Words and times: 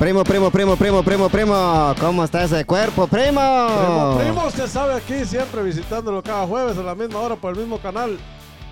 Primo, 0.00 0.24
primo, 0.24 0.50
primo, 0.50 0.76
primo, 0.76 1.02
primo, 1.02 1.28
primo. 1.28 1.94
¿Cómo 2.00 2.24
está 2.24 2.42
ese 2.44 2.64
cuerpo, 2.64 3.06
primo? 3.06 3.66
Primo, 3.68 4.18
primo, 4.18 4.46
usted 4.46 4.66
sabe 4.66 4.94
aquí 4.94 5.26
siempre 5.26 5.62
visitándolo 5.62 6.22
cada 6.22 6.46
jueves 6.46 6.78
a 6.78 6.82
la 6.82 6.94
misma 6.94 7.18
hora 7.18 7.36
por 7.36 7.52
el 7.52 7.58
mismo 7.60 7.78
canal. 7.78 8.18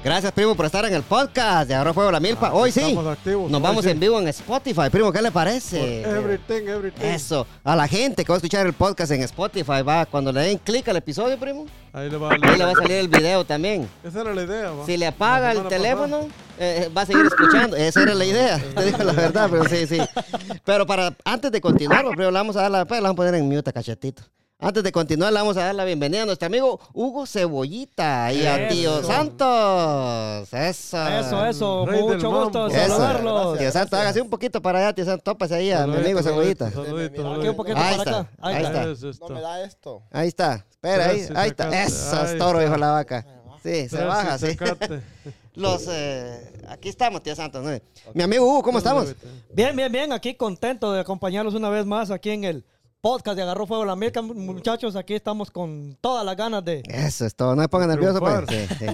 Gracias, 0.03 0.33
primo, 0.33 0.55
por 0.55 0.65
estar 0.65 0.87
en 0.87 0.95
el 0.95 1.03
podcast 1.03 1.69
de 1.69 1.75
Ahora 1.75 1.93
Fuego 1.93 2.11
la 2.11 2.19
Milpa. 2.19 2.55
Hoy 2.55 2.73
sí. 2.73 2.97
Activos, 3.07 3.51
Nos 3.51 3.61
vamos 3.61 3.85
sí. 3.85 3.91
en 3.91 4.01
vivo 4.01 4.19
en 4.19 4.29
Spotify. 4.29 4.89
Primo, 4.91 5.13
¿qué 5.13 5.21
le 5.21 5.31
parece? 5.31 6.01
Everything, 6.01 6.67
everything. 6.67 7.05
Eso. 7.05 7.47
A 7.63 7.77
la 7.77 7.87
gente 7.87 8.25
que 8.25 8.33
va 8.33 8.37
a 8.37 8.39
escuchar 8.39 8.67
el 8.67 8.73
podcast 8.73 9.13
en 9.13 9.23
Spotify, 9.25 9.83
va, 9.87 10.07
cuando 10.07 10.33
le 10.33 10.41
den 10.41 10.57
clic 10.57 10.89
al 10.89 10.97
episodio, 10.97 11.39
primo, 11.39 11.67
Ahí 11.93 12.09
le 12.09 12.17
va 12.17 12.31
a 12.31 12.33
ahí 12.33 12.57
le 12.57 12.65
va 12.65 12.71
a 12.71 12.75
salir 12.75 12.97
el 12.97 13.09
video 13.09 13.45
también. 13.45 13.87
Esa 14.03 14.23
era 14.23 14.33
la 14.33 14.45
idea, 14.45 14.71
va. 14.71 14.87
Si 14.87 14.97
le 14.97 15.07
apaga 15.07 15.53
el 15.53 15.69
teléfono, 15.69 16.29
eh, 16.59 16.91
va 16.97 17.03
a 17.03 17.07
seguir 17.07 17.27
escuchando. 17.27 17.77
Esa 17.77 18.03
era 18.03 18.15
la 18.15 18.25
idea. 18.25 18.59
Te 18.75 18.85
digo 18.85 18.99
la 18.99 19.13
verdad, 19.13 19.49
pero 19.51 19.65
sí, 19.69 19.87
sí. 19.87 19.99
Pero 20.65 20.87
para 20.87 21.17
antes 21.25 21.53
de 21.53 21.61
continuar, 21.61 22.05
primero 22.09 22.31
le 22.31 22.39
vamos 22.39 22.57
a 22.57 22.63
dar 22.63 22.71
la, 22.71 22.85
pues, 22.85 23.01
vamos 23.01 23.15
a 23.15 23.17
poner 23.17 23.35
en 23.35 23.49
mute 23.49 23.71
a 23.71 23.73
cachetito. 23.73 24.23
Antes 24.61 24.83
de 24.83 24.91
continuar, 24.91 25.33
le 25.33 25.39
vamos 25.39 25.57
a 25.57 25.67
dar 25.67 25.75
la 25.77 25.85
bienvenida 25.85 26.23
a 26.23 26.27
nuestro 26.27 26.47
amigo 26.47 26.81
Hugo 26.93 27.27
Cebollita 27.27 28.33
y 28.33 28.45
a 28.45 28.67
Tío. 28.67 29.05
Santos. 29.05 30.53
Eso. 30.53 31.09
Eso, 31.09 31.47
eso, 31.47 31.87
Rey 31.87 32.03
mucho 32.03 32.29
gusto 32.29 32.69
saludarlos. 32.69 33.57
Tío 33.57 33.71
Santos, 33.71 33.97
hágase 33.97 34.21
un 34.21 34.29
poquito 34.29 34.61
para 34.61 34.81
allá, 34.81 34.93
tío 34.93 35.05
Santos. 35.05 35.23
Tópase 35.23 35.55
ahí 35.55 35.71
a 35.71 35.87
mi 35.87 35.99
amigo 35.99 36.21
Cebollita. 36.25 36.73
saludito, 36.73 37.23
saludito, 37.23 37.35
Aquí 37.35 37.49
un 37.49 37.57
poquito 37.57 37.79
Ahí 37.79 37.97
para 37.99 38.11
está, 38.11 38.19
acá. 38.19 38.31
Ahí 38.41 38.55
ahí 38.57 38.65
está. 38.65 39.19
No 39.29 39.35
me 39.37 39.41
da 39.41 39.63
esto. 39.63 40.03
Ahí 40.11 40.29
está. 40.29 40.67
Espera, 40.69 41.05
ahí, 41.05 41.29
ahí 41.37 41.51
está. 41.51 41.83
Eso 41.85 42.25
es 42.25 42.37
toro, 42.37 42.61
hijo 42.61 42.73
de 42.73 42.79
la 42.79 42.91
vaca. 42.91 43.25
Sí, 43.63 43.89
se 43.89 44.05
baja, 44.05 44.39
sí. 44.39 44.57
Los, 45.59 45.89
eh, 45.91 46.53
aquí 46.69 46.89
estamos, 46.89 47.21
tío 47.21 47.35
Santos. 47.35 47.65
¿no? 47.65 47.77
Mi 48.15 48.23
amigo 48.23 48.47
Hugo, 48.47 48.63
¿cómo 48.63 48.79
estamos? 48.79 49.13
Bien, 49.53 49.75
bien, 49.75 49.91
bien. 49.91 50.13
Aquí 50.13 50.35
contento 50.35 50.93
de 50.93 51.01
acompañarlos 51.01 51.55
una 51.55 51.69
vez 51.69 51.85
más 51.85 52.13
aquí 52.13 52.31
en 52.31 52.45
el 52.45 52.65
podcast 53.01 53.37
de 53.37 53.43
Agarró 53.43 53.67
Fuego 53.67 53.85
la 53.85 53.95
Mirca. 53.97 54.21
Muchachos, 54.23 54.97
aquí 54.97 55.15
estamos 55.15 55.51
con 55.51 55.97
todas 56.01 56.25
las 56.25 56.37
ganas 56.37 56.65
de... 56.65 56.83
Eso 56.87 57.27
es 57.27 57.35
todo, 57.35 57.55
no 57.55 57.63
me 57.63 57.69
ponga 57.69 57.87
nervioso. 57.87 58.19
Pues. 58.19 58.41
Sí, 58.49 58.67
sí. 58.79 58.87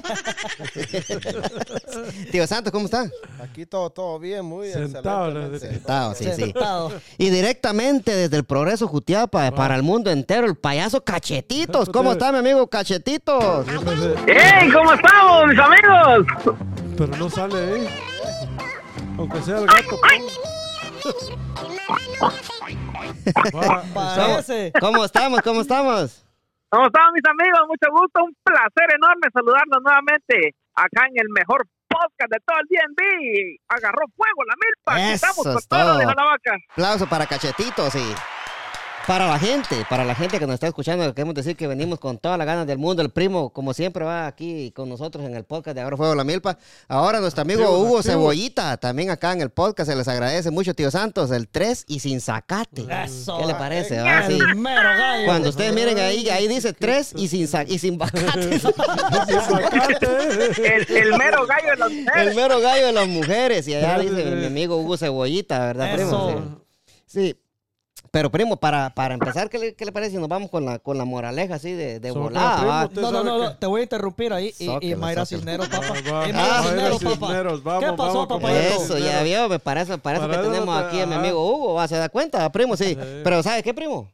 Tío 2.30 2.46
Santos, 2.46 2.70
¿cómo 2.72 2.84
está? 2.84 3.06
Aquí 3.42 3.64
todo, 3.66 3.90
todo 3.90 4.18
bien, 4.18 4.44
muy 4.44 4.70
Sentado, 4.70 5.28
excelentemente. 5.28 5.66
le- 5.66 5.74
Sentado, 5.74 6.14
sí, 6.14 6.24
sí. 6.24 6.32
Sentado. 6.32 6.92
Y 7.18 7.30
directamente 7.30 8.14
desde 8.14 8.36
el 8.36 8.44
Progreso 8.44 8.86
Jutiapa 8.88 9.50
para 9.52 9.74
el 9.76 9.82
mundo 9.82 10.10
entero, 10.10 10.46
el 10.46 10.56
payaso 10.56 11.02
Cachetitos. 11.02 11.88
¿Cómo 11.88 12.12
está 12.12 12.30
mi 12.32 12.38
amigo 12.38 12.66
Cachetitos? 12.68 13.66
¡Hey! 14.26 14.68
¿Cómo 14.72 14.92
estamos, 14.92 15.46
mis 15.48 15.58
amigos? 15.58 16.26
Pero 16.98 17.16
no 17.16 17.30
sale 17.30 17.56
ahí. 17.74 17.88
Aunque 19.16 19.40
sea 19.42 19.58
el 19.58 19.66
gato. 19.66 19.98
¿Cómo 24.80 25.04
estamos? 25.04 25.40
¿Cómo 25.42 25.60
estamos? 25.60 26.24
¿Cómo 26.70 26.86
están, 26.86 27.12
mis 27.12 27.22
amigos? 27.24 27.60
Mucho 27.68 27.90
gusto. 27.92 28.24
Un 28.24 28.36
placer 28.42 28.88
enorme 28.96 29.28
saludarlos 29.32 29.82
nuevamente 29.82 30.54
acá 30.74 31.06
en 31.08 31.20
el 31.20 31.28
mejor 31.30 31.66
podcast 31.88 32.30
de 32.32 32.38
todo 32.44 32.58
el 32.60 32.66
D&D. 32.68 33.56
Agarró 33.68 34.02
fuego 34.16 34.44
la 34.44 34.54
milpa. 34.58 35.00
Eso 35.00 35.14
Estamos 35.14 35.44
con 35.44 35.58
es 35.58 35.68
todo. 35.68 35.80
todo, 35.80 35.98
dijo 35.98 36.12
la 36.16 36.24
vaca. 36.24 36.56
Aplauso 36.72 37.06
para 37.06 37.26
Cachetitos 37.26 37.94
y 37.94 38.14
para 39.06 39.26
la 39.26 39.38
gente, 39.38 39.84
para 39.90 40.04
la 40.04 40.14
gente 40.14 40.38
que 40.38 40.46
nos 40.46 40.54
está 40.54 40.66
escuchando, 40.66 41.14
queremos 41.14 41.34
decir 41.34 41.56
que 41.56 41.66
venimos 41.66 41.98
con 41.98 42.16
todas 42.18 42.38
las 42.38 42.46
ganas 42.46 42.66
del 42.66 42.78
mundo. 42.78 43.02
El 43.02 43.10
primo, 43.10 43.50
como 43.50 43.74
siempre, 43.74 44.04
va 44.04 44.26
aquí 44.26 44.70
con 44.72 44.88
nosotros 44.88 45.24
en 45.24 45.34
el 45.34 45.44
podcast 45.44 45.74
de 45.74 45.82
Ahora 45.82 45.96
Fuego 45.96 46.14
la 46.14 46.24
Milpa. 46.24 46.56
Ahora 46.88 47.20
nuestro 47.20 47.42
amigo 47.42 47.62
Activos, 47.64 47.86
Hugo. 47.86 48.02
Cebollita, 48.02 48.76
también 48.78 49.10
acá 49.10 49.32
en 49.32 49.42
el 49.42 49.50
podcast, 49.50 49.90
se 49.90 49.96
les 49.96 50.08
agradece 50.08 50.50
mucho, 50.50 50.74
tío 50.74 50.90
Santos, 50.90 51.30
el 51.32 51.48
3 51.48 51.84
y 51.88 52.00
sin 52.00 52.20
sacate. 52.20 52.86
Eso. 53.04 53.38
¿Qué 53.38 53.46
le 53.46 53.54
parece? 53.54 54.00
va? 54.00 54.26
Sí. 54.26 54.38
El 54.38 54.56
mero 54.56 54.88
gallo. 54.96 55.26
Cuando 55.26 55.48
ustedes 55.50 55.74
miren 55.74 55.98
ahí, 55.98 56.28
ahí 56.30 56.48
dice 56.48 56.72
3 56.72 57.12
y 57.16 57.28
sin, 57.28 57.48
y 57.68 57.78
sin 57.78 57.98
bacate. 57.98 58.60
El, 60.64 60.96
el 60.96 61.18
mero 61.18 61.46
gallo 61.46 61.70
de 61.70 61.76
las 61.76 61.90
mujeres. 61.90 62.26
el 62.26 62.34
mero 62.34 62.60
gallo 62.60 62.86
de 62.86 62.92
las 62.92 63.08
mujeres. 63.08 63.68
Y 63.68 63.74
allá 63.74 63.98
dice 63.98 64.24
mi 64.24 64.46
amigo 64.46 64.76
Hugo 64.78 64.96
Cebollita, 64.96 65.58
¿verdad, 65.66 65.94
primo? 65.94 66.60
Sí. 67.06 67.36
Pero, 68.14 68.30
primo, 68.30 68.56
para, 68.56 68.90
para 68.94 69.14
empezar, 69.14 69.50
¿qué 69.50 69.58
le, 69.58 69.74
qué 69.74 69.84
le 69.84 69.90
parece 69.90 70.12
si 70.12 70.18
nos 70.18 70.28
vamos 70.28 70.48
con 70.48 70.64
la, 70.64 70.78
con 70.78 70.96
la 70.96 71.04
moraleja 71.04 71.56
así 71.56 71.72
de, 71.72 71.98
de 71.98 72.10
volada? 72.12 72.58
primo, 72.60 72.84
usted 72.84 73.02
No, 73.02 73.10
no, 73.10 73.24
no, 73.24 73.38
que- 73.40 73.44
no, 73.46 73.56
te 73.56 73.66
voy 73.66 73.80
a 73.80 73.82
interrumpir 73.82 74.32
ahí. 74.32 74.54
Y, 74.60 74.70
y 74.90 74.94
Mayra. 74.94 75.26
Cisneros, 75.26 75.68
papá. 75.68 75.88
Va, 76.10 76.28
Y 76.28 76.32
Mayra 76.32 76.58
Ah, 76.58 76.62
Cisneros, 76.62 77.02
papá. 77.02 77.26
Cisneros, 77.26 77.62
vamos, 77.64 77.84
¿Qué 77.84 77.90
pasó, 77.96 78.12
vamos, 78.26 78.28
papá? 78.28 78.52
Eso, 78.52 78.98
ya 78.98 79.22
vio, 79.24 79.48
me 79.48 79.58
parece, 79.58 79.98
parece 79.98 80.28
que 80.28 80.36
tenemos 80.36 80.78
te- 80.80 80.86
aquí 80.86 81.00
a 81.00 81.06
mi 81.06 81.14
amigo 81.14 81.44
Hugo. 81.44 81.88
¿se 81.88 81.96
da 81.96 82.08
cuenta, 82.08 82.50
primo? 82.52 82.76
Sí. 82.76 82.84
Sí. 82.94 82.98
Pero, 83.24 83.42
¿sabe 83.42 83.64
qué, 83.64 83.74
primo? 83.74 84.08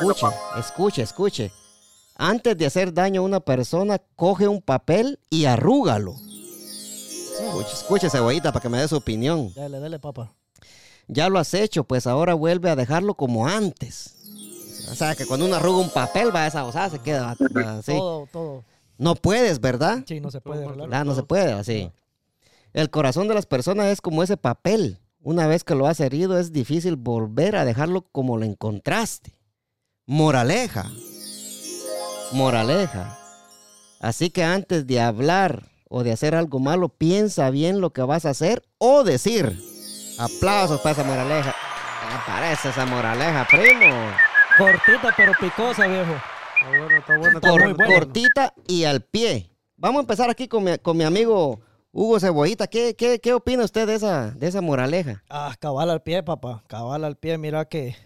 Escuche, 0.00 0.26
escuche, 0.58 1.02
escuche. 1.02 1.52
Antes 2.16 2.56
de 2.56 2.66
hacer 2.66 2.92
daño 2.92 3.20
a 3.20 3.24
una 3.24 3.40
persona, 3.40 3.98
coge 4.16 4.46
un 4.48 4.60
papel 4.62 5.18
y 5.30 5.44
arrúgalo. 5.46 6.14
Escuche, 7.46 7.72
escuche, 7.72 8.10
cebollita, 8.10 8.52
para 8.52 8.62
que 8.62 8.68
me 8.68 8.78
dé 8.78 8.88
su 8.88 8.96
opinión. 8.96 9.52
Dale, 9.54 9.80
dale, 9.80 9.98
papá. 9.98 10.32
Ya 11.08 11.28
lo 11.28 11.38
has 11.38 11.54
hecho, 11.54 11.84
pues 11.84 12.06
ahora 12.06 12.34
vuelve 12.34 12.70
a 12.70 12.76
dejarlo 12.76 13.14
como 13.14 13.46
antes. 13.46 14.14
O 14.90 14.94
sea, 14.94 15.14
que 15.14 15.26
cuando 15.26 15.46
uno 15.46 15.56
arruga 15.56 15.78
un 15.78 15.90
papel, 15.90 16.34
va 16.34 16.46
esa 16.46 16.64
osada, 16.64 16.90
se 16.90 16.98
queda 16.98 17.36
así. 17.78 17.92
Todo, 17.92 18.28
todo. 18.32 18.64
No 18.98 19.14
puedes, 19.14 19.60
¿verdad? 19.60 20.04
Sí, 20.06 20.20
no 20.20 20.30
se 20.30 20.40
puede 20.40 20.64
arreglar. 20.64 20.88
Ah, 20.92 21.04
no 21.04 21.14
se 21.14 21.22
puede, 21.22 21.52
así. 21.52 21.90
El 22.72 22.90
corazón 22.90 23.28
de 23.28 23.34
las 23.34 23.46
personas 23.46 23.86
es 23.86 24.00
como 24.00 24.22
ese 24.22 24.36
papel. 24.36 24.98
Una 25.22 25.46
vez 25.46 25.64
que 25.64 25.74
lo 25.74 25.86
has 25.86 26.00
herido, 26.00 26.38
es 26.38 26.52
difícil 26.52 26.96
volver 26.96 27.56
a 27.56 27.64
dejarlo 27.64 28.02
como 28.12 28.36
lo 28.36 28.44
encontraste. 28.44 29.38
Moraleja. 30.06 30.90
Moraleja. 32.32 33.18
Así 34.00 34.30
que 34.30 34.44
antes 34.44 34.86
de 34.86 35.00
hablar 35.00 35.69
o 35.92 36.04
de 36.04 36.12
hacer 36.12 36.36
algo 36.36 36.60
malo, 36.60 36.88
piensa 36.88 37.50
bien 37.50 37.80
lo 37.80 37.90
que 37.92 38.02
vas 38.02 38.24
a 38.24 38.30
hacer 38.30 38.62
o 38.78 39.02
decir. 39.02 39.60
Aplausos 40.18 40.80
para 40.80 40.92
esa 40.92 41.02
moraleja. 41.04 41.54
Me 42.08 42.32
parece 42.32 42.68
esa 42.68 42.86
moraleja, 42.86 43.46
primo. 43.50 43.94
Cortita 44.56 45.12
pero 45.16 45.32
picosa, 45.40 45.86
viejo. 45.88 46.12
Está 46.12 46.68
bueno, 46.68 46.96
está 46.98 47.16
bueno. 47.18 47.38
está 47.38 47.50
Cor- 47.50 47.60
bueno. 47.60 47.76
bueno. 47.76 47.94
cortita 47.94 48.54
y 48.68 48.84
al 48.84 49.00
pie. 49.02 49.50
Vamos 49.76 49.98
a 49.98 50.02
empezar 50.02 50.30
aquí 50.30 50.46
con 50.46 50.62
mi, 50.62 50.78
con 50.78 50.96
mi 50.96 51.04
amigo 51.04 51.60
Hugo 51.90 52.20
Cebollita. 52.20 52.68
¿Qué, 52.68 52.94
qué, 52.94 53.18
qué 53.18 53.32
opina 53.32 53.64
usted 53.64 53.86
de 53.86 53.94
esa, 53.96 54.30
de 54.30 54.46
esa 54.46 54.60
moraleja? 54.60 55.24
Ah, 55.28 55.54
cabal 55.58 55.90
al 55.90 56.02
pie, 56.02 56.22
papá. 56.22 56.62
Cabal 56.68 57.02
al 57.04 57.16
pie. 57.16 57.36
Mira 57.38 57.64
que 57.64 57.96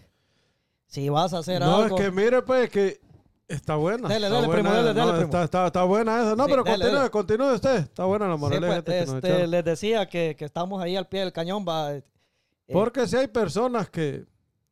si 0.86 1.08
vas 1.10 1.34
a 1.34 1.38
hacer 1.38 1.60
No, 1.60 1.78
es 1.80 1.84
algo... 1.84 1.96
que 1.96 2.10
mire, 2.10 2.40
pues, 2.42 2.70
que 2.70 3.00
está 3.48 3.76
buena. 3.76 4.08
Dale, 4.08 4.26
está 4.26 4.34
dale, 4.34 4.46
buena, 4.46 4.62
primo, 4.62 4.74
dale, 4.74 4.88
no, 4.94 4.94
dale, 5.00 5.12
primo. 5.12 5.24
Está, 5.26 5.44
está, 5.44 5.66
está 5.66 5.84
buena 5.84 6.20
esa. 6.22 6.36
No, 6.36 6.44
Sí, 6.44 6.50
pero 6.50 6.64
dale, 6.64 6.78
continúe, 6.78 6.96
dale. 6.98 7.10
continúe 7.10 7.54
usted. 7.54 7.76
Está 7.78 8.04
buena 8.04 8.28
la 8.28 8.34
Sí, 8.34 8.40
moraleja. 8.40 8.66
pues, 8.66 8.78
esta 8.78 8.92
que 8.92 9.06
nos 9.06 9.14
este, 9.16 9.28
echaron. 9.28 9.50
les 9.50 9.64
decía 9.64 10.08
que, 10.08 10.36
que 10.38 10.44
estamos 10.44 10.82
ahí 10.82 10.96
al 10.96 11.06
pie 11.08 11.20
del 11.20 11.32
cañón, 11.32 11.64
va. 11.68 11.94
eh, 11.94 12.02
Porque 12.72 13.06
si 13.06 13.16
hay 13.16 13.28
personas 13.28 13.88
que 13.90 14.24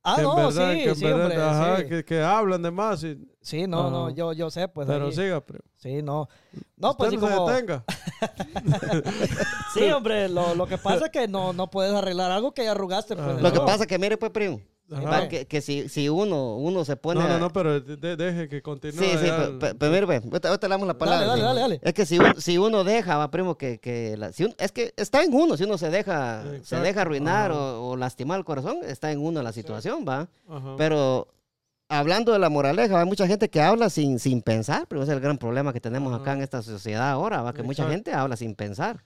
Ah, 0.05 0.17
que 0.17 0.23
en 0.23 0.27
no, 0.27 0.35
verdad, 0.35 0.73
sí, 0.73 0.79
que 0.83 0.89
en 0.89 0.97
sí, 0.97 1.05
verdad, 1.05 1.21
hombre, 1.27 1.43
ajá, 1.43 1.77
sí. 1.79 1.85
Que, 1.89 2.05
que 2.05 2.21
hablan 2.21 2.61
de 2.61 2.71
más. 2.73 3.05
y- 3.05 3.25
Sí, 3.41 3.69
no, 3.69 3.89
no, 3.89 4.07
Ajá. 4.07 4.15
yo, 4.17 4.33
yo 4.33 4.51
sé, 4.51 4.67
pues. 4.67 4.89
pero 4.89 5.07
ahí- 5.07 5.13
siga, 5.13 5.41
primo. 5.41 5.63
Sí, 5.77 6.03
no. 6.03 6.29
No, 6.77 6.97
pues 6.97 7.13
Usted 7.13 7.21
sí, 7.21 7.31
no 7.33 7.37
como. 7.37 7.49
se 7.49 7.55
detenga. 7.55 7.85
Sí, 9.75 9.91
hombre, 9.91 10.29
lo, 10.29 10.55
lo 10.55 10.67
que 10.67 10.77
pasa 10.79 11.07
es 11.07 11.11
que 11.13 11.29
no, 11.29 11.53
no 11.53 11.71
puedes 11.71 11.95
arreglar 11.95 12.31
algo 12.31 12.53
que 12.53 12.65
ya 12.65 12.73
arrugaste. 12.73 13.15
Pues, 13.17 13.27
Ah. 13.29 13.41
Lo 13.41 13.53
que 13.53 13.61
pasa 13.61 13.87
que, 13.87 13.99
mire, 13.99 14.17
pues, 14.17 14.33
primo, 14.33 14.61
Ajá. 14.97 15.29
que, 15.29 15.47
que 15.47 15.61
si, 15.61 15.89
si 15.89 16.09
uno, 16.09 16.57
uno 16.57 16.85
se 16.85 16.97
pone... 16.97 17.21
No, 17.21 17.29
no, 17.29 17.39
no, 17.39 17.51
pero 17.53 17.81
de- 17.81 17.97
de- 17.97 18.17
deje 18.17 18.49
que 18.49 18.63
continúe. 18.63 19.01
Sí, 19.03 19.11
sí, 19.13 19.29
pero, 19.59 19.91
mire, 19.91 20.05
ahorita, 20.05 20.67
le 20.67 20.69
damos 20.69 20.87
la 20.89 20.99
palabra. 20.99 21.27
dale, 21.27 21.43
dale, 21.43 21.61
dale. 21.61 21.81
Es 21.83 21.95
que 21.95 22.07
si, 22.07 22.19
un- 22.19 22.41
si 22.41 22.59
uno 22.59 22.85
deja, 22.85 23.17
va, 23.17 23.31
primo, 23.31 23.57
que, 23.57 23.79
que 23.79 24.17
la- 24.17 24.33
si 24.33 24.45
un- 24.45 24.55
es 24.59 24.73
que 24.73 24.93
está 24.97 25.23
en 25.23 25.33
uno, 25.35 25.57
si 25.57 25.65
uno 25.65 25.79
se 25.79 25.91
deja, 25.91 26.43
se 26.63 26.77
deja 26.81 27.03
arruinar 27.03 27.53
o, 27.53 27.91
o 27.91 27.97
lastimar 27.97 28.39
el 28.39 28.45
corazón, 28.45 28.79
está 28.87 29.11
en 29.13 29.21
uno 29.21 29.43
la 29.43 29.53
situación, 29.53 30.05
va. 30.09 30.29
Ajá. 30.49 30.75
Pero 30.77 31.29
hablando 31.89 32.33
de 32.33 32.39
la 32.39 32.49
moraleja, 32.49 32.99
hay 33.01 33.07
mucha 33.07 33.27
gente 33.27 33.51
que 33.51 33.61
habla 33.61 33.91
sin, 33.91 34.19
sin 34.19 34.41
pensar, 34.43 34.87
pero 34.89 35.03
ese 35.03 35.13
es 35.13 35.17
el 35.17 35.23
gran 35.23 35.37
problema 35.39 35.73
que 35.73 35.81
tenemos 35.81 36.19
acá 36.19 36.33
en 36.33 36.43
esta 36.43 36.63
sociedad 36.63 37.11
ahora, 37.11 37.43
va, 37.43 37.53
que 37.53 37.63
mucha 37.63 37.89
gente 37.89 38.13
habla 38.15 38.37
sin 38.37 38.55
pensar. 38.55 39.05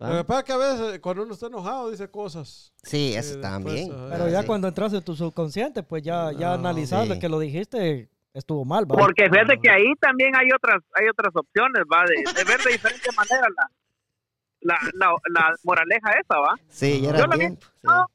¿Va? 0.00 0.10
Lo 0.10 0.16
que 0.18 0.24
pasa 0.24 0.38
es 0.40 0.44
que 0.46 0.52
a 0.52 0.56
veces 0.56 1.00
cuando 1.00 1.22
uno 1.22 1.34
está 1.34 1.46
enojado 1.46 1.90
dice 1.90 2.08
cosas. 2.10 2.72
Sí, 2.82 3.14
eh, 3.14 3.18
eso 3.18 3.38
después, 3.38 3.42
también. 3.42 3.92
ajá. 3.92 4.08
Pero 4.10 4.28
ya 4.28 4.40
Sí. 4.42 4.46
cuando 4.46 4.68
entras 4.68 4.92
en 4.92 5.02
tu 5.02 5.14
subconsciente, 5.14 5.82
pues 5.82 6.02
ya, 6.02 6.32
ya 6.32 6.50
Ah, 6.52 6.54
analizando 6.54 7.14
sí. 7.14 7.20
que 7.20 7.28
lo 7.28 7.38
dijiste, 7.38 8.08
estuvo 8.32 8.64
mal, 8.64 8.84
¿va? 8.90 8.96
Porque 8.96 9.24
fíjate 9.30 9.58
que 9.62 9.70
ahí 9.70 9.92
también 10.00 10.34
hay 10.36 10.48
otras 10.54 10.82
hay 10.94 11.08
otras 11.08 11.30
opciones, 11.34 11.82
va, 11.92 12.04
de, 12.04 12.14
de 12.32 12.44
ver 12.44 12.60
de 12.62 12.72
diferente 12.72 13.08
manera 13.16 13.46
la, 13.56 13.70
la, 14.60 14.78
la, 14.94 15.14
la 15.30 15.54
moraleja 15.62 16.10
esa, 16.20 16.38
va. 16.40 16.54
Sí, 16.68 17.00
ya 17.00 17.10
Yo 17.10 17.24
era 17.24 17.26
la 17.28 17.36
vi- 17.36 17.48
sí. 17.54 17.58
no, 17.82 18.06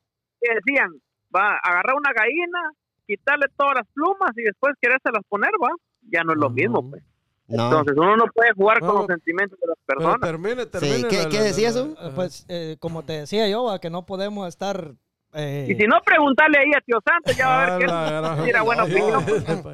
Que 0.41 0.53
decían, 0.55 0.89
va, 1.35 1.55
agarrar 1.63 1.95
una 1.95 2.11
gallina, 2.13 2.71
quitarle 3.07 3.45
todas 3.57 3.75
las 3.75 3.87
plumas 3.93 4.31
y 4.35 4.43
después 4.43 4.73
querérselas 4.81 5.23
poner, 5.29 5.51
va. 5.61 5.69
Ya 6.11 6.23
no 6.23 6.31
es 6.33 6.37
lo 6.39 6.47
Ajá. 6.47 6.55
mismo, 6.55 6.89
pues. 6.89 7.03
No. 7.49 7.63
Entonces 7.65 7.95
uno 7.97 8.15
no 8.15 8.25
puede 8.33 8.53
jugar 8.53 8.79
con 8.79 8.87
No, 8.89 8.93
los 8.99 9.07
sentimientos 9.07 9.59
de 9.59 9.67
las 9.67 9.77
Pero 9.85 9.99
personas. 9.99 10.29
termine, 10.31 10.65
termine. 10.67 11.07
¿qué- 11.07 11.23
la- 11.23 11.29
qué 11.29 11.37
la- 11.37 11.43
decía 11.43 11.63
la- 11.63 11.69
eso? 11.79 11.95
Eh, 11.99 12.11
Pues, 12.15 12.45
eh, 12.47 12.77
como 12.79 13.03
te 13.03 13.13
decía 13.13 13.47
yo, 13.49 13.75
que 13.81 13.89
no 13.89 14.05
podemos 14.05 14.47
estar... 14.47 14.93
eh, 15.33 15.67
Y 15.69 15.75
si 15.75 15.85
no, 15.87 16.01
preguntarle 16.03 16.57
ahí 16.59 16.71
a 16.75 16.81
Tío 16.81 16.97
Santos, 17.05 17.35
ya 17.37 17.47
va 17.47 17.63
a 17.63 17.77
ver 17.77 17.89
Ah, 17.91 18.35
qué 18.39 18.43
tira 18.45 18.61
buena 18.63 18.85
Sí, 18.85 18.91
opinión. 18.93 19.25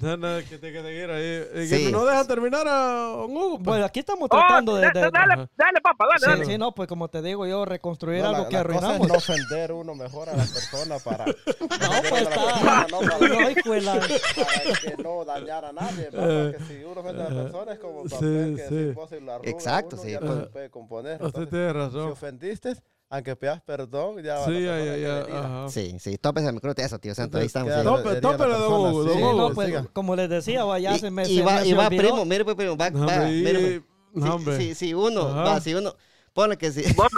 No, 0.00 0.16
no, 0.16 0.38
que 0.48 0.58
te 0.58 0.72
que 0.72 0.82
seguir 0.82 1.10
ahí. 1.10 1.24
Eh, 1.24 1.88
no 1.90 2.04
deja 2.04 2.24
terminar 2.26 2.66
a 2.68 3.10
Hugo. 3.26 3.56
pues. 3.56 3.64
Bueno, 3.64 3.84
aquí 3.84 4.00
estamos 4.00 4.28
Oh, 4.30 4.36
tratando 4.36 4.76
de... 4.76 4.82
da- 4.82 4.90
de- 4.92 5.00
da- 5.00 5.10
dale, 5.10 5.48
dale, 5.56 5.80
papá, 5.82 6.06
dale, 6.06 6.18
Sí, 6.20 6.26
dale. 6.26 6.44
sí, 6.52 6.58
no, 6.58 6.72
pues 6.72 6.88
como 6.88 7.08
te 7.08 7.22
digo 7.22 7.46
yo, 7.46 7.64
reconstruir 7.64 8.22
No, 8.22 8.28
algo 8.28 8.42
la, 8.44 8.48
que 8.48 8.56
la 8.56 8.62
cosa 8.64 8.76
es 8.78 8.84
arruinamos. 8.84 9.08
no 9.08 9.14
ofender 9.14 9.72
uno 9.72 9.94
mejor 9.94 10.28
a 10.28 10.36
la 10.36 10.44
persona 10.44 10.98
para, 10.98 11.24
No, 11.26 11.32
pues 12.08 12.22
está. 12.22 12.86
no, 12.90 12.98
para, 13.00 13.28
No, 13.28 13.50
hijo 13.50 13.72
de 13.72 13.80
la- 13.82 13.94
para 14.36 14.80
que 14.96 15.02
no 15.02 15.24
dañar 15.24 15.64
a 15.64 15.72
nadie. 15.72 16.08
Porque 16.10 16.58
si 16.68 16.84
uno 16.84 17.00
ofende 17.00 17.22
a 17.22 17.30
la 17.30 17.42
persona 17.42 17.72
es 17.72 17.78
como 17.78 18.02
el 18.04 18.10
papel 18.10 18.56
Sí, 18.56 18.62
que 18.62 18.68
sí. 18.68 19.16
si 19.16 19.20
lo 19.24 19.32
arruga 19.32 19.50
Exacto, 19.50 19.96
uno, 19.96 20.02
sí, 20.04 20.10
ya 20.12 20.18
pues. 20.20 20.30
no 20.30 20.40
se 20.40 20.46
puede 20.50 20.70
componer. 20.70 21.22
Usted 21.22 21.48
tiene 21.48 21.66
si 21.68 21.72
razón. 21.72 22.10
ofendiste, 22.12 22.74
aunque 23.08 23.36
pidas 23.36 23.62
perdón, 23.62 24.22
ya 24.22 24.44
Sí, 24.44 24.62
ya, 24.64 24.78
ya, 24.78 24.96
ya. 24.96 25.66
Sí, 25.68 25.96
sí, 26.00 26.18
tópese 26.18 26.48
el 26.48 26.54
micrófono, 26.54 26.84
eso, 26.84 26.98
tío 26.98 27.14
Santo, 27.14 27.38
ahí 27.38 27.46
estamos. 27.46 27.72
Sí. 27.72 27.82
Tópele, 27.84 28.20
don 28.20 28.36
persona, 28.36 28.66
Hugo, 28.68 29.04
sí. 29.04 29.10
Sí, 29.14 29.20
no, 29.20 29.50
pues, 29.54 29.66
siga. 29.68 29.86
como 29.92 30.16
les 30.16 30.28
decía, 30.28 30.64
va, 30.64 30.78
ya 30.78 30.94
y, 30.96 30.98
se 30.98 31.10
me, 31.10 31.28
y 31.28 31.40
va, 31.40 31.64
y 31.64 31.72
va, 31.72 31.88
primo, 31.88 32.24
mire, 32.24 32.44
pues, 32.44 32.56
primo, 32.56 32.76
va, 32.76 32.90
va, 32.90 33.24
mire, 33.26 33.80
pues. 33.80 33.82
no, 34.14 34.26
Si- 34.26 34.32
hombre. 34.32 34.56
si, 34.58 34.74
si 34.74 34.94
uno, 34.94 35.22
Ajá. 35.28 35.42
va, 35.44 35.60
si 35.60 35.74
uno, 35.74 35.94
pone 36.32 36.56
que 36.56 36.70
si, 36.72 36.82
Vos- 36.94 37.08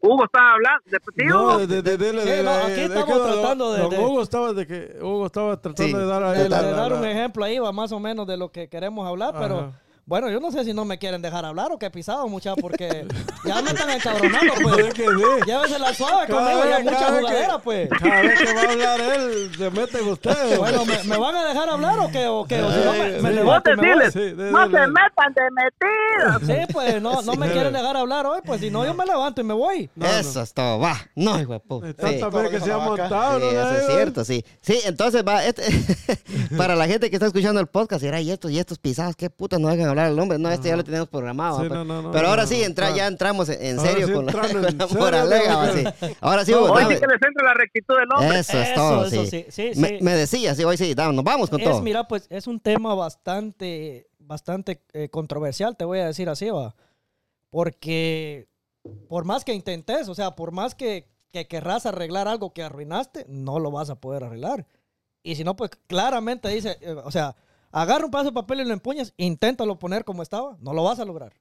Hugo 0.00 0.24
estaba 0.24 0.54
hablando. 0.54 0.82
De, 0.86 0.98
sí, 1.16 1.24
No, 1.28 1.42
Hugo, 1.42 1.58
de, 1.58 1.66
de, 1.68 1.82
de, 1.82 1.96
de- 1.96 2.22
Sí, 2.22 2.28
de- 2.28 2.42
no, 2.42 2.50
de- 2.56 2.62
aquí 2.62 2.72
de- 2.74 2.84
estamos 2.86 3.22
tratando 3.22 3.72
de- 3.72 3.88
de- 3.96 3.98
Hugo 4.04 4.22
estaba 4.22 4.52
de 4.52 4.66
que 4.66 4.96
Hugo 5.00 5.26
estaba 5.26 5.60
tratando 5.60 5.96
Sí, 5.98 6.02
de 6.02 6.06
dar 6.06 6.22
a 6.24 6.32
de, 6.32 6.42
él 6.42 6.50
la- 6.50 6.62
de 6.62 6.70
dar 6.72 6.92
un 6.92 7.04
ejemplo 7.04 7.44
ahí, 7.44 7.58
va 7.60 7.70
más 7.70 7.92
o 7.92 8.00
menos 8.00 8.26
de 8.26 8.36
lo 8.36 8.50
que 8.50 8.68
queremos 8.68 9.06
hablar, 9.06 9.34
pero. 9.38 9.72
Bueno, 10.08 10.30
yo 10.30 10.40
no 10.40 10.50
sé 10.50 10.64
si 10.64 10.72
no 10.72 10.86
me 10.86 10.98
quieren 10.98 11.20
dejar 11.20 11.44
hablar 11.44 11.70
o 11.70 11.78
qué 11.78 11.90
pisado, 11.90 12.26
muchachos, 12.28 12.58
porque 12.62 13.06
ya 13.44 13.60
me 13.60 13.70
están 13.72 13.90
encabronando, 13.90 14.54
pues. 14.62 14.94
Que. 14.94 15.04
Llévese 15.46 15.78
la 15.78 15.92
suave 15.92 16.26
conmigo, 16.32 16.60
ya 16.68 16.78
mucha 16.80 17.06
jugadera, 17.12 17.52
que- 17.56 17.62
pues. 17.62 17.88
Cada 17.90 18.22
vez 18.22 18.38
que 18.40 18.54
va 18.54 18.60
a 18.62 18.72
hablar 18.72 19.00
él, 19.00 19.50
se 19.56 19.70
meten 19.70 20.08
ustedes. 20.08 20.58
Bueno, 20.58 20.84
¿me, 20.86 21.02
me 21.04 21.18
van 21.18 21.36
a 21.36 21.44
dejar 21.46 21.68
hablar 21.68 21.98
o 21.98 22.08
qué? 22.10 22.26
¿O 22.26 22.46
qué? 22.46 22.62
O 22.62 22.72
si 22.72 22.78
no, 22.84 22.92
me, 22.92 23.10
me 23.20 23.28
Sí. 23.28 23.34
levanto 23.34 23.70
me 23.70 23.76
voy. 23.76 23.86
deciles, 23.86 24.12
Sí, 24.14 24.36
de- 24.36 24.50
no 24.50 24.68
de- 24.68 24.74
se 24.74 24.80
de- 24.80 24.86
metan 24.88 25.34
de 25.34 25.42
metidas. 25.50 26.66
Sí, 26.66 26.72
pues 26.72 27.02
no, 27.02 27.20
no 27.20 27.34
me 27.34 27.50
quieren 27.50 27.72
dejar 27.74 27.96
hablar 27.98 28.24
hoy, 28.24 28.40
pues 28.46 28.60
si 28.62 28.70
no, 28.70 28.86
yo 28.86 28.94
me 28.94 29.04
levanto 29.04 29.42
y 29.42 29.44
me 29.44 29.52
voy. 29.54 29.90
No, 29.94 30.06
no. 30.06 30.12
eso 30.18 30.40
es 30.40 30.54
todo, 30.54 30.78
va, 30.78 30.96
no, 31.16 31.38
hijo 31.38 31.52
de 31.52 31.60
puta. 31.60 31.88
Sí. 31.88 32.20
Que 32.50 32.60
se 32.60 32.72
ha 32.72 32.78
montado. 32.78 33.40
Sí, 33.40 33.44
¿no? 33.54 33.60
eso 33.60 33.74
es 33.78 33.86
cierto, 33.86 34.24
sí. 34.24 34.42
Sí, 34.62 34.80
entonces 34.86 35.22
va, 35.26 35.44
este- 35.44 35.64
para 36.56 36.74
la 36.74 36.86
gente 36.86 37.10
que 37.10 37.16
está 37.16 37.26
escuchando 37.26 37.60
el 37.60 37.66
podcast, 37.66 38.02
era 38.02 38.20
y 38.22 38.30
estos 38.30 38.50
y 38.50 38.58
estos 38.58 38.78
pisados, 38.78 39.14
qué 39.14 39.28
puta 39.28 39.58
no 39.58 39.68
dejan 39.68 39.88
hablar 39.88 39.97
al 39.98 40.18
hombre. 40.18 40.38
No, 40.38 40.50
este 40.50 40.68
ya 40.68 40.76
lo 40.76 40.84
tenemos 40.84 41.08
programado. 41.08 41.60
Sí, 41.60 41.66
pero, 41.68 41.84
no, 41.84 41.84
no, 41.84 42.02
no, 42.02 42.10
pero 42.10 42.24
no, 42.24 42.30
ahora 42.30 42.42
no, 42.42 42.48
sí, 42.48 42.62
entra, 42.62 42.90
no. 42.90 42.96
ya 42.96 43.06
entramos 43.06 43.48
en, 43.48 43.78
serio 43.80 44.06
sí 44.06 44.12
con 44.12 44.26
la, 44.26 44.32
sí. 44.48 46.14
Ahora 46.20 46.44
sí, 46.44 46.52
No, 46.52 46.58
Hugo, 46.64 46.72
Hoy 46.72 46.82
dame. 46.82 46.94
sí 46.94 47.00
que 47.00 47.06
les 47.06 47.22
entre 47.22 47.44
la 47.44 47.54
rectitud 47.54 47.94
del 47.98 48.12
hombre. 48.12 48.38
Eso 48.40 48.58
es 48.58 48.68
Eso, 48.68 48.74
todo, 48.74 49.06
eso, 49.06 49.24
sí. 49.26 49.46
sí, 49.48 49.72
sí, 49.74 49.80
Me, 49.80 49.88
sí. 49.88 49.98
me 50.02 50.12
decía, 50.12 50.54
sí, 50.54 50.64
hoy 50.64 50.76
sí, 50.76 50.94
dame, 50.94 51.14
nos 51.14 51.24
vamos 51.24 51.50
con 51.50 51.60
Es, 51.60 51.66
todo. 51.68 51.82
mira, 51.82 52.06
pues 52.08 52.26
es 52.30 52.46
un 52.46 52.60
tema 52.60 52.94
bastante, 52.94 54.08
bastante 54.18 54.82
eh, 54.92 55.08
controversial, 55.08 55.76
te 55.76 55.84
voy 55.84 55.98
a 56.00 56.06
decir 56.06 56.28
así, 56.28 56.48
va. 56.50 56.74
Porque 57.50 58.48
por 59.08 59.24
más 59.24 59.44
que 59.44 59.54
intentes, 59.54 60.08
o 60.08 60.14
sea, 60.14 60.32
por 60.36 60.52
más 60.52 60.74
que, 60.74 61.08
que 61.32 61.46
querrás 61.46 61.86
arreglar 61.86 62.28
algo 62.28 62.52
que 62.52 62.62
arruinaste, 62.62 63.24
no 63.28 63.58
lo 63.58 63.70
vas 63.70 63.90
a 63.90 64.00
poder 64.00 64.24
arreglar. 64.24 64.66
Y 65.22 65.34
si 65.36 65.44
no, 65.44 65.56
pues 65.56 65.70
claramente 65.86 66.48
dice, 66.48 66.78
eh, 66.80 66.92
o 66.92 67.10
sea, 67.10 67.36
agarra 67.70 68.04
un 68.04 68.10
pedazo 68.10 68.30
de 68.30 68.34
papel 68.34 68.60
y 68.60 68.64
lo 68.64 68.72
empuñas, 68.72 69.12
inténtalo 69.16 69.78
poner 69.78 70.04
como 70.04 70.22
estaba, 70.22 70.56
no 70.60 70.72
lo 70.72 70.84
vas 70.84 70.98
a 70.98 71.04
lograr. 71.04 71.34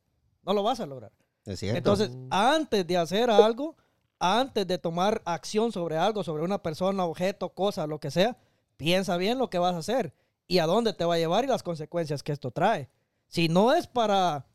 No 0.44 0.54
lo 0.54 0.64
vas 0.64 0.80
a 0.80 0.86
lograr. 0.86 1.12
Es 1.46 1.60
cierto. 1.60 1.78
Entonces, 1.78 2.12
antes 2.30 2.86
de 2.86 2.98
hacer 2.98 3.30
algo, 3.30 3.76
antes 4.20 4.66
de 4.66 4.78
tomar 4.78 5.22
acción 5.26 5.72
sobre 5.72 5.98
algo, 5.98 6.24
sobre 6.24 6.44
una 6.44 6.62
persona, 6.62 7.06
objeto, 7.06 7.50
cosa, 7.50 7.88
lo 7.88 8.00
que 8.00 8.12
sea, 8.12 8.38
piensa 8.78 9.18
bien 9.18 9.38
lo 9.38 9.50
que 9.50 9.60
vas 9.60 9.76
a 9.76 9.80
hacer 9.80 10.14
y 10.48 10.60
a 10.60 10.66
dónde 10.66 10.94
te 10.94 11.06
va 11.06 11.16
a 11.16 11.18
llevar 11.18 11.44
y 11.44 11.48
las 11.48 11.64
consecuencias 11.64 12.24
que 12.24 12.32
esto 12.32 12.52
trae. 12.52 12.90
Si 13.28 13.50
no 13.50 13.74
es 13.74 13.88
para 13.88 14.46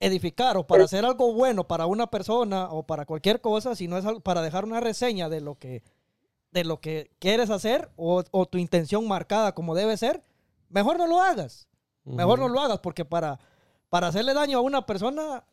edificar 0.00 0.56
o 0.56 0.66
para 0.66 0.84
hacer 0.84 1.04
algo 1.04 1.32
bueno 1.32 1.66
para 1.66 1.86
una 1.86 2.08
persona 2.08 2.68
o 2.70 2.84
para 2.84 3.04
cualquier 3.04 3.40
cosa, 3.40 3.74
si 3.74 3.88
no 3.88 3.98
es 3.98 4.04
para 4.22 4.42
dejar 4.42 4.64
una 4.64 4.80
reseña 4.80 5.28
de 5.28 5.40
lo 5.40 5.56
que, 5.56 5.82
de 6.52 6.64
lo 6.64 6.80
que 6.80 7.10
quieres 7.18 7.50
hacer 7.50 7.90
o, 7.96 8.22
o 8.30 8.46
tu 8.46 8.58
intención 8.58 9.06
marcada 9.08 9.54
como 9.54 9.74
debe 9.74 9.96
ser, 9.96 10.22
mejor 10.68 10.98
no 10.98 11.06
lo 11.06 11.20
hagas. 11.20 11.68
Mejor 12.04 12.38
no 12.38 12.48
lo 12.48 12.60
hagas 12.60 12.78
porque 12.78 13.04
para, 13.04 13.38
para 13.90 14.08
hacerle 14.08 14.32
daño 14.32 14.58
a 14.58 14.62
una 14.62 14.86
persona 14.86 15.44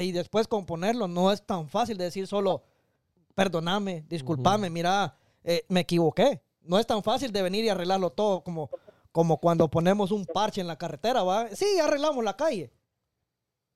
y 0.00 0.12
después 0.12 0.48
componerlo 0.48 1.06
no 1.06 1.30
es 1.30 1.44
tan 1.44 1.68
fácil 1.68 1.96
de 1.96 2.04
decir 2.04 2.26
solo, 2.26 2.64
perdóname, 3.34 4.04
discúlpame, 4.08 4.70
mira, 4.70 5.16
eh, 5.44 5.64
me 5.68 5.80
equivoqué. 5.80 6.42
No 6.62 6.78
es 6.78 6.86
tan 6.86 7.02
fácil 7.02 7.32
de 7.32 7.42
venir 7.42 7.64
y 7.64 7.68
arreglarlo 7.68 8.10
todo 8.10 8.42
como, 8.42 8.70
como 9.12 9.38
cuando 9.38 9.68
ponemos 9.68 10.10
un 10.10 10.26
parche 10.26 10.60
en 10.60 10.66
la 10.66 10.76
carretera, 10.76 11.22
¿va? 11.22 11.48
Sí, 11.54 11.78
arreglamos 11.78 12.22
la 12.24 12.36
calle. 12.36 12.72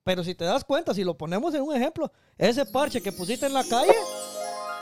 Pero 0.02 0.22
si 0.22 0.34
te 0.34 0.44
das 0.44 0.64
cuenta, 0.64 0.92
si 0.92 1.02
lo 1.02 1.16
ponemos 1.16 1.54
en 1.54 1.62
un 1.62 1.74
ejemplo, 1.74 2.12
ese 2.36 2.66
parche 2.66 3.00
que 3.00 3.10
pusiste 3.10 3.46
en 3.46 3.54
la 3.54 3.64
calle, 3.64 3.94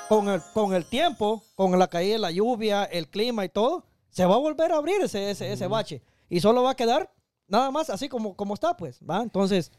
con 0.09 0.29
el, 0.29 0.43
con 0.53 0.75
el 0.75 0.85
tiempo, 0.87 1.45
con 1.55 1.79
la 1.79 1.87
caída 1.87 2.15
de 2.15 2.19
la 2.19 2.31
lluvia, 2.33 2.85
el 2.85 3.09
clima 3.09 3.45
y 3.45 3.49
todo, 3.49 3.85
se 4.13 4.25
va 4.25 4.35
a 4.37 4.39
volver 4.39 4.71
a 4.71 4.77
abrir 4.77 5.03
ese, 5.03 5.31
ese, 5.31 5.53
ese 5.53 5.67
bache. 5.67 6.03
Y 6.29 6.41
solo 6.41 6.63
va 6.63 6.71
a 6.71 6.77
quedar 6.77 7.13
nada 7.49 7.71
más 7.71 7.91
así 7.91 8.09
como, 8.09 8.37
como 8.37 8.55
está, 8.55 8.77
pues, 8.77 9.01
¿va? 9.09 9.23
Entonces, 9.23 9.73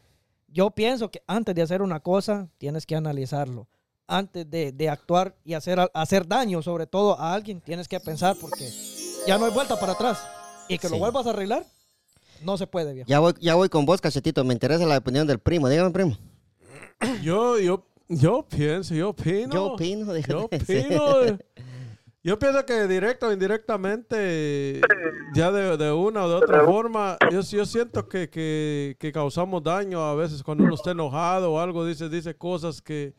yo 0.48 0.72
pienso 0.72 1.10
que 1.10 1.24
antes 1.28 1.56
de 1.56 1.62
hacer 1.62 1.82
una 1.82 2.02
cosa, 2.02 2.50
tienes 2.58 2.86
que 2.86 2.96
analizarlo. 2.96 3.68
Antes 4.06 4.50
de, 4.50 4.72
de 4.72 4.90
actuar 4.90 5.36
y 5.46 5.54
hacer, 5.54 5.80
hacer 5.94 6.28
daño, 6.28 6.62
sobre 6.62 6.88
todo 6.88 7.18
a 7.18 7.34
alguien, 7.34 7.62
tienes 7.62 7.88
que 7.88 8.00
pensar 8.00 8.36
porque 8.40 8.70
ya 9.26 9.38
no 9.38 9.46
hay 9.46 9.54
vuelta 9.54 9.80
para 9.80 9.94
atrás. 9.94 10.20
Y 10.68 10.78
que 10.78 10.90
lo 10.90 10.98
vuelvas 10.98 11.26
a 11.26 11.30
arreglar, 11.30 11.66
no 12.44 12.58
se 12.58 12.68
puede, 12.68 12.94
viejo. 12.94 13.08
Ya 13.08 13.20
voy, 13.20 13.34
ya 13.40 13.56
voy 13.56 13.70
con 13.70 13.86
vos, 13.86 14.02
cachetito. 14.02 14.44
Me 14.44 14.54
interesa 14.54 14.86
la 14.86 14.98
opinión 14.98 15.26
del 15.26 15.40
primo. 15.40 15.70
Dígame, 15.70 15.92
primo. 15.92 16.18
Yo, 17.22 17.60
yo, 17.60 17.86
yo 18.08 18.46
pienso, 18.48 18.94
yo 18.94 19.10
opino. 19.10 19.54
Yo 19.54 19.66
opino. 19.74 20.18
Yo 20.28 20.46
opino. 20.46 21.38
Yo 22.26 22.40
pienso 22.40 22.66
que 22.66 22.88
directo 22.88 23.28
o 23.28 23.34
indirectamente, 23.34 24.80
ya 25.34 25.52
de, 25.52 25.76
de 25.76 25.92
una 25.92 26.24
o 26.24 26.30
de 26.30 26.36
otra 26.36 26.64
forma, 26.64 27.18
yo, 27.30 27.42
yo 27.42 27.66
siento 27.66 28.08
que, 28.08 28.30
que, 28.30 28.96
que 28.98 29.12
causamos 29.12 29.62
daño 29.62 30.02
a 30.02 30.16
veces 30.16 30.42
cuando 30.42 30.64
uno 30.64 30.76
está 30.76 30.92
enojado 30.92 31.52
o 31.52 31.60
algo, 31.60 31.86
dice, 31.86 32.08
dice 32.08 32.34
cosas 32.34 32.82
que, 32.82 33.14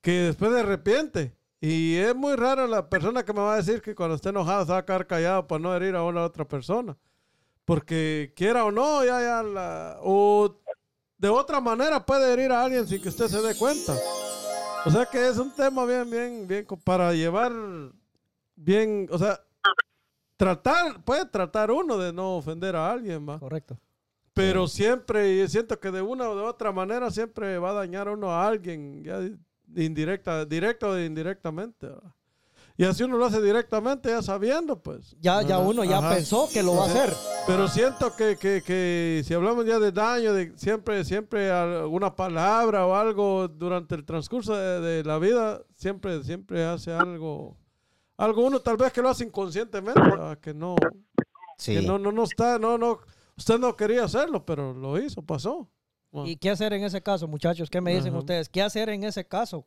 que 0.00 0.10
después 0.10 0.52
se 0.52 0.60
arrepiente. 0.60 1.36
Y 1.60 1.94
es 1.94 2.14
muy 2.14 2.34
raro 2.34 2.66
la 2.66 2.90
persona 2.90 3.24
que 3.24 3.32
me 3.32 3.38
va 3.38 3.54
a 3.54 3.58
decir 3.58 3.80
que 3.80 3.94
cuando 3.94 4.16
esté 4.16 4.30
enojado 4.30 4.66
se 4.66 4.72
va 4.72 4.78
a 4.78 4.84
quedar 4.84 5.06
callado 5.06 5.46
para 5.46 5.60
no 5.60 5.74
herir 5.74 5.94
a 5.94 6.02
una 6.02 6.24
otra 6.24 6.44
persona. 6.44 6.96
Porque 7.64 8.32
quiera 8.34 8.64
o 8.64 8.72
no, 8.72 9.04
ya, 9.04 9.20
ya, 9.20 9.42
la, 9.44 9.98
o 10.02 10.60
de 11.18 11.28
otra 11.28 11.60
manera 11.60 12.04
puede 12.04 12.32
herir 12.32 12.50
a 12.50 12.64
alguien 12.64 12.86
sin 12.86 13.00
que 13.00 13.10
usted 13.10 13.28
se 13.28 13.40
dé 13.40 13.54
cuenta. 13.54 13.94
O 14.84 14.90
sea 14.90 15.06
que 15.06 15.28
es 15.28 15.38
un 15.38 15.54
tema 15.54 15.86
bien, 15.86 16.10
bien, 16.10 16.46
bien 16.48 16.66
para 16.84 17.12
llevar 17.14 17.52
bien, 18.56 19.08
o 19.10 19.18
sea, 19.18 19.40
tratar, 20.36 21.02
puede 21.04 21.26
tratar 21.26 21.70
uno 21.70 21.98
de 21.98 22.12
no 22.12 22.36
ofender 22.36 22.76
a 22.76 22.90
alguien, 22.90 23.28
va. 23.28 23.38
Correcto. 23.38 23.78
Pero 24.32 24.66
siempre, 24.66 25.32
y 25.32 25.48
siento 25.48 25.78
que 25.78 25.92
de 25.92 26.02
una 26.02 26.28
o 26.28 26.36
de 26.36 26.42
otra 26.42 26.72
manera 26.72 27.10
siempre 27.10 27.56
va 27.58 27.70
a 27.70 27.74
dañar 27.74 28.08
uno 28.08 28.32
a 28.32 28.46
alguien, 28.46 29.04
ya 29.04 29.20
indirecta, 29.76 30.44
directo 30.44 30.90
o 30.90 30.98
indirectamente. 30.98 31.86
¿va? 31.86 32.14
Y 32.76 32.82
así 32.82 33.04
uno 33.04 33.16
lo 33.16 33.26
hace 33.26 33.40
directamente, 33.40 34.08
ya 34.08 34.20
sabiendo, 34.20 34.82
pues. 34.82 35.14
Ya, 35.20 35.40
ya 35.42 35.58
uno 35.58 35.84
ya 35.84 35.98
Ajá. 35.98 36.16
pensó 36.16 36.48
que 36.52 36.64
lo 36.64 36.74
va 36.74 36.82
a 36.82 36.86
hacer. 36.86 37.14
Pero 37.46 37.68
siento 37.68 38.16
que, 38.16 38.36
que, 38.36 38.62
que 38.66 39.22
si 39.24 39.32
hablamos 39.32 39.64
ya 39.66 39.78
de 39.78 39.92
daño, 39.92 40.32
de 40.32 40.52
siempre, 40.58 41.04
siempre 41.04 41.52
alguna 41.52 42.16
palabra 42.16 42.84
o 42.86 42.96
algo 42.96 43.46
durante 43.46 43.94
el 43.94 44.04
transcurso 44.04 44.56
de, 44.56 44.80
de 44.80 45.04
la 45.04 45.18
vida, 45.20 45.62
siempre, 45.76 46.24
siempre 46.24 46.64
hace 46.64 46.92
algo. 46.92 47.56
Algo 48.16 48.44
uno 48.46 48.60
tal 48.60 48.76
vez 48.76 48.92
que 48.92 49.02
lo 49.02 49.08
hace 49.08 49.24
inconscientemente, 49.24 50.00
¿verdad? 50.00 50.38
que 50.38 50.54
no, 50.54 50.76
Sí. 51.58 51.74
que 51.74 51.82
no, 51.82 51.98
no, 51.98 52.12
no 52.12 52.24
está, 52.24 52.58
no, 52.58 52.78
no, 52.78 52.98
usted 53.36 53.58
no 53.58 53.74
quería 53.76 54.04
hacerlo, 54.04 54.44
pero 54.44 54.72
lo 54.72 54.98
hizo, 54.98 55.22
pasó. 55.22 55.68
Bueno, 56.12 56.28
¿Y 56.28 56.36
qué 56.36 56.50
hacer 56.50 56.72
en 56.72 56.84
ese 56.84 57.02
caso, 57.02 57.26
muchachos? 57.26 57.68
¿Qué 57.70 57.80
me 57.80 57.92
dicen 57.94 58.10
Ajá. 58.10 58.18
ustedes? 58.20 58.48
¿Qué 58.48 58.62
hacer 58.62 58.88
en 58.88 59.02
ese 59.04 59.26
caso? 59.26 59.66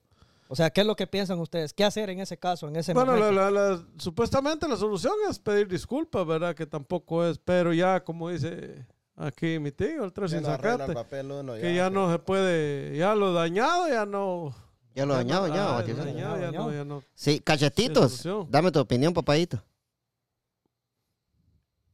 O 0.50 0.56
sea, 0.56 0.70
¿qué 0.70 0.80
es 0.80 0.88
lo 0.88 0.96
que 0.96 1.08
piensan 1.08 1.40
ustedes? 1.40 1.74
¿Qué 1.74 1.84
hacer 1.84 2.10
en 2.10 2.22
ese 2.22 2.38
caso, 2.38 2.70
en 2.70 2.78
ese 2.78 2.94
Bueno, 2.94 3.14
la- 3.18 3.20
momento? 3.32 3.52
la- 3.52 3.52
la- 3.52 3.84
supuestamente 3.98 4.66
la 4.66 4.78
solución 4.78 5.14
es 5.30 5.40
pedir 5.40 5.68
disculpas, 5.68 6.26
¿verdad? 6.26 6.56
Que 6.56 6.66
tampoco 6.66 7.26
es, 7.26 7.38
pero 7.38 7.74
ya 7.74 8.02
como 8.02 8.30
dice 8.30 8.86
aquí 9.18 9.60
mi 9.60 9.72
tío, 9.74 10.06
el 10.06 10.14
tres 10.14 10.32
sin 10.32 10.40
el 10.40 10.46
sacate, 10.46 10.94
papel 10.94 11.30
uno, 11.32 11.54
que 11.56 11.76
ya 11.76 11.90
no 11.90 12.10
se 12.10 12.20
puede, 12.20 12.96
ya 12.98 13.14
lo 13.14 13.34
dañado, 13.34 13.90
ya 13.90 14.06
no... 14.06 14.56
Ya 14.98 15.06
lo 15.06 15.14
dañado, 15.14 15.48
ya. 15.48 15.78
ah, 15.78 15.84
dañado, 15.84 16.06
ya 16.40 16.46
Dañado. 16.48 16.66
no, 16.66 16.74
ya 16.74 16.84
no. 16.84 17.04
Sí, 17.14 17.40
cachetitos. 17.40 18.28
Dame 18.50 18.72
tu 18.72 18.80
opinión, 18.80 19.14
papadito. 19.14 19.62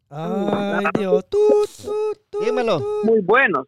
Ay, 0.10 0.86
Dios. 0.98 1.26
Tú, 1.30 1.38
tú, 1.84 1.94
tú, 2.30 2.40
Dímelo. 2.46 2.80
muy 3.04 3.20
buenos. 3.20 3.68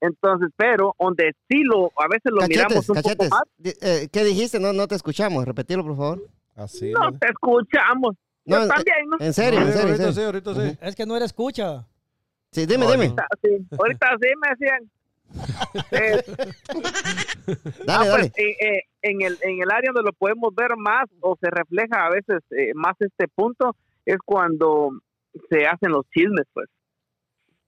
Entonces, 0.00 0.50
pero 0.56 0.94
donde 0.96 1.32
sí 1.48 1.64
lo, 1.64 1.86
a 1.96 2.06
veces 2.06 2.26
lo 2.30 2.38
Cachetes, 2.38 2.56
miramos 2.68 2.88
un 2.88 2.94
cachetes. 2.94 3.30
poco 3.30 3.42
más, 3.64 3.74
eh, 3.82 4.08
¿Qué 4.12 4.22
dijiste? 4.22 4.60
No, 4.60 4.72
no 4.72 4.86
te 4.86 4.94
escuchamos. 4.94 5.44
Repetilo, 5.44 5.82
por 5.82 5.96
favor. 5.96 6.22
Así, 6.54 6.92
no 6.92 7.10
te 7.18 7.26
escuchamos. 7.26 8.14
No, 8.44 8.62
en- 8.62 8.68
también, 8.68 9.08
¿no? 9.10 9.16
En 9.18 9.32
serio, 9.34 9.58
en 9.60 9.66
Sí, 9.66 9.72
serio, 9.72 9.86
en 9.88 9.88
ahorita 10.02 10.12
serio. 10.12 10.12
sí, 10.12 10.54
ahorita 10.54 10.54
sí. 10.70 10.78
Es 10.82 10.94
que 10.94 11.04
no 11.04 11.16
era 11.16 11.24
escucha. 11.24 11.84
Sí, 12.52 12.64
dime, 12.64 12.86
dime. 12.86 13.08
no. 13.08 13.16
Ah, 13.18 13.26
sí. 13.42 13.48
Ahorita 13.76 14.06
sí 14.22 14.28
me 14.40 14.50
decían. 14.56 14.90
Eh, 15.92 16.22
Dale, 16.26 17.56
ah, 17.88 18.04
dale. 18.06 18.10
pues, 18.10 18.26
eh, 18.36 18.56
eh, 18.60 18.82
en, 19.02 19.22
el, 19.22 19.38
en 19.42 19.62
el 19.62 19.70
área 19.70 19.90
donde 19.92 20.08
lo 20.10 20.12
podemos 20.12 20.54
ver 20.54 20.76
más 20.76 21.04
o 21.20 21.36
se 21.40 21.50
refleja 21.50 22.06
a 22.06 22.10
veces 22.10 22.42
eh, 22.50 22.72
más 22.74 22.94
este 23.00 23.28
punto 23.28 23.76
es 24.04 24.16
cuando 24.24 24.90
se 25.50 25.66
hacen 25.66 25.92
los 25.92 26.08
chismes, 26.10 26.46
pues. 26.52 26.68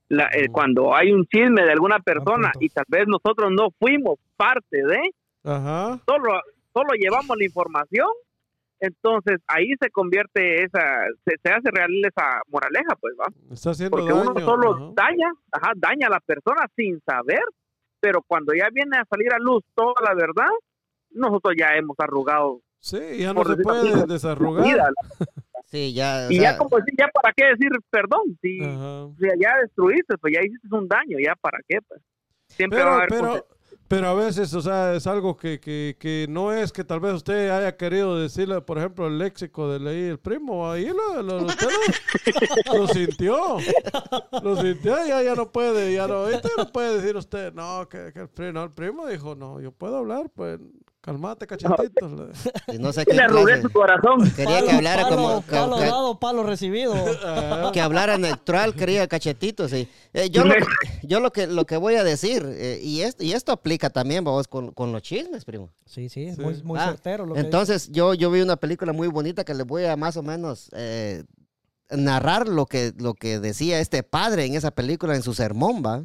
La- 0.09 0.29
eh, 0.33 0.49
Mm. 0.49 0.53
Cuando 0.53 0.95
hay 0.95 1.13
un 1.13 1.25
chisme 1.27 1.63
de 1.63 1.73
alguna 1.73 1.99
persona 2.01 2.51
punto. 2.53 2.59
y 2.65 2.69
tal 2.71 2.85
vez 2.89 3.07
nosotros 3.07 3.51
no 3.53 3.69
fuimos 3.79 4.19
parte 4.37 4.83
de, 4.83 4.99
Ajá. 5.45 6.01
solo, 6.07 6.41
solo 6.73 6.89
llevamos 6.99 7.37
la 7.39 7.45
información, 7.45 8.09
entonces 8.81 9.39
ahí 9.47 9.73
se 9.81 9.91
convierte 9.91 10.65
esa, 10.65 11.05
se, 11.25 11.37
se 11.43 11.53
hace 11.53 11.71
real 11.71 11.91
esa 12.05 12.41
moraleja, 12.49 12.97
pues, 13.01 13.15
¿va? 13.21 13.27
Está 13.53 13.71
haciendo 13.71 13.97
Porque 13.97 14.13
daño. 14.13 14.31
uno 14.31 14.41
solo 14.41 14.75
ajá. 14.75 14.93
daña, 14.95 15.33
ajá, 15.53 15.73
daña 15.77 16.07
a 16.09 16.11
la 16.11 16.21
persona 16.21 16.67
sin 16.77 17.01
saber, 17.03 17.43
pero 18.01 18.23
cuando 18.27 18.53
ya 18.55 18.69
viene 18.73 18.97
a 18.99 19.05
salir 19.05 19.33
a 19.33 19.39
luz 19.39 19.63
toda 19.75 19.95
la 20.07 20.15
verdad, 20.15 20.51
nosotros 21.11 21.55
ya 21.59 21.75
hemos 21.77 21.97
arrugado 21.99 22.61
Sí, 22.83 22.99
ya 23.19 23.35
no 23.35 23.45
se 23.45 23.57
puede 23.59 23.93
así, 23.93 24.07
desarrugar. 24.09 24.65
vida. 24.65 24.89
Sí, 25.67 25.93
ya. 25.95 26.27
o 26.29 26.33
Y 26.33 26.37
sea, 26.41 26.53
ya 26.53 26.59
como 26.59 26.77
decir, 26.79 26.95
ya 26.99 27.07
para 27.15 27.33
qué 27.33 27.45
decir 27.45 27.71
perdón, 27.91 28.23
si, 28.43 28.59
si 28.59 29.41
ya 29.41 29.57
destruiste, 29.63 30.19
pues 30.19 30.35
ya 30.35 30.41
hiciste 30.45 30.67
un 30.75 30.89
daño, 30.89 31.17
ya 31.25 31.35
para 31.41 31.59
qué, 31.69 31.79
pues. 31.87 32.01
Siempre 32.49 32.83
va 32.83 32.91
a 32.91 32.97
haber 32.97 33.09
pero, 33.11 33.47
pero 33.91 34.07
a 34.07 34.15
veces, 34.15 34.55
o 34.55 34.61
sea, 34.63 34.95
es 34.95 35.05
algo 35.09 35.37
que, 35.37 35.59
que, 35.59 35.97
que 35.99 36.27
no 36.29 36.53
es 36.53 36.71
que 36.71 36.85
tal 36.85 37.01
vez 37.01 37.13
usted 37.15 37.51
haya 37.51 37.77
querido 37.77 38.17
decirle, 38.17 38.61
por 38.61 38.79
ejemplo, 38.79 39.09
el 39.09 39.19
léxico 39.19 39.69
de 39.69 39.81
ley 39.81 40.05
el 40.05 40.19
primo, 40.21 40.71
ahí 40.71 40.87
lo, 40.87 41.21
lo- 41.21 41.45
usted 41.47 41.67
lo, 42.73 42.79
lo 42.79 42.87
sintió, 42.87 43.57
lo 44.43 44.57
sintió, 44.63 44.97
ya, 45.09 45.21
ya 45.25 45.35
no 45.35 45.51
puede, 45.51 45.93
ya 45.93 46.07
no, 46.07 46.15
ahorita 46.19 46.49
no 46.57 46.71
puede 46.71 46.99
decir 47.01 47.17
usted, 47.17 47.53
no, 47.53 47.89
que, 47.89 48.13
que 48.13 48.21
el 48.21 48.29
primo, 48.29 48.53
no, 48.53 48.63
el 48.63 48.71
primo 48.71 49.07
dijo, 49.09 49.35
no, 49.35 49.61
yo 49.61 49.73
puedo 49.73 49.97
hablar, 49.97 50.31
pues, 50.37 50.61
calmate, 51.01 51.47
y 52.73 52.79
no 52.79 52.93
sé 52.93 53.05
qué 53.07 53.15
le 53.15 53.23
arrugué 53.23 53.61
su 53.63 53.71
corazón. 53.71 54.31
Quería 54.37 54.63
que 54.63 54.71
hablara 54.73 55.03
palo, 55.05 55.17
como. 55.17 55.41
que- 55.45 55.51
Palo 55.51 55.77
que- 55.79 55.85
dado, 55.85 56.19
palo 56.21 56.43
recibido. 56.43 56.95
Que 57.73 57.81
hablara 57.81 58.19
neutral, 58.19 58.75
quería 58.75 59.07
cachetito, 59.07 59.69
sí. 59.69 59.89
Eh, 60.13 60.29
yo 60.31 60.45
lo, 60.45 60.55
que- 60.55 61.07
yo 61.07 61.21
lo 61.21 61.31
que 61.33 61.47
lo 61.47 61.65
que 61.67 61.77
voy 61.77 61.95
a 61.95 62.05
decir, 62.05 62.45
eh, 62.47 62.81
y, 62.83 63.03
esto, 63.03 63.23
y 63.25 63.33
esto 63.33 63.53
aplica 63.53 63.91
también, 63.91 64.25
vamos, 64.25 64.49
con, 64.49 64.73
con 64.73 64.93
los 64.93 65.03
chismes, 65.03 65.45
primo. 65.45 65.71
Sí, 65.87 66.09
sí, 66.09 66.33
Sí. 66.35 66.41
muy, 66.41 66.63
muy 66.63 66.79
Ah, 66.79 66.87
certero. 66.89 67.27
Lo 67.27 67.35
que 67.35 67.41
Entonces, 67.41 67.89
yo, 67.91 68.15
yo 68.15 68.31
vi 68.31 68.41
una 68.41 68.57
película 68.57 68.93
muy 68.93 69.09
bonita 69.09 69.45
que 69.45 69.55
les 69.55 69.67
voy 69.67 69.85
a 69.85 69.97
más 69.97 70.17
o 70.17 70.23
menos 70.23 70.69
eh, 70.73 71.25
narrar 71.91 72.49
lo 72.49 72.67
que, 72.67 72.93
lo 72.99 73.15
que 73.15 73.39
decía 73.41 73.81
este 73.81 74.03
padre 74.03 74.45
en 74.47 74.55
esa 74.55 74.71
película, 74.71 75.15
en 75.17 75.23
su 75.23 75.35
sermón, 75.35 75.83
¿va? 75.85 76.05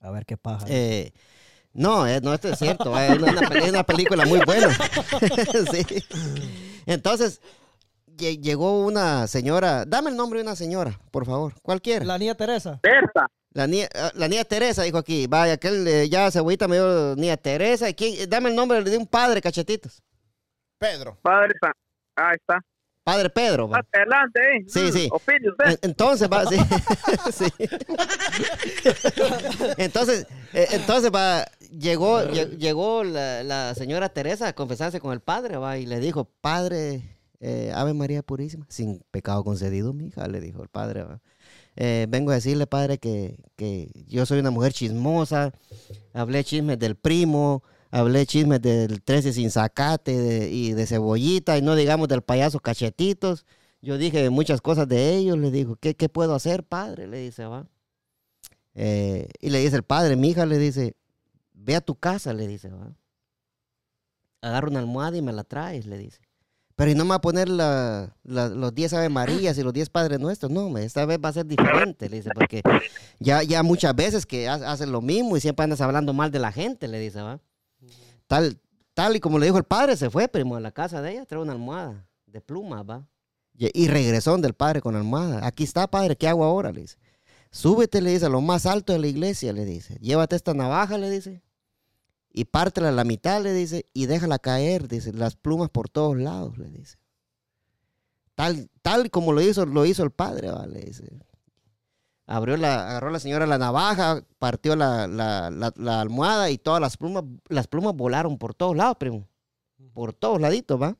A 0.00 0.10
ver 0.10 0.24
qué 0.24 0.36
paja. 0.36 0.64
Eh, 0.68 1.12
no, 1.72 2.06
eh, 2.06 2.20
no, 2.22 2.34
esto 2.34 2.48
es 2.48 2.58
cierto. 2.58 2.96
eh, 2.98 3.08
Es 3.12 3.18
una, 3.18 3.48
peli- 3.48 3.64
es 3.64 3.70
una 3.70 3.84
película 3.84 4.24
muy 4.26 4.40
buena. 4.44 4.68
Sí. 5.72 5.86
Entonces, 6.86 7.40
lle- 8.16 8.40
llegó 8.40 8.84
una 8.84 9.26
señora. 9.26 9.84
Dame 9.86 10.10
el 10.10 10.16
nombre 10.16 10.40
de 10.40 10.46
una 10.46 10.56
señora, 10.56 10.98
por 11.10 11.26
favor. 11.26 11.54
Cualquiera. 11.62 12.04
La, 12.04 12.14
La 12.14 12.18
niña 12.18 12.34
Teresa. 12.34 12.80
Berta, 12.82 13.26
niña, 13.66 13.88
ah, 13.94 14.10
la 14.14 14.28
niña 14.28 14.44
Teresa 14.44 14.82
dijo 14.82 14.98
aquí. 14.98 15.26
Vaya, 15.26 15.54
aquel 15.54 15.86
eh, 15.86 16.08
ya 16.08 16.30
cebollita 16.30 16.68
me 16.68 16.76
dio 16.76 17.14
niña 17.16 17.36
Teresa. 17.36 17.88
¿Y 17.88 17.94
quién? 17.94 18.28
Dame 18.28 18.50
el 18.50 18.56
nombre 18.56 18.82
de 18.82 18.96
un 18.98 19.06
padre, 19.06 19.40
cachetitos. 19.40 20.02
Pedro. 20.78 21.18
padre, 21.22 21.54
ahí 22.16 22.36
está. 22.36 22.58
Padre 23.02 23.30
Pedro. 23.30 23.68
va. 23.68 23.82
Adelante, 23.92 24.40
eh. 24.40 24.64
Sí, 24.68 24.80
Mm, 24.80 24.92
sí. 24.92 25.08
opine 25.10 25.50
usted. 25.50 25.66
En- 25.70 25.78
Entonces 25.90 26.28
va, 26.30 26.44
sí. 26.46 26.56
Sí. 27.32 27.44
Entonces, 29.78 30.26
eh, 30.52 30.68
entonces 30.72 31.10
va, 31.12 31.44
llegó, 31.70 32.20
lle- 32.22 32.56
llegó 32.58 33.04
la, 33.04 33.42
la 33.44 33.74
señora 33.74 34.08
Teresa 34.08 34.48
a 34.48 34.52
confesarse 34.54 35.00
con 35.00 35.12
el 35.12 35.20
padre, 35.20 35.56
va, 35.56 35.78
y 35.78 35.86
le 35.86 36.00
dijo, 36.00 36.24
padre, 36.40 37.02
eh, 37.40 37.72
Ave 37.74 37.94
María 37.94 38.22
Purísima, 38.22 38.66
sin 38.68 39.02
pecado 39.10 39.44
concedido, 39.44 39.92
mi 39.92 40.06
hija, 40.08 40.26
le 40.28 40.40
dijo 40.40 40.62
el 40.62 40.68
padre, 40.68 41.02
va. 41.04 41.20
Eh, 41.76 42.06
vengo 42.08 42.32
a 42.32 42.34
decirle, 42.34 42.66
padre, 42.66 42.98
que, 42.98 43.38
que 43.56 43.90
yo 44.06 44.26
soy 44.26 44.40
una 44.40 44.50
mujer 44.50 44.72
chismosa, 44.72 45.52
hablé 46.12 46.44
chismes 46.44 46.78
del 46.78 46.96
primo, 46.96 47.62
hablé 47.90 48.26
chismes 48.26 48.60
del 48.60 49.02
13 49.02 49.32
sin 49.32 49.50
zacate 49.50 50.16
de- 50.18 50.50
y 50.50 50.72
de 50.72 50.86
cebollita, 50.86 51.56
y 51.56 51.62
no 51.62 51.74
digamos 51.76 52.08
del 52.08 52.22
payaso 52.22 52.60
cachetitos. 52.60 53.46
Yo 53.82 53.96
dije 53.96 54.28
muchas 54.28 54.60
cosas 54.60 54.86
de 54.88 55.16
ellos, 55.16 55.38
le 55.38 55.50
dijo, 55.50 55.76
¿qué, 55.76 55.94
qué 55.94 56.08
puedo 56.10 56.34
hacer, 56.34 56.64
padre? 56.64 57.06
Le 57.06 57.18
dice, 57.18 57.46
va. 57.46 57.66
Eh, 58.74 59.28
y 59.40 59.50
le 59.50 59.60
dice 59.60 59.76
el 59.76 59.82
padre, 59.82 60.16
mi 60.16 60.30
hija, 60.30 60.46
le 60.46 60.58
dice, 60.58 60.94
ve 61.62 61.76
a 61.76 61.80
tu 61.80 61.94
casa, 61.94 62.32
le 62.32 62.46
dice, 62.46 62.70
va. 62.70 62.92
Agarra 64.42 64.68
una 64.68 64.80
almohada 64.80 65.16
y 65.16 65.22
me 65.22 65.32
la 65.32 65.44
traes, 65.44 65.86
le 65.86 65.98
dice. 65.98 66.20
Pero 66.76 66.92
y 66.92 66.94
no 66.94 67.04
me 67.04 67.10
va 67.10 67.16
a 67.16 67.20
poner 67.20 67.48
la- 67.50 68.14
los 68.24 68.74
10 68.74 68.94
Ave 68.94 69.10
Marías 69.10 69.58
y 69.58 69.62
los 69.62 69.72
10 69.72 69.90
Padres 69.90 70.18
Nuestros, 70.18 70.50
no, 70.50 70.76
esta 70.78 71.04
vez 71.04 71.18
va 71.22 71.28
a 71.28 71.32
ser 71.34 71.44
diferente, 71.46 72.08
le 72.08 72.16
dice, 72.16 72.30
porque 72.34 72.62
ya, 73.18 73.42
ya 73.42 73.62
muchas 73.62 73.94
veces 73.94 74.24
que 74.24 74.48
ha- 74.48 74.54
hacen 74.72 74.90
lo 74.90 75.02
mismo 75.02 75.36
y 75.36 75.40
siempre 75.40 75.64
andas 75.64 75.82
hablando 75.82 76.14
mal 76.14 76.30
de 76.30 76.38
la 76.38 76.52
gente, 76.52 76.88
le 76.88 76.98
dice, 76.98 77.20
va. 77.20 77.38
Tal, 78.26 78.58
tal 78.94 79.14
y 79.16 79.20
como 79.20 79.38
le 79.38 79.46
dijo 79.46 79.58
el 79.58 79.64
padre, 79.64 79.94
se 79.96 80.08
fue, 80.08 80.26
primo, 80.28 80.56
a 80.56 80.60
la 80.60 80.72
casa 80.72 81.02
de 81.02 81.12
ella, 81.12 81.26
trae 81.26 81.42
una 81.42 81.52
almohada 81.52 82.06
de 82.24 82.40
pluma, 82.40 82.82
va. 82.82 83.06
Y, 83.58 83.88
regresó 83.88 84.38
del 84.38 84.54
padre 84.54 84.80
con 84.80 84.96
almohada. 84.96 85.46
Aquí 85.46 85.64
está, 85.64 85.86
padre, 85.86 86.16
¿qué 86.16 86.26
hago 86.28 86.44
ahora? 86.44 86.72
Le 86.72 86.80
dice. 86.82 86.96
Súbete, 87.50 88.00
le 88.00 88.12
dice, 88.12 88.24
a 88.24 88.30
lo 88.30 88.40
más 88.40 88.64
alto 88.64 88.94
de 88.94 89.00
la 89.00 89.06
iglesia, 89.06 89.52
le 89.52 89.66
dice. 89.66 89.98
Llévate 90.00 90.34
esta 90.34 90.54
navaja, 90.54 90.96
le 90.96 91.10
dice. 91.10 91.42
Y 92.32 92.44
pártela 92.44 92.92
la 92.92 93.04
mitad, 93.04 93.42
le 93.42 93.52
dice, 93.52 93.86
y 93.92 94.06
déjala 94.06 94.38
caer, 94.38 94.86
dice, 94.88 95.12
las 95.12 95.34
plumas 95.36 95.68
por 95.70 95.88
todos 95.88 96.16
lados, 96.16 96.58
le 96.58 96.70
dice. 96.70 96.96
Tal, 98.36 98.70
tal 98.82 99.10
como 99.10 99.32
lo 99.32 99.40
hizo, 99.42 99.66
lo 99.66 99.84
hizo 99.84 100.02
el 100.04 100.10
padre, 100.12 100.50
va, 100.50 100.66
le 100.66 100.80
dice. 100.80 101.04
Abrió 102.26 102.56
la, 102.56 102.88
agarró 102.90 103.10
la 103.10 103.18
señora 103.18 103.46
la 103.46 103.58
navaja, 103.58 104.24
partió 104.38 104.76
la, 104.76 105.08
la- 105.08 105.50
la- 105.50 105.74
la 105.76 106.00
almohada 106.00 106.48
y 106.50 106.58
todas 106.58 106.80
las 106.80 106.96
plumas, 106.96 107.24
las 107.48 107.66
plumas 107.66 107.94
volaron 107.96 108.38
por 108.38 108.54
todos 108.54 108.76
lados, 108.76 108.96
primo. 108.98 109.26
Por 109.92 110.12
todos 110.12 110.40
laditos, 110.40 110.80
va. 110.80 110.96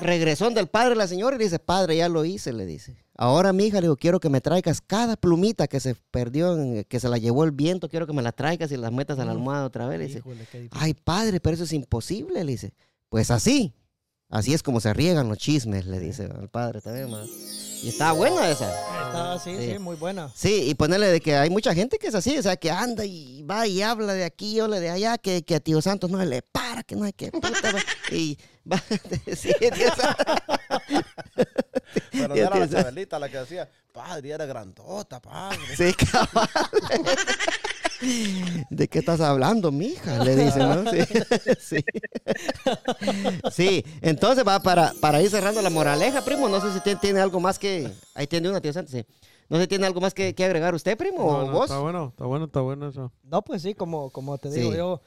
Regresó 0.00 0.50
del 0.50 0.68
padre 0.68 0.94
la 0.96 1.06
señora 1.08 1.36
y 1.36 1.38
le 1.38 1.44
dice, 1.44 1.58
padre, 1.58 1.96
ya 1.96 2.08
lo 2.08 2.24
hice, 2.24 2.52
le 2.52 2.66
dice. 2.66 3.03
Ahora 3.16 3.52
mi 3.52 3.64
hija, 3.66 3.76
le 3.76 3.82
digo, 3.82 3.96
quiero 3.96 4.20
que 4.20 4.28
me 4.28 4.40
traigas 4.40 4.80
cada 4.80 5.16
plumita 5.16 5.66
que 5.68 5.80
se 5.80 5.94
perdió, 6.10 6.60
en- 6.60 6.84
que 6.84 7.00
se 7.00 7.08
la 7.08 7.18
llevó 7.18 7.44
el 7.44 7.50
viento, 7.52 7.88
quiero 7.88 8.06
que 8.06 8.12
me 8.12 8.22
la 8.22 8.32
traigas 8.32 8.70
y 8.72 8.76
las 8.76 8.92
metas 8.92 9.18
a 9.18 9.24
la 9.24 9.32
almohada 9.32 9.64
otra 9.66 9.86
vez. 9.88 9.98
Le 9.98 10.06
dice, 10.06 10.18
Híjole, 10.18 10.46
ay 10.72 10.94
padre, 10.94 11.40
pero 11.40 11.54
eso 11.54 11.64
es 11.64 11.72
imposible, 11.72 12.42
le 12.44 12.52
dice. 12.52 12.72
Pues 13.08 13.30
así, 13.30 13.72
así 14.34 14.52
es 14.52 14.62
como 14.62 14.80
se 14.80 14.92
riegan 14.92 15.28
los 15.28 15.38
chismes, 15.38 15.86
le 15.86 15.98
dice 15.98 16.24
al 16.24 16.48
padre 16.48 16.80
también, 16.80 17.10
ma. 17.10 17.24
Y 17.82 17.88
está 17.88 18.12
buena 18.12 18.48
esa. 18.48 18.70
Está, 18.70 19.38
sí, 19.38 19.54
Sí. 19.58 19.72
sí, 19.72 19.78
muy 19.78 19.96
buena. 19.96 20.30
Sí, 20.34 20.68
y 20.70 20.74
ponerle 20.74 21.08
de 21.08 21.20
que 21.20 21.36
hay 21.36 21.50
mucha 21.50 21.74
gente 21.74 21.98
que 21.98 22.06
es 22.06 22.14
así, 22.14 22.38
o 22.38 22.42
sea, 22.42 22.56
que 22.56 22.70
anda 22.70 23.04
y 23.04 23.42
va 23.42 23.66
y 23.66 23.82
habla 23.82 24.14
de 24.14 24.24
aquí, 24.24 24.58
habla 24.58 24.80
de 24.80 24.88
allá, 24.90 25.18
que, 25.18 25.42
que 25.42 25.54
a 25.56 25.60
Tío 25.60 25.82
Santos 25.82 26.10
no 26.10 26.18
se 26.18 26.24
le 26.26 26.40
para, 26.40 26.82
que 26.82 26.96
no 26.96 27.04
hay 27.04 27.12
que 27.12 27.30
puta, 27.30 27.50
y 28.10 28.38
va, 28.70 28.82
sí, 29.36 29.50
Tío. 29.60 29.90
Pero 32.12 32.34
era 32.34 32.58
la 32.58 32.68
Chabelita 32.68 33.18
la 33.18 33.28
que 33.28 33.38
decía, 33.38 33.68
padre, 33.92 34.30
era 34.30 34.46
grandota, 34.46 35.20
padre. 35.20 35.58
Sí, 35.76 35.92
cabal. 35.92 36.48
¿De 38.70 38.88
qué 38.88 38.98
estás 38.98 39.20
hablando, 39.20 39.70
mija? 39.72 40.22
Le 40.24 40.36
dice, 40.36 40.58
¿no? 40.60 40.84
Sí. 40.90 40.98
Sí, 41.58 41.84
Sí, 43.52 43.84
entonces 44.02 44.44
va 44.46 44.60
para, 44.60 44.92
para 45.00 45.20
ir 45.22 45.30
cerrando 45.30 45.62
la 45.62 45.70
moraleja, 45.70 46.24
primo. 46.24 46.48
No 46.48 46.60
sé 46.60 46.72
si 46.72 46.80
tiene, 46.80 47.00
tiene 47.00 47.20
algo 47.20 47.40
más 47.40 47.58
que. 47.58 47.90
Ahí 48.14 48.26
tiene 48.26 48.48
una, 48.48 48.60
tío 48.60 48.72
Santos, 48.72 48.92
sí. 48.92 49.04
No 49.48 49.56
sé 49.56 49.62
si 49.64 49.68
tiene 49.68 49.86
algo 49.86 50.00
más 50.00 50.14
que, 50.14 50.34
que 50.34 50.44
agregar 50.44 50.74
usted, 50.74 50.96
primo, 50.96 51.18
No, 51.18 51.38
o 51.38 51.46
no, 51.46 51.52
vos. 51.52 51.64
Está 51.64 51.78
bueno, 51.78 52.08
está 52.08 52.24
bueno, 52.24 52.44
está 52.46 52.60
bueno 52.60 52.88
eso. 52.88 53.12
No, 53.22 53.42
pues 53.42 53.62
sí, 53.62 53.74
como, 53.74 54.10
como 54.10 54.38
te 54.38 54.50
Sí. 54.50 54.60
digo 54.60 54.74
yo. 54.74 55.02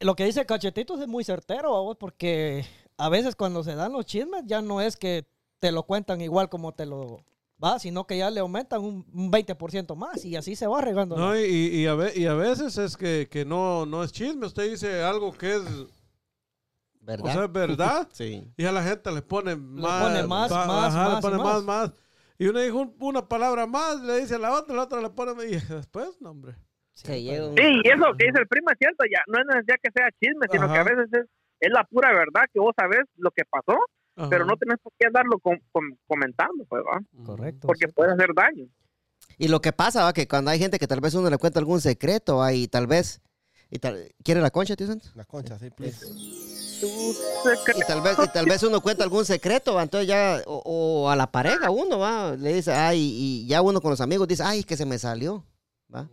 Lo 0.00 0.14
que 0.14 0.24
dice 0.24 0.44
Cachetitos 0.44 1.00
es 1.00 1.08
muy 1.08 1.24
certero, 1.24 1.70
vos, 1.82 1.96
porque 1.98 2.66
a 2.98 3.08
veces 3.08 3.34
cuando 3.36 3.62
se 3.64 3.74
dan 3.74 3.92
los 3.92 4.04
chismes 4.04 4.42
ya 4.46 4.60
no 4.60 4.80
es 4.80 4.96
que 4.96 5.26
te 5.58 5.72
lo 5.72 5.84
cuentan 5.84 6.20
igual 6.20 6.48
como 6.50 6.72
te 6.72 6.84
lo 6.86 7.24
va, 7.62 7.78
sino 7.78 8.06
que 8.06 8.18
ya 8.18 8.30
le 8.30 8.40
aumentan 8.40 8.80
un, 8.82 9.06
un 9.12 9.30
20% 9.32 9.96
más 9.96 10.24
y 10.24 10.36
así 10.36 10.56
se 10.56 10.66
va 10.66 10.80
regando. 10.80 11.16
No, 11.16 11.36
y, 11.38 11.44
y, 11.44 11.86
a 11.86 11.94
ve- 11.94 12.12
y 12.14 12.26
a 12.26 12.34
veces 12.34 12.76
es 12.78 12.96
que, 12.96 13.28
que 13.30 13.44
no, 13.44 13.86
no 13.86 14.02
es 14.04 14.12
chisme. 14.12 14.46
Usted 14.46 14.70
dice 14.70 15.02
algo 15.02 15.32
que 15.32 15.54
es, 15.56 15.62
¿Verdad? 17.00 17.26
o 17.26 17.32
sea, 17.32 17.44
es 17.44 17.52
verdad. 17.52 18.08
sí. 18.12 18.52
Y 18.56 18.64
a 18.64 18.72
la 18.72 18.82
gente 18.82 19.10
le 19.12 19.22
pone 19.22 19.56
más. 19.56 20.02
pone 20.02 20.22
más, 20.26 20.52
va- 20.52 20.66
más, 20.66 20.94
ajá, 20.94 21.04
le 21.08 21.10
más 21.14 21.18
y 21.18 21.22
pone 21.22 21.36
más. 21.36 21.46
más, 21.46 21.62
más. 21.64 21.92
Y 22.38 22.46
uno 22.48 22.60
dijo 22.60 22.78
un- 22.78 22.96
una 23.00 23.26
palabra 23.26 23.66
más, 23.66 24.00
le 24.02 24.20
dice 24.20 24.34
a 24.34 24.38
la 24.38 24.52
otra, 24.52 24.74
la 24.76 24.82
otra 24.82 25.00
le 25.00 25.10
pone. 25.10 25.32
Y 25.46 25.56
después, 25.68 26.10
no, 26.20 26.30
hombre. 26.30 26.52
Un- 26.52 26.56
Sí, 26.94 27.12
y 27.12 27.88
eso 27.88 28.04
que 28.18 28.26
dice 28.26 28.38
el 28.40 28.48
primo 28.48 28.70
es 28.70 28.78
cierto, 28.78 29.04
ya 29.10 29.20
no 29.26 29.38
es 29.38 29.46
necesario 29.46 29.80
que 29.82 29.90
sea 29.94 30.08
chisme, 30.20 30.46
sino 30.50 30.64
Ajá. 30.64 30.72
que 30.74 30.80
a 30.80 30.84
veces 30.84 31.08
es, 31.12 31.26
es 31.60 31.70
la 31.72 31.84
pura 31.84 32.10
verdad 32.12 32.44
que 32.52 32.58
vos 32.60 32.74
sabés 32.78 33.00
lo 33.16 33.30
que 33.32 33.44
pasó, 33.44 33.78
Ajá. 34.16 34.28
pero 34.30 34.44
no 34.46 34.56
tenés 34.56 34.78
por 34.82 34.92
qué 34.98 35.06
andarlo 35.06 35.38
com- 35.38 35.60
com- 35.72 35.96
comentando, 36.06 36.64
pues, 36.68 36.82
¿va? 36.82 37.00
Correcto. 37.24 37.66
Porque 37.66 37.86
sí. 37.86 37.92
puede 37.92 38.12
hacer 38.12 38.30
daño. 38.34 38.66
Y 39.38 39.48
lo 39.48 39.60
que 39.60 39.72
pasa, 39.72 40.04
va, 40.04 40.12
que 40.12 40.26
cuando 40.26 40.50
hay 40.50 40.58
gente 40.58 40.78
que 40.78 40.86
tal 40.86 41.00
vez 41.00 41.14
uno 41.14 41.28
le 41.30 41.38
cuenta 41.38 41.58
algún 41.58 41.80
secreto, 41.80 42.36
va, 42.38 42.52
y 42.52 42.66
tal 42.68 42.86
vez. 42.86 43.20
Y 43.70 43.78
tal, 43.78 44.14
¿Quiere 44.22 44.40
la 44.40 44.50
concha, 44.50 44.76
tío 44.76 44.86
Santos? 44.86 45.12
Las 45.16 45.26
conchas, 45.26 45.60
sí, 45.60 45.70
please. 45.70 46.06
Y 46.78 47.80
tal 47.86 48.00
vez, 48.00 48.16
y 48.22 48.28
tal 48.32 48.46
vez 48.46 48.62
uno 48.62 48.80
cuenta 48.80 49.02
algún 49.02 49.24
secreto, 49.24 49.74
va, 49.74 49.82
entonces 49.82 50.06
ya, 50.08 50.42
o, 50.46 50.62
o 50.64 51.10
a 51.10 51.16
la 51.16 51.30
pareja 51.30 51.70
uno, 51.70 51.98
va, 51.98 52.36
le 52.36 52.54
dice, 52.54 52.72
ay, 52.72 52.98
y 53.00 53.46
ya 53.46 53.62
uno 53.62 53.80
con 53.80 53.90
los 53.90 54.00
amigos 54.00 54.28
dice, 54.28 54.42
ay, 54.44 54.60
es 54.60 54.66
que 54.66 54.76
se 54.76 54.86
me 54.86 54.98
salió, 54.98 55.44
va. 55.94 56.08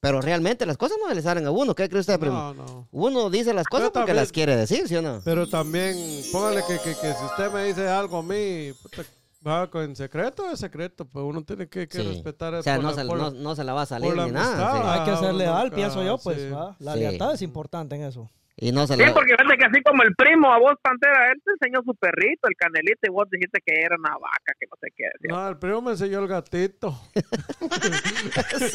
Pero 0.00 0.20
realmente 0.20 0.64
las 0.66 0.76
cosas 0.76 0.98
no 1.04 1.12
le 1.12 1.20
salen 1.22 1.46
a 1.46 1.50
uno, 1.50 1.74
¿qué 1.74 1.88
cree 1.88 2.00
usted, 2.00 2.18
primo? 2.20 2.34
No, 2.36 2.54
no. 2.54 2.88
Uno 2.92 3.30
dice 3.30 3.52
las 3.54 3.66
cosas 3.66 3.90
porque 3.92 4.14
las 4.14 4.30
quiere 4.32 4.56
decir, 4.56 4.86
¿sí 4.88 4.96
o 4.96 5.02
no? 5.02 5.20
Pero 5.24 5.48
también, 5.48 5.96
póngale 6.32 6.62
que, 6.66 6.78
que, 6.78 6.94
que 6.94 7.14
si 7.14 7.24
usted 7.24 7.50
me 7.52 7.64
dice 7.64 7.88
algo 7.88 8.18
a 8.18 8.22
mí, 8.22 8.72
puta, 8.82 9.02
va 9.46 9.68
con 9.70 9.94
secreto, 9.96 10.50
es 10.50 10.58
secreto, 10.60 11.04
pues 11.04 11.24
uno 11.24 11.42
tiene 11.42 11.68
que, 11.68 11.88
que 11.88 11.98
Sí. 12.02 12.06
respetar 12.08 12.54
O 12.54 12.62
sea, 12.62 12.78
no 12.78 12.90
la- 12.90 12.94
se, 12.94 13.04
no, 13.04 13.30
no 13.30 13.54
se 13.56 13.64
la 13.64 13.72
va 13.72 13.82
a 13.82 13.86
salir 13.86 14.14
ni 14.16 14.30
nada. 14.30 14.72
sí. 14.72 14.82
Hay 14.84 15.04
que 15.10 15.16
ser 15.16 15.34
leal, 15.34 15.64
nunca, 15.64 15.76
pienso 15.76 16.02
yo, 16.04 16.18
pues. 16.18 16.38
La 16.78 16.92
Sí. 16.94 16.98
lealtad 17.00 17.34
es 17.34 17.42
importante 17.42 17.96
en 17.96 18.02
eso. 18.02 18.28
Y 18.60 18.72
no 18.72 18.86
se 18.88 18.94
Sí, 18.94 19.02
la... 19.02 19.14
porque 19.14 19.34
fíjate 19.38 19.56
que 19.56 19.64
así 19.66 19.82
como 19.82 20.02
el 20.02 20.14
primo 20.16 20.52
a 20.52 20.58
vos, 20.58 20.72
Pantera, 20.82 21.30
él 21.30 21.40
te 21.44 21.52
enseñó 21.52 21.80
su 21.84 21.94
perrito, 21.94 22.48
el 22.48 22.56
canelito, 22.56 22.98
y 23.04 23.10
vos 23.10 23.28
dijiste 23.30 23.60
que 23.64 23.72
era 23.82 23.94
una 23.96 24.14
vaca, 24.18 24.52
que 24.58 24.66
no 24.66 24.76
sé 24.80 24.88
qué. 24.96 25.04
decía. 25.20 25.28
No, 25.36 25.48
el 25.48 25.58
primo 25.58 25.80
me 25.80 25.92
enseñó 25.92 26.18
el 26.18 26.26
gatito. 26.26 26.98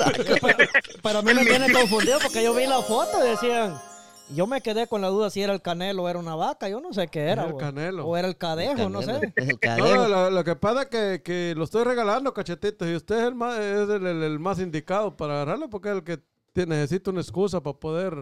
Pero, 0.05 0.57
pero 1.01 1.19
a 1.19 1.21
mí 1.21 1.33
me 1.33 1.45
tiene 1.45 1.71
confundido 1.71 2.19
porque 2.21 2.43
yo 2.43 2.53
vi 2.53 2.65
la 2.65 2.81
foto 2.81 3.25
y 3.25 3.29
decían, 3.29 3.75
yo 4.33 4.47
me 4.47 4.61
quedé 4.61 4.87
con 4.87 5.01
la 5.01 5.07
duda 5.09 5.29
si 5.29 5.41
era 5.41 5.53
el 5.53 5.61
canelo 5.61 6.03
o 6.03 6.09
era 6.09 6.19
una 6.19 6.35
vaca, 6.35 6.69
yo 6.69 6.79
no 6.79 6.93
sé 6.93 7.07
qué 7.07 7.21
era. 7.29 7.43
Era 7.43 7.51
el 7.51 7.57
canelo. 7.57 8.05
O 8.05 8.17
era 8.17 8.27
el 8.27 8.37
cadejo, 8.37 8.89
no 8.89 9.01
sé. 9.01 9.19
El 9.35 9.57
No, 9.77 10.07
lo, 10.07 10.29
lo 10.31 10.43
que 10.43 10.55
pasa 10.55 10.83
es 10.83 10.87
que, 10.87 11.21
que 11.23 11.53
lo 11.57 11.63
estoy 11.65 11.83
regalando, 11.83 12.33
cachetitos, 12.33 12.87
y 12.87 12.95
usted 12.95 13.17
es 13.19 13.23
el 13.25 13.35
más, 13.35 13.59
es 13.59 13.89
el, 13.89 14.05
el- 14.07 14.23
el 14.23 14.39
más 14.39 14.59
indicado 14.59 15.15
para 15.17 15.33
agarrarlo 15.41 15.69
porque 15.69 15.89
es 15.89 15.95
el 15.95 16.03
que 16.03 16.19
te- 16.53 16.65
necesita 16.65 17.11
una 17.11 17.21
excusa 17.21 17.61
para 17.61 17.77
poder 17.77 18.13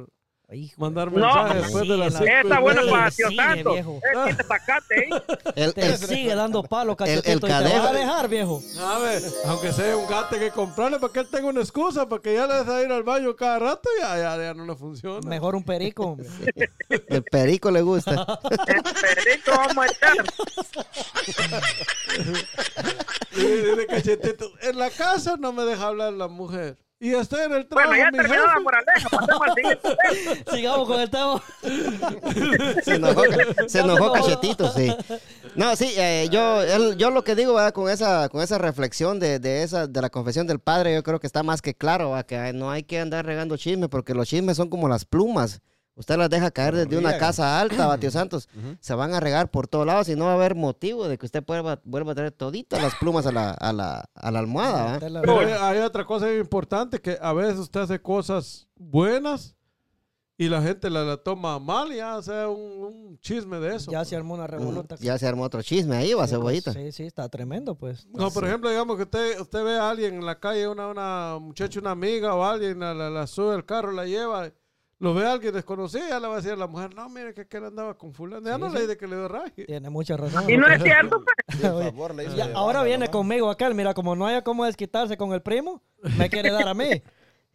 Hijo, 0.54 0.74
mandar 0.82 1.10
mensajes 1.12 1.62
después 1.64 1.88
de 1.88 1.96
las 1.98 2.12
la- 2.14 2.20
cinco 2.20 2.32
Está 2.44 2.60
bueno 2.60 2.82
para 2.90 3.10
Tío 3.12 3.30
sí, 3.30 3.36
Santos. 3.38 3.74
viejo. 3.74 4.00
Eh, 4.28 4.36
sacate. 4.46 5.10
El, 5.56 5.74
te 5.74 5.86
el- 5.86 5.98
sigue 5.98 6.36
dando 6.36 6.62
palo, 6.64 6.98
el 7.00 7.20
y 7.20 7.22
te 7.22 7.40
cadejo- 7.40 7.80
vas 7.82 7.90
a 7.90 7.94
dejar, 7.94 8.28
viejo. 8.28 8.62
A 8.82 9.00
ver, 9.00 9.22
aunque 9.46 9.72
sea 9.72 9.96
un 9.96 10.08
gato 10.10 10.38
que 10.38 10.52
comprarle 10.52 11.00
para 11.00 11.14
que 11.14 11.20
él 11.22 11.28
tenga 11.32 11.48
una 11.48 11.62
excusa, 11.62 12.06
porque 12.10 12.34
ya 12.34 12.48
le 12.48 12.54
vas 12.56 12.68
a 12.68 12.82
ir 12.84 12.92
al 12.92 13.04
baño 13.04 13.34
cada 13.36 13.60
rato 13.60 13.90
ya, 14.00 14.18
ya, 14.18 14.38
ya 14.38 14.54
no 14.54 14.66
le 14.66 14.76
funciona. 14.76 15.22
Mejor 15.28 15.56
un 15.56 15.64
perico, 15.64 16.04
hombre. 16.04 16.28
el 17.08 17.24
perico 17.24 17.72
le 17.72 17.82
gusta. 17.82 18.12
El 18.68 18.84
perrito 18.84 19.52
vamos 19.56 19.86
a 19.86 19.88
echar. 19.88 20.26
Dile, 23.36 23.64
dile, 23.72 23.88
cachetito, 23.88 24.52
en 24.62 24.78
la 24.78 24.90
casa 24.90 25.38
no 25.40 25.54
me 25.54 25.64
deja 25.64 25.88
hablar 25.88 26.12
la 26.14 26.28
mujer. 26.28 26.78
Y 27.04 27.16
estoy 27.16 27.42
en 27.42 27.54
el 27.54 27.66
trabajo, 27.66 27.90
Bueno, 27.90 28.04
ya 28.04 28.12
mi 28.12 28.18
terminó 28.20 28.46
la 28.46 28.60
moraleja, 28.60 29.10
pasemos 29.10 29.42
al 29.42 29.56
siguiente. 29.56 30.52
Sigamos 30.52 30.88
con 30.88 31.00
el 31.02 31.10
tema. 31.10 31.44
Se 32.84 32.96
enojó, 32.96 33.24
se 33.68 33.80
enojó 33.80 34.14
cachetito, 34.14 34.72
sí. 34.72 34.96
No, 35.56 35.76
sí, 35.76 35.92
eh, 35.98 36.30
yo, 36.32 36.94
yo 36.94 37.10
lo 37.10 37.24
que 37.24 37.34
digo 37.34 37.56
¿verdad? 37.56 37.74
con 37.74 37.90
esa, 37.90 38.30
con 38.30 38.44
esa 38.44 38.60
reflexión 38.60 39.20
de, 39.20 39.40
de 39.40 39.64
esa, 39.64 39.88
de 39.88 40.00
la 40.00 40.12
confesión 40.12 40.46
del 40.46 40.60
padre, 40.60 40.94
yo 40.94 41.02
creo 41.02 41.20
que 41.20 41.26
está 41.26 41.42
más 41.42 41.64
que 41.64 41.74
claro, 41.74 42.12
¿verdad? 42.12 42.26
que 42.28 42.54
no 42.54 42.70
hay 42.70 42.84
que 42.84 43.00
andar 43.00 43.26
regando 43.26 43.58
chismes, 43.58 43.90
porque 43.90 44.14
los 44.14 44.28
chismes 44.28 44.58
son 44.58 44.70
como 44.70 44.88
las 44.88 45.04
plumas. 45.04 45.60
Usted 46.02 46.18
las 46.18 46.32
deja 46.32 46.50
caer 46.50 46.76
desde 46.76 46.98
una 46.98 47.20
casa 47.20 47.62
alta, 47.62 47.86
va, 47.86 48.00
tío 48.00 48.10
Santos. 48.12 48.50
Se 48.80 48.96
van 48.96 49.14
a 49.14 49.20
regar 49.20 49.52
por 49.52 49.68
todos 49.68 49.86
lados 49.86 50.10
y 50.10 50.16
no 50.16 50.26
va 50.26 50.32
a 50.32 50.34
haber 50.34 50.56
motivo 50.56 51.08
de 51.08 51.20
que 51.20 51.28
usted 51.28 51.44
vuelva, 51.46 51.80
vuelva 51.84 52.14
a 52.14 52.16
traer 52.16 52.32
toditas 52.32 52.82
las 52.82 52.96
plumas 52.96 53.28
a 53.28 53.32
la, 53.32 53.52
a 53.52 53.72
la, 53.72 54.10
a 54.16 54.32
la 54.32 54.40
almohada. 54.40 55.00
Pero 55.00 55.40
hay, 55.42 55.52
hay 55.52 55.78
otra 55.82 56.06
cosa 56.06 56.34
importante, 56.34 57.00
que 57.00 57.20
a 57.22 57.34
veces 57.34 57.60
usted 57.60 57.82
hace 57.82 58.02
cosas 58.02 58.68
buenas 58.76 59.56
y 60.40 60.50
la 60.50 60.60
gente 60.60 60.90
la, 60.90 61.04
la 61.04 61.18
toma 61.18 61.60
mal 61.60 61.92
y 61.92 61.98
sea 62.24 62.50
un, 62.50 62.60
un 62.82 63.20
chisme 63.20 63.60
de 63.60 63.76
eso. 63.76 63.92
Ya 63.92 64.04
se 64.04 64.16
armó 64.16 64.34
una 64.34 64.48
revoluta. 64.48 64.96
Ya 65.00 65.16
se 65.20 65.28
armó 65.28 65.44
otro 65.44 65.62
chisme 65.62 65.96
ahí, 65.98 66.16
va, 66.16 66.26
Sí, 66.26 66.34
pues, 66.36 66.64
cebollita. 66.64 66.74
Sí, 66.74 66.92
sí, 66.92 67.04
está 67.04 67.30
tremendo, 67.30 67.76
pues. 67.76 68.08
No, 68.08 68.32
por 68.32 68.48
ejemplo, 68.48 68.72
digamos 68.72 68.98
que 68.98 69.04
usted, 69.04 69.40
usted 69.40 69.64
ve 69.64 69.78
a 69.78 69.92
alguien 69.92 70.16
en 70.16 70.26
la 70.26 70.40
calle, 70.40 70.68
una, 70.68 70.88
una 70.88 71.38
muchacha, 71.40 71.80
una 71.80 71.92
amiga 71.92 72.34
o 72.34 72.44
alguien, 72.44 72.80
la, 72.80 72.96
la, 72.96 73.12
la 73.12 73.28
sube 73.28 73.54
al 73.54 73.66
carro, 73.66 73.92
la 73.92 74.08
lleva, 74.08 74.52
lo 75.02 75.16
ve 75.16 75.26
a 75.26 75.32
alguien 75.34 75.52
desconocido, 75.52 76.08
ya 76.08 76.20
le 76.20 76.28
va 76.28 76.34
a 76.34 76.38
decir 76.38 76.52
a 76.52 76.56
la 76.56 76.68
mujer, 76.68 76.94
no, 76.94 77.10
mire 77.10 77.34
que 77.34 77.42
aquel 77.42 77.66
andaba 77.66 77.98
con 77.98 78.14
fulano, 78.14 78.48
ya 78.48 78.54
Sí, 78.56 78.62
no 78.62 78.70
sí. 78.70 78.76
le 78.76 78.82
dice 78.82 78.98
que 78.98 79.08
le 79.08 79.16
dio 79.16 79.28
raje. 79.28 79.66
Tiene 79.66 79.90
mucha 79.90 80.16
razón. 80.16 80.48
Y 80.48 80.58
no 80.58 80.68
es 80.68 80.82
cierto, 80.84 81.24
pues. 81.24 81.60
Favor 81.62 82.14
le 82.14 82.26
hizo 82.26 82.36
Ya, 82.36 82.52
ahora 82.54 82.84
viene 82.84 83.06
¿no? 83.06 83.12
conmigo 83.12 83.50
aquel, 83.50 83.74
mira, 83.74 83.96
como 83.96 84.16
no 84.16 84.28
haya 84.28 84.44
cómo 84.44 84.64
desquitarse 84.64 85.18
con 85.18 85.34
el 85.34 85.42
primo, 85.42 85.82
me 86.18 86.30
quiere 86.30 86.52
dar 86.52 86.68
a 86.68 86.74
mí. 86.76 87.02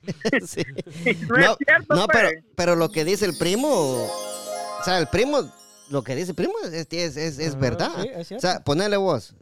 Sí. 0.47 0.63
No, 1.29 1.37
es 1.53 1.57
cierto, 1.65 1.95
no, 1.95 2.07
pues. 2.07 2.09
pero, 2.13 2.29
pero 2.57 2.77
lo 2.77 2.91
que 2.91 3.05
dice 3.05 3.25
el 3.27 3.37
primo, 3.39 3.69
o 3.71 4.85
sea, 4.85 4.99
el 4.99 5.07
primo, 5.09 5.39
lo 5.91 6.03
que 6.03 6.15
dice 6.17 6.31
el 6.31 6.37
primo 6.37 6.53
es, 6.65 6.87
es, 6.91 7.17
es, 7.17 7.39
es 7.39 7.59
verdad. 7.59 7.91
sí, 8.03 8.11
es 8.13 8.33
o 8.33 8.41
sea, 8.41 8.61
ponerle 8.65 8.97
vos, 8.97 9.35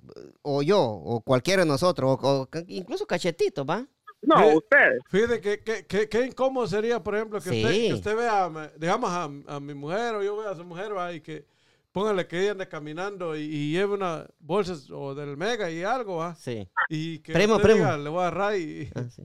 o 0.42 0.62
yo, 0.62 0.80
o 0.82 1.20
cualquiera 1.22 1.62
de 1.62 1.68
nosotros, 1.68 2.18
o, 2.22 2.42
o 2.42 2.48
incluso 2.68 3.06
cachetito, 3.06 3.64
¿va? 3.64 3.86
No, 4.26 4.38
Sí. 4.50 4.56
ustedes. 4.56 5.02
Fíjate 5.10 5.40
que, 5.40 5.58
que, 5.60 5.86
que, 5.86 6.08
que 6.08 6.26
incómodo 6.26 6.66
sería, 6.66 7.02
por 7.02 7.14
ejemplo, 7.14 7.40
que, 7.40 7.50
Sí. 7.50 7.64
usted, 7.64 7.72
que 7.88 7.94
usted 7.94 8.16
vea, 8.16 8.72
digamos, 8.78 9.10
a, 9.10 9.24
a 9.54 9.60
mi 9.60 9.74
mujer 9.74 10.14
o 10.14 10.22
yo 10.22 10.36
vea 10.36 10.50
a 10.50 10.56
su 10.56 10.64
mujer, 10.64 10.96
va, 10.96 11.12
y 11.12 11.20
que 11.20 11.44
póngale 11.92 12.26
que 12.26 12.40
ella 12.40 12.52
ande 12.52 12.66
caminando 12.68 13.36
y, 13.36 13.42
y 13.42 13.72
lleve 13.72 13.94
una 13.94 14.26
bolsa 14.40 14.74
o 14.92 15.14
del 15.14 15.36
mega 15.36 15.70
y 15.70 15.82
algo, 15.84 16.16
va, 16.16 16.34
Sí. 16.34 16.68
y 16.88 17.18
que 17.20 17.32
Primo, 17.32 17.54
usted 17.56 17.64
primo. 17.68 17.78
diga, 17.84 17.96
le 17.98 18.08
voy 18.10 18.18
a 18.24 18.26
agarrar 18.28 18.56
y, 18.58 18.90
Ah, 18.94 19.04
sí. 19.14 19.22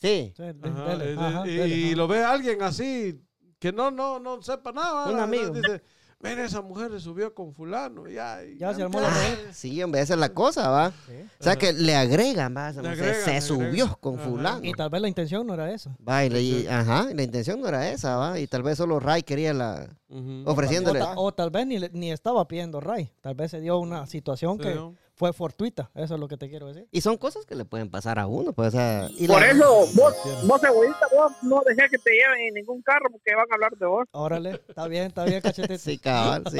Sí, 0.00 0.32
Ajá, 0.36 0.50
y- 0.50 0.68
ajá, 0.68 1.46
y, 1.46 1.54
dele, 1.56 1.68
y 1.76 1.84
ajá. 1.88 1.96
lo 1.96 2.08
ve 2.08 2.24
alguien 2.24 2.62
así 2.62 3.20
que 3.58 3.70
no 3.70 3.90
no 3.90 4.18
no 4.18 4.40
sepa 4.42 4.72
nada 4.72 5.10
Un 5.10 5.18
amigo. 5.20 5.50
dice 5.50 5.82
mira 6.22 6.44
esa 6.44 6.60
mujer 6.62 6.90
se 6.90 7.00
subió 7.00 7.34
con 7.34 7.52
fulano 7.54 8.06
ya, 8.08 8.44
y 8.44 8.56
Ya 8.58 8.74
se 8.74 8.82
armó 8.82 9.00
la 9.00 9.08
Ah, 9.08 9.52
sí, 9.52 9.82
hombre, 9.82 10.00
esa 10.02 10.14
es 10.14 10.20
la 10.20 10.28
cosa, 10.30 10.68
¿va? 10.68 10.92
Sí. 11.06 11.12
O 11.40 11.42
sea, 11.44 11.56
que 11.56 11.72
le 11.72 11.94
agregan, 11.96 12.54
¿va? 12.56 12.72
Se, 12.72 12.82
Le 12.82 12.94
se- 12.94 13.02
agregan, 13.02 13.24
se 13.24 13.32
le 13.32 13.40
subió 13.40 13.96
con 14.00 14.16
Ajá. 14.18 14.24
fulano. 14.28 14.60
Y 14.62 14.72
tal 14.74 14.90
vez 14.90 15.00
la 15.02 15.08
intención 15.08 15.46
no 15.46 15.54
era 15.54 15.70
esa. 15.72 15.96
Va, 16.06 16.24
y 16.24 16.28
le- 16.30 16.42
y- 16.42 16.66
ajá, 16.66 17.08
y 17.10 17.14
la 17.14 17.22
intención 17.22 17.60
no 17.60 17.68
era 17.68 17.90
esa, 17.90 18.16
¿va? 18.16 18.38
Y 18.38 18.46
tal 18.46 18.62
vez 18.62 18.76
solo 18.78 19.00
Ray 19.00 19.22
quería 19.22 19.52
la. 19.54 19.88
O, 20.10 20.50
ofreciéndole. 20.52 20.98
ta- 20.98 21.14
o 21.16 21.32
tal 21.32 21.50
vez 21.50 21.66
ni, 21.66 21.78
le- 21.78 21.90
ni 21.92 22.10
estaba 22.12 22.46
pidiendo 22.48 22.80
Ray. 22.80 23.10
Tal 23.20 23.34
vez 23.34 23.50
se 23.52 23.60
dio 23.60 23.78
una 23.78 24.06
situación 24.06 24.56
Sí, 24.58 24.64
que 24.64 24.74
¿no? 24.74 24.94
Fue 25.20 25.34
fortuita. 25.34 25.90
Eso 25.94 26.14
es 26.14 26.20
lo 26.20 26.28
que 26.28 26.38
te 26.38 26.48
quiero 26.48 26.66
decir. 26.68 26.88
Y 26.90 27.02
son 27.02 27.18
cosas 27.18 27.44
que 27.44 27.54
le 27.54 27.66
pueden 27.66 27.90
pasar 27.90 28.18
a 28.18 28.26
uno, 28.26 28.54
pues, 28.54 28.68
o 28.68 28.70
sea, 28.70 29.06
y 29.18 29.26
Por 29.26 29.38
la- 29.42 29.50
eso, 29.50 29.86
vos, 29.94 30.14
vos 30.46 30.64
egoísta, 30.64 31.06
vos 31.14 31.30
no 31.42 31.60
dejés 31.66 31.90
que 31.90 31.98
te 31.98 32.10
lleven 32.10 32.40
en 32.48 32.54
ningún 32.54 32.80
carro 32.80 33.10
porque 33.10 33.34
van 33.34 33.44
a 33.50 33.54
hablar 33.54 33.72
de 33.76 33.84
vos. 33.84 34.06
Órale, 34.12 34.62
está 34.66 34.88
bien, 34.88 35.08
está 35.08 35.24
bien, 35.24 35.42
cachetito. 35.42 35.76
Sí, 35.78 35.98
cabal, 35.98 36.44
sí. 36.50 36.58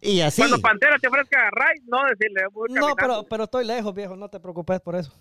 Y 0.00 0.20
así, 0.20 0.42
Cuando 0.42 0.60
Pantera 0.60 0.96
te 1.00 1.08
ofrezca 1.08 1.48
a 1.48 1.50
Ray, 1.50 1.78
no 1.86 1.98
decirle. 2.08 2.42
No, 2.80 2.94
pero, 2.94 3.24
pero 3.28 3.44
estoy 3.44 3.64
lejos, 3.66 3.92
viejo. 3.92 4.14
No 4.16 4.28
te 4.28 4.38
preocupes 4.38 4.80
por 4.80 4.94
eso. 4.94 5.12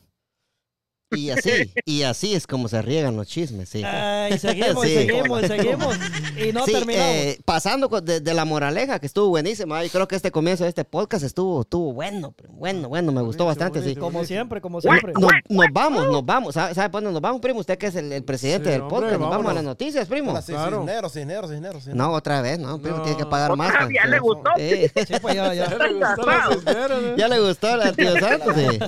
Y 1.12 1.30
así, 1.30 1.50
y 1.86 2.04
así 2.04 2.34
es 2.36 2.46
como 2.48 2.68
se 2.68 2.82
riegan 2.82 3.16
los 3.16 3.28
chismes, 3.28 3.70
sí. 3.70 3.84
Ay, 3.84 4.38
seguimos, 4.40 4.84
Sí. 4.84 4.92
y 4.92 4.96
seguimos, 4.96 5.44
y 5.44 5.48
seguimos. 5.48 5.96
Y 6.38 6.52
no 6.54 6.66
Sí, 6.66 6.74
terminamos. 6.74 7.08
eh, 7.12 7.40
pasando 7.46 7.88
de, 8.02 8.20
de 8.20 8.34
la 8.34 8.46
moraleja, 8.46 9.00
que 9.00 9.06
estuvo 9.06 9.30
buenísima. 9.30 9.84
Yo 9.84 9.90
creo 9.90 10.08
que 10.08 10.16
este 10.16 10.32
comienzo 10.32 10.64
de 10.64 10.70
este 10.70 10.84
podcast 10.86 11.24
estuvo, 11.24 11.62
estuvo 11.62 11.94
bueno, 11.94 12.34
bueno, 12.50 12.90
bueno, 12.90 13.12
me 13.12 13.22
gustó 13.22 13.46
Buenísimo, 13.46 13.70
bastante, 13.70 13.90
sí. 13.90 13.96
como 13.96 14.24
siempre, 14.26 14.60
como 14.62 14.82
siempre. 14.82 15.14
Nos, 15.14 15.32
nos 15.50 15.66
vamos, 15.72 16.08
nos 16.08 16.26
vamos. 16.26 16.54
¿Sabe, 16.56 16.74
sabe 16.76 16.90
por 16.90 17.02
dónde 17.02 17.14
nos 17.14 17.22
vamos, 17.22 17.42
primo? 17.42 17.60
Usted 17.60 17.78
que 17.78 17.88
es 17.88 17.96
el, 17.96 18.12
el 18.12 18.24
presidente 18.24 18.66
Sí, 18.66 18.72
del 18.72 18.82
hombre, 18.82 18.96
podcast. 19.00 19.20
Nos 19.22 19.30
vamos 19.30 19.52
a 19.52 19.54
las 19.54 19.64
noticias, 19.64 20.08
primo. 20.08 20.32
Hola, 20.32 20.42
sí, 20.42 20.52
Claro. 20.52 20.80
Cisneros, 20.80 21.14
Cisneros, 21.14 21.50
Cisneros, 21.52 21.84
Cisneros. 21.84 21.98
No, 22.08 22.14
otra 22.14 22.42
vez, 22.42 22.60
no, 22.60 22.80
primo, 22.82 22.98
No. 22.98 23.04
tiene 23.04 23.18
que 23.18 23.26
pagar 23.26 23.56
más. 23.56 23.72
Pues. 23.78 23.90
vez, 23.90 24.06
le 24.10 24.20
gustó. 24.20 24.50
Sí. 24.58 24.92
Pues 25.22 25.36
ya, 25.36 25.54
ya. 25.54 25.68
Ya 25.78 25.78
le 25.78 26.56
gustó. 26.56 27.16
Ya 27.18 27.28
le 27.28 27.40
gustó 27.40 27.68
al 27.68 27.96
tío 27.96 28.20
Santos, 28.20 28.56
sí. 28.56 28.80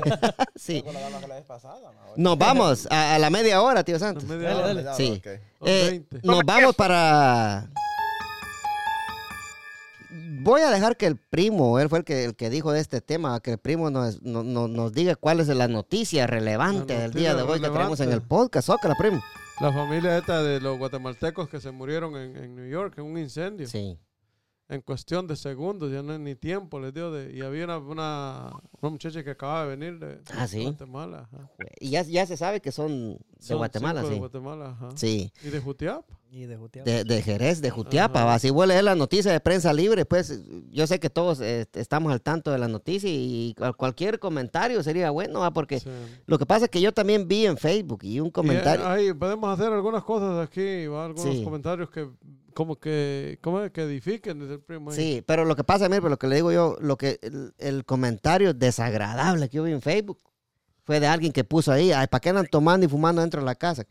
sí. 0.56 0.84
La 1.28 1.36
vez 1.36 1.46
pasada. 1.46 1.92
Nos 2.20 2.38
vamos 2.38 2.86
a, 2.92 3.16
a 3.16 3.20
la 3.20 3.30
media 3.30 3.62
hora, 3.62 3.82
tío 3.86 3.98
Santos. 3.98 4.26
Media 4.26 4.50
Dale, 4.50 4.62
hora. 4.62 4.84
dale. 4.84 4.98
Sí. 4.98 5.22
Eh, 5.62 5.88
20. 6.12 6.20
nos 6.24 6.42
vamos 6.46 6.76
para. 6.76 7.70
Voy 10.42 10.62
a 10.62 10.70
dejar 10.70 10.98
que 10.98 11.06
el 11.06 11.16
primo, 11.16 11.80
él 11.80 11.88
fue 11.88 12.00
el 12.00 12.04
que, 12.06 12.26
el 12.26 12.36
que 12.36 12.50
dijo 12.50 12.74
de 12.74 12.82
este 12.82 13.00
tema, 13.00 13.40
que 13.40 13.52
el 13.52 13.58
primo 13.58 13.90
nos, 13.90 14.22
no- 14.22 14.44
no- 14.44 14.68
nos 14.68 14.92
diga 14.92 15.16
cuál 15.16 15.40
es 15.40 15.48
la 15.48 15.68
noticia 15.70 16.28
relevante 16.28 16.94
La 16.96 17.02
del 17.02 17.14
día 17.14 17.36
de 17.36 17.44
hoy 17.44 17.62
que 17.62 17.70
tenemos 17.70 18.00
en 18.02 18.12
el 18.12 18.22
podcast. 18.22 18.68
Ócala, 18.70 18.96
primo. 18.96 19.22
La 19.62 19.72
familia 19.72 20.18
esta 20.18 20.42
de 20.44 20.60
los 20.60 20.78
guatemaltecos 20.78 21.48
que 21.50 21.60
se 21.62 21.72
murieron 21.72 22.16
en, 22.18 22.36
en 22.36 22.56
New 22.56 22.68
York 22.70 22.96
en 22.98 23.06
un 23.06 23.18
incendio. 23.18 23.68
Sí. 23.68 23.98
En 24.72 24.82
cuestión 24.82 25.26
de 25.26 25.36
segundos, 25.36 25.92
ya 25.92 26.04
no 26.04 26.14
hay 26.14 26.20
ni 26.20 26.36
tiempo 26.36 26.80
les 26.80 26.94
dio. 26.94 27.12
De, 27.12 27.36
y 27.36 27.42
había 27.42 27.64
una, 27.66 27.80
una, 27.80 28.52
una 28.80 28.90
muchacha 28.92 29.24
que 29.24 29.32
acaba 29.32 29.64
de 29.66 29.76
venir 29.76 29.98
de, 30.00 30.20
Ah, 30.38 30.48
sí. 30.48 30.62
Guatemala. 30.62 31.28
ajá. 31.34 31.50
Y 31.80 31.90
ya, 31.90 32.04
ya 32.04 32.24
se 32.28 32.38
sabe 32.38 32.62
que 32.62 32.72
son 32.72 33.14
de 33.16 33.20
Son 33.40 33.58
Guatemala, 33.58 34.04
sí. 34.04 34.10
De 34.12 34.20
Guatemala, 34.20 34.70
ajá. 34.70 34.90
Sí. 34.96 35.34
Y 35.44 35.48
de 35.50 35.60
Jutiapa. 35.60 36.20
Y 36.32 36.46
de 36.46 36.56
Jutiapa. 36.56 36.88
De, 36.88 37.04
de 37.04 37.22
Jerez, 37.24 37.62
de 37.62 37.72
Jutiapa. 37.72 38.38
Si 38.38 38.52
vos 38.52 38.68
lees 38.68 38.84
la 38.84 38.94
noticia 38.94 39.32
de 39.32 39.40
prensa 39.40 39.74
libre, 39.74 40.06
pues 40.06 40.40
yo 40.70 40.86
sé 40.86 41.00
que 41.00 41.10
todos 41.10 41.42
eh, 41.42 41.66
estamos 41.74 42.12
al 42.14 42.22
tanto 42.22 42.52
de 42.52 42.60
la 42.60 42.68
noticia 42.68 43.10
y 43.12 43.56
cual- 43.58 43.76
cualquier 43.76 44.20
comentario 44.20 44.84
sería 44.84 45.10
bueno, 45.10 45.40
¿va? 45.40 45.50
porque 45.52 45.80
Sí. 45.80 45.90
lo 46.28 46.38
que 46.38 46.46
pasa 46.46 46.66
es 46.66 46.70
que 46.72 46.80
yo 46.80 46.94
también 46.94 47.28
vi 47.28 47.48
en 47.48 47.58
Facebook 47.58 48.02
y 48.04 48.20
un 48.20 48.28
Y, 48.28 48.30
eh, 48.30 48.34
comentario. 48.34 48.88
ahí 48.88 49.12
podemos 49.16 49.50
hacer 49.60 49.74
algunas 49.74 50.04
cosas 50.04 50.48
aquí, 50.48 50.86
¿va? 50.86 51.06
algunos 51.06 51.36
Sí. 51.36 51.44
comentarios 51.44 51.90
que 51.90 52.08
como 52.54 52.78
que, 52.78 53.38
como 53.42 53.70
que 53.72 53.82
edifiquen 53.84 54.40
desde 54.40 54.56
el 54.56 54.62
primo. 54.62 54.92
Sí, 54.92 55.24
pero 55.26 55.46
lo 55.46 55.56
que 55.56 55.64
pasa, 55.64 55.88
mire, 55.90 56.02
pero 56.02 56.10
lo 56.10 56.20
que 56.20 56.28
le 56.28 56.36
digo 56.36 56.52
yo, 56.52 56.76
lo 56.80 56.98
que 56.98 57.20
el, 57.22 57.54
el 57.58 57.86
comentario 57.86 58.54
desagradable 58.54 59.50
que 59.50 59.58
yo 59.58 59.64
vi 59.64 59.72
en 59.72 59.82
Facebook 59.82 60.20
fue 60.84 61.00
de 61.00 61.08
alguien 61.08 61.32
que 61.32 61.44
puso 61.44 61.72
ahí, 61.72 61.92
ay, 61.92 62.08
¿para 62.08 62.20
qué 62.22 62.30
andan 62.30 62.48
tomando 62.48 62.86
y 62.86 62.90
fumando 62.90 63.22
dentro 63.22 63.42
de 63.42 63.46
la 63.46 63.56
casa? 63.56 63.86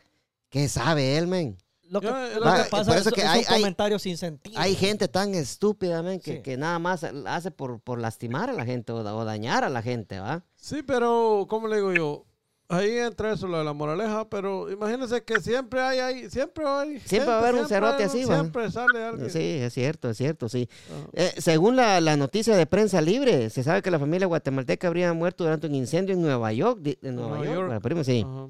¿Qué 0.51 0.69
sabe 0.69 1.17
él, 1.17 1.27
men? 1.27 1.57
Lo 1.91 2.01
que, 2.03 2.07
Yo- 2.09 2.41
lo 2.41 2.45
Va, 2.47 2.65
que 2.65 2.71
pasa 2.71 2.85
por 2.91 2.95
es, 2.97 3.01
eso 3.03 3.11
que 3.13 3.23
es 3.23 3.27
hay- 3.27 3.41
un 3.41 3.47
hay- 3.49 3.61
comentario 3.63 3.99
sin 3.99 4.19
sentido. 4.19 4.61
Hay 4.61 4.75
gente 4.75 5.09
tan 5.09 5.35
estúpida, 5.35 6.03
men, 6.03 6.21
que, 6.21 6.37
Sí. 6.37 6.43
que 6.43 6.57
nada 6.59 6.79
más 6.79 7.03
hace 7.05 7.51
por, 7.51 7.81
por 7.81 7.99
lastimar 7.99 8.51
a 8.51 8.53
la 8.53 8.67
gente 8.67 8.93
o, 8.93 8.97
o 8.97 9.25
dañar 9.25 9.65
a 9.65 9.71
la 9.71 9.81
gente, 9.81 10.19
¿va? 10.21 10.45
Sí, 10.55 10.83
pero, 10.83 11.47
¿cómo 11.49 11.67
le 11.67 11.77
digo 11.77 11.93
yo? 11.95 12.25
Ahí 12.71 12.99
entra 12.99 13.33
eso, 13.33 13.49
lo 13.49 13.57
de 13.57 13.65
la 13.65 13.73
moraleja, 13.73 14.29
pero 14.29 14.71
imagínense 14.71 15.23
que 15.25 15.41
siempre 15.41 15.81
hay, 15.81 16.01
hay 16.01 16.29
siempre 16.31 16.67
hay. 16.67 17.01
Siempre 17.01 17.31
va 17.31 17.37
a 17.37 17.39
haber 17.41 17.55
un 17.63 17.67
cerote 17.67 18.05
así, 18.05 18.25
va. 18.27 18.41
Siempre 18.41 18.71
sale 18.71 19.03
alguien. 19.05 19.31
Sí, 19.31 19.41
es 19.41 19.73
cierto, 19.73 20.11
es 20.11 20.19
cierto, 20.19 20.51
sí. 20.51 20.69
Eh, 21.15 21.33
según 21.39 21.77
la, 21.77 21.99
la 22.03 22.19
noticia 22.19 22.55
de 22.59 22.67
prensa 22.67 23.01
libre, 23.01 23.49
se 23.49 23.63
sabe 23.63 23.81
que 23.81 23.91
la 23.91 23.99
familia 23.99 24.27
guatemalteca 24.27 24.87
habría 24.89 25.11
muerto 25.15 25.45
durante 25.45 25.67
un 25.67 25.75
incendio 25.75 26.15
en 26.15 26.21
Nueva 26.21 26.53
York. 26.53 26.81
En 27.01 27.15
Nueva, 27.17 27.29
Nueva 27.39 27.45
York, 27.47 27.55
York. 27.57 27.69
¿verdad, 27.69 27.83
primo? 27.83 28.05
sí. 28.05 28.27
Ajá. 28.29 28.49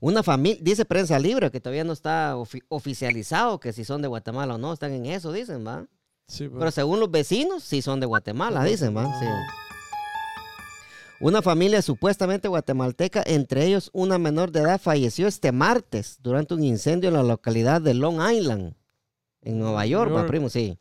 Una 0.00 0.22
familia, 0.22 0.60
dice 0.62 0.84
prensa 0.84 1.18
libre, 1.18 1.50
que 1.50 1.60
todavía 1.60 1.82
no 1.82 1.92
está 1.92 2.36
ofi- 2.36 2.62
oficializado 2.68 3.58
que 3.58 3.72
si 3.72 3.84
son 3.84 4.00
de 4.00 4.06
Guatemala 4.06 4.54
o 4.54 4.58
no, 4.58 4.72
están 4.72 4.92
en 4.92 5.06
eso, 5.06 5.32
dicen, 5.32 5.66
¿va? 5.66 5.86
Sí, 6.28 6.44
pero- 6.46 6.60
Pero 6.60 6.70
según 6.70 7.00
los 7.00 7.10
vecinos, 7.10 7.64
sí 7.64 7.82
son 7.82 7.98
de 7.98 8.06
Guatemala, 8.06 8.62
dicen, 8.62 8.96
¿va? 8.96 9.18
Sí. 9.18 9.26
Una 11.20 11.42
familia 11.42 11.82
supuestamente 11.82 12.46
guatemalteca, 12.46 13.22
entre 13.26 13.64
ellos 13.66 13.90
una 13.92 14.18
menor 14.18 14.52
de 14.52 14.60
edad, 14.60 14.80
falleció 14.80 15.26
este 15.26 15.50
martes 15.50 16.18
durante 16.22 16.54
un 16.54 16.62
incendio 16.62 17.08
en 17.08 17.14
la 17.14 17.24
localidad 17.24 17.80
de 17.80 17.94
Long 17.94 18.20
Island, 18.32 18.74
en 19.42 19.58
Nueva 19.58 19.84
York, 19.84 20.12
¿va, 20.12 20.18
York. 20.18 20.28
primo? 20.28 20.48
Sí. 20.48 20.78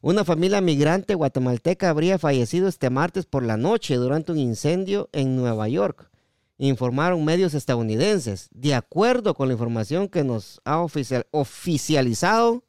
Una 0.00 0.24
familia 0.24 0.60
migrante 0.60 1.14
guatemalteca 1.14 1.90
habría 1.90 2.18
fallecido 2.18 2.66
este 2.66 2.90
martes 2.90 3.24
por 3.24 3.44
la 3.44 3.56
noche 3.56 3.96
durante 3.96 4.32
un 4.32 4.38
incendio 4.38 5.08
en 5.12 5.36
Nueva 5.36 5.68
York, 5.68 6.10
informaron 6.58 7.24
medios 7.24 7.54
estadounidenses. 7.54 8.48
De 8.50 8.74
acuerdo 8.74 9.34
con 9.34 9.46
la 9.46 9.54
información 9.54 10.08
que 10.08 10.24
nos 10.24 10.60
ha 10.64 10.80
oficial- 10.80 11.26
oficializado 11.30 12.64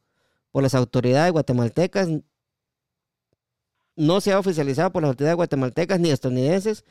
por 0.52 0.62
las 0.62 0.76
autoridades 0.76 1.32
guatemaltecas, 1.32 2.08
no 3.98 4.22
se 4.22 4.32
ha 4.32 4.40
oficializado 4.40 4.92
por 4.92 5.02
las 5.02 5.10
autoridades 5.10 5.36
guatemaltecas 5.36 6.00
ni 6.00 6.10
estadounidenses. 6.10 6.86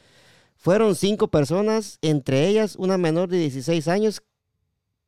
Fueron 0.57 0.95
cinco 0.95 1.29
personas, 1.29 1.99
entre 2.03 2.47
ellas 2.49 2.77
una 2.77 2.99
menor 2.99 3.29
de 3.29 3.39
16 3.39 3.89
años, 3.89 4.23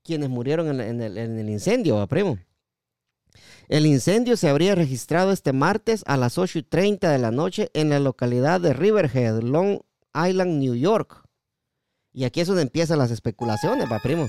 quienes 0.04 0.28
murieron 0.30 0.68
en, 0.80 1.00
el, 1.02 1.18
en 1.18 1.38
el 1.38 1.50
incendio, 1.50 1.96
¿va, 1.96 2.06
primo. 2.06 2.38
El 3.68 3.84
incendio 3.84 4.36
se 4.36 4.48
habría 4.48 4.74
registrado 4.74 5.32
este 5.32 5.52
martes 5.52 6.02
a 6.06 6.16
las 6.16 6.38
8 6.38 6.60
y 6.60 6.62
30 6.62 7.10
de 7.10 7.18
la 7.18 7.30
noche 7.30 7.70
en 7.74 7.90
la 7.90 8.00
localidad 8.00 8.60
de 8.60 8.72
Riverhead, 8.72 9.42
Long 9.42 9.80
Island, 10.14 10.58
New 10.58 10.74
York. 10.74 11.22
Y 12.12 12.24
aquí 12.24 12.40
es 12.40 12.48
donde 12.48 12.62
empiezan 12.62 12.98
las 12.98 13.10
especulaciones, 13.10 13.90
va, 13.90 13.98
primo. 13.98 14.26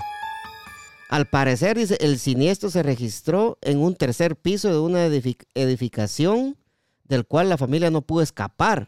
Al 1.10 1.28
parecer, 1.28 1.78
dice, 1.78 1.98
el 2.02 2.20
siniestro 2.20 2.70
se 2.70 2.84
registró 2.84 3.58
en 3.62 3.80
un 3.80 3.96
tercer 3.96 4.36
piso 4.36 4.70
de 4.72 4.80
una 4.80 5.08
edific- 5.08 5.48
edificación 5.56 6.58
del 7.10 7.26
cual 7.26 7.50
la 7.50 7.58
familia 7.58 7.92
no 7.92 8.02
pudo 8.02 8.22
escapar. 8.22 8.88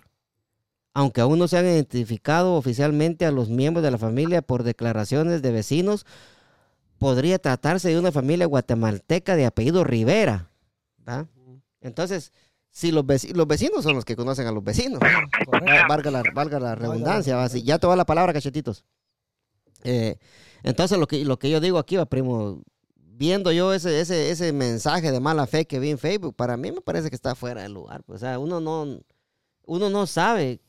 Aunque 0.94 1.22
aún 1.22 1.40
no 1.40 1.48
se 1.48 1.58
han 1.58 1.66
identificado 1.66 2.56
oficialmente 2.56 3.26
a 3.26 3.32
los 3.32 3.50
miembros 3.50 3.84
de 3.84 3.92
la 3.92 3.98
familia 3.98 4.42
por 4.42 4.64
declaraciones 4.64 5.42
de 5.42 5.52
vecinos, 5.52 6.06
podría 6.98 7.40
tratarse 7.40 7.90
de 7.90 7.98
una 8.00 8.12
familia 8.12 8.46
guatemalteca 8.46 9.36
de 9.36 9.46
apellido 9.46 9.84
Rivera. 9.84 10.50
Entonces, 11.80 12.32
si 12.70 12.92
los, 12.92 13.06
veci- 13.06 13.34
los 13.34 13.48
vecinos 13.48 13.84
son 13.84 13.96
los 13.96 14.06
que 14.06 14.16
conocen 14.16 14.48
a 14.48 14.52
los 14.52 14.64
vecinos, 14.64 15.00
valga 15.90 16.12
la, 16.12 16.24
valga 16.34 16.60
la 16.60 16.76
redundancia, 16.76 17.36
va, 17.38 17.48
ya 17.48 17.80
te 17.80 17.88
va 17.88 17.96
la 17.96 18.06
palabra, 18.06 18.34
cachetitos. 18.34 18.84
Eh, 19.84 20.18
entonces, 20.62 21.00
lo 21.00 21.08
que, 21.08 21.26
lo 21.26 21.40
que 21.40 21.50
yo 21.50 21.60
digo 21.60 21.80
aquí, 21.80 21.96
va, 21.96 22.06
primo, 22.06 22.62
viendo 23.22 23.52
yo 23.52 23.72
ese, 23.72 24.02
ese, 24.02 24.32
ese 24.32 24.52
mensaje 24.52 25.12
de 25.12 25.20
mala 25.20 25.46
fe 25.46 25.66
que 25.68 25.80
vi 25.80 25.92
en 25.92 26.00
Facebook, 26.00 26.36
para 26.36 26.58
mí 26.58 26.72
me 26.72 26.82
parece 26.82 27.10
que 27.10 27.16
está 27.16 27.36
fuera 27.36 27.62
de 27.62 27.70
lugar. 27.70 28.04
pues, 28.04 28.18
o 28.24 28.26
sea, 28.26 28.40
uno 28.40 28.60
no, 28.60 29.00
uno 29.66 29.90
no 29.92 30.08
sabe 30.08 30.60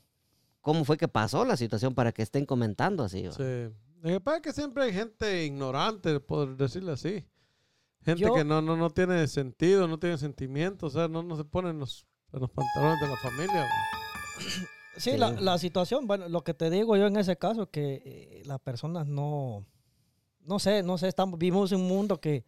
cómo 0.60 0.84
fue 0.84 0.98
que 0.98 1.08
pasó 1.08 1.46
la 1.46 1.56
situación 1.56 1.94
para 1.94 2.12
que 2.12 2.20
estén 2.22 2.44
comentando 2.44 3.04
así. 3.04 3.22
Sí. 3.34 3.70
Lo 4.02 4.10
que 4.10 4.20
pasa 4.20 4.36
es 4.36 4.42
que 4.42 4.52
siempre 4.52 4.84
hay 4.84 4.92
gente 4.92 5.46
ignorante, 5.46 6.20
por 6.20 6.54
decirle 6.56 6.92
así. 6.92 7.24
Gente 8.04 8.20
Yo- 8.22 8.34
que 8.34 8.44
no, 8.44 8.60
no, 8.60 8.76
no 8.76 8.90
tiene 8.90 9.26
sentido, 9.28 9.88
no 9.88 9.98
tiene 9.98 10.18
sentimientos, 10.18 10.94
o 10.94 10.98
sea, 10.98 11.08
no, 11.08 11.22
no 11.22 11.36
se 11.36 11.44
ponen 11.44 11.78
los, 11.78 12.04
en 12.34 12.40
los 12.40 12.50
pantalones 12.50 13.00
de 13.00 13.08
la 13.08 13.16
familia. 13.16 13.66
Sí, 14.38 15.12
Sí. 15.12 15.16
La, 15.16 15.30
la 15.30 15.56
situación, 15.56 16.06
bueno, 16.06 16.28
lo 16.28 16.44
que 16.44 16.52
te 16.52 16.68
digo 16.68 16.96
yo 16.98 17.06
en 17.06 17.16
ese 17.16 17.38
caso, 17.38 17.70
que 17.70 18.02
eh, 18.04 18.42
las 18.44 18.60
personas 18.60 19.06
no, 19.06 19.64
no 20.44 20.58
sé, 20.58 20.82
no 20.82 20.98
sé, 20.98 21.08
estamos, 21.08 21.38
vivimos 21.38 21.72
en 21.72 21.80
un 21.80 21.88
mundo 21.88 22.20
que, 22.20 22.44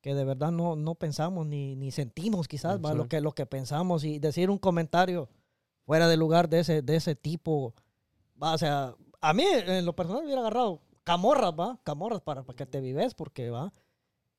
que 0.00 0.14
de 0.14 0.24
verdad 0.24 0.50
no, 0.52 0.76
no 0.76 0.94
pensamos 0.94 1.46
ni, 1.46 1.76
ni 1.76 1.90
sentimos 1.90 2.48
quizás 2.48 2.78
¿va? 2.84 2.92
lo 2.94 3.08
que, 3.08 3.20
lo 3.20 3.32
que 3.32 3.46
pensamos 3.46 4.04
y 4.04 4.18
decir 4.18 4.50
un 4.50 4.58
comentario 4.58 5.28
fuera 5.84 6.08
de 6.08 6.16
lugar 6.16 6.48
de 6.48 6.60
ese, 6.60 6.82
de 6.82 6.96
ese 6.96 7.14
tipo, 7.14 7.74
va, 8.42 8.54
o 8.54 8.58
sea, 8.58 8.94
a 9.20 9.32
mí 9.34 9.44
en 9.44 9.84
lo 9.84 9.94
personal 9.94 10.22
me 10.22 10.26
hubiera 10.26 10.40
agarrado 10.42 10.80
camorras, 11.04 11.52
va, 11.58 11.78
camorras 11.84 12.20
para, 12.20 12.42
para 12.44 12.56
que 12.56 12.66
te 12.66 12.80
vives, 12.80 13.14
porque 13.14 13.50
va. 13.50 13.72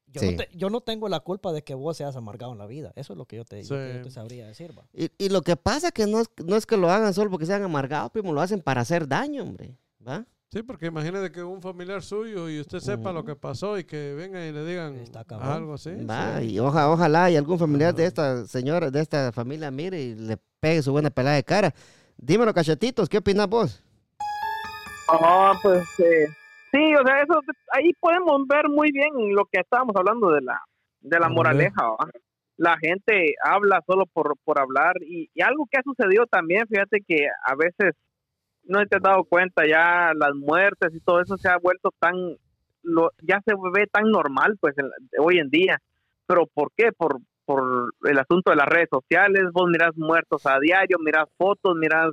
Yo, 0.07 0.21
Sí. 0.21 0.31
no 0.31 0.37
te- 0.37 0.49
yo 0.55 0.69
no 0.69 0.81
tengo 0.81 1.09
la 1.09 1.21
culpa 1.21 1.51
de 1.51 1.63
que 1.63 1.73
vos 1.73 1.97
seas 1.97 2.15
amargado 2.15 2.51
en 2.51 2.59
la 2.59 2.67
vida. 2.67 2.91
Eso 2.95 3.13
es 3.13 3.17
lo 3.17 3.25
que 3.25 3.37
yo 3.37 3.45
te, 3.45 3.61
que 3.61 3.63
yo 3.95 4.01
te 4.03 4.11
sabría 4.11 4.45
decir, 4.45 4.77
va. 4.77 4.83
Y, 4.93 5.09
y 5.17 5.29
lo 5.29 5.41
que 5.41 5.55
pasa 5.55 5.91
que 5.91 6.05
no 6.05 6.19
es, 6.19 6.29
no 6.45 6.55
es 6.55 6.65
que 6.67 6.77
lo 6.77 6.91
hagan 6.91 7.13
solo 7.13 7.31
porque 7.31 7.45
sean 7.47 7.63
amargados, 7.63 8.11
primo, 8.11 8.31
lo 8.31 8.39
hacen 8.41 8.61
para 8.61 8.81
hacer 8.81 9.07
daño, 9.07 9.41
hombre. 9.43 9.75
¿Va? 10.07 10.25
Sí, 10.53 10.61
porque 10.61 10.85
imagínese 10.85 11.31
que 11.31 11.41
un 11.41 11.63
familiar 11.63 12.03
suyo 12.03 12.47
y 12.47 12.59
usted 12.59 12.77
sepa 12.77 13.11
lo 13.11 13.25
que 13.25 13.35
pasó 13.35 13.79
y 13.79 13.85
que 13.85 14.13
venga 14.13 14.45
y 14.45 14.51
le 14.51 14.63
digan 14.63 14.93
Está 14.97 15.25
algo 15.41 15.73
así. 15.73 15.89
Sí. 15.97 16.45
y 16.47 16.59
oja- 16.59 16.91
ojalá 16.91 17.31
y 17.31 17.35
algún 17.37 17.57
familiar 17.57 17.91
de 17.95 18.05
esta 18.05 18.45
señora, 18.45 18.91
de 18.91 19.01
esta 19.01 19.31
familia, 19.31 19.71
mire 19.71 19.99
y 19.99 20.13
le 20.13 20.37
pegue 20.59 20.83
su 20.83 20.91
buena 20.91 21.09
pelada 21.09 21.37
de 21.37 21.43
cara. 21.43 21.73
Dímelo, 22.17 22.53
cachetitos, 22.53 23.09
¿qué 23.09 23.17
opinas 23.17 23.49
vos? 23.49 23.83
Ah, 25.09 25.53
pues 25.63 25.81
eh, 25.99 26.27
sí, 26.71 26.93
o 27.01 27.03
sea, 27.03 27.23
eso 27.23 27.33
ahí 27.71 27.91
podemos 27.99 28.47
ver 28.47 28.69
muy 28.69 28.91
bien 28.91 29.09
lo 29.33 29.45
que 29.45 29.59
estábamos 29.59 29.95
hablando 29.95 30.29
de 30.29 30.41
la 30.41 30.61
de 31.01 31.19
la 31.19 31.29
moraleja. 31.29 31.81
¿va? 31.83 32.07
La 32.57 32.77
gente 32.77 33.33
habla 33.43 33.81
solo 33.87 34.05
por, 34.05 34.35
por 34.43 34.59
hablar 34.59 34.93
y, 35.01 35.31
y 35.33 35.41
algo 35.41 35.65
que 35.71 35.79
ha 35.79 35.83
sucedido 35.83 36.27
también, 36.27 36.67
fíjate 36.67 36.99
que 37.07 37.25
a 37.25 37.55
veces 37.55 37.95
no 38.65 38.85
te 38.85 38.97
has 38.97 39.01
dado 39.01 39.23
cuenta 39.23 39.67
ya 39.67 40.11
las 40.15 40.35
muertes 40.35 40.93
y 40.93 40.99
todo 40.99 41.21
eso 41.21 41.37
se 41.37 41.49
ha 41.49 41.57
vuelto 41.57 41.91
tan 41.99 42.15
lo, 42.83 43.11
ya 43.21 43.41
se 43.45 43.53
ve 43.73 43.87
tan 43.87 44.11
normal 44.11 44.57
pues 44.59 44.77
en 44.77 44.89
hoy 45.19 45.39
en 45.39 45.49
día. 45.49 45.79
Pero 46.25 46.47
¿por 46.47 46.71
qué? 46.75 46.91
Por 46.91 47.19
por 47.45 47.93
el 48.05 48.19
asunto 48.19 48.51
de 48.51 48.57
las 48.57 48.67
redes 48.67 48.89
sociales, 48.89 49.43
vos 49.51 49.69
mirás 49.69 49.95
muertos 49.95 50.45
a 50.45 50.59
diario, 50.59 50.97
mirás 50.99 51.25
fotos, 51.37 51.75
mirás 51.75 52.11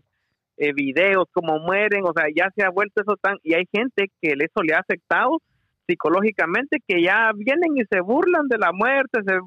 eh, 0.56 0.72
videos, 0.72 1.26
cómo 1.32 1.58
mueren, 1.58 2.04
o 2.04 2.12
sea, 2.12 2.26
ya 2.34 2.50
se 2.54 2.64
ha 2.64 2.70
vuelto 2.70 3.02
eso 3.02 3.16
tan, 3.16 3.36
y 3.42 3.54
hay 3.54 3.64
gente 3.72 4.10
que 4.20 4.32
eso 4.32 4.62
le 4.62 4.74
ha 4.74 4.80
afectado 4.80 5.38
psicológicamente, 5.86 6.78
que 6.86 7.02
ya 7.02 7.30
vienen 7.34 7.76
y 7.76 7.84
se 7.90 8.00
burlan 8.00 8.48
de 8.48 8.58
la 8.58 8.72
muerte, 8.72 9.20
se, 9.26 9.38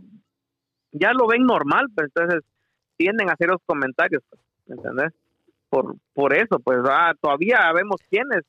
ya 0.91 1.13
lo 1.13 1.27
ven 1.27 1.45
normal, 1.45 1.87
pues 1.95 2.07
entonces 2.07 2.41
tienden 2.97 3.29
a 3.29 3.33
hacer 3.33 3.49
los 3.49 3.61
comentarios, 3.65 4.23
pues, 4.29 4.41
¿me 4.67 4.75
entendés? 4.75 5.13
Por, 5.73 5.95
por 6.13 6.36
eso, 6.36 6.59
pues 6.63 6.77
ah, 6.88 7.13
todavía 7.19 7.57
vemos 7.73 7.99
quiénes, 8.07 8.43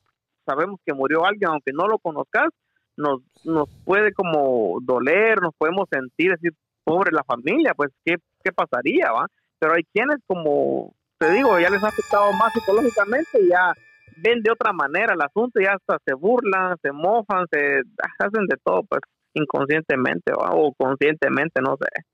sabemos 0.45 0.79
que 0.85 0.93
murió 0.93 1.25
alguien, 1.25 1.49
aunque 1.49 1.73
no 1.73 1.87
lo 1.87 1.99
conozcas, 1.99 2.51
nos, 2.99 3.23
nos 3.45 3.67
puede 3.87 4.13
como 4.13 4.79
doler, 4.83 5.41
nos 5.41 5.55
podemos 5.57 5.89
sentir, 5.91 6.33
decir, 6.33 6.53
pobre 6.85 7.13
la 7.13 7.25
familia, 7.25 7.73
pues, 7.75 7.93
¿qué, 8.05 8.17
qué 8.43 8.53
pasaría, 8.53 9.11
va? 9.11 9.27
Pero 9.59 9.73
hay 9.73 9.85
quienes 9.95 10.19
como 10.27 10.93
te 11.17 11.33
digo, 11.33 11.59
ya 11.59 11.71
les 11.71 11.83
ha 11.83 11.89
afectado 11.89 12.31
más 12.35 12.53
psicológicamente 12.53 13.41
y 13.41 13.49
ya 13.49 13.73
ven 14.19 14.43
de 14.43 14.51
otra 14.51 14.75
manera 14.75 15.15
el 15.15 15.23
asunto, 15.23 15.61
ya 15.61 15.79
hasta 15.81 15.97
se 16.05 16.13
burlan, 16.13 16.77
se 16.83 16.93
mofan, 16.93 17.47
se 17.51 17.81
hacen 18.19 18.47
de 18.49 18.59
todo, 18.63 18.83
pues 18.83 19.01
inconscientemente 19.33 20.31
o 20.37 20.75
conscientemente, 20.77 21.63
no 21.63 21.79
sé. 21.81 22.05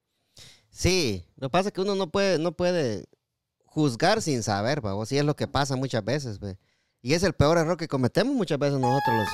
Sí, 0.68 1.24
lo 1.36 1.48
que 1.48 1.52
pasa 1.52 1.70
es 1.70 1.74
que 1.74 1.80
uno 1.80 1.96
no 1.96 2.06
puede, 2.06 2.38
no 2.38 2.52
puede 2.52 3.06
juzgar 3.70 4.20
sin 4.20 4.42
saber, 4.42 4.80
o 4.84 5.06
sí 5.06 5.16
es 5.16 5.24
lo 5.24 5.34
que 5.34 5.48
pasa 5.48 5.76
muchas 5.76 6.04
veces, 6.04 6.38
ve. 6.38 6.58
Y 7.02 7.14
es 7.14 7.22
el 7.22 7.32
peor 7.32 7.56
error 7.56 7.76
que 7.78 7.88
cometemos 7.88 8.34
muchas 8.34 8.58
veces 8.58 8.78
nosotros 8.78 9.16
los, 9.16 9.28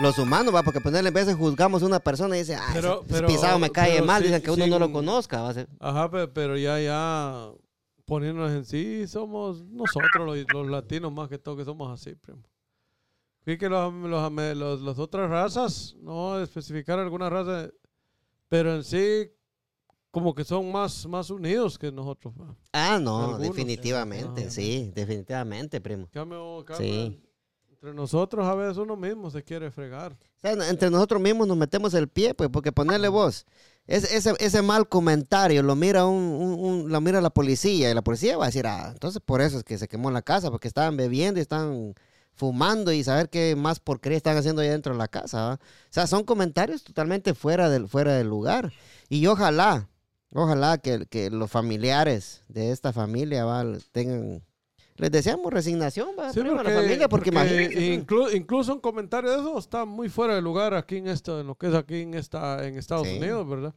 los 0.00 0.18
humanos, 0.18 0.52
va, 0.54 0.62
porque 0.64 0.80
ponerle 0.80 1.08
en 1.08 1.14
veces 1.14 1.36
juzgamos 1.36 1.82
a 1.82 1.86
una 1.86 2.00
persona 2.00 2.34
y 2.36 2.40
dice, 2.40 2.56
ah, 2.56 2.70
Pero- 2.72 3.02
ese 3.04 3.14
pero- 3.14 3.28
pisado 3.28 3.58
me 3.60 3.70
cae 3.70 3.92
pero 3.94 4.06
mal, 4.06 4.22
sí- 4.22 4.28
dicen 4.28 4.42
que 4.42 4.50
uno 4.50 4.66
no 4.66 4.78
lo 4.78 4.90
conozca, 4.92 5.42
va 5.42 5.54
Ajá, 5.78 6.10
pe- 6.10 6.26
pero 6.28 6.56
ya, 6.56 6.80
ya 6.80 7.50
poniéndonos 8.06 8.50
en 8.50 8.64
sí, 8.64 9.06
somos 9.06 9.62
nosotros 9.66 10.26
los, 10.26 10.38
los 10.52 10.66
latinos 10.68 11.12
más 11.12 11.28
que 11.28 11.38
todo 11.38 11.56
que 11.56 11.64
somos 11.64 11.92
así, 11.92 12.16
primo. 12.16 12.42
Fíjate 13.44 13.58
que 13.58 13.68
los, 13.68 13.92
los, 13.94 14.32
los- 14.56 14.80
las 14.82 14.98
otras 14.98 15.30
razas, 15.30 15.94
no 16.00 16.40
especificar 16.40 16.98
alguna 16.98 17.30
raza, 17.30 17.68
pero 18.48 18.74
en 18.74 18.82
sí 18.84 19.30
como 20.10 20.34
que 20.34 20.44
son 20.44 20.70
más, 20.72 21.06
más 21.06 21.30
unidos 21.30 21.78
que 21.78 21.92
nosotros. 21.92 22.34
Ah, 22.72 22.98
no, 23.00 23.20
Algunos, 23.20 23.40
definitivamente, 23.42 24.42
ajá. 24.42 24.50
sí, 24.50 24.90
definitivamente, 24.94 25.80
primo. 25.80 26.08
Cambio- 26.12 26.64
cambio, 26.64 26.76
Sí. 26.86 27.22
Entre 27.70 27.94
nosotros 27.94 28.46
a 28.46 28.54
veces 28.54 28.76
uno 28.76 28.94
mismo 28.94 29.30
se 29.30 29.42
quiere 29.42 29.70
fregar. 29.70 30.12
O 30.12 30.40
sea, 30.40 30.52
entre 30.68 30.90
nosotros 30.90 31.18
mismos 31.18 31.48
nos 31.48 31.56
metemos 31.56 31.94
el 31.94 32.08
pie, 32.08 32.34
pues, 32.34 32.50
porque 32.52 32.72
ponerle 32.72 33.08
voz, 33.08 33.46
ese, 33.86 34.14
ese, 34.18 34.34
ese 34.38 34.60
mal 34.60 34.86
comentario 34.86 35.62
lo 35.62 35.74
mira 35.76 36.04
un, 36.04 36.22
un- 36.22 36.60
un- 36.60 36.92
lo 36.92 37.00
mira 37.00 37.22
la 37.22 37.30
policía 37.30 37.90
y 37.90 37.94
la 37.94 38.02
policía 38.02 38.36
va 38.36 38.44
a 38.44 38.48
decir, 38.48 38.66
ah, 38.66 38.90
entonces 38.92 39.22
por 39.24 39.40
eso 39.40 39.56
es 39.56 39.64
que 39.64 39.78
se 39.78 39.88
quemó 39.88 40.10
la 40.10 40.20
casa, 40.20 40.50
porque 40.50 40.68
estaban 40.68 40.98
bebiendo 40.98 41.40
y 41.40 41.42
están 41.42 41.94
fumando 42.34 42.92
y 42.92 43.02
saber 43.02 43.30
qué 43.30 43.56
más 43.56 43.80
porquería 43.80 44.16
están 44.18 44.36
haciendo 44.36 44.60
ahí 44.60 44.68
dentro 44.68 44.92
de 44.92 44.98
la 44.98 45.08
casa. 45.08 45.38
¿va? 45.42 45.54
O 45.54 45.58
sea, 45.88 46.06
son 46.06 46.24
comentarios 46.24 46.84
totalmente 46.84 47.32
fuera 47.32 47.70
del, 47.70 47.88
fuera 47.88 48.14
del 48.14 48.28
lugar. 48.28 48.72
Y 49.08 49.26
ojalá, 49.26 49.88
ojalá 50.32 50.78
que, 50.78 51.06
que 51.06 51.30
los 51.30 51.50
familiares 51.50 52.42
de 52.48 52.70
esta 52.70 52.92
familia 52.92 53.44
¿va? 53.44 53.64
tengan, 53.92 54.42
les 54.96 55.10
deseamos 55.10 55.52
resignación 55.52 56.10
¿va? 56.18 56.32
Sí, 56.32 56.40
primo, 56.40 56.60
a 56.60 56.62
la 56.64 56.70
familia, 56.70 57.08
porque, 57.08 57.32
pues. 57.32 57.50
inclu- 57.72 58.34
incluso 58.34 58.72
un 58.74 58.80
comentario 58.80 59.30
de 59.30 59.38
eso 59.40 59.58
está 59.58 59.84
muy 59.84 60.08
fuera 60.08 60.34
de 60.34 60.42
lugar 60.42 60.74
aquí 60.74 60.96
en 60.96 61.08
esto, 61.08 61.40
en 61.40 61.46
lo 61.46 61.54
que 61.56 61.68
es 61.68 61.74
aquí 61.74 62.02
en 62.02 62.14
esta, 62.14 62.66
en 62.66 62.76
Estados 62.78 63.06
Sí. 63.08 63.16
Unidos, 63.18 63.48
¿verdad? 63.48 63.74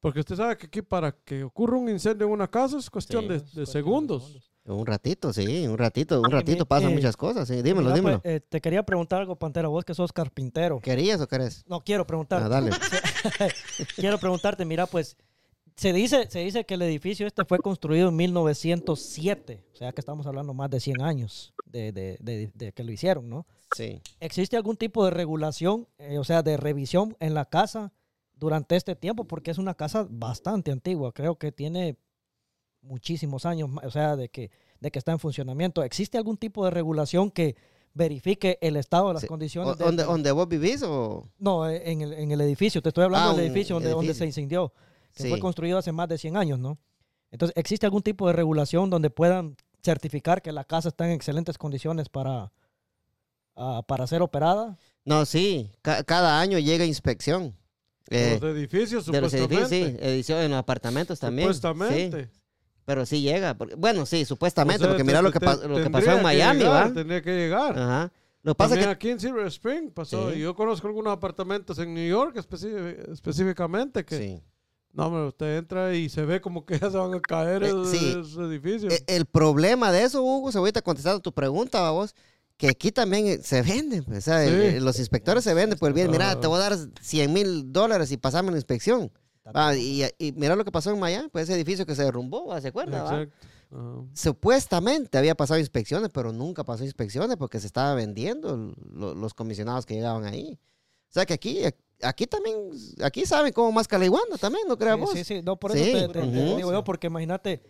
Porque 0.00 0.20
usted 0.20 0.36
sabe 0.36 0.56
que 0.56 0.66
aquí 0.66 0.82
para 0.82 1.12
que 1.12 1.42
ocurra 1.42 1.76
un 1.76 1.88
incendio 1.88 2.26
en 2.26 2.32
una 2.32 2.48
casa 2.48 2.78
es 2.78 2.90
cuestión 2.90 3.22
Sí. 3.24 3.28
de, 3.28 3.38
de 3.40 3.44
de 3.60 3.66
segundos. 3.66 4.52
Un 4.68 4.84
ratito, 4.84 5.32
sí, 5.32 5.64
un 5.68 5.78
ratito, 5.78 6.20
un 6.20 6.26
mi- 6.26 6.32
ratito 6.32 6.66
pasan 6.66 6.90
eh, 6.90 6.94
muchas 6.94 7.16
cosas. 7.16 7.46
Sí, 7.46 7.54
dímelo, 7.62 7.82
Mira, 7.90 7.94
dímelo. 7.94 8.20
pues, 8.20 8.34
eh, 8.34 8.40
te 8.40 8.60
quería 8.60 8.84
preguntar 8.84 9.20
algo, 9.20 9.36
Pantera, 9.36 9.68
vos 9.68 9.84
que 9.84 9.94
sos 9.94 10.12
carpintero. 10.12 10.80
¿Querías 10.80 11.20
o 11.20 11.28
querés? 11.28 11.64
No, 11.68 11.80
quiero 11.82 12.04
preguntar. 12.06 12.42
Ah, 12.42 12.48
dale. 12.48 12.70
quiero 13.96 14.18
preguntarte, 14.18 14.64
mira, 14.64 14.86
pues, 14.86 15.16
se 15.76 15.92
dice, 15.92 16.28
se 16.30 16.38
dice 16.40 16.64
que 16.64 16.74
el 16.74 16.82
edificio 16.82 17.26
este 17.26 17.44
fue 17.44 17.58
construido 17.58 18.08
en 18.08 18.16
1907, 18.16 19.64
o 19.72 19.76
sea 19.76 19.92
que 19.92 20.00
estamos 20.00 20.26
hablando 20.26 20.54
más 20.54 20.70
de 20.70 20.80
100 20.80 21.02
años 21.02 21.54
de, 21.66 21.92
de- 21.92 22.16
de- 22.20 22.50
de 22.54 22.72
que 22.72 22.82
lo 22.84 22.92
hicieron, 22.92 23.28
¿no? 23.28 23.46
Sí. 23.76 24.00
¿Existe 24.20 24.56
algún 24.56 24.76
tipo 24.76 25.04
de 25.04 25.10
regulación, 25.10 25.86
eh, 25.98 26.18
o 26.18 26.24
sea, 26.24 26.42
de 26.42 26.56
revisión 26.56 27.16
en 27.20 27.34
la 27.34 27.44
casa 27.44 27.92
durante 28.34 28.76
este 28.76 28.96
tiempo? 28.96 29.24
Porque 29.24 29.50
es 29.50 29.58
una 29.58 29.74
casa 29.74 30.06
bastante 30.08 30.70
antigua, 30.70 31.12
creo 31.12 31.36
que 31.36 31.52
tiene 31.52 31.98
muchísimos 32.80 33.44
años, 33.46 33.68
o 33.82 33.90
sea, 33.90 34.16
de 34.16 34.28
que, 34.28 34.50
de 34.80 34.90
que 34.90 34.98
está 34.98 35.12
en 35.12 35.18
funcionamiento. 35.18 35.82
¿Existe 35.82 36.16
algún 36.18 36.36
tipo 36.36 36.64
de 36.64 36.70
regulación 36.70 37.30
que 37.30 37.56
verifique 37.94 38.58
el 38.60 38.76
estado 38.76 39.08
de 39.08 39.14
las 39.14 39.22
Sí. 39.22 39.28
condiciones? 39.28 39.76
¿Dónde, 39.78 40.02
de- 40.04 40.08
dónde 40.08 40.30
vos 40.32 40.48
vivís 40.48 40.82
o...? 40.82 41.28
No, 41.38 41.68
eh, 41.68 41.82
en 41.90 42.02
el, 42.02 42.12
en 42.12 42.30
el 42.30 42.40
edificio, 42.42 42.80
te 42.82 42.90
estoy 42.90 43.04
hablando 43.04 43.30
Ah, 43.30 43.34
del 43.34 43.46
edificio 43.46 43.74
donde, 43.76 43.90
donde 43.90 44.06
edificio. 44.06 44.22
se 44.24 44.26
incendió, 44.26 44.72
que 45.16 45.24
Sí. 45.24 45.28
fue 45.30 45.40
construido 45.40 45.78
hace 45.78 45.90
más 45.90 46.08
de 46.08 46.18
100 46.18 46.36
años, 46.36 46.58
¿no? 46.60 46.78
Entonces, 47.32 47.56
¿existe 47.56 47.86
algún 47.86 48.02
tipo 48.02 48.26
de 48.28 48.34
regulación 48.34 48.88
donde 48.90 49.10
puedan 49.10 49.56
certificar 49.82 50.42
que 50.42 50.52
la 50.52 50.62
casa 50.64 50.88
está 50.90 51.06
en 51.06 51.12
excelentes 51.12 51.58
condiciones 51.58 52.08
para, 52.08 52.52
ah, 53.56 53.82
para 53.88 54.06
ser 54.06 54.22
operada? 54.22 54.76
No, 55.04 55.24
sí. 55.24 55.70
ca- 55.82 56.04
cada 56.04 56.38
año 56.40 56.58
llega 56.58 56.84
inspección. 56.84 57.56
Eh, 58.08 58.38
los 58.40 58.54
edificios, 58.56 59.06
de 59.06 59.20
los 59.20 59.34
edificios, 59.34 59.68
sí. 59.68 59.76
supuestamente. 59.80 60.08
Edición 60.14 60.40
en 60.42 60.50
los 60.52 60.58
apartamentos 60.60 61.18
también. 61.18 61.48
Supuestamente. 61.48 62.24
Sí, 62.26 62.30
pero 62.84 63.04
sí 63.06 63.20
llega. 63.22 63.54
porque- 63.58 63.74
bueno, 63.74 64.06
sí, 64.06 64.24
supuestamente, 64.24 64.82
O 64.82 64.86
sea, 64.86 64.88
porque 64.90 65.02
mira 65.04 65.22
lo 65.22 65.32
que, 65.32 65.40
pa- 65.40 65.54
lo 65.56 65.60
que 65.76 65.82
tendría 65.82 65.90
pasó 65.90 66.10
en 66.12 66.16
que 66.18 66.22
Miami, 66.22 66.58
llegar, 66.60 66.90
¿va? 66.90 66.92
Tendría 66.94 67.22
que 67.22 67.30
llegar. 67.36 67.78
Ajá. 67.78 68.12
Lo 68.42 68.54
que 68.54 68.58
pasa 68.58 68.74
es 68.74 68.80
También 68.80 68.88
que... 68.90 68.92
aquí 68.94 69.08
en 69.10 69.18
Silver 69.20 69.46
Spring 69.48 69.90
pasó. 69.90 70.30
Sí. 70.30 70.38
y 70.38 70.42
Yo 70.42 70.54
conozco 70.54 70.86
algunos 70.86 71.12
apartamentos 71.12 71.78
en 71.80 71.92
New 71.94 72.08
York 72.08 72.36
específicamente 72.36 74.04
que... 74.04 74.16
Sí. 74.18 74.42
No, 74.96 75.06
hombre, 75.08 75.26
usted 75.28 75.58
entra 75.58 75.94
y 75.94 76.08
se 76.08 76.24
ve 76.24 76.40
como 76.40 76.64
que 76.64 76.78
ya 76.80 76.90
se 76.90 76.96
van 76.96 77.12
a 77.14 77.20
caer 77.20 77.62
Eh, 77.62 77.68
esos, 77.68 77.90
sí. 77.90 78.08
esos 78.08 78.38
edificios. 78.38 78.92
Eh, 78.92 79.04
El 79.06 79.26
problema 79.26 79.92
de 79.92 80.02
eso, 80.04 80.22
Hugo, 80.22 80.50
se 80.50 80.58
ahorita 80.58 80.80
contestando 80.82 81.20
tu 81.20 81.32
pregunta, 81.32 81.90
vos, 81.90 82.14
que 82.56 82.68
aquí 82.68 82.90
también 82.90 83.26
eh, 83.26 83.38
se 83.42 83.60
venden, 83.62 84.02
pues, 84.04 84.18
o 84.18 84.20
sea, 84.22 84.42
Sí. 84.44 84.50
eh, 84.52 84.80
los 84.80 84.98
inspectores 84.98 85.44
se 85.44 85.52
venden 85.54 85.78
por 85.78 85.88
el 85.88 85.94
bien. 85.94 86.10
Mira, 86.10 86.30
Ah. 86.30 86.40
te 86.40 86.46
voy 86.46 86.56
a 86.56 86.70
dar 86.70 86.78
100 87.02 87.32
mil 87.32 87.70
dólares 87.72 88.10
y 88.10 88.16
pasame 88.16 88.50
la 88.50 88.56
inspección. 88.56 89.12
Va, 89.54 89.76
y, 89.76 90.02
y 90.18 90.32
mira 90.32 90.56
lo 90.56 90.64
que 90.64 90.72
pasó 90.72 90.90
en 90.90 90.98
Miami, 90.98 91.28
pues 91.28 91.44
ese 91.44 91.54
edificio 91.54 91.86
que 91.86 91.94
se 91.94 92.02
derrumbó, 92.02 92.46
¿va? 92.46 92.60
¿se 92.60 92.68
acuerda? 92.68 93.02
va? 93.04 93.10
Ajá. 93.20 93.28
Supuestamente 94.14 95.18
había 95.18 95.34
pasado 95.34 95.60
inspecciones, 95.60 96.10
pero 96.12 96.32
nunca 96.32 96.64
pasó 96.64 96.82
inspecciones 96.84 97.36
porque 97.36 97.60
se 97.60 97.66
estaba 97.66 97.94
vendiendo 97.94 98.74
lo- 98.92 99.14
los 99.14 99.34
comisionados 99.34 99.84
que 99.86 99.94
llegaban 99.94 100.24
ahí. 100.24 100.58
O 101.08 101.12
sea 101.12 101.26
que 101.26 101.34
aquí, 101.34 101.60
aquí 102.02 102.26
también, 102.26 102.56
aquí 103.02 103.24
saben 103.26 103.52
cómo 103.52 103.72
más 103.72 103.88
caliguanda 103.88 104.36
también, 104.38 104.66
¿no 104.68 104.76
creas 104.76 104.98
Sí, 105.12 105.18
sí, 105.18 105.24
sí, 105.24 105.42
no, 105.42 105.56
por 105.56 105.72
Sí, 105.72 105.78
eso 105.80 106.12
te, 106.12 106.20
te- 106.20 106.20
te 106.30 106.38
ujú. 106.42 106.56
digo 106.56 106.72
yo, 106.72 106.84
porque 106.84 107.06
imagínate, 107.08 107.62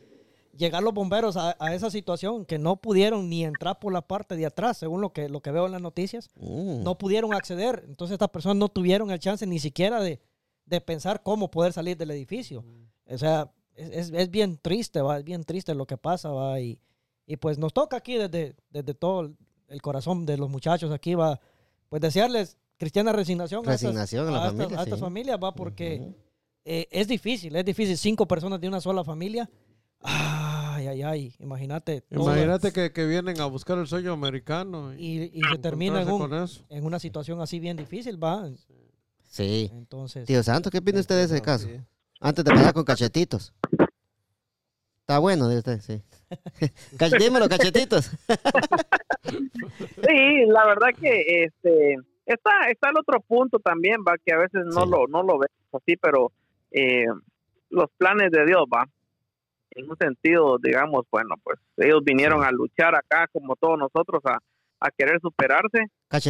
llegar 0.56 0.82
los 0.82 0.94
bomberos 0.94 1.36
a, 1.36 1.54
a 1.58 1.74
esa 1.74 1.90
situación 1.90 2.44
que 2.46 2.58
no 2.58 2.76
pudieron 2.76 3.28
ni 3.28 3.44
entrar 3.44 3.78
por 3.78 3.92
la 3.92 4.00
parte 4.02 4.36
de 4.36 4.46
atrás, 4.46 4.78
según 4.78 5.00
lo 5.00 5.12
que, 5.12 5.28
lo 5.28 5.40
que 5.42 5.50
veo 5.50 5.66
en 5.66 5.72
las 5.72 5.82
noticias, 5.82 6.28
Mm. 6.36 6.82
no 6.82 6.96
pudieron 6.98 7.34
acceder. 7.34 7.84
Entonces 7.86 8.14
estas 8.14 8.30
personas 8.30 8.56
no 8.56 8.68
tuvieron 8.68 9.10
el 9.10 9.18
chance 9.18 9.46
ni 9.46 9.58
siquiera 9.58 10.00
de, 10.00 10.20
de 10.64 10.80
pensar 10.80 11.22
cómo 11.22 11.50
poder 11.50 11.72
salir 11.72 11.96
del 11.96 12.10
edificio. 12.10 12.64
O 13.08 13.18
sea, 13.18 13.50
es, 13.74 13.90
es- 13.90 14.10
es 14.14 14.30
bien 14.30 14.58
triste, 14.58 15.02
va, 15.02 15.18
es 15.18 15.24
bien 15.24 15.44
triste 15.44 15.74
lo 15.74 15.86
que 15.86 15.98
pasa, 15.98 16.30
va, 16.30 16.58
y, 16.60 16.78
y 17.26 17.36
pues 17.36 17.58
nos 17.58 17.72
toca 17.74 17.98
aquí 17.98 18.14
desde, 18.16 18.56
desde 18.70 18.94
todo 18.94 19.32
el 19.68 19.82
corazón 19.82 20.24
de 20.26 20.38
los 20.38 20.48
muchachos 20.48 20.90
aquí, 20.90 21.14
va, 21.14 21.38
pues 21.90 22.00
desearles 22.00 22.56
cristiana 22.76 23.12
resignación, 23.12 23.64
Resignación 23.64 24.28
a 24.28 24.30
la 24.30 24.36
estas, 24.38 24.52
familia, 24.52 24.78
a 24.78 24.82
estas 24.82 25.00
familias, 25.00 25.38
va, 25.42 25.52
porque 25.54 26.12
eh, 26.64 26.86
es 26.90 27.08
difícil, 27.08 27.54
es 27.56 27.64
difícil, 27.64 27.96
cinco 27.96 28.26
personas 28.26 28.60
de 28.60 28.68
una 28.68 28.80
sola 28.80 29.02
familia. 29.04 29.48
Ay, 30.00 30.86
ay, 30.88 31.02
ay. 31.02 31.34
Imagínate. 31.38 32.04
Imagínate 32.10 32.70
que, 32.72 32.92
que 32.92 33.06
vienen 33.06 33.40
a 33.40 33.46
buscar 33.46 33.78
el 33.78 33.86
sueño 33.86 34.12
americano. 34.12 34.92
Y, 34.94 35.22
Y, 35.22 35.30
y 35.34 35.40
se 35.50 35.58
termina 35.58 36.02
en, 36.02 36.10
un- 36.10 36.48
en 36.68 36.84
una 36.84 36.98
situación 36.98 37.40
así 37.40 37.58
bien 37.58 37.76
difícil, 37.76 38.22
va. 38.22 38.48
Sí. 39.28 39.70
Entonces. 39.72 40.26
Tío 40.26 40.42
Santo, 40.42 40.70
¿qué 40.70 40.78
opina 40.78 41.00
usted 41.00 41.16
de 41.16 41.24
ese 41.24 41.40
caso? 41.42 41.66
sí. 41.66 41.80
Antes 42.20 42.44
de 42.44 42.50
pasar 42.50 42.72
con 42.72 42.84
cachetitos. 42.84 43.52
Está 45.00 45.18
bueno 45.18 45.48
de 45.48 45.58
usted, 45.58 45.80
sí. 45.80 46.02
Dímelo, 47.20 47.48
cachetitos. 47.48 48.10
Sí, 49.24 50.46
la 50.48 50.66
verdad 50.66 50.88
que 50.98 51.44
este 51.44 51.96
está 52.26 52.50
está 52.70 52.90
el 52.90 52.98
otro 52.98 53.20
punto 53.20 53.58
también, 53.58 53.96
va 54.06 54.14
que 54.24 54.32
a 54.34 54.38
veces 54.38 54.62
no 54.66 54.84
Sí. 54.84 54.90
lo 54.90 55.06
no 55.08 55.22
lo 55.22 55.38
vemos 55.38 55.72
así, 55.72 55.96
pero 55.96 56.32
eh, 56.72 57.06
los 57.70 57.86
planes 57.96 58.30
de 58.30 58.44
Dios, 58.44 58.64
va. 58.72 58.86
En 59.70 59.90
un 59.90 59.96
sentido, 59.98 60.56
digamos, 60.62 61.04
bueno, 61.10 61.34
pues 61.42 61.58
ellos 61.76 62.00
vinieron 62.04 62.42
a 62.42 62.50
luchar 62.50 62.94
acá 62.94 63.26
como 63.32 63.56
todos 63.56 63.78
nosotros 63.78 64.22
a, 64.24 64.38
a 64.80 64.90
querer 64.90 65.20
superarse. 65.20 65.84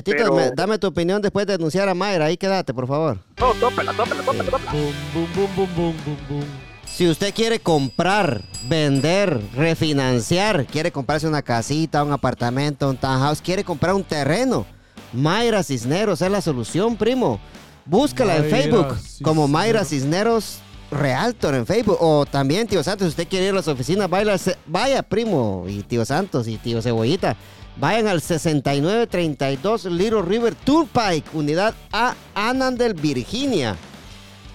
Pero- 0.05 0.35
me- 0.35 0.51
dame 0.51 0.79
tu 0.79 0.89
opinión 0.89 1.23
después 1.23 1.47
de 1.47 1.57
denunciar 1.57 1.89
a 1.89 1.95
Mayra. 1.95 2.25
Ahí 2.25 2.37
quédate, 2.37 2.75
por 2.75 2.87
favor. 2.89 3.19
No, 3.39 3.53
tópela, 3.55 3.93
tópela, 3.93 4.23
tópela, 4.23 4.51
tópela. 4.51 4.73
Boom, 4.73 4.93
boom, 5.15 5.29
boom, 5.35 5.57
boom, 5.57 5.75
boom, 5.77 5.97
boom, 6.05 6.19
boom. 6.29 6.45
Si 6.87 7.09
usted 7.09 7.33
quiere 7.35 7.61
comprar, 7.61 8.41
vender, 8.69 9.39
refinanciar, 9.55 10.67
quiere 10.67 10.91
comprarse 10.91 11.29
una 11.29 11.43
casita, 11.43 12.03
un 12.03 12.13
apartamento, 12.13 12.89
un 12.91 12.97
townhouse, 12.97 13.43
quiere 13.43 13.65
comprar 13.65 13.95
un 13.95 14.03
terreno, 14.05 14.67
Mayra 15.13 15.63
Cisneros 15.63 16.21
es 16.23 16.31
la 16.31 16.41
solución, 16.41 16.97
primo. 16.97 17.41
Búscala 17.85 18.37
en 18.37 18.51
Facebook 18.51 18.97
como. 19.23 19.47
Mayra 19.49 19.85
Cisneros 19.85 20.59
Realtor 20.91 21.55
en 21.55 21.67
Facebook. 21.67 21.99
O 22.01 22.27
también, 22.27 22.67
tío 22.67 22.83
Santos, 22.83 23.07
si 23.07 23.11
usted 23.11 23.29
quiere 23.29 23.47
ir 23.47 23.53
a 23.53 23.57
las 23.57 23.69
oficinas, 23.69 24.11
vaya, 24.11 24.37
vaya, 24.67 25.03
primo, 25.03 25.65
y 25.69 25.83
tío 25.83 26.05
Santos 26.05 26.49
y 26.49 26.57
tío 26.59 26.83
Cebollita. 26.83 27.37
Vayan 27.79 28.07
al 28.09 28.23
6932 28.23 29.85
Little 29.85 30.23
River 30.23 30.55
Turnpike, 30.55 31.35
unidad 31.35 31.75
A, 31.93 32.15
Anandel, 32.35 32.95
Virginia. 32.95 33.77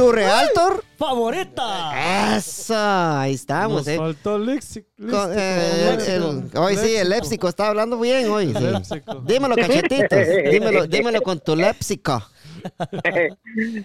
¿Tu 0.00 0.12
realtor? 0.12 0.82
¡Favorita! 0.96 2.34
Eso, 2.34 2.74
ahí 2.74 3.34
estamos, 3.34 3.86
Nos 3.86 3.88
eh. 3.88 3.96
faltó 3.98 4.36
el 4.36 4.46
léxico. 4.46 4.86
Con- 4.98 5.30
eh, 5.38 5.90
el- 5.90 6.22
el- 6.22 6.58
hoy 6.58 6.76
sí, 6.76 6.96
el 6.96 7.10
léxico 7.10 7.48
está 7.50 7.68
hablando 7.68 8.00
bien 8.00 8.30
hoy. 8.30 8.46
sí. 8.82 8.94
Dímelo, 9.26 9.56
cachetitos. 9.56 10.18
Dímelo, 10.50 10.86
dímelo 10.86 11.20
con 11.20 11.38
tu 11.40 11.54
léxico. 11.54 12.18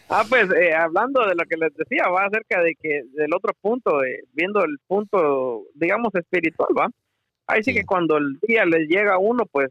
ah, 0.09 0.23
pues 0.29 0.47
eh, 0.51 0.73
hablando 0.73 1.19
de 1.27 1.35
lo 1.35 1.43
que 1.49 1.57
les 1.57 1.73
decía, 1.75 2.07
va 2.07 2.25
acerca 2.27 2.61
de 2.61 2.75
que 2.81 3.01
del 3.13 3.33
otro 3.35 3.51
punto, 3.61 4.01
eh, 4.05 4.23
viendo 4.31 4.63
el 4.63 4.77
punto, 4.87 5.63
digamos, 5.73 6.15
espiritual, 6.15 6.69
va. 6.79 6.87
Ahí 7.47 7.61
sí, 7.61 7.71
Sí. 7.71 7.79
que 7.79 7.85
cuando 7.85 8.15
el 8.15 8.39
día 8.47 8.63
les 8.65 8.87
llega 8.87 9.15
a 9.15 9.19
uno, 9.19 9.43
pues 9.51 9.67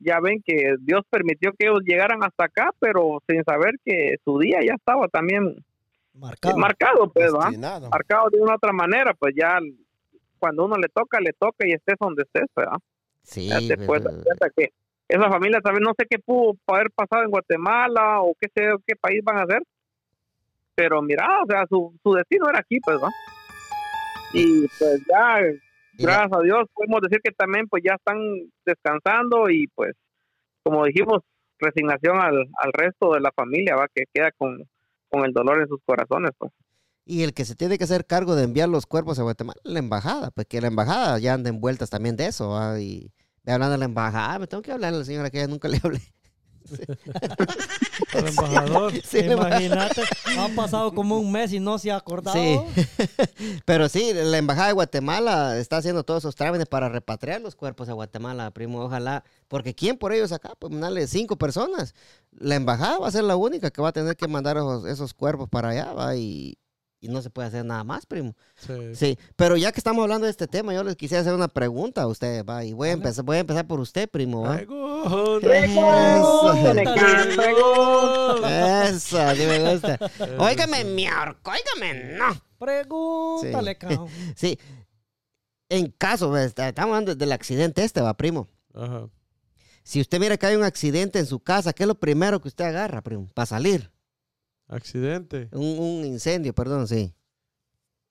ya 0.00 0.20
ven 0.20 0.42
que 0.44 0.74
Dios 0.80 1.00
permitió 1.08 1.52
que 1.58 1.66
ellos 1.66 1.80
llegaran 1.82 2.22
hasta 2.22 2.44
acá, 2.44 2.70
pero 2.78 3.22
sin 3.26 3.42
saber 3.44 3.72
que 3.86 4.16
su 4.24 4.38
día 4.38 4.58
ya 4.64 4.74
estaba 4.74 5.08
también 5.08 5.64
Marcado. 6.18 6.56
marcado, 6.58 7.12
pues, 7.12 7.32
va. 7.32 7.50
Marcado 7.90 8.28
de 8.30 8.40
una 8.40 8.54
otra 8.56 8.72
manera, 8.72 9.14
pues 9.14 9.34
ya 9.36 9.58
cuando 10.38 10.64
uno 10.66 10.76
le 10.76 10.88
toca, 10.88 11.20
le 11.20 11.32
toca 11.32 11.66
y 11.66 11.72
estés 11.72 11.96
donde 12.00 12.22
estés, 12.22 12.46
¿verdad? 12.54 12.76
Sí, 13.22 13.48
Ya 13.48 13.58
te 13.58 13.76
pero- 13.76 13.86
puedes 13.86 14.04
dar 14.04 14.14
cuenta 14.24 14.50
que 14.56 14.72
esa 15.08 15.28
familia 15.30 15.60
también 15.60 15.82
no 15.84 15.92
sé 15.98 16.06
qué 16.08 16.18
pudo 16.18 16.54
haber 16.66 16.90
pasado 16.90 17.22
en 17.24 17.30
Guatemala 17.30 18.20
o 18.20 18.34
qué 18.40 18.48
sé 18.54 18.74
qué 18.86 18.94
país 18.96 19.20
van 19.24 19.38
a 19.38 19.42
hacer 19.44 19.62
pero 20.74 21.00
mira 21.02 21.26
o 21.42 21.46
sea 21.46 21.64
su, 21.68 21.92
su 22.02 22.12
destino 22.12 22.46
era 22.50 22.58
aquí 22.60 22.78
pues 22.80 22.98
va 23.02 23.08
y 24.32 24.66
pues 24.78 25.02
ya 25.08 25.40
gracias 25.94 26.28
a 26.38 26.42
Dios 26.42 26.68
podemos 26.74 27.00
decir 27.00 27.20
que 27.24 27.32
también 27.32 27.66
pues 27.68 27.82
ya 27.84 27.94
están 27.94 28.18
descansando 28.66 29.48
y 29.50 29.66
pues 29.74 29.92
como 30.62 30.84
dijimos 30.84 31.22
resignación 31.58 32.18
al, 32.20 32.46
al 32.58 32.72
resto 32.74 33.12
de 33.14 33.20
la 33.20 33.32
familia 33.32 33.76
va 33.76 33.88
que 33.92 34.04
queda 34.12 34.30
con, 34.36 34.62
con 35.10 35.24
el 35.24 35.32
dolor 35.32 35.60
en 35.60 35.68
sus 35.68 35.80
corazones 35.84 36.32
pues 36.38 36.52
Y 37.04 37.22
el 37.22 37.34
que 37.34 37.44
se 37.44 37.54
tiene 37.54 37.78
que 37.78 37.84
hacer 37.84 38.06
cargo 38.06 38.34
de 38.34 38.44
enviar 38.44 38.68
los 38.68 38.86
cuerpos 38.86 39.18
a 39.18 39.22
Guatemala, 39.22 39.60
la 39.64 39.78
embajada, 39.78 40.30
pues 40.30 40.46
que 40.46 40.60
la 40.60 40.68
embajada 40.68 41.18
ya 41.18 41.34
anda 41.34 41.50
envueltas 41.50 41.90
también 41.90 42.16
de 42.16 42.26
eso. 42.26 42.50
¿va? 42.50 42.80
Y 42.80 43.12
hablando 43.46 43.72
de 43.72 43.78
la 43.78 43.84
embajada, 43.86 44.38
me 44.38 44.46
tengo 44.46 44.62
que 44.62 44.72
hablar 44.72 44.94
a 44.94 44.98
la 44.98 45.04
señora 45.04 45.30
que 45.30 45.38
ya 45.38 45.46
nunca 45.46 45.68
le 45.68 45.80
hablé. 45.84 46.00
El 48.14 48.26
embajador. 48.28 48.92
Sí. 49.04 49.18
Imagínate, 49.18 50.02
ha 50.38 50.48
pasado 50.54 50.94
como 50.94 51.18
un 51.18 51.30
mes 51.30 51.52
y 51.52 51.60
no 51.60 51.78
se 51.78 51.90
ha 51.90 51.96
acordado. 51.96 52.36
Sí. 52.36 52.58
Pero 53.64 53.88
sí, 53.88 54.12
la 54.14 54.38
embajada 54.38 54.68
de 54.68 54.74
Guatemala 54.74 55.58
está 55.58 55.78
haciendo 55.78 56.04
todos 56.04 56.22
esos 56.22 56.36
trámites 56.36 56.66
para 56.66 56.88
repatriar 56.88 57.40
los 57.40 57.54
cuerpos 57.54 57.88
a 57.88 57.92
Guatemala, 57.92 58.50
primo. 58.50 58.80
Ojalá, 58.80 59.24
porque 59.48 59.74
¿quién 59.74 59.98
por 59.98 60.12
ellos 60.12 60.32
acá? 60.32 60.52
Pues 60.58 60.72
mandarle 60.72 61.06
cinco 61.06 61.36
personas. 61.36 61.94
La 62.32 62.54
embajada 62.54 62.98
va 62.98 63.08
a 63.08 63.12
ser 63.12 63.24
la 63.24 63.36
única 63.36 63.70
que 63.70 63.82
va 63.82 63.88
a 63.88 63.92
tener 63.92 64.16
que 64.16 64.28
mandar 64.28 64.56
esos, 64.56 64.84
esos 64.86 65.14
cuerpos 65.14 65.48
para 65.48 65.70
allá, 65.70 65.92
¿va? 65.92 66.16
Y, 66.16 66.58
y 67.00 67.08
no 67.08 67.22
se 67.22 67.30
puede 67.30 67.48
hacer 67.48 67.64
nada 67.64 67.84
más, 67.84 68.06
primo. 68.06 68.34
Sí. 68.56 68.94
Sí, 68.94 69.18
pero 69.36 69.56
ya 69.56 69.70
que 69.72 69.78
estamos 69.80 70.02
hablando 70.02 70.24
de 70.24 70.30
este 70.30 70.46
tema, 70.48 70.74
yo 70.74 70.82
les 70.84 70.96
quisiera 70.96 71.20
hacer 71.20 71.34
una 71.34 71.48
pregunta 71.48 72.02
a 72.02 72.06
ustedes, 72.06 72.44
va, 72.44 72.64
y 72.64 72.72
voy 72.72 72.88
a 72.88 72.92
empezar, 72.92 73.24
voy 73.24 73.36
a 73.36 73.40
empezar 73.40 73.66
por 73.66 73.80
usted, 73.80 74.08
primo, 74.08 74.42
¿va? 74.42 74.56
Pregunta. 74.56 75.46
Eso, 78.88 79.18
sí 79.36 79.46
me 79.46 79.72
gusta. 79.72 79.98
Óigame, 80.38 80.84
mi 80.84 81.06
ahorco, 81.06 81.50
óigame, 81.50 82.16
no. 82.16 82.26
Pregúntale, 82.58 83.72
Sí. 83.72 83.78
cabrón. 83.78 84.08
Sí, 84.34 84.58
en 85.68 85.90
caso, 85.92 86.36
estamos 86.36 86.76
hablando 86.78 87.14
del 87.14 87.32
accidente 87.32 87.84
este, 87.84 88.00
va, 88.00 88.14
primo. 88.14 88.48
Ajá. 88.74 89.08
Si 89.84 90.00
usted 90.00 90.18
mira 90.20 90.36
que 90.36 90.46
hay 90.46 90.56
un 90.56 90.64
accidente 90.64 91.18
en 91.18 91.26
su 91.26 91.40
casa, 91.40 91.72
¿qué 91.72 91.84
es 91.84 91.86
lo 91.86 91.94
primero 91.98 92.40
que 92.40 92.48
usted 92.48 92.64
agarra, 92.64 93.00
primo? 93.02 93.28
Para 93.32 93.46
salir. 93.46 93.90
Accidente. 94.68 95.48
Un, 95.52 95.78
un 95.78 96.04
incendio, 96.04 96.54
perdón, 96.54 96.86
sí. 96.86 97.14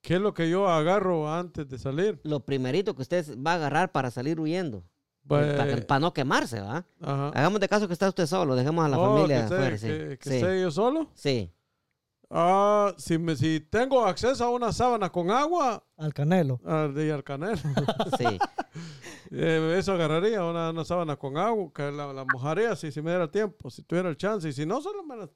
¿Qué 0.02 0.14
es 0.14 0.20
lo 0.20 0.32
que 0.34 0.48
yo 0.50 0.68
agarro 0.68 1.32
antes 1.32 1.68
de 1.68 1.78
salir? 1.78 2.20
Lo 2.24 2.40
primerito 2.40 2.94
que 2.94 3.02
usted 3.02 3.24
va 3.44 3.52
a 3.52 3.54
agarrar 3.54 3.92
para 3.92 4.10
salir 4.10 4.38
huyendo. 4.40 4.84
Pues, 5.26 5.84
para, 5.86 6.00
no 6.00 6.14
quemarse, 6.14 6.60
¿va? 6.60 6.86
ajá. 7.02 7.28
Hagamos 7.34 7.60
de 7.60 7.68
caso 7.68 7.86
que 7.86 7.92
está 7.92 8.08
usted 8.08 8.26
solo, 8.26 8.54
dejemos 8.56 8.84
a 8.84 8.88
la 8.88 8.98
Oh, 8.98 9.14
familia 9.14 9.36
que 9.36 9.42
esté, 9.42 9.54
afuera, 9.54 9.78
sí. 9.78 9.86
que- 9.86 10.18
que 10.18 10.30
sí. 10.30 10.36
esté 10.36 10.60
yo 10.62 10.70
solo. 10.70 11.10
sí. 11.14 11.52
Ah, 12.30 12.92
si, 12.98 13.16
me, 13.16 13.34
si 13.36 13.58
tengo 13.60 14.04
acceso 14.04 14.44
a 14.44 14.50
una 14.50 14.70
sábana 14.70 15.10
con 15.10 15.30
agua, 15.30 15.82
Al 15.96 16.12
canelo. 16.12 16.60
al 16.66 16.92
de 16.94 17.10
al 17.12 17.24
canelo. 17.24 17.56
Sí. 18.18 18.24
Eh, 19.30 19.76
eso 19.78 19.92
agarraría 19.92 20.42
una, 20.42 20.70
una 20.70 20.84
sábana 20.86 21.16
con 21.16 21.36
agua, 21.36 21.70
que 21.74 21.90
la, 21.92 22.14
la 22.14 22.24
mojaría 22.32 22.74
si, 22.76 22.90
si 22.90 23.02
me 23.02 23.10
diera 23.10 23.30
tiempo, 23.30 23.68
si 23.68 23.82
tuviera 23.82 24.08
el 24.08 24.16
chance. 24.16 24.48
Y 24.48 24.52
si 24.54 24.64
no, 24.64 24.80
solo 24.80 25.02
me 25.04 25.16
la 25.18 25.28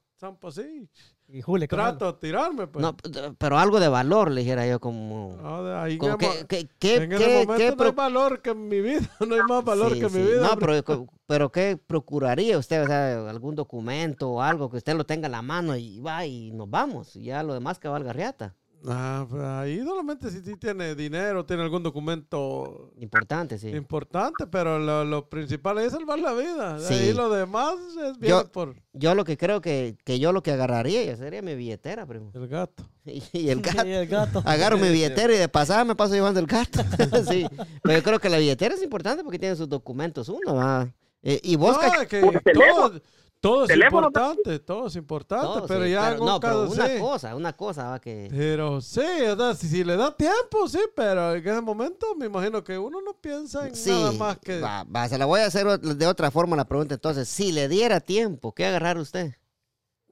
así. 0.42 0.88
Y 1.28 1.40
Trato 1.66 2.12
de 2.12 2.18
tirarme, 2.18 2.66
pues. 2.66 2.82
No, 2.82 2.94
pero 3.38 3.58
algo 3.58 3.80
de 3.80 3.88
valor, 3.88 4.30
le 4.30 4.42
dijera 4.42 4.66
yo, 4.66 4.80
como... 4.80 5.38
Ah, 5.42 5.62
de 5.62 5.74
ahí 5.76 5.98
como 5.98 6.12
en 6.12 6.18
¿Qué, 6.18 6.26
ese 6.26 6.40
mo- 6.42 6.46
qué, 6.48 6.68
qué, 6.78 6.94
en 6.96 7.12
ese 7.12 7.24
qué- 7.24 7.32
momento 7.46 7.56
qué 7.56 7.76
no 7.76 7.84
hay 7.84 7.90
valor 7.92 8.42
que 8.42 8.50
en 8.50 8.68
mi 8.68 8.80
vida, 8.82 9.00
no 9.26 9.34
hay 9.34 9.42
más 9.48 9.64
valor 9.64 9.92
Sí, 9.94 10.00
que 10.00 10.06
en 10.06 10.12
mi 10.12 10.22
vida. 10.22 10.42
No, 10.42 10.58
pero, 10.58 11.06
pero 11.26 11.50
¿qué 11.50 11.78
procuraría 11.78 12.58
usted? 12.58 12.82
O 12.82 12.86
sea, 12.86 13.30
algún 13.30 13.54
documento 13.54 14.30
o 14.30 14.42
algo 14.42 14.70
que 14.70 14.76
usted 14.76 14.94
lo 14.94 15.06
tenga 15.06 15.26
en 15.26 15.32
la 15.32 15.42
mano 15.42 15.74
y 15.76 16.00
va 16.00 16.26
y 16.26 16.50
nos 16.52 16.68
vamos. 16.68 17.16
Y 17.16 17.24
ya 17.24 17.42
lo 17.42 17.54
demás 17.54 17.78
que 17.78 17.88
valga 17.88 18.12
riata. 18.12 18.54
Ah, 18.88 19.24
pues 19.30 19.40
ahí 19.42 19.78
solamente 19.84 20.28
si, 20.30 20.40
si 20.42 20.56
tiene 20.56 20.96
dinero, 20.96 21.44
tiene 21.46 21.62
algún 21.62 21.84
documento 21.84 22.90
Importante, 22.98 23.56
sí. 23.58 23.68
importante, 23.68 24.46
pero 24.48 24.78
lo, 24.80 25.04
lo 25.04 25.28
principal 25.28 25.78
es 25.78 25.92
salvar 25.92 26.18
la 26.18 26.32
vida. 26.32 26.78
Sí. 26.80 26.94
Ahí 26.94 27.12
lo 27.12 27.30
demás 27.30 27.74
es 28.04 28.18
bien 28.18 28.30
Yo- 28.32 28.50
por 28.50 28.74
Yo 28.92 29.14
lo 29.14 29.24
que 29.24 29.36
creo 29.36 29.60
que, 29.60 29.96
que 30.04 30.18
yo 30.18 30.32
lo 30.32 30.42
que 30.42 30.50
agarraría 30.50 31.04
ya 31.04 31.16
sería 31.16 31.42
mi 31.42 31.54
billetera, 31.54 32.06
primo. 32.06 32.30
el 32.34 32.48
gato. 32.48 32.84
Y 33.32 33.48
el 33.50 33.60
gato. 33.62 33.86
Y 33.86 33.92
el 33.92 34.06
gato. 34.08 34.42
Agarro 34.44 34.78
mi 34.78 34.88
billetera 34.88 35.32
y 35.32 35.38
de 35.38 35.48
pasada 35.48 35.84
me 35.84 35.94
paso 35.94 36.14
llevando 36.14 36.40
el 36.40 36.46
gato. 36.46 36.80
sí. 37.30 37.46
Pero 37.82 37.98
yo 37.98 38.02
creo 38.02 38.18
que 38.18 38.28
la 38.28 38.38
billetera 38.38 38.74
es 38.74 38.82
importante 38.82 39.22
porque 39.22 39.38
tiene 39.38 39.54
sus 39.56 39.68
documentos 39.68 40.28
uno, 40.28 40.56
va. 40.56 40.92
Eh, 41.22 41.38
y 41.44 41.54
vos, 41.54 41.76
No, 41.80 42.06
que 42.08 42.20
teléfono. 42.42 43.00
Todo, 43.42 43.64
es 43.64 43.68
Teléfono, 43.68 44.06
importante, 44.06 44.58
todo 44.60 44.86
es 44.86 44.94
importante, 44.96 45.44
Todo, 45.46 45.66
pero 45.66 45.84
sí, 45.84 45.90
ya 45.90 46.10
pero 46.12 46.24
no, 46.24 46.38
pero 46.40 46.52
caso 46.62 46.72
una 46.72 46.86
sí. 46.86 46.98
cosa, 47.00 47.34
una 47.36 47.52
cosa 47.54 47.88
va 47.88 48.00
que... 48.00 48.28
Pero 48.30 48.80
sí, 48.80 49.00
o 49.00 49.36
sea, 49.36 49.54
si, 49.54 49.68
si 49.68 49.82
le 49.82 49.96
da 49.96 50.16
tiempo, 50.16 50.68
sí, 50.68 50.78
pero 50.94 51.34
en 51.34 51.46
ese 51.46 51.60
momento 51.60 52.14
me 52.14 52.26
imagino 52.26 52.62
que 52.62 52.78
uno 52.78 53.00
no 53.02 53.14
piensa 53.20 53.66
en 53.66 53.74
Sí, 53.74 53.90
nada 53.90 54.12
más 54.12 54.38
que... 54.38 54.60
va, 54.60 54.84
va, 54.84 55.08
se 55.08 55.18
la 55.18 55.26
voy 55.26 55.40
a 55.40 55.46
hacer 55.46 55.66
de 55.80 56.06
otra 56.06 56.30
forma 56.30 56.54
la 56.54 56.64
pregunta 56.66 56.94
entonces. 56.94 57.28
Si 57.28 57.50
le 57.50 57.68
diera 57.68 57.98
tiempo, 58.00 58.52
¿qué 58.54 58.64
agarrar 58.64 58.96
usted? 58.96 59.34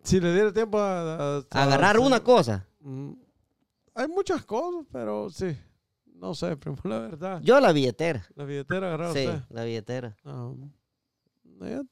Si 0.03 0.19
le 0.21 0.35
diera 0.35 0.53
tiempo 0.53 0.79
a... 0.81 1.37
a- 1.37 1.37
a- 1.51 1.63
Agarrar 1.63 1.99
una 2.01 2.19
cosa. 2.25 2.67
Mm, 2.81 3.13
Hay 3.95 4.09
muchas 4.09 4.45
cosas, 4.45 4.85
pero 4.91 5.31
sí. 5.31 5.57
No 6.17 6.35
sé, 6.35 6.57
primo, 6.59 6.77
la 6.83 6.99
verdad. 6.99 7.41
Yo 7.45 7.61
la 7.61 7.71
billetera. 7.71 8.27
La 8.35 8.45
billetera 8.45 8.89
agarrar 8.89 9.13
Sí, 9.13 9.25
usted. 9.27 9.41
la 9.51 9.63
billetera. 9.65 10.17
Eh, 11.63 11.83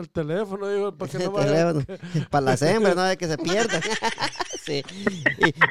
el 0.00 0.10
teléfono, 0.10 0.68
digo, 0.68 0.94
para 0.98 1.10
que 1.12 1.18
no 1.18 1.30
vaya... 1.32 1.72
teléfono. 1.72 1.98
Para 2.30 2.44
las 2.46 2.62
hembras, 2.62 2.96
no 2.96 3.02
de 3.04 3.16
que 3.16 3.26
se 3.26 3.38
pierdan. 3.38 3.80
sí. 4.64 4.82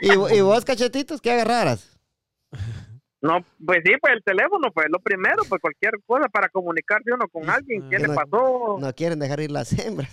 Y, 0.01 0.07
y- 0.13 0.37
y 0.37 0.41
vos, 0.41 0.63
cachetitos, 0.65 1.21
¿qué 1.21 1.31
agarraras? 1.31 1.97
No, 3.19 3.43
pues 3.65 3.79
sí, 3.83 3.91
pues 3.99 4.13
el 4.13 4.23
teléfono, 4.23 4.71
pues 4.71 4.85
lo 4.91 4.99
primero, 4.99 5.43
pues 5.49 5.59
cualquier 5.59 5.93
cosa 6.05 6.29
para 6.29 6.49
comunicarse 6.49 7.11
uno 7.11 7.27
con 7.27 7.49
alguien, 7.49 7.89
¿qué 7.89 7.97
No, 7.97 8.07
le 8.09 8.13
pasó? 8.15 8.77
No 8.79 8.93
quieren 8.93 9.17
dejar 9.19 9.39
ir 9.39 9.49
las 9.51 9.73
hembras. 9.77 10.09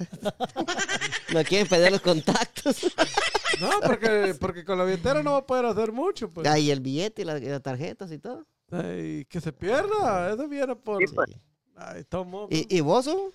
no 1.32 1.44
quieren 1.44 1.68
perder 1.68 1.92
los 1.92 2.00
contactos. 2.00 2.94
No, 3.60 3.68
porque, 3.86 4.34
porque 4.40 4.64
con 4.64 4.78
la 4.78 4.84
billetera 4.84 5.22
no 5.22 5.32
va 5.32 5.38
a 5.38 5.46
poder 5.46 5.66
hacer 5.66 5.92
mucho, 5.92 6.30
pues. 6.30 6.48
Ahí 6.48 6.70
el 6.70 6.80
billete 6.80 7.22
y 7.22 7.24
las, 7.26 7.42
y 7.42 7.46
las 7.46 7.62
tarjetas 7.62 8.10
y 8.10 8.18
todo. 8.18 8.46
Ay, 8.72 9.26
que 9.28 9.40
se 9.40 9.52
pierda, 9.52 10.32
eso 10.32 10.48
viene 10.48 10.74
por... 10.74 10.98
Sí, 11.06 11.14
pues. 11.14 11.28
Ay, 11.76 12.04
tomo. 12.04 12.48
¿Y, 12.50 12.74
y 12.74 12.80
vos, 12.80 13.06
Hugo? 13.06 13.32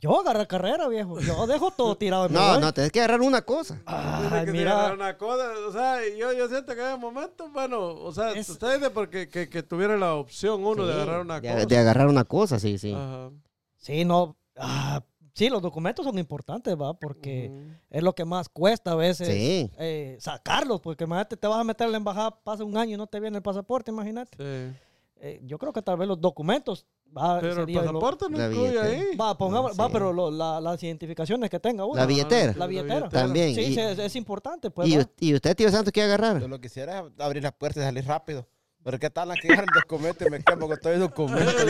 Yo 0.00 0.20
agarré 0.20 0.46
carrera, 0.46 0.88
viejo. 0.88 1.20
Yo 1.20 1.46
dejo 1.46 1.70
todo 1.70 1.96
tirado. 1.96 2.28
me 2.28 2.34
No, 2.34 2.52
voy. 2.52 2.60
no, 2.60 2.72
tenés 2.74 2.90
que 2.90 3.00
agarrar 3.00 3.20
una 3.20 3.42
cosa. 3.42 3.80
Ay, 3.86 4.46
que 4.46 4.52
mira. 4.52 4.72
agarrar 4.72 4.94
una 4.94 5.16
cosa, 5.16 5.50
o 5.68 5.72
sea, 5.72 5.98
yo, 6.18 6.32
yo 6.32 6.48
siento 6.48 6.74
que 6.74 6.90
en 6.90 6.98
momento, 7.00 7.48
bueno, 7.50 7.78
o 7.94 8.12
sea, 8.12 8.32
Es- 8.32 8.48
usted 8.48 8.76
dice 8.78 8.90
porque 8.90 9.28
que, 9.28 9.48
que 9.48 9.62
tuviera 9.62 9.96
la 9.96 10.14
opción 10.14 10.64
uno 10.64 10.86
de 10.86 10.94
agarrar 10.94 11.20
una 11.20 11.40
de, 11.40 11.52
cosa. 11.52 11.66
de 11.66 11.78
agarrar 11.78 12.08
una 12.08 12.24
cosa, 12.24 12.58
sí, 12.58 12.78
sí. 12.78 12.92
Ajá. 12.94 13.30
Sí, 13.76 14.04
no. 14.04 14.36
ah, 14.56 15.02
sí, 15.34 15.48
los 15.50 15.60
documentos 15.62 16.04
son 16.04 16.18
importantes, 16.18 16.74
va, 16.74 16.94
porque 16.94 17.52
es 17.90 18.02
lo 18.02 18.14
que 18.14 18.24
más 18.24 18.48
cuesta 18.48 18.92
a 18.92 18.96
veces 18.96 19.28
Sí. 19.28 19.70
eh, 19.78 20.16
sacarlos, 20.20 20.80
porque 20.80 21.04
imagínate, 21.04 21.36
te 21.36 21.46
vas 21.46 21.58
a 21.60 21.64
meter 21.64 21.86
en 21.86 21.92
la 21.92 21.98
embajada, 21.98 22.30
pasa 22.42 22.64
un 22.64 22.76
año 22.76 22.94
y 22.94 22.96
no 22.98 23.06
te 23.06 23.20
viene 23.20 23.36
el 23.36 23.42
pasaporte, 23.42 23.90
imagínate. 23.90 24.36
Sí. 24.36 24.76
Eh, 25.24 25.40
yo 25.44 25.56
creo 25.56 25.72
que 25.72 25.82
tal 25.82 25.96
vez 25.98 26.08
los 26.08 26.20
documentos 26.20 26.84
va, 27.16 27.38
Pero 27.38 27.52
el 27.52 27.58
sería 27.60 27.82
lo- 27.82 27.86
pasaporte 28.00 28.24
no 28.28 28.38
La 28.38 28.48
incluye 28.48 28.80
ahí. 28.80 29.16
Va, 29.16 29.38
pongamos, 29.38 29.78
va, 29.78 29.86
Sí. 29.86 29.90
pero 29.92 30.12
lo- 30.12 30.32
la- 30.32 30.60
las 30.60 30.82
identificaciones 30.82 31.48
que 31.48 31.60
tenga 31.60 31.84
uno. 31.84 31.94
La 31.94 32.06
billetera. 32.06 32.54
La 32.56 32.66
billetera. 32.66 33.08
También. 33.08 33.54
Sí, 33.54 33.60
y, 33.60 33.74
sí, 33.74 33.80
es, 33.80 34.00
es 34.00 34.16
importante, 34.16 34.68
pues. 34.72 34.88
y 34.88 34.98
y 35.20 35.34
usted, 35.34 35.54
tío 35.54 35.70
Santos, 35.70 35.92
¿qué 35.92 36.02
agarrar? 36.02 36.40
Yo 36.40 36.48
lo 36.48 36.56
que 36.60 36.66
quisiera 36.68 36.98
es 37.00 37.04
abrir 37.20 37.40
la 37.44 37.52
puerta 37.52 37.78
y 37.78 37.84
salir 37.84 38.04
rápido. 38.04 38.44
Pero 38.84 38.98
qué 38.98 39.10
tal 39.10 39.30
aquí 39.30 39.46
agarro 39.46 39.62
el 39.72 39.80
documento 39.80 40.26
y 40.26 40.30
me 40.30 40.42
quemo 40.42 40.66
con 40.66 40.76
todo 40.80 40.92
el 40.92 40.98
documento. 40.98 41.52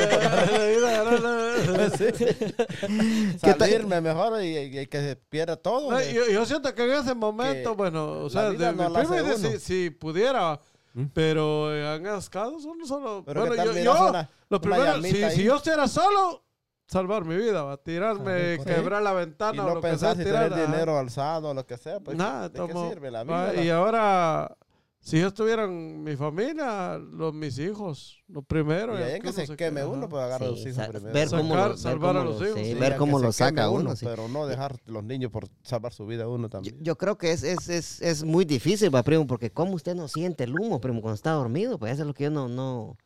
¿Qué 3.43 3.55
tal? 3.55 3.59
Salirme 3.59 4.01
mejor 4.01 4.43
y, 4.43 4.47
y- 4.57 4.79
y 4.81 4.87
que 4.87 4.99
se 5.01 5.17
pierda 5.17 5.57
todo. 5.57 5.91
No, 5.91 6.01
yo, 6.01 6.27
yo 6.31 6.47
siento 6.47 6.75
que 6.75 6.85
en 6.85 6.93
ese 6.93 7.15
momento, 7.15 7.71
Que 7.73 7.77
bueno, 7.77 8.13
o 8.13 8.23
la 8.25 8.31
sea, 8.31 8.51
de, 8.51 8.73
no 8.73 8.89
mi 8.89 8.95
la 8.95 9.37
si, 9.37 9.59
si 9.59 9.91
pudiera, 9.91 10.59
¿Mm? 10.95 11.05
pero 11.14 11.74
en 11.97 12.07
esos 12.07 12.28
casos 12.30 12.64
uno 12.64 12.86
solo... 12.86 13.22
Pero 13.24 13.47
bueno, 13.47 13.72
qué 13.72 13.82
yo, 13.84 13.95
yo, 13.95 14.12
lo 14.49 14.61
primero, 14.61 15.03
si, 15.03 15.30
si 15.30 15.43
yo 15.45 15.57
estuviera 15.57 15.88
solo, 15.88 16.45
salvar 16.86 17.24
mi 17.24 17.36
vida, 17.36 17.62
va, 17.62 17.76
tirarme, 17.78 18.32
Salir 18.32 18.57
con- 18.59 18.66
quebrar 18.66 19.03
la 19.03 19.12
ventana 19.14 19.57
y 19.57 19.59
o 19.61 19.62
no 19.62 19.74
lo 19.76 19.80
que 19.80 19.88
sea, 19.88 19.90
pensar 19.90 20.16
si 20.16 20.24
tirar, 20.24 20.49
tener 20.51 20.64
ajá. 20.64 20.72
dinero 20.72 20.99
alzado 20.99 21.49
o 21.51 21.55
lo 21.55 21.66
que 21.66 21.76
sea. 21.78 22.01
Pues, 22.01 22.16
Nada, 22.16 22.49
¿de 22.49 22.53
qué 22.61 22.72
tomo- 22.72 22.88
sirve 22.90 23.11
la 23.11 23.24
vida? 23.24 23.55
Y 23.62 23.70
ahora, 23.70 24.57
si 25.05 25.19
yo 25.21 25.27
estuviera 25.27 25.65
en 25.65 26.05
mi 26.05 26.15
familia, 26.17 26.97
los 26.97 27.35
mis 27.35 27.59
hijos, 27.59 28.23
lo 28.29 28.41
primero. 28.43 28.97
Y 28.99 29.03
ahí 29.03 29.21
que 29.21 29.31
uno 29.31 29.47
se 29.47 29.57
queme 29.57 29.85
uno, 29.85 30.09
pues 30.09 30.23
agarra 30.23 30.47
a 30.47 30.51
los 30.51 30.61
hijos 30.61 30.77
sa- 30.77 30.89
primero. 30.89 31.13
ver 31.13 31.29
cómo 31.29 31.55
Sacar, 31.55 31.59
lo, 31.63 31.69
ver 31.71 31.79
salvar 31.79 32.17
a 32.17 32.19
cómo 32.21 32.31
los 32.31 32.41
lo- 32.41 32.47
hijos, 32.49 32.61
sí, 32.61 32.67
sí, 32.73 32.75
ver 32.75 32.97
cómo 32.97 33.19
lo 33.19 33.33
saca 33.33 33.69
uno. 33.69 33.97
sí. 33.97 34.07
Pero 34.07 34.29
no 34.29 34.47
dejar 34.47 34.77
los 34.87 35.03
niños 35.03 35.33
por 35.33 35.49
salvar 35.65 35.93
su 35.93 36.07
vida 36.07 36.29
uno 36.29 36.45
Yo, 36.47 36.51
también. 36.51 36.79
yo 36.81 36.97
creo 36.97 37.19
que 37.19 37.33
es, 37.33 37.43
es, 37.43 37.69
es, 37.69 38.01
es 38.01 38.23
muy 38.23 38.45
difícil, 38.45 38.95
va, 38.95 39.03
primo, 39.03 39.27
porque 39.27 39.51
como 39.51 39.75
usted 39.75 39.95
no 39.97 40.07
siente 40.07 40.45
el 40.45 40.55
humo, 40.59 40.81
primo, 40.81 41.01
cuando 41.03 41.17
está 41.17 41.33
dormido, 41.33 41.79
pues 41.79 41.93
eso 41.93 42.03
es 42.03 42.07
lo 42.07 42.15
que 42.15 42.25
yo 42.25 42.31
no, 42.31 42.49
no... 42.49 42.97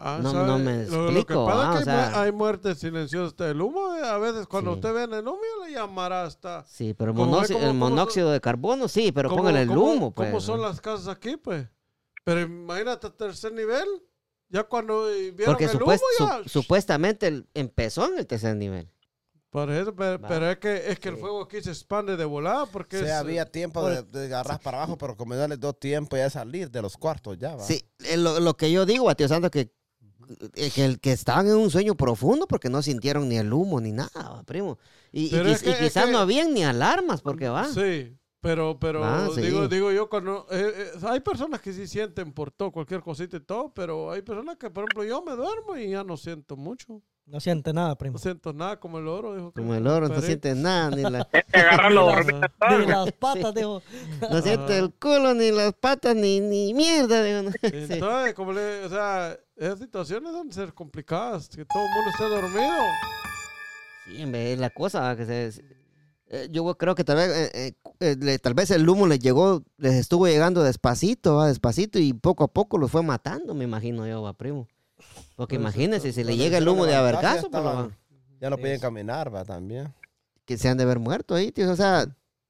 Ah, 0.00 0.20
No- 0.22 0.32
no 0.46 0.58
me 0.60 0.86
Lo- 0.86 1.06
Lo, 1.06 1.10
que 1.10 1.18
explico, 1.18 1.46
pasa 1.46 1.70
ah, 1.72 1.74
es 1.74 1.80
o 1.80 1.84
que 1.84 1.90
hay 1.90 1.96
mu- 1.96 2.10
sea- 2.12 2.22
hay 2.22 2.32
muertes 2.32 2.78
silenciosas. 2.78 3.34
El 3.40 3.60
humo, 3.60 3.94
eh, 3.96 4.02
a 4.06 4.16
veces 4.18 4.46
cuando 4.46 4.70
Sí. 4.72 4.76
usted 4.76 4.94
ve 4.94 5.02
en 5.02 5.12
el 5.14 5.26
humo, 5.26 5.40
le 5.66 5.72
llamará 5.72 6.22
hasta... 6.24 6.64
Sí, 6.68 6.94
pero 6.94 7.10
el, 7.10 7.16
Como 7.16 7.30
monóxido, 7.74 8.30
de 8.30 8.40
carbono, 8.40 8.86
sí, 8.86 9.10
pero 9.10 9.28
póngale 9.28 9.62
el 9.62 9.68
cómo- 9.68 9.82
humo, 9.92 10.14
pues. 10.14 10.28
¿Cómo 10.30 10.40
son 10.40 10.62
las 10.62 10.80
casas 10.80 11.08
aquí, 11.08 11.36
pues? 11.36 11.66
Pero 12.22 12.42
imagínate, 12.42 13.10
tercer 13.10 13.52
nivel, 13.52 13.86
ya 14.48 14.62
cuando 14.64 15.10
eh, 15.10 15.32
vieron 15.32 15.54
Porque 15.54 15.64
el 15.64 15.70
supuest- 15.72 16.00
humo, 16.20 16.28
ya... 16.30 16.42
su- 16.44 16.48
supuestamente 16.60 17.44
empezó 17.54 18.06
en 18.06 18.18
el 18.18 18.26
tercer 18.26 18.54
nivel. 18.54 18.88
Por 19.50 19.70
eso, 19.70 19.94
pero, 19.96 20.50
es 20.50 20.58
que, 20.58 20.90
es 20.92 21.00
que 21.00 21.08
el 21.08 21.14
Sí. 21.14 21.20
fuego 21.22 21.40
aquí 21.42 21.62
se 21.62 21.70
expande 21.70 22.18
de 22.18 22.24
volada 22.26 22.66
porque 22.66 22.98
sea, 22.98 23.06
es- 23.16 23.20
había 23.20 23.50
tiempo 23.50 23.88
de, 23.88 24.02
de 24.02 24.26
agarrar 24.26 24.60
para 24.60 24.76
abajo, 24.76 24.98
pero 24.98 25.16
como 25.16 25.34
no 25.34 25.48
les 25.48 25.58
dio 25.58 25.72
tiempo 25.72 26.16
ya 26.18 26.24
de 26.24 26.30
salir 26.30 26.70
de 26.70 26.82
los 26.82 26.98
cuartos 26.98 27.38
ya, 27.38 27.56
va. 27.56 27.62
Sí, 27.64 27.82
eh, 28.04 28.18
lo, 28.18 28.40
lo 28.40 28.54
que 28.58 28.70
yo 28.70 28.84
digo 28.84 29.08
a 29.08 29.14
tío 29.14 29.26
Santo 29.26 29.50
que, 29.50 29.60
eh, 29.60 29.72
que, 30.74 30.84
el, 30.84 31.00
que 31.00 31.12
estaban 31.12 31.46
en 31.46 31.56
un 31.56 31.70
sueño 31.70 31.94
profundo 31.96 32.46
porque 32.46 32.68
no 32.68 32.82
sintieron 32.82 33.28
ni 33.28 33.36
el 33.36 33.52
humo 33.52 33.80
ni 33.80 33.92
nada, 33.92 34.42
primo. 34.44 34.78
Y, 35.12 35.26
y 35.26 35.30
que- 35.30 35.76
quizás 35.78 36.06
que- 36.06 36.12
no 36.12 36.18
habían 36.18 36.52
ni 36.54 36.64
alarmas 36.64 37.22
porque 37.22 37.48
va. 37.48 37.64
Sí, 37.72 38.14
pero, 38.40 38.78
pero 38.78 39.04
Ah, 39.04 39.28
sí. 39.34 39.40
digo, 39.40 39.66
digo 39.68 39.90
yo, 39.92 40.08
cuando 40.08 40.46
eh, 40.50 40.72
eh, 40.76 40.90
hay 41.06 41.20
personas 41.20 41.60
que 41.60 41.72
sí 41.72 41.86
sienten 41.86 42.32
por 42.32 42.50
todo, 42.50 42.70
cualquier 42.70 43.00
cosita 43.00 43.36
y 43.36 43.40
todo, 43.40 43.72
pero 43.74 44.10
hay 44.12 44.22
personas 44.22 44.56
que, 44.56 44.70
por 44.70 44.84
ejemplo, 44.84 45.04
yo 45.04 45.22
me 45.22 45.32
duermo 45.34 45.76
y 45.76 45.90
ya 45.90 46.04
no 46.04 46.16
siento 46.16 46.56
mucho. 46.56 47.02
No 47.30 47.40
siente 47.40 47.74
nada, 47.74 47.94
primo. 47.96 48.14
No 48.14 48.18
siento 48.18 48.52
nada 48.54 48.80
como 48.80 48.98
el 48.98 49.06
oro. 49.06 49.34
Dijo 49.36 49.52
que- 49.52 49.60
Como 49.60 49.74
el 49.74 49.86
oro, 49.86 50.02
no 50.08 50.14
Perito. 50.14 50.26
siente 50.26 50.54
nada, 50.54 50.90
ni, 50.90 51.02
la- 51.02 51.28
Ni 51.88 51.94
las- 51.94 52.78
Ni 52.80 52.86
las 52.86 53.12
patas, 53.12 53.54
dijo. 53.54 53.82
no 54.30 54.40
siente 54.42 54.72
Ajá. 54.72 54.78
el 54.78 54.94
culo, 54.94 55.34
ni 55.34 55.50
las 55.52 55.74
patas, 55.74 56.16
ni, 56.16 56.40
ni 56.40 56.72
mierda. 56.72 57.22
digo, 57.22 57.42
¿no? 57.42 57.50
Sí. 57.50 57.58
Entonces, 57.92 58.32
como 58.34 58.52
le, 58.52 58.84
o 58.84 58.88
sea, 58.88 59.36
esas 59.56 59.78
situaciones 59.78 60.32
deben 60.32 60.50
ser 60.52 60.72
complicadas, 60.72 61.48
que 61.50 61.64
todo 61.66 61.82
el 61.82 61.90
mundo 61.90 62.10
esté 62.10 62.28
dormido. 62.28 62.76
Sí, 64.06 64.22
hombre, 64.24 64.52
es 64.54 64.58
la 64.58 64.70
cosa 64.70 65.00
¿va? 65.00 65.16
que 65.16 65.26
se... 65.26 65.62
eh, 66.28 66.48
yo 66.50 66.74
creo 66.76 66.94
que 66.94 67.04
tal 67.04 67.16
vez, 67.16 67.28
eh, 67.30 67.50
eh, 67.52 67.72
eh, 68.00 68.16
le- 68.18 68.38
tal 68.38 68.54
vez 68.54 68.70
el 68.70 68.88
humo 68.88 69.06
les 69.06 69.18
llegó, 69.18 69.62
les 69.76 69.94
estuvo 69.96 70.26
llegando 70.26 70.62
despacito, 70.62 71.36
¿va? 71.36 71.48
despacito 71.48 71.98
y 71.98 72.14
poco 72.14 72.44
a 72.44 72.48
poco 72.48 72.78
los 72.78 72.90
fue 72.90 73.02
matando, 73.02 73.52
me 73.52 73.64
imagino 73.64 74.06
yo, 74.06 74.22
va, 74.22 74.32
primo. 74.32 74.66
Porque 75.36 75.56
Pues, 75.56 75.62
imagínense, 75.74 76.12
si 76.12 76.24
le 76.24 76.36
llega 76.36 76.58
el 76.58 76.68
humo 76.68 76.84
de 76.84 76.92
ya 76.92 77.00
Avercaso, 77.00 77.50
pues 77.50 77.62
Ya 78.40 78.50
no 78.50 78.56
Sí, 78.56 78.62
podían 78.62 78.80
caminar, 78.80 79.34
va, 79.34 79.44
también. 79.44 79.92
que 80.44 80.56
se 80.58 80.68
han 80.68 80.76
de 80.78 80.84
haber 80.84 80.98
muerto 80.98 81.34
ahí, 81.34 81.50
tío. 81.52 81.70
O 81.70 81.76
sea, 81.76 82.06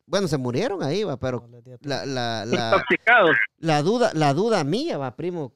bueno, 0.06 0.28
se 0.28 0.36
murieron 0.38 0.82
ahí, 0.82 1.02
va, 1.04 1.16
pero 1.18 1.46
la, 1.82 2.06
la, 2.06 2.44
la, 2.46 2.70
Intoxicados. 2.74 3.36
la 3.58 3.82
duda, 3.82 4.10
la 4.14 4.32
duda 4.34 4.64
mía, 4.64 4.96
va, 4.98 5.14
primo, 5.16 5.52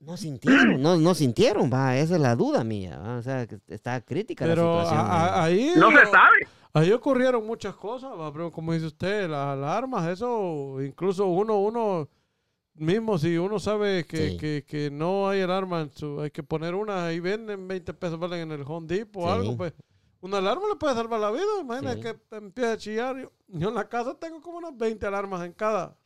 no 0.00 0.16
sintieron, 0.16 0.80
no, 0.82 0.96
no 0.96 1.14
sintieron, 1.14 1.72
va, 1.72 1.96
esa 1.96 2.14
es 2.16 2.20
la 2.20 2.36
duda 2.36 2.62
mía, 2.62 2.98
va, 2.98 3.16
o 3.16 3.22
sea, 3.22 3.46
que 3.46 3.58
está 3.68 4.00
crítica 4.02 4.44
Pero 4.44 4.76
la 4.76 4.84
situación. 4.84 5.06
a- 5.10 5.24
a- 5.26 5.44
ahí, 5.44 5.72
No 5.76 5.90
se 5.90 6.06
sabe. 6.06 6.36
ahí 6.74 6.92
ocurrieron 6.92 7.46
muchas 7.46 7.74
cosas, 7.74 8.10
va, 8.12 8.30
pero 8.32 8.52
como 8.52 8.72
dice 8.74 8.86
usted, 8.86 9.28
las 9.30 9.46
alarmas, 9.56 10.06
eso, 10.08 10.76
incluso 10.82 11.26
uno, 11.26 11.58
uno 11.60 12.08
mismo, 12.74 13.18
si 13.18 13.36
uno 13.38 13.58
sabe 13.60 14.04
que, 14.04 14.30
Sí. 14.30 14.36
que, 14.36 14.64
que 14.66 14.90
no 14.90 15.28
hay 15.28 15.40
alarma, 15.42 15.82
en 15.82 15.92
su, 15.92 16.20
hay 16.20 16.30
que 16.30 16.42
poner 16.42 16.74
una, 16.74 17.12
y 17.12 17.20
venden 17.20 17.66
20 17.68 17.94
pesos, 17.94 18.18
valen 18.18 18.40
en 18.40 18.52
el 18.52 18.62
Home 18.66 18.86
Depot 18.86 19.22
o 19.24 19.26
Sí. 19.26 19.32
algo, 19.32 19.56
pues. 19.56 19.72
Una 20.20 20.38
alarma 20.38 20.62
le 20.70 20.76
puede 20.76 20.94
salvar 20.94 21.20
la 21.20 21.30
vida. 21.30 21.42
Imagina 21.60 21.92
Sí. 21.94 22.00
que 22.00 22.16
empieza 22.36 22.72
a 22.72 22.76
chillar. 22.78 23.16
Yo, 23.20 23.30
yo 23.48 23.68
en 23.68 23.74
la 23.74 23.86
casa 23.88 24.14
tengo 24.18 24.40
como 24.40 24.56
unas 24.56 24.74
20 24.76 25.04
alarmas 25.06 25.44
en 25.44 25.52
cada. 25.52 25.98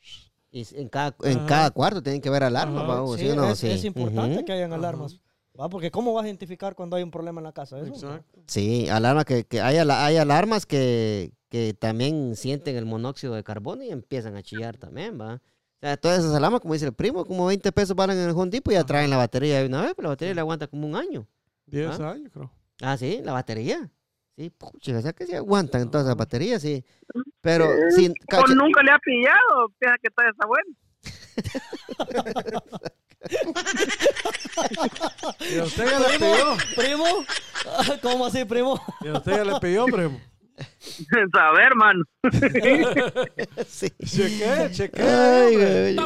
Y 0.50 0.66
en 0.74 0.88
cada, 0.88 1.14
en 1.22 1.46
cada 1.46 1.70
cuarto 1.70 2.02
tienen 2.02 2.20
que 2.20 2.28
haber 2.28 2.42
alarmas, 2.42 2.82
va, 2.88 3.16
Sí, 3.16 3.22
¿sí 3.24 3.30
o 3.30 3.36
no? 3.36 3.48
es, 3.50 3.58
Sí. 3.58 3.70
es 3.70 3.84
importante 3.84 4.44
que 4.44 4.52
hayan 4.52 4.72
alarmas. 4.72 5.20
¿va? 5.60 5.68
Porque 5.68 5.90
¿cómo 5.90 6.12
vas 6.14 6.24
a 6.24 6.28
identificar 6.28 6.74
cuando 6.74 6.96
hay 6.96 7.02
un 7.02 7.10
problema 7.10 7.40
en 7.40 7.44
la 7.44 7.52
casa? 7.52 7.78
Eso, 7.80 7.88
Exacto. 7.94 8.40
Sí, 8.46 8.88
alarma 8.88 9.24
que, 9.24 9.44
que 9.44 9.60
hay, 9.60 9.76
ala- 9.76 10.04
hay 10.04 10.16
alarmas 10.16 10.66
que, 10.66 11.32
que 11.48 11.74
también 11.74 12.34
sienten 12.36 12.76
el 12.76 12.86
monóxido 12.86 13.34
de 13.34 13.42
carbono 13.44 13.82
y 13.84 13.90
empiezan 13.90 14.36
a 14.36 14.42
chillar 14.42 14.78
también, 14.78 15.20
va. 15.20 15.40
O 15.80 15.80
sea, 15.80 15.96
todas 15.96 16.18
esas 16.18 16.34
alarmas, 16.34 16.60
como 16.60 16.74
dice 16.74 16.86
el 16.86 16.92
primo, 16.92 17.24
como 17.24 17.46
20 17.46 17.70
pesos 17.72 17.94
valen 17.94 18.18
en 18.18 18.24
el 18.28 18.34
Home 18.36 18.50
Depot 18.50 18.72
y 18.72 18.76
ya 18.76 18.84
traen 18.84 19.10
la 19.10 19.16
batería 19.16 19.60
de 19.60 19.66
una 19.66 19.82
vez, 19.82 19.92
pero 19.94 20.08
la 20.08 20.14
batería 20.14 20.34
le 20.34 20.40
aguanta 20.40 20.66
como 20.66 20.86
un 20.86 20.96
año. 20.96 21.26
10 21.66 22.00
¿Ah? 22.00 22.10
años, 22.12 22.30
creo. 22.32 22.50
Ah, 22.82 22.96
sí, 22.96 23.20
la 23.22 23.32
batería. 23.32 23.88
Sí, 24.36 24.50
pucha, 24.50 24.96
o 24.98 25.02
sea 25.02 25.12
que 25.12 25.26
sí 25.26 25.34
aguantan 25.34 25.82
entonces 25.82 26.06
las 26.08 26.16
baterías, 26.16 26.62
sí. 26.62 26.84
Pero 27.40 27.66
sin 27.94 28.10
O 28.12 28.14
cacha- 28.28 28.54
nunca 28.54 28.82
le 28.82 28.90
ha 28.92 28.98
pillado. 28.98 29.68
Piensa 29.78 29.96
que 30.02 30.10
todavía 30.10 30.32
está 30.32 30.46
bueno. 30.46 30.74
Y 35.40 35.58
a 35.58 35.64
usted 35.64 35.86
ya 35.90 35.98
le 35.98 36.18
pidió. 36.18 36.56
¿Primo? 36.76 37.04
¿Cómo 38.02 38.26
así, 38.26 38.44
primo? 38.44 38.80
Y 39.02 39.08
a 39.08 39.12
usted 39.14 39.32
ya 39.32 39.44
le 39.44 39.60
pidió, 39.60 39.86
primo. 39.86 40.20
Saber, 41.32 41.74
man. 41.76 42.02
Sí. 43.68 43.88
Cheque, 44.04 44.70
cheque. 44.72 45.02
Ay, 45.02 45.56
güey. 45.56 45.96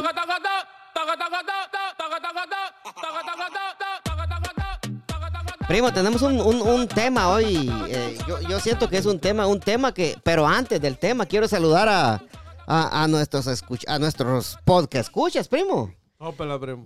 Primo, 5.67 5.91
tenemos 5.93 6.21
un, 6.21 6.39
un- 6.41 6.61
un 6.61 6.87
tema 6.87 7.29
hoy. 7.29 7.71
eh, 7.87 8.17
yo, 8.27 8.39
yo 8.41 8.59
siento 8.59 8.89
que 8.89 8.97
es 8.97 9.05
un 9.05 9.19
tema, 9.19 9.47
un 9.47 9.59
tema 9.59 9.93
que, 9.93 10.17
pero 10.23 10.45
antes 10.45 10.79
del 10.81 10.97
tema, 10.97 11.25
quiero 11.25 11.47
saludar 11.47 11.87
a, 11.89 12.21
a, 12.67 13.03
a 13.03 13.07
nuestros 13.07 13.47
escuch- 13.47 13.85
a 13.87 13.97
nuestros 13.97 14.57
podcast 14.65 15.07
escuchas, 15.07 15.47
primo. 15.47 15.93
Ópela, 16.19 16.59
primo. 16.59 16.85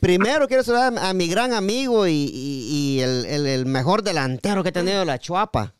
Primero 0.00 0.46
quiero 0.48 0.62
saludar 0.62 0.96
a, 0.96 1.10
a 1.10 1.12
mi 1.14 1.28
gran 1.28 1.52
amigo 1.52 2.06
y, 2.06 2.12
y- 2.12 2.66
y 2.96 3.00
el, 3.00 3.26
el- 3.26 3.46
el 3.46 3.66
mejor 3.66 4.02
delantero 4.02 4.62
que 4.62 4.68
he 4.68 4.72
tenido 4.72 5.04
la 5.04 5.18
Chuapa, 5.18 5.74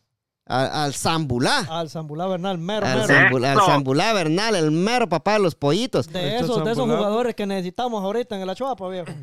al 0.45 0.93
Zambulá. 0.93 1.59
Al 1.69 1.89
Zambulá 1.89 2.27
Bernal, 2.27 2.57
mero, 2.57 2.85
Al 2.85 2.97
mero. 2.99 3.07
Zambulá, 3.07 3.51
al. 3.53 3.61
Zambulá 3.61 4.13
Bernal, 4.13 4.55
el 4.55 4.71
mero 4.71 5.09
papá 5.09 5.33
de 5.33 5.39
los 5.39 5.55
pollitos. 5.55 6.07
De 6.07 6.37
esos, 6.37 6.63
de 6.63 6.71
esos 6.71 6.85
jugadores 6.85 7.35
que 7.35 7.45
necesitamos 7.45 8.03
ahorita 8.03 8.35
en 8.35 8.41
el 8.43 8.49
Achuapa, 8.49 8.87
viejo. 8.89 9.07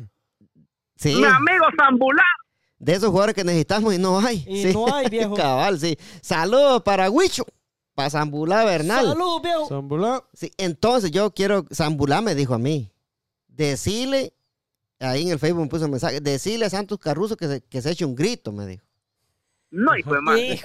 Sí, 0.95 1.15
Mi 1.15 1.25
amigo 1.25 1.65
Zambulá. 1.75 2.23
de 2.77 2.93
esos 2.93 3.09
jugadores 3.09 3.35
que 3.35 3.43
necesitamos 3.43 3.93
y 3.95 3.97
no 3.97 4.19
hay. 4.19 4.45
Y 4.47 4.61
sí. 4.63 4.73
no 4.73 4.93
hay, 4.93 5.09
viejo. 5.09 5.33
Cabal, 5.33 5.79
sí. 5.79 5.97
Saludos 6.21 6.83
para 6.83 7.09
Huicho, 7.09 7.43
para 7.95 8.11
Zambulá 8.11 8.63
Bernal. 8.63 9.07
Salud, 9.07 9.41
viejo. 9.41 9.67
Zambulá. 9.67 10.23
Sí, 10.33 10.51
entonces 10.55 11.11
yo 11.11 11.31
quiero, 11.33 11.65
Zambulá 11.73 12.21
me 12.21 12.35
dijo 12.35 12.53
a 12.53 12.59
mí, 12.59 12.91
decirle, 13.47 14.33
ahí 14.99 15.23
en 15.23 15.29
el 15.29 15.39
Facebook 15.39 15.63
me 15.63 15.67
puso 15.67 15.85
un 15.85 15.91
mensaje, 15.91 16.21
decirle 16.21 16.67
a 16.67 16.69
Santos 16.69 16.99
Carruso 16.99 17.35
que 17.35 17.47
se, 17.47 17.61
que 17.61 17.81
se 17.81 17.91
eche 17.91 18.05
un 18.05 18.15
grito, 18.15 18.51
me 18.51 18.65
dijo. 18.67 18.85
No, 19.75 19.97
hijo 19.97 20.13
de 20.13 20.21
madre. 20.21 20.59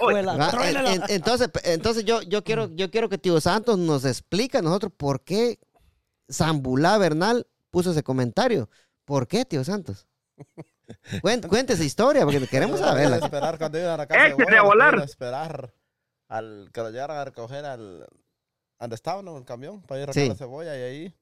En- 0.93 1.01
entonces, 1.09 1.49
entonces 1.63 2.05
yo, 2.05 2.21
yo 2.21 2.43
quiero, 2.43 2.67
yo 2.75 2.91
quiero 2.91 3.09
que 3.09 3.17
Tío 3.17 3.41
Santos 3.41 3.77
nos 3.79 4.05
explique 4.05 4.59
a 4.59 4.61
nosotros 4.61 4.91
por 4.95 5.23
qué 5.23 5.59
Zambulá 6.31 6.97
Bernal 6.99 7.47
puso 7.71 7.89
ese 7.91 8.03
comentario. 8.03 8.69
¿Por 9.05 9.27
qué, 9.27 9.45
Tío 9.45 9.63
Santos? 9.63 10.07
Cuen- 11.23 11.47
Cuente 11.47 11.73
esa 11.73 11.83
historia, 11.83 12.23
porque 12.23 12.45
queremos 12.47 12.79
saberla. 12.79 13.17
esperar 13.17 13.57
cuando 13.57 13.79
iban 13.79 13.91
a 13.91 13.97
la 13.97 14.07
casa 14.07 14.35
de 14.35 14.57
a 14.57 14.61
volar. 14.61 14.99
esperar 15.03 15.73
al 16.27 16.69
que 16.71 16.81
lo 16.81 16.91
llegaran 16.91 17.17
a 17.17 17.25
recoger 17.25 17.65
al 17.65 18.05
donde 18.79 18.95
estaban 18.95 19.27
en 19.27 19.35
el 19.35 19.43
camión 19.45 19.81
para 19.81 19.99
ir 20.01 20.03
a 20.03 20.05
recoger 20.07 20.23
Sí. 20.23 20.29
la 20.29 20.35
cebolla 20.35 20.77
y 20.77 20.81
ahí 20.81 21.15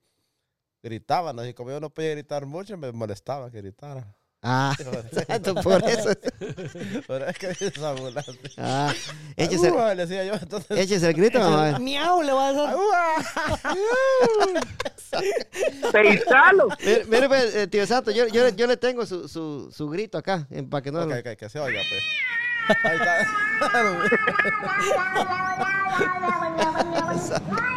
gritaban 0.84 1.38
y 1.48 1.54
como 1.54 1.72
yo 1.72 1.80
no 1.80 1.90
podía 1.90 2.12
gritar 2.12 2.46
mucho 2.46 2.78
me 2.78 2.92
molestaba 2.92 3.50
que 3.50 3.62
gritara 3.62 4.17
Ah, 4.44 4.76
Hijo 4.80 4.92
de- 4.92 5.26
Santos, 5.26 5.64
por 5.64 5.84
eso. 5.84 6.12
es 6.12 6.18
que 7.40 7.48
es 7.66 7.82
ambulante 7.84 8.32
Ah, 8.58 8.94
échese, 9.36 9.72
Uah, 9.72 9.96
le 9.96 10.06
decía 10.06 10.24
yo 10.26 10.36
entonces 10.36 10.78
échese 10.78 11.08
el 11.10 11.16
grito, 11.16 11.40
mamá. 11.40 11.80
Miau, 11.80 12.22
le 12.22 12.32
va 12.32 12.48
a 12.48 12.52
hacer. 12.52 12.76
¡Uah! 12.76 13.16
Peizalo. 15.92 16.68
Mire, 16.80 17.06
mire, 17.06 17.28
pues, 17.28 17.56
eh, 17.56 17.68
tío 17.68 17.86
Santos, 17.88 18.14
yo, 18.14 18.28
yo, 18.28 18.48
yo 18.50 18.68
le 18.68 18.78
tengo 18.78 19.04
su, 19.06 19.28
su, 19.28 19.72
su 19.72 19.90
grito 19.90 20.18
acá, 20.20 20.48
para 20.70 20.82
que 20.84 20.92
no 20.92 21.02
Ok, 21.02 21.10
lo- 21.10 21.16
ok, 21.18 21.36
que 21.38 21.50
se 21.50 21.60
oiga 21.60 21.82
pues 21.90 22.04
ahí 22.84 22.96
está 22.98 23.28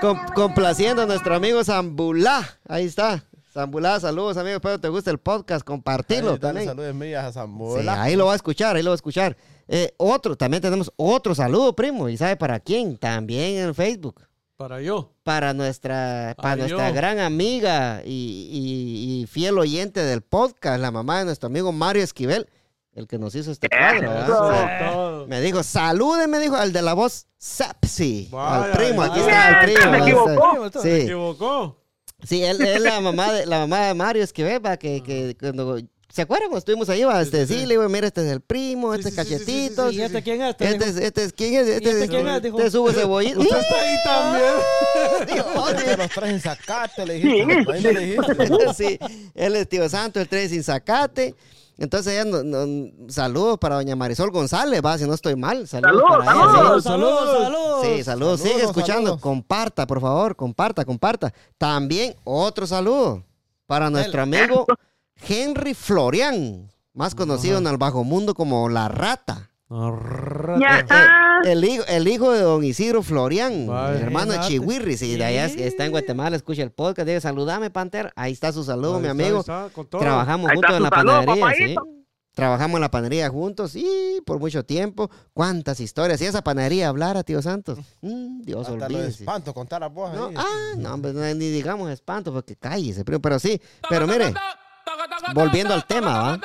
Com- 0.00 0.24
complaciendo 0.34 1.02
a 1.02 1.06
nuestro 1.06 1.34
amigo 1.34 1.62
Zambulá. 1.64 2.58
Ahí 2.68 2.86
está. 2.86 3.24
Zambulá, 3.54 4.00
saludos, 4.00 4.36
amigos. 4.36 4.56
Espero 4.56 4.80
te 4.80 4.88
guste 4.88 5.10
el 5.12 5.18
podcast. 5.18 5.64
Compartilo 5.64 6.32
Ahí, 6.32 6.38
también. 6.40 6.66
saludos 6.66 6.94
mías 6.94 7.24
a 7.24 7.28
Sí, 7.28 7.34
Zambola 7.34 8.02
ahí 8.02 8.16
lo 8.16 8.26
va 8.26 8.32
a 8.32 8.36
escuchar, 8.36 8.74
ahí 8.74 8.82
lo 8.82 8.90
va 8.90 8.94
a 8.94 8.96
escuchar. 8.96 9.36
Eh, 9.68 9.94
otro, 9.96 10.36
también 10.36 10.60
tenemos 10.60 10.92
otro 10.96 11.36
saludo, 11.36 11.74
primo. 11.76 12.08
¿Y 12.08 12.16
sabe 12.16 12.36
para 12.36 12.58
quién? 12.58 12.96
También 12.96 13.58
en 13.64 13.74
Facebook. 13.74 14.22
Para 14.56 14.80
yo. 14.80 15.12
Para 15.22 15.52
nuestra, 15.54 16.34
para 16.40 16.56
nuestra 16.56 16.88
yo. 16.88 16.94
gran 16.96 17.20
amiga 17.20 18.02
y, 18.04 18.10
y- 18.10 19.22
y 19.22 19.26
fiel 19.26 19.56
oyente 19.58 20.00
del 20.00 20.22
podcast, 20.22 20.80
la 20.80 20.90
mamá 20.90 21.20
de 21.20 21.26
nuestro 21.26 21.46
amigo 21.46 21.70
Mario 21.70 22.02
Esquivel, 22.02 22.48
el 22.92 23.06
que 23.06 23.18
nos 23.18 23.34
hizo 23.36 23.52
este 23.52 23.68
cuadro. 23.68 25.22
Sí. 25.24 25.28
Me 25.28 25.40
dijo, 25.40 25.62
salude, 25.62 26.26
me 26.26 26.40
dijo, 26.40 26.56
al 26.56 26.72
de 26.72 26.82
la 26.82 26.94
voz 26.94 27.26
Sepsi. 27.38 28.30
al 28.36 28.72
primo, 28.72 29.02
aquí 29.02 29.20
está 29.20 29.60
el 29.62 29.72
primo. 29.74 29.94
Está. 29.94 29.98
equivocó. 29.98 30.70
¿Se 30.72 30.80
Sí, 30.82 31.02
equivocó? 31.02 31.83
Sí, 32.26 32.42
él 32.42 32.60
es 32.64 32.80
la 32.80 33.00
mamá 33.00 33.32
de, 33.32 33.46
la 33.46 33.58
mamá 33.60 33.86
de 33.88 33.94
Mario 33.94 34.22
Esquivel, 34.24 34.64
va, 34.64 34.76
que, 34.76 35.02
que 35.02 35.36
cuando, 35.38 35.78
¿se 36.08 36.22
acuerdan 36.22 36.48
cuando 36.48 36.58
estuvimos 36.58 36.88
ahí? 36.88 37.04
Va, 37.04 37.20
este, 37.22 37.46
sí, 37.46 37.54
sí, 37.54 37.60
sí. 37.60 37.66
le 37.66 37.74
digo, 37.74 37.88
mira, 37.88 38.06
este 38.06 38.24
es 38.26 38.32
el 38.32 38.40
primo, 38.40 38.94
este 38.94 39.08
es 39.08 39.14
cachetitos. 39.14 39.92
¿Y 39.92 40.02
este 40.02 40.22
quién 40.22 40.42
es? 40.42 40.50
Este, 40.50 40.68
Este 40.70 40.84
es, 40.88 40.96
este 40.96 41.24
es, 41.24 41.32
¿quién 41.32 41.54
es? 41.54 41.66
Este, 41.68 41.84
¿Y 41.88 41.92
este 41.92 42.04
es- 42.04 42.10
quién 42.10 42.28
es? 42.28 42.42
Dijo. 42.42 42.56
este 42.58 42.68
es 42.68 42.74
Hugo 42.74 42.92
Cebollita. 42.92 43.38
Usted 43.38 43.58
está 43.58 43.80
ahí 43.80 43.96
también. 44.04 45.84
Te 45.84 45.96
los 45.96 46.10
traes 46.10 46.32
en 46.34 46.40
zacate, 46.40 47.06
le 47.06 47.14
dijiste. 47.14 48.74
Sí, 48.76 48.98
él 49.34 49.56
es 49.56 49.68
tío 49.68 49.88
santo, 49.88 50.20
el 50.20 50.28
trae 50.28 50.48
sin 50.48 50.62
zacate. 50.62 51.34
Entonces, 51.78 52.12
ella 52.12 52.24
no- 52.24 52.42
no- 52.44 52.90
saludos 53.08 53.58
para 53.58 53.74
doña 53.76 53.96
Marisol 53.96 54.30
González, 54.30 54.80
va, 54.84 54.96
si 54.96 55.06
no 55.06 55.14
estoy 55.14 55.34
mal. 55.36 55.66
Saludos, 55.66 56.02
Saludos, 56.02 56.24
para 56.24 56.32
ella, 56.32 56.44
saludos. 56.44 56.82
sí. 56.82 56.82
Saludos, 56.82 56.84
saludos, 56.84 56.84
Saludos. 56.84 57.42
saludos. 57.42 57.86
Sí, 57.86 58.04
saludos. 58.04 58.40
Sigue 58.40 58.62
escuchando. 58.62 59.02
saludos. 59.02 59.20
Comparta, 59.20 59.86
por 59.86 60.00
favor. 60.00 60.36
Comparta, 60.36 60.84
comparta. 60.84 61.32
También 61.58 62.14
otro 62.24 62.66
saludo 62.66 63.24
para 63.66 63.90
nuestro 63.90 64.22
amigo 64.22 64.66
Henry 65.28 65.74
Florian, 65.74 66.70
más 66.92 67.14
conocido 67.14 67.58
en 67.58 67.66
el 67.66 67.76
bajo 67.76 68.04
mundo 68.04 68.34
como 68.34 68.68
La 68.68 68.88
Rata. 68.88 69.50
Ya. 69.70 70.86
El 71.44 71.64
hijo, 71.64 71.84
el 71.88 72.08
hijo 72.08 72.32
de 72.32 72.40
don 72.40 72.64
Isidro 72.64 73.02
Florian, 73.02 73.66
Vaya. 73.66 73.96
el 73.96 74.02
hermano 74.02 74.32
de. 74.32 74.40
Chihuirri, 74.40 74.96
sí, 74.96 75.16
de 75.16 75.24
allá 75.24 75.46
está 75.46 75.84
en 75.84 75.90
Guatemala, 75.90 76.36
escucha 76.36 76.62
el 76.62 76.70
podcast, 76.70 77.06
dice, 77.08 77.20
saludame, 77.22 77.70
Panther. 77.70 78.12
Ahí 78.16 78.32
está 78.32 78.52
su 78.52 78.64
saludo, 78.64 78.96
Ahí 78.96 79.02
mi 79.02 79.08
amigo. 79.08 79.36
ahí 79.36 79.40
está, 79.40 79.68
con 79.72 79.86
todo. 79.86 80.00
Trabajamos 80.00 80.50
Ahí 80.50 80.56
juntos 80.56 80.76
en 80.76 80.82
la 80.82 80.88
saludo, 80.90 81.24
panadería, 81.26 81.66
sí. 81.66 81.74
Trabajamos 82.34 82.74
en 82.76 82.80
la 82.80 82.90
panadería 82.90 83.28
juntos 83.30 83.76
y 83.76 84.20
por 84.26 84.38
mucho 84.40 84.64
tiempo. 84.64 85.08
¿Cuántas 85.32 85.78
historias? 85.80 86.18
Si 86.18 86.26
esa 86.26 86.42
panadería 86.42 86.88
hablara, 86.88 87.22
tío 87.22 87.40
Santos. 87.42 87.78
Mm, 88.00 88.42
Dios 88.42 88.62
Hasta 88.68 88.72
lo 88.72 88.78
de 88.88 88.94
olvídese. 88.96 89.22
espanto 89.24 89.54
contar 89.54 89.84
a 89.84 89.88
vos 89.88 90.12
No, 90.14 90.26
ahí. 90.28 90.34
ah, 90.36 90.74
no, 90.76 90.96
ni 90.96 91.50
digamos 91.50 91.90
espanto 91.90 92.32
porque 92.32 92.56
cállese, 92.56 93.04
primo. 93.04 93.20
Pero 93.20 93.38
sí, 93.38 93.60
pero 93.88 94.06
mire, 94.08 94.34
volviendo 95.34 95.74
al 95.74 95.86
tema, 95.86 96.18
¿va? 96.20 96.40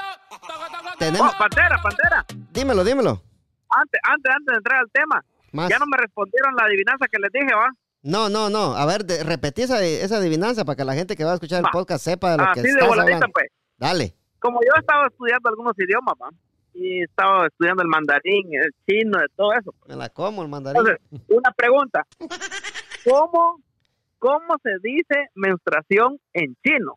Tenemos, 0.99 1.31
Oh, 1.33 1.37
Pantera, 1.39 1.77
Pantera. 1.81 2.25
dímelo, 2.51 2.83
dímelo. 2.83 3.21
Antes, 3.69 4.01
antes, 4.03 4.31
antes 4.35 4.45
de 4.53 4.57
entrar 4.57 4.79
al 4.79 4.91
tema, 4.91 5.23
Más. 5.51 5.69
ya 5.69 5.79
no 5.79 5.85
me 5.85 5.97
respondieron 5.97 6.55
la 6.55 6.65
adivinanza 6.65 7.07
que 7.07 7.19
les 7.19 7.31
dije, 7.31 7.53
¿va? 7.55 7.69
No, 8.01 8.29
no, 8.29 8.49
no. 8.49 8.75
A 8.75 8.85
ver, 8.85 9.05
de- 9.05 9.23
repetí 9.23 9.61
esa, 9.63 9.83
esa 9.83 10.17
adivinanza 10.17 10.65
para 10.65 10.75
que 10.75 10.85
la 10.85 10.93
gente 10.93 11.15
que 11.15 11.23
va 11.23 11.31
a 11.31 11.33
escuchar 11.35 11.59
el 11.59 11.65
Va. 11.65 11.71
podcast 11.71 12.03
sepa 12.03 12.31
de 12.31 12.37
lo 12.37 12.45
que 12.53 12.61
de 12.61 12.69
estás 12.69 12.87
voladita, 12.87 13.15
hablando. 13.15 13.33
pues. 13.33 13.47
Dale. 13.77 14.13
Como 14.39 14.59
yo 14.61 14.71
estaba 14.79 15.07
estudiando 15.07 15.49
algunos 15.49 15.73
idiomas, 15.77 16.15
¿va? 16.21 16.29
Y 16.73 17.01
estaba 17.03 17.47
estudiando 17.47 17.83
el 17.83 17.89
mandarín, 17.89 18.47
el 18.53 18.71
chino, 18.87 19.19
de 19.19 19.25
todo 19.35 19.51
eso. 19.53 19.73
Me 19.87 19.95
la 19.97 20.09
como 20.09 20.41
el 20.43 20.47
mandarín. 20.49 20.79
Entonces, 20.79 21.01
una 21.29 21.51
pregunta. 21.51 22.05
¿Cómo, 23.03 23.59
cómo 24.17 24.55
se 24.63 24.71
dice 24.81 25.27
menstruación 25.35 26.19
en 26.33 26.55
chino? 26.63 26.95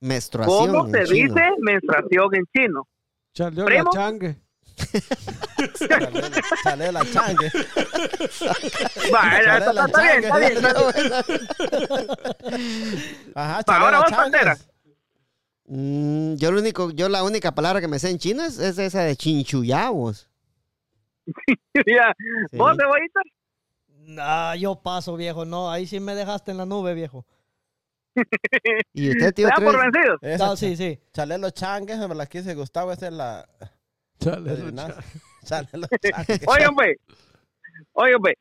Menstruación. 0.00 0.72
¿Cómo 0.72 0.86
en 0.86 0.92
se 0.92 1.04
chino. 1.14 1.34
dice 1.34 1.46
menstruación 1.60 2.34
en 2.34 2.44
chino? 2.54 2.86
Chaleó 3.32 3.68
la 3.68 3.84
changue. 3.90 4.36
Chale- 6.64 6.92
la 6.92 7.04
changue. 7.10 7.50
Va, 9.12 9.38
está, 9.38 9.72
la 9.72 9.86
está 9.86 10.02
bien, 10.02 10.24
está 10.24 10.38
bien. 10.38 10.58
Ajá, 13.34 13.56
Va, 13.58 13.64
chale 13.64 13.84
ahora 13.84 13.98
vos. 14.00 14.10
Pantera. 14.10 14.56
Mm, 15.68 16.34
yo 16.36 16.52
lo 16.52 16.60
único, 16.60 16.90
yo 16.90 17.08
la 17.08 17.24
única 17.24 17.54
palabra 17.54 17.80
que 17.80 17.88
me 17.88 17.98
sé 17.98 18.10
en 18.10 18.18
chino 18.18 18.44
es, 18.44 18.58
es 18.58 18.78
esa 18.78 19.02
de 19.02 19.16
chinchuyavos. 19.16 20.28
Ya. 21.86 22.14
Sí. 22.50 22.56
¿Vos, 22.56 22.74
cebollita? 22.78 23.20
Nah, 24.06 24.54
yo 24.54 24.76
paso, 24.76 25.16
viejo. 25.16 25.44
No, 25.44 25.70
ahí 25.70 25.86
sí 25.86 26.00
me 26.00 26.14
dejaste 26.14 26.52
en 26.52 26.56
la 26.58 26.64
nube, 26.66 26.94
viejo. 26.94 27.26
Y 28.92 29.10
usted, 29.10 29.34
tío, 29.34 29.48
¿Se 29.54 29.54
dan 29.54 29.64
por 29.64 29.74
tres. 29.80 29.92
vencidos? 29.92 30.18
Esa 30.22 30.46
No, 30.46 30.56
sí, 30.56 30.76
sí. 30.76 30.98
Chale 31.12 31.38
los 31.38 31.52
changues, 31.54 31.98
me 32.08 32.14
la 32.14 32.26
quise 32.26 32.54
Gustavo, 32.54 32.92
esa 32.92 33.06
es 33.08 33.12
la... 33.12 33.48
Chale, 34.18 34.50
adivinanza. 34.50 35.02
Chale 35.44 35.68
los 35.72 35.88
changues. 36.02 36.40
Oigan, 36.46 36.74
pues. 36.74 36.96
Oigan, 37.92 38.20
pues. 38.20 38.34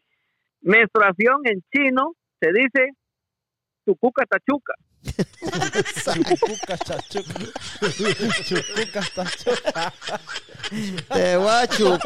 Menstruación 0.61 1.41
en 1.45 1.61
chino 1.73 2.13
se 2.39 2.47
dice 2.51 2.91
tucuca 3.85 4.25
tachuca. 4.25 4.73
Chucuca, 5.03 6.77
chachuca. 6.77 7.33
Chucuca, 8.43 9.01
tachuca. 9.13 9.93
Te 11.13 11.37
voy 11.37 11.47
a 11.49 11.67
chu- 11.67 11.99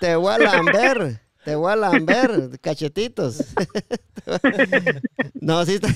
te 0.00 0.16
voy 0.16 0.34
a 0.34 0.38
lamber. 0.38 1.20
Te 1.44 1.54
voy 1.54 1.72
a 1.72 1.76
lamber, 1.76 2.58
cachetitos. 2.60 3.44
no, 5.34 5.64
sí 5.66 5.74
está, 5.74 5.88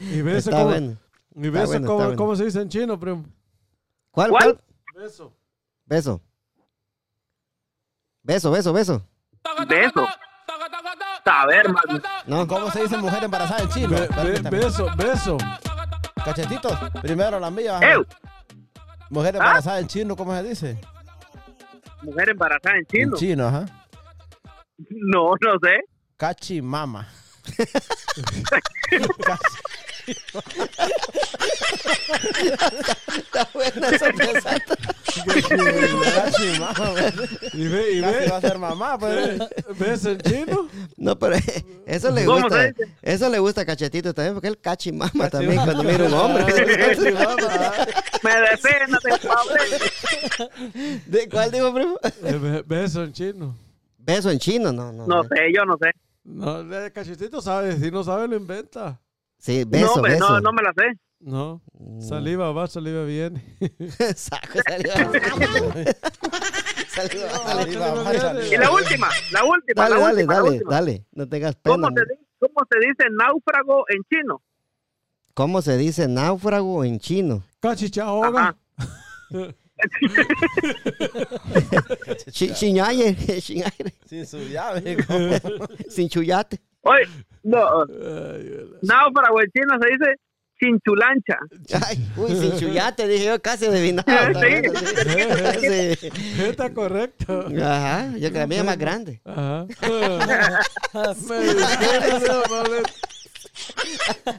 Y 0.00 0.22
ves 0.22 0.46
está 0.46 0.50
cómo, 0.52 0.64
bueno. 0.70 0.96
y 1.34 1.48
bueno, 1.50 1.86
cómo, 1.86 1.98
bueno. 1.98 2.16
cómo 2.16 2.36
se 2.36 2.44
dice 2.46 2.60
en 2.62 2.68
chino, 2.68 2.98
primo. 2.98 3.24
¿Cuál, 4.10 4.30
¿Cuál? 4.30 4.42
cuál? 4.54 5.04
Beso. 5.04 5.32
Beso. 5.84 6.20
Beso, 8.22 8.50
beso, 8.50 8.72
beso. 8.72 9.06
Beso. 9.68 10.06
Saber. 11.24 11.66
No. 12.26 12.46
¿Cómo 12.46 12.70
se 12.70 12.82
dice 12.82 12.96
mujer 12.96 13.22
embarazada 13.24 13.62
en 13.62 13.68
chino? 13.68 13.88
Be- 13.90 14.00
be- 14.00 14.08
Permítame. 14.08 14.58
beso, 14.58 14.86
beso. 14.96 15.36
Cachetitos. 16.24 16.72
Primero 17.02 17.38
la 17.38 17.50
mía. 17.50 17.78
Mujer 19.10 19.36
embarazada 19.36 19.80
en 19.80 19.86
chino, 19.86 20.16
¿cómo 20.16 20.34
se 20.34 20.42
dice? 20.42 20.78
mujer 22.02 22.30
embarazada 22.30 22.76
en 22.78 22.86
chino. 22.86 23.08
En 23.08 23.14
chino, 23.14 23.46
ajá. 23.46 23.66
No, 24.88 25.34
no 25.40 25.58
sé. 25.62 25.80
Cachimama. 26.16 27.06
Está 33.16 33.48
buena 33.54 33.88
esa 33.88 34.12
pesada. 34.12 34.58
Cachimama. 36.14 36.94
Y 37.52 37.68
ve, 37.68 37.92
y 37.92 38.00
Casi 38.00 38.18
ve. 38.18 38.28
va 38.30 38.36
a 38.36 38.40
ser 38.40 38.58
mamá, 38.58 38.98
pues. 38.98 39.38
¿Beso 39.78 40.10
en 40.10 40.18
chino? 40.18 40.68
No, 40.96 41.18
pero 41.18 41.36
eso 41.86 42.10
le 42.10 42.24
¿Cómo 42.24 42.42
gusta. 42.42 42.60
se 42.62 42.68
dice? 42.72 42.94
Eso 43.02 43.28
le 43.28 43.38
gusta 43.38 43.60
a 43.62 43.64
Cachetito 43.64 44.12
también, 44.14 44.34
porque 44.34 44.48
él 44.48 44.58
cachimama 44.60 45.28
también 45.30 45.56
cuando 45.56 45.82
mira 45.84 46.04
un 46.04 46.14
hombre. 46.14 46.44
Me 48.22 48.40
defena 48.50 48.98
de 49.02 49.18
Pablo. 49.28 49.54
¿De 51.06 51.28
cuál 51.28 51.50
digo, 51.50 51.74
primo? 51.74 51.98
Eh, 52.24 52.38
be- 52.40 52.62
Beso 52.62 53.02
en 53.04 53.12
chino. 53.12 53.56
Beso 53.98 54.30
en 54.30 54.38
chino, 54.38 54.72
no, 54.72 54.92
no. 54.92 55.06
No 55.06 55.22
sé, 55.24 55.52
yo 55.54 55.64
no 55.64 55.76
sé. 55.78 55.90
No, 56.24 56.60
el 56.60 56.92
cachetito 56.92 57.40
sabe. 57.40 57.76
Si 57.78 57.90
no 57.90 58.04
sabe, 58.04 58.28
lo 58.28 58.36
inventa. 58.36 59.00
Sí, 59.40 59.64
beso, 59.66 59.96
no, 59.96 60.02
beso. 60.02 60.28
no, 60.30 60.40
no 60.40 60.52
me 60.52 60.62
la 60.62 60.72
sé. 60.74 60.98
No. 61.20 61.60
Saliva 62.00 62.52
va, 62.52 62.66
saliva 62.66 63.04
viene. 63.04 63.42
Saco. 64.14 64.58
Saliva, 66.88 67.94
va, 67.94 68.12
saliva. 68.18 68.46
Y 68.46 68.56
la 68.56 68.70
última, 68.70 69.08
la 69.32 69.44
última, 69.44 69.82
Dale, 69.82 69.94
la 69.94 70.00
dale, 70.00 70.12
última, 70.14 70.34
dale, 70.34 70.48
última. 70.50 70.70
dale. 70.70 71.04
No 71.12 71.28
tengas 71.28 71.56
¿Cómo 71.64 71.88
pena. 71.88 72.02
se, 72.08 72.18
¿Cómo 72.38 72.66
se 72.70 72.78
dice 72.86 73.04
náufrago 73.10 73.84
en 73.88 74.02
chino? 74.10 74.42
¿Cómo 75.34 75.62
se 75.62 75.76
dice 75.76 76.08
náufrago 76.08 76.84
en 76.84 76.98
chino? 76.98 77.42
Cachichahoga. 77.60 78.56
Chi- 82.32 82.52
Chiñaye, 82.54 83.16
chiñaye, 83.40 83.94
Sin 84.06 84.26
su 84.26 84.38
llave. 84.38 84.96
sin 85.88 86.08
chuyate. 86.08 86.60
Oye, 86.82 87.08
no, 87.42 87.82
Ay, 87.82 88.70
náufrago 88.82 89.40
en 89.40 89.50
chino 89.50 89.78
se 89.80 89.88
dice 89.92 90.14
chinchulancha. 90.60 91.38
Ay, 91.86 92.06
uy, 92.16 92.34
sin 92.36 92.58
chuyate, 92.58 93.08
dije 93.08 93.24
yo 93.24 93.40
casi 93.40 93.66
adivinaba. 93.66 94.26
Sí. 94.28 94.62
también, 94.72 95.36
sí. 95.60 95.96
Sí. 95.96 96.10
Está 96.42 96.72
correcto. 96.72 97.46
Ajá, 97.62 98.12
yo 98.18 98.30
que 98.30 98.38
la 98.38 98.46
mía 98.46 98.58
es 98.60 98.64
más 98.64 98.78
grande. 98.78 99.20
Ajá. 99.24 99.66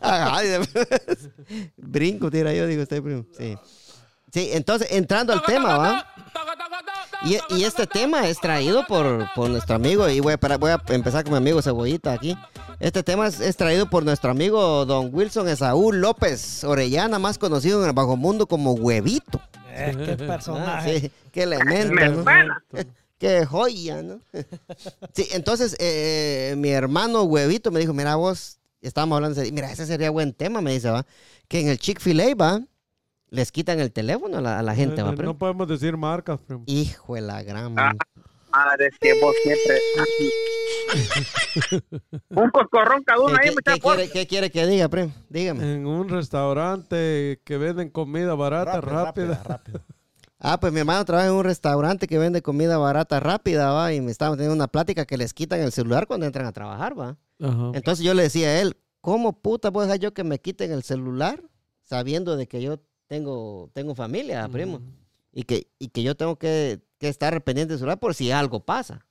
Ajá, 0.02 0.42
Brinco, 1.78 2.30
tira 2.32 2.54
yo, 2.54 2.68
digo 2.68 2.84
usted, 2.84 3.02
primo. 3.02 3.26
Sí. 3.38 3.58
Sí, 4.32 4.50
entonces, 4.54 4.88
entrando 4.92 5.34
al 5.34 5.44
tema, 5.44 5.78
¿va? 5.78 6.08
Y, 7.24 7.38
y 7.56 7.64
este 7.66 7.86
tema 7.86 8.28
es 8.28 8.40
traído 8.40 8.84
por, 8.88 9.28
por 9.36 9.50
nuestro 9.50 9.76
amigo, 9.76 10.10
y 10.10 10.20
voy 10.20 10.34
a, 10.34 10.38
para- 10.40 10.58
voy 10.58 10.72
a 10.72 10.82
empezar 10.88 11.24
con 11.24 11.34
mi 11.34 11.38
amigo 11.38 11.62
Cebollita 11.62 12.14
aquí. 12.14 12.36
Este 12.80 13.04
tema 13.04 13.28
es, 13.28 13.40
es 13.40 13.56
traído 13.56 13.88
por 13.90 14.04
nuestro 14.04 14.32
amigo 14.32 14.86
Don 14.86 15.10
Wilson 15.14 15.48
Esaú 15.48 15.92
López 15.94 16.64
Orellana, 16.64 17.20
más 17.20 17.38
conocido 17.38 17.82
en 17.84 17.90
el 17.90 17.94
bajo 17.94 18.18
mundo 18.18 18.48
como 18.48 18.72
Huevito. 18.74 19.40
Eh, 19.70 19.94
qué 19.96 20.12
Ah, 20.14 20.18
personaje. 20.28 21.00
sí, 21.00 21.12
qué 21.32 21.44
elemento, 21.44 21.94
Me 21.94 22.10
¿no? 22.10 22.24
suena. 22.24 22.64
Qué 23.20 23.46
joya, 23.46 24.02
¿no? 24.02 24.20
Sí, 25.14 25.28
entonces 25.34 25.76
eh, 25.80 26.56
mi 26.58 26.70
hermano 26.70 27.22
Huevito 27.24 27.70
me 27.70 27.80
dijo, 27.80 27.94
mira 27.94 28.16
vos, 28.16 28.58
estábamos 28.82 29.18
hablando, 29.18 29.40
de- 29.40 29.52
mira, 29.52 29.72
ese 29.72 29.86
sería 29.86 30.10
buen 30.10 30.34
tema, 30.34 30.60
me 30.62 30.72
dice, 30.74 30.90
va, 30.90 31.06
que 31.48 31.60
en 31.62 31.68
el 31.68 31.78
Chick-fil-A, 31.78 32.34
va, 32.34 32.62
les 33.32 33.52
quitan 33.52 33.80
el 33.80 33.92
teléfono 33.92 34.38
a 34.38 34.42
la, 34.42 34.60
a 34.60 34.62
la 34.62 34.76
gente, 34.76 35.02
va, 35.02 35.10
No, 35.12 35.16
primo. 35.18 35.34
no 35.34 35.38
podemos 35.40 35.68
decir 35.68 35.98
marcas, 35.98 36.40
primo. 36.46 36.64
Hijo 36.68 37.16
de 37.16 37.22
la 37.22 37.42
gran... 37.42 37.74
Ah. 37.80 37.94
Madre, 38.52 38.88
es 38.88 38.98
que 39.00 39.14
vos 39.22 39.34
siempre 39.42 39.80
así. 40.02 41.82
Un 42.30 42.50
coscorrón 42.50 43.02
cada 43.06 43.20
uno 43.22 43.38
¿Qué, 43.42 43.48
ahí, 43.50 43.56
qué- 43.56 43.62
qué 43.74 43.80
quiere, 43.80 44.10
qué 44.10 44.28
quiere 44.28 44.52
que 44.52 44.66
diga, 44.68 44.90
primo? 44.90 45.14
Dígame. 45.30 45.76
En 45.76 45.86
un 45.88 46.10
restaurante 46.10 47.40
que 47.46 47.58
venden 47.58 47.90
comida 47.90 48.36
barata, 48.36 48.82
Rápido, 48.82 48.94
rápida. 49.04 49.26
rápido, 49.36 49.44
rápido. 49.48 49.82
Ah, 50.40 50.60
pues 50.60 50.74
mi 50.74 50.80
hermano 50.80 51.06
trabaja 51.06 51.28
en 51.30 51.34
un 51.36 51.44
restaurante 51.46 52.08
que 52.08 52.18
vende 52.18 52.42
comida 52.42 52.78
barata 52.78 53.20
rápida, 53.22 53.72
va, 53.72 53.94
y 53.94 54.02
me 54.02 54.12
estaba 54.12 54.36
teniendo 54.36 54.56
una 54.56 54.68
plática 54.68 55.06
que 55.06 55.16
les 55.16 55.34
quitan 55.34 55.62
el 55.62 55.72
celular 55.72 56.08
cuando 56.08 56.26
entran 56.26 56.46
a 56.48 56.52
trabajar, 56.52 57.00
va. 57.00 57.18
Ajá. 57.42 57.72
Entonces 57.74 58.04
yo 58.04 58.14
le 58.14 58.24
decía 58.24 58.48
a 58.50 58.60
él, 58.60 58.76
¿cómo 59.00 59.32
puta 59.40 59.70
voy 59.70 59.84
a 59.84 59.86
dejar 59.86 60.00
yo 60.00 60.14
que 60.14 60.24
me 60.26 60.40
quiten 60.40 60.72
el 60.72 60.84
celular 60.84 61.42
sabiendo 61.84 62.36
de 62.36 62.48
que 62.48 62.62
yo 62.62 62.80
tengo, 63.12 63.70
tengo 63.74 63.94
familia, 63.94 64.48
primo? 64.48 64.82
Y 65.34 65.44
que, 65.44 65.68
y 65.80 65.90
que 65.90 66.02
yo 66.02 66.16
tengo 66.16 66.38
que, 66.38 66.80
que 66.98 67.10
estar 67.10 67.44
pendiente 67.44 67.74
del 67.74 67.80
celular 67.80 68.00
por 68.00 68.16
si 68.16 68.32
algo 68.32 68.62
pasa. 68.64 69.06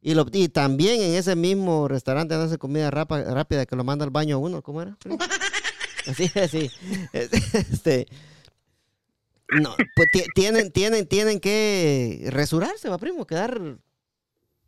Y, 0.00 0.14
lo, 0.14 0.24
y 0.32 0.48
también 0.48 1.00
en 1.02 1.16
ese 1.16 1.34
mismo 1.34 1.88
restaurante 1.88 2.36
hace 2.36 2.58
comida 2.58 2.88
rapa- 2.92 3.24
rápida 3.24 3.66
que 3.66 3.74
lo 3.74 3.82
manda 3.82 4.04
al 4.04 4.12
baño 4.12 4.36
a 4.36 4.38
uno, 4.38 4.62
¿cómo 4.62 4.82
era? 4.82 4.94
primo? 5.00 5.18
Así, 6.06 6.30
así. 6.38 6.70
Este, 7.12 8.06
no, 9.50 9.74
pues 9.96 10.08
ti- 10.12 10.22
tienen, 10.36 10.70
tienen, 10.70 11.08
tienen 11.08 11.40
que 11.40 12.28
resurarse, 12.30 12.88
va, 12.88 12.98
primo, 12.98 13.26
quedar 13.26 13.78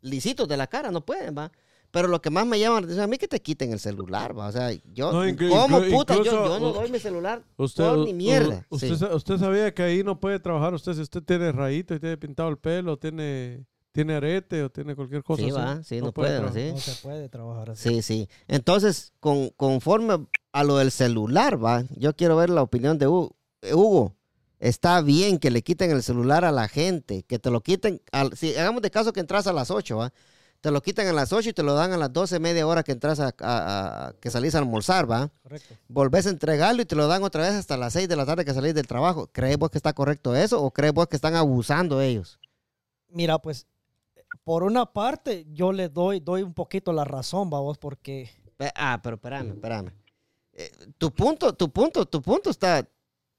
lisitos 0.01 0.45
de 0.49 0.57
la 0.57 0.67
cara, 0.67 0.91
no 0.91 1.05
pueden, 1.05 1.37
va. 1.37 1.53
Pero 1.91 2.07
lo 2.07 2.21
que 2.21 2.29
más 2.29 2.45
me 2.45 2.59
llama 2.59 2.75
la 2.81 2.85
atención 2.85 3.03
a 3.03 3.07
mí 3.07 3.13
es 3.15 3.19
que 3.19 3.27
te 3.27 3.41
quiten 3.41 3.71
el 3.73 3.79
celular, 3.79 4.37
va. 4.37 4.47
O 4.47 4.51
sea, 4.51 4.71
yo, 4.93 5.11
No, 5.11 5.35
¿cómo 5.49 5.81
puta? 5.89 6.13
Yo, 6.15 6.19
incluso- 6.21 6.45
yo 6.45 6.59
no 6.59 6.71
doy 6.73 6.91
mi 6.91 6.99
celular 6.99 7.41
Usted, 7.57 7.83
por 7.83 8.13
mierda. 8.13 8.59
Sí. 8.59 8.65
Usted, 8.91 8.95
sa- 8.95 9.15
usted 9.15 9.37
sabía 9.37 9.73
que 9.73 9.81
ahí 9.83 10.03
no 10.03 10.19
puede 10.19 10.39
trabajar 10.39 10.73
usted 10.73 10.93
si 10.93 11.01
usted 11.01 11.23
tiene 11.23 11.51
rayito 11.51 11.95
y 11.95 11.99
tiene 11.99 12.17
pintado 12.17 12.49
el 12.49 12.57
pelo, 12.57 12.97
tiene, 12.97 13.65
tiene 13.91 14.13
arete 14.15 14.63
o 14.63 14.69
tiene 14.69 14.95
cualquier 14.95 15.23
cosa. 15.23 15.41
Sí, 15.41 15.49
así. 15.49 15.57
va, 15.57 15.83
sí, 15.83 15.99
no 16.01 16.11
puede, 16.11 16.35
trabajar. 16.37 16.61
sí. 16.61 16.71
No 16.71 16.77
se 16.77 17.01
puede 17.01 17.27
trabajar 17.29 17.69
así. 17.71 17.89
Sí, 17.89 18.01
sí. 18.03 18.29
Entonces, 18.47 19.13
con, 19.19 19.49
conforme 19.49 20.27
a 20.51 20.63
lo 20.63 20.77
del 20.77 20.91
celular, 20.91 21.63
va, 21.63 21.83
yo 21.97 22.15
quiero 22.15 22.35
ver 22.35 22.51
la 22.51 22.61
opinión 22.61 22.99
de 22.99 23.07
Hugo. 23.07 23.35
Hugo, 23.73 24.15
está 24.59 25.01
bien 25.01 25.39
que 25.39 25.49
le 25.49 25.63
quiten 25.63 25.89
el 25.89 26.03
celular 26.03 26.45
a 26.45 26.51
la 26.51 26.67
gente, 26.67 27.23
que 27.23 27.39
te 27.39 27.49
lo 27.49 27.61
quiten, 27.61 27.99
al, 28.11 28.37
si 28.37 28.55
hagamos 28.55 28.81
de 28.83 28.91
caso 28.91 29.11
que 29.11 29.19
entras 29.21 29.47
a 29.47 29.53
las 29.53 29.71
8, 29.71 29.97
va, 29.97 30.13
te 30.61 30.71
lo 30.71 30.81
quitan 30.81 31.07
a 31.07 31.13
las 31.13 31.31
8 31.31 31.49
y 31.49 31.53
te 31.53 31.63
lo 31.63 31.73
dan 31.73 31.93
a 31.93 31.97
las 31.97 32.11
12, 32.11 32.39
media 32.39 32.67
hora 32.67 32.83
que 32.83 32.91
entras 32.91 33.19
a, 33.19 33.33
a- 33.39 34.07
a- 34.07 34.13
que 34.19 34.29
salís 34.29 34.55
a 34.55 34.59
almorzar, 34.59 35.09
va. 35.09 35.29
Correcto. 35.43 35.75
Volvés 35.87 36.25
a 36.27 36.29
entregarlo 36.31 36.81
y 36.81 36.85
te 36.85 36.95
lo 36.95 37.07
dan 37.07 37.23
otra 37.23 37.43
vez 37.43 37.53
hasta 37.53 37.77
las 37.77 37.93
6 37.93 38.07
de 38.09 38.15
la 38.15 38.25
tarde 38.25 38.43
que 38.45 38.53
salís 38.53 38.73
del 38.75 38.87
trabajo. 38.87 39.27
¿Crees 39.31 39.57
vos 39.57 39.69
que 39.69 39.77
está 39.77 39.93
correcto 39.93 40.35
eso 40.35 40.61
o 40.61 40.71
crees 40.71 40.93
vos 40.93 41.07
que 41.07 41.15
están 41.15 41.35
abusando 41.35 42.01
ellos? 42.01 42.39
Mira, 43.09 43.39
pues, 43.39 43.67
por 44.43 44.63
una 44.63 44.85
parte, 44.85 45.45
yo 45.51 45.71
le 45.71 45.89
doy, 45.89 46.19
doy 46.19 46.41
un 46.43 46.53
poquito 46.53 46.91
la 46.93 47.05
razón, 47.05 47.49
vamos, 47.49 47.77
porque 47.77 48.29
Pe- 48.57 48.71
Ah, 48.75 48.99
pero 49.01 49.15
espérame, 49.15 49.51
espérame. 49.53 49.91
Eh, 50.53 50.69
tu 50.97 51.11
punto, 51.13 51.53
tu 51.53 51.71
punto, 51.71 52.05
tu 52.05 52.21
punto 52.21 52.49
está. 52.49 52.85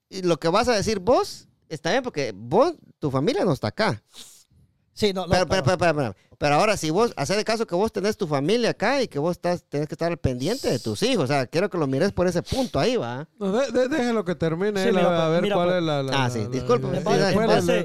y 0.09 0.23
Lo 0.23 0.39
que 0.39 0.47
vas 0.47 0.67
a 0.67 0.73
decir 0.73 0.99
vos 0.99 1.47
está 1.69 1.91
bien 1.91 2.01
porque 2.03 2.33
vos, 2.35 2.73
tu 2.97 3.11
familia 3.11 3.45
no 3.45 3.53
está 3.53 3.67
acá. 3.67 4.01
Sí, 4.93 5.13
no, 5.13 5.25
no, 5.25 5.29
Pero, 5.31 5.47
pero, 5.47 5.63
pero- 5.63 5.77
pero, 5.77 5.95
pero, 5.95 6.13
pero, 6.15 6.37
pero 6.37 6.55
ahora, 6.55 6.75
si 6.77 6.89
vos, 6.89 7.13
hacer 7.17 7.37
de 7.37 7.43
caso 7.43 7.67
que 7.67 7.75
vos 7.75 7.91
tenés 7.91 8.17
tu 8.17 8.25
familia 8.27 8.71
acá 8.71 9.01
y 9.01 9.07
que 9.07 9.19
vos 9.19 9.31
estás, 9.33 9.63
tenés 9.63 9.87
que 9.87 9.93
estar 9.93 10.11
al 10.11 10.17
pendiente 10.17 10.69
de 10.69 10.79
tus 10.79 11.03
hijos. 11.03 11.25
O 11.25 11.27
sea, 11.27 11.45
quiero 11.45 11.69
que 11.69 11.77
lo 11.77 11.85
mires 11.87 12.11
por 12.11 12.27
ese 12.27 12.41
punto 12.41 12.79
ahí, 12.79 12.95
va. 12.97 13.27
No, 13.39 13.51
de- 13.51 13.71
de- 13.71 13.87
déjelo 13.87 14.25
que 14.25 14.33
termine 14.35 14.81
Sí, 14.81 14.89
él, 14.89 14.97
a- 14.97 14.99
mira, 15.01 15.25
a, 15.25 15.29
ver 15.29 15.41
mira, 15.43 15.55
cuál 15.55 15.67
pues- 15.67 15.77
es 15.77 15.83
la... 15.83 16.03
la- 16.03 16.11
Ah, 16.13 16.23
la- 16.23 16.29
sí, 16.31 16.39
la- 16.39 16.43
la- 16.45 16.49
base- 16.49 16.59
después 16.61 16.79
en 17.33 17.47
base- 17.47 17.73
le- 17.73 17.79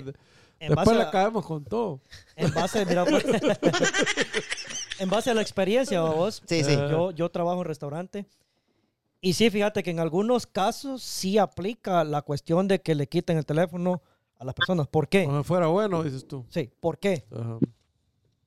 en 0.59 0.69
después 0.69 0.87
base 0.87 0.95
le 0.95 1.03
a- 1.03 1.11
caemos 1.11 1.45
con 1.45 1.65
todo. 1.65 2.01
en 2.37 2.55
base, 2.55 2.87
mira, 2.87 3.05
pues, 3.05 3.25
en 4.99 5.11
base 5.11 5.31
a 5.31 5.35
la 5.35 5.43
experiencia, 5.43 6.01
vos, 6.03 6.43
Sí, 6.47 6.65
sí. 6.65 6.75
Yo, 6.75 7.11
yo 7.11 7.29
trabajo 7.31 7.61
en 7.61 7.67
restaurante 7.67 8.27
y 9.21 9.35
sí, 9.35 9.51
fíjate 9.51 9.83
que 9.83 9.91
en 9.91 10.01
algunos 10.01 10.47
casos 10.47 11.03
sí 11.03 11.37
aplica 11.39 12.05
la 12.05 12.23
cuestión 12.23 12.69
de 12.69 12.81
que 12.81 12.95
le 12.95 13.07
quiten 13.07 13.37
el 13.37 13.45
teléfono 13.45 14.03
a 14.39 14.45
las 14.45 14.55
personas. 14.55 14.87
¿Por 14.89 15.09
qué? 15.09 15.25
Ojalá 15.27 15.43
fuera 15.45 15.67
bueno, 15.69 16.03
dices 16.03 16.27
tú. 16.27 16.45
Sí, 16.49 16.71
¿por 16.81 16.99
qué? 16.99 17.25
Ajá. 17.31 17.59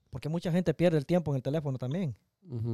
Porque 0.10 0.30
mucha 0.30 0.52
gente 0.52 0.74
pierde 0.74 0.98
el 0.98 1.06
tiempo 1.06 1.32
en 1.32 1.38
el 1.38 1.44
teléfono 1.44 1.78
también. 1.78 2.16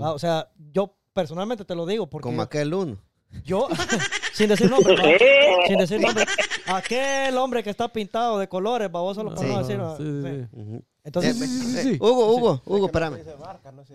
Ah, 0.02 0.14
O 0.14 0.20
sea, 0.20 0.52
yo 0.72 0.96
personalmente 1.14 1.66
te 1.66 1.76
lo 1.76 1.86
digo 1.86 2.08
porque 2.10 2.24
Como 2.24 2.42
aquel 2.42 2.74
uno. 2.74 2.98
Yo, 3.44 3.68
sin 4.34 4.50
decir 4.50 4.70
nombre, 4.70 4.96
Eh, 5.04 5.56
sin 5.68 5.78
decir 5.78 6.00
nombre, 6.00 6.26
aquel 6.68 7.38
hombre 7.38 7.64
que 7.64 7.70
está 7.70 7.88
pintado 7.92 8.40
de 8.40 8.48
colores, 8.48 8.90
vos 8.90 9.16
solo 9.16 9.36
para 9.36 9.48
Sí. 9.48 9.54
no 9.54 9.60
decir. 9.60 9.80
Ah, 9.82 9.96
sí, 9.98 10.04
sí. 10.04 10.22
sí. 10.52 10.60
Ujú. 10.62 10.84
Entonces, 11.04 11.40
Eh, 11.40 11.46
sí, 11.46 11.60
sí, 11.60 11.78
eh, 11.78 11.84
sí. 11.84 11.98
Hugo, 12.00 12.34
Hugo, 12.36 12.62
Hugo, 12.66 12.78
Es 12.78 12.84
espérame. 12.86 13.20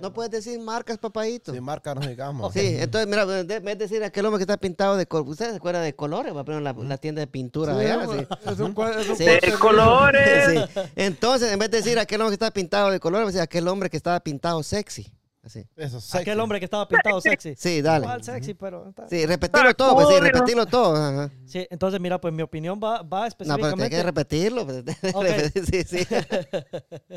No, 0.01 0.12
puedes 0.12 0.31
decir 0.31 0.61
marcas, 0.61 0.97
papadito. 0.99 1.53
Sin 1.53 1.64
marca 1.64 1.93
no 1.93 2.03
digamos. 2.03 2.53
Sí, 2.53 2.76
entonces, 2.78 3.09
mira, 3.09 3.26
de- 3.26 3.41
en 3.57 3.64
vez 3.64 3.78
de 3.78 3.85
decir 3.89 4.05
aquel 4.05 4.24
hombre 4.26 4.39
que 4.39 4.45
está 4.45 4.57
pintado 4.59 4.97
de 4.97 5.07
colores, 5.07 5.33
¿ustedes 5.33 5.51
se 5.53 5.57
acuerdan 5.57 5.83
de 5.83 5.95
colores? 5.97 6.37
Va 6.37 6.43
a 6.43 6.45
poner 6.45 6.62
la, 6.62 6.99
tienda 6.99 7.18
de 7.20 7.26
pintura 7.26 7.74
Sí, 7.74 7.81
allá, 7.81 8.05
es 8.05 8.11
sí. 8.57 8.62
un 8.62 8.74
es 9.11 9.18
Sí. 9.18 9.24
de 9.24 9.53
colores. 9.59 10.68
Sí. 10.72 10.81
Entonces, 10.95 11.51
en 11.51 11.59
vez 11.59 11.70
de 11.72 11.78
decir 11.78 11.99
aquel 11.99 12.20
hombre 12.20 12.31
que 12.37 12.45
está 12.45 12.53
pintado 12.53 12.91
de 12.93 13.01
colores, 13.01 13.24
va 13.24 13.28
a 13.31 13.33
decir 13.33 13.43
aquel 13.43 13.66
hombre 13.66 13.91
que 13.91 13.97
estaba 13.97 14.20
pintado 14.20 14.62
sexy. 14.62 15.12
Así. 15.43 15.66
Eso, 15.74 16.03
sexy. 16.03 16.18
aquel 16.18 16.38
hombre 16.41 16.59
que 16.59 16.66
estaba 16.66 16.86
pintado 16.86 17.18
sexy. 17.22 17.55
Sí, 17.57 17.80
dale. 17.80 18.05
Igual 18.05 18.22
sexy, 18.22 18.53
pero. 18.53 18.93
Sí, 19.09 19.24
repetirlo 19.24 19.72
todo, 19.74 19.95
pues 19.95 20.09
sí, 20.09 20.20
repetirlo 20.20 20.66
todo. 20.66 20.95
Ajá. 20.97 21.30
Sí, 21.47 21.66
entonces, 21.70 21.99
mira, 21.99 22.20
pues 22.20 22.34
mi 22.34 22.43
opinión 22.43 22.78
va, 22.82 23.01
va 23.01 23.03
No, 23.03 23.09
pero 23.09 23.22
hay 23.22 23.28
específicamente. 23.28 23.97
que 23.97 24.03
repetirlo. 24.03 24.66
pues. 24.66 24.84
Sí, 25.70 25.82
sí. 25.84 26.07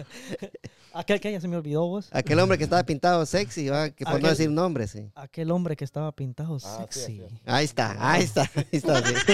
aquel 0.93 1.19
que 1.19 1.32
ya 1.32 1.41
se 1.41 1.47
me 1.47 1.57
olvidó 1.57 1.86
vos. 1.88 2.07
Aquel 2.11 2.39
hombre 2.39 2.57
que 2.57 2.63
estaba 2.63 2.84
pintado 2.84 3.26
sexy, 3.26 3.69
¿va? 3.69 3.89
que 3.89 4.05
por 4.05 4.21
no 4.21 4.30
decir 4.30 4.49
nombre, 4.49 4.88
sí. 4.88 5.11
Aquel 5.15 5.51
hombre 5.51 5.76
que 5.76 5.84
estaba 5.84 6.11
pintado 6.13 6.57
Ah, 6.63 6.78
sexy. 6.82 6.99
sí. 7.05 7.21
Ahí 7.45 7.65
está, 7.65 7.95
ahí 7.99 8.24
está, 8.24 8.49
ahí 8.55 8.65
está. 8.71 9.03
sí. 9.05 9.34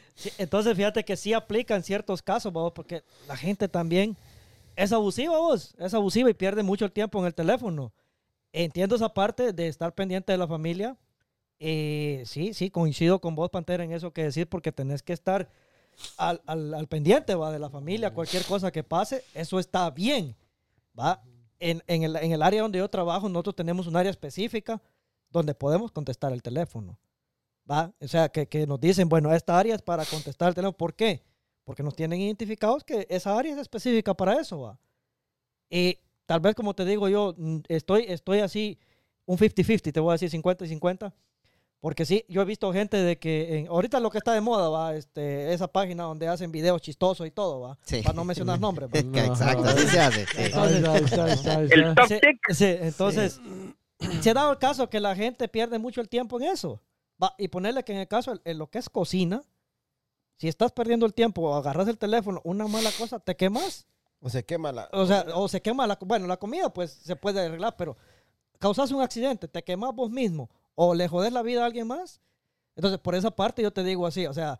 Sí, 0.20 0.30
entonces, 0.36 0.76
fíjate 0.76 1.02
que 1.02 1.16
sí 1.16 1.32
aplica 1.32 1.74
en 1.74 1.82
ciertos 1.82 2.20
casos, 2.20 2.52
vos, 2.52 2.72
porque 2.74 3.02
la 3.26 3.38
gente 3.38 3.68
también 3.68 4.18
es 4.84 4.92
abusiva, 4.92 5.38
vos. 5.38 5.74
Es 5.78 5.94
abusiva 5.94 6.30
y 6.30 6.34
pierde 6.34 6.62
mucho 6.62 6.84
el 6.84 6.92
tiempo 6.92 7.18
en 7.20 7.26
el 7.26 7.34
teléfono. 7.34 7.92
Entiendo 8.52 8.96
esa 8.96 9.12
parte 9.12 9.52
de 9.52 9.68
estar 9.68 9.94
pendiente 9.94 10.32
de 10.32 10.38
la 10.38 10.48
familia. 10.48 10.96
Eh, 11.58 12.22
sí, 12.26 12.54
sí, 12.54 12.70
coincido 12.70 13.20
con 13.20 13.34
vos, 13.34 13.50
Pantera, 13.50 13.84
en 13.84 13.92
eso 13.92 14.12
que 14.12 14.24
decir, 14.24 14.48
porque 14.48 14.72
tenés 14.72 15.02
que 15.02 15.12
estar 15.12 15.50
al, 16.16 16.40
al- 16.46 16.74
al 16.74 16.86
pendiente, 16.88 17.34
va, 17.34 17.52
de 17.52 17.58
la 17.58 17.68
familia, 17.68 18.14
cualquier 18.14 18.44
cosa 18.44 18.70
que 18.70 18.82
pase, 18.82 19.22
eso 19.34 19.58
está 19.58 19.90
bien, 19.90 20.34
va. 20.98 21.22
En, 21.58 21.82
en 21.86 22.04
el, 22.04 22.16
en 22.16 22.32
el 22.32 22.42
área 22.42 22.62
donde 22.62 22.78
yo 22.78 22.88
trabajo, 22.88 23.28
nosotros 23.28 23.54
tenemos 23.56 23.86
un 23.86 23.96
área 23.96 24.10
específica 24.10 24.80
donde 25.30 25.54
podemos 25.54 25.92
contestar 25.92 26.32
el 26.32 26.42
teléfono. 26.42 26.98
¿va? 27.70 27.92
O 28.00 28.08
sea, 28.08 28.28
que, 28.30 28.46
que 28.48 28.66
nos 28.66 28.80
dicen, 28.80 29.08
bueno, 29.08 29.32
esta 29.34 29.58
área 29.58 29.74
es 29.74 29.82
para 29.82 30.04
contestar 30.06 30.48
el 30.48 30.54
teléfono. 30.54 30.76
¿Por 30.76 30.94
qué? 30.94 31.22
Porque 31.70 31.84
nos 31.84 31.94
tienen 31.94 32.20
identificados 32.20 32.82
que 32.82 33.06
esa 33.08 33.38
área 33.38 33.52
es 33.52 33.58
específica 33.60 34.12
para 34.12 34.40
eso, 34.40 34.58
¿va? 34.60 34.76
Y 35.70 35.98
tal 36.26 36.40
vez, 36.40 36.56
como 36.56 36.74
te 36.74 36.84
digo 36.84 37.08
yo, 37.08 37.36
estoy, 37.68 38.06
estoy 38.08 38.40
así, 38.40 38.76
un 39.24 39.38
50-50, 39.38 39.92
te 39.92 40.00
voy 40.00 40.10
a 40.10 40.14
decir 40.14 40.28
50 40.30 40.64
y 40.64 40.68
50. 40.68 41.14
Porque 41.78 42.04
sí, 42.04 42.24
yo 42.28 42.42
he 42.42 42.44
visto 42.44 42.72
gente 42.72 42.96
de 42.96 43.20
que 43.20 43.56
en- 43.58 43.68
ahorita 43.68 44.00
lo 44.00 44.10
que 44.10 44.18
está 44.18 44.32
de 44.32 44.40
moda, 44.40 44.68
va, 44.68 44.96
este, 44.96 45.52
esa 45.52 45.68
página 45.68 46.02
donde 46.02 46.26
hacen 46.26 46.50
videos 46.50 46.82
chistosos 46.82 47.24
y 47.24 47.30
todo, 47.30 47.60
va, 47.60 47.78
Sí. 47.82 48.02
para 48.02 48.16
no 48.16 48.24
mencionar 48.24 48.58
nombres. 48.60 48.88
va. 48.88 48.92
Que 49.12 49.24
Exacto, 49.26 49.62
así 49.62 49.86
se 49.86 50.00
hace. 50.00 50.26
entonces, 52.86 53.40
se 54.20 54.30
ha 54.30 54.34
dado 54.34 54.50
el 54.50 54.58
caso 54.58 54.90
que 54.90 54.98
la 54.98 55.14
gente 55.14 55.46
pierde 55.46 55.78
mucho 55.78 56.00
el 56.00 56.08
tiempo 56.08 56.40
en 56.40 56.48
eso. 56.48 56.82
Va, 57.22 57.32
y 57.38 57.46
ponerle 57.46 57.84
que 57.84 57.92
en 57.92 57.98
el 57.98 58.08
caso, 58.08 58.40
en 58.44 58.58
lo 58.58 58.66
que 58.68 58.78
es 58.80 58.88
cocina, 58.88 59.42
si 60.40 60.48
estás 60.48 60.72
perdiendo 60.72 61.04
el 61.04 61.12
tiempo 61.12 61.42
o 61.42 61.54
agarras 61.54 61.86
el 61.88 61.98
teléfono, 61.98 62.40
una 62.44 62.66
mala 62.66 62.90
cosa, 62.96 63.20
te 63.20 63.36
quemas. 63.36 63.86
O 64.20 64.30
se 64.30 64.42
quema 64.42 64.72
la. 64.72 64.88
O 64.90 65.04
sea, 65.04 65.26
o 65.34 65.46
se 65.48 65.60
quema 65.60 65.86
la, 65.86 65.98
bueno, 66.00 66.26
la 66.26 66.38
comida, 66.38 66.72
pues 66.72 66.92
se 66.92 67.14
puede 67.14 67.44
arreglar, 67.44 67.76
pero 67.76 67.98
causas 68.58 68.90
un 68.90 69.02
accidente, 69.02 69.48
te 69.48 69.62
quemas 69.62 69.94
vos 69.94 70.10
mismo 70.10 70.48
o 70.76 70.94
le 70.94 71.08
jodes 71.08 71.30
la 71.30 71.42
vida 71.42 71.62
a 71.62 71.66
alguien 71.66 71.86
más. 71.86 72.22
Entonces, 72.74 72.98
por 72.98 73.14
esa 73.14 73.30
parte 73.30 73.60
yo 73.60 73.70
te 73.70 73.84
digo 73.84 74.06
así, 74.06 74.26
o 74.26 74.32
sea, 74.32 74.58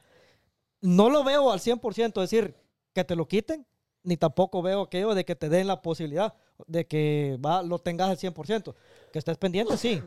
no 0.82 1.08
lo 1.08 1.24
veo 1.24 1.50
al 1.50 1.60
100% 1.60 2.20
decir 2.20 2.54
que 2.92 3.02
te 3.02 3.16
lo 3.16 3.26
quiten, 3.26 3.66
ni 4.02 4.18
tampoco 4.18 4.60
veo 4.60 4.82
aquello 4.82 5.14
de 5.14 5.24
que 5.24 5.34
te 5.34 5.48
den 5.48 5.66
la 5.66 5.80
posibilidad 5.80 6.34
de 6.66 6.86
que 6.86 7.38
va, 7.42 7.62
lo 7.62 7.78
tengas 7.78 8.10
al 8.10 8.18
100%. 8.18 8.74
Que 9.10 9.18
estés 9.18 9.38
pendiente, 9.38 9.78
sí. 9.78 10.02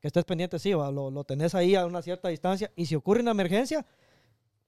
Que 0.00 0.06
estés 0.06 0.24
pendiente, 0.24 0.60
sí, 0.60 0.72
va, 0.72 0.92
lo, 0.92 1.10
lo 1.10 1.24
tenés 1.24 1.56
ahí 1.56 1.74
a 1.74 1.84
una 1.84 2.00
cierta 2.00 2.28
distancia 2.28 2.70
y 2.76 2.86
si 2.86 2.94
ocurre 2.94 3.22
una 3.22 3.32
emergencia, 3.32 3.84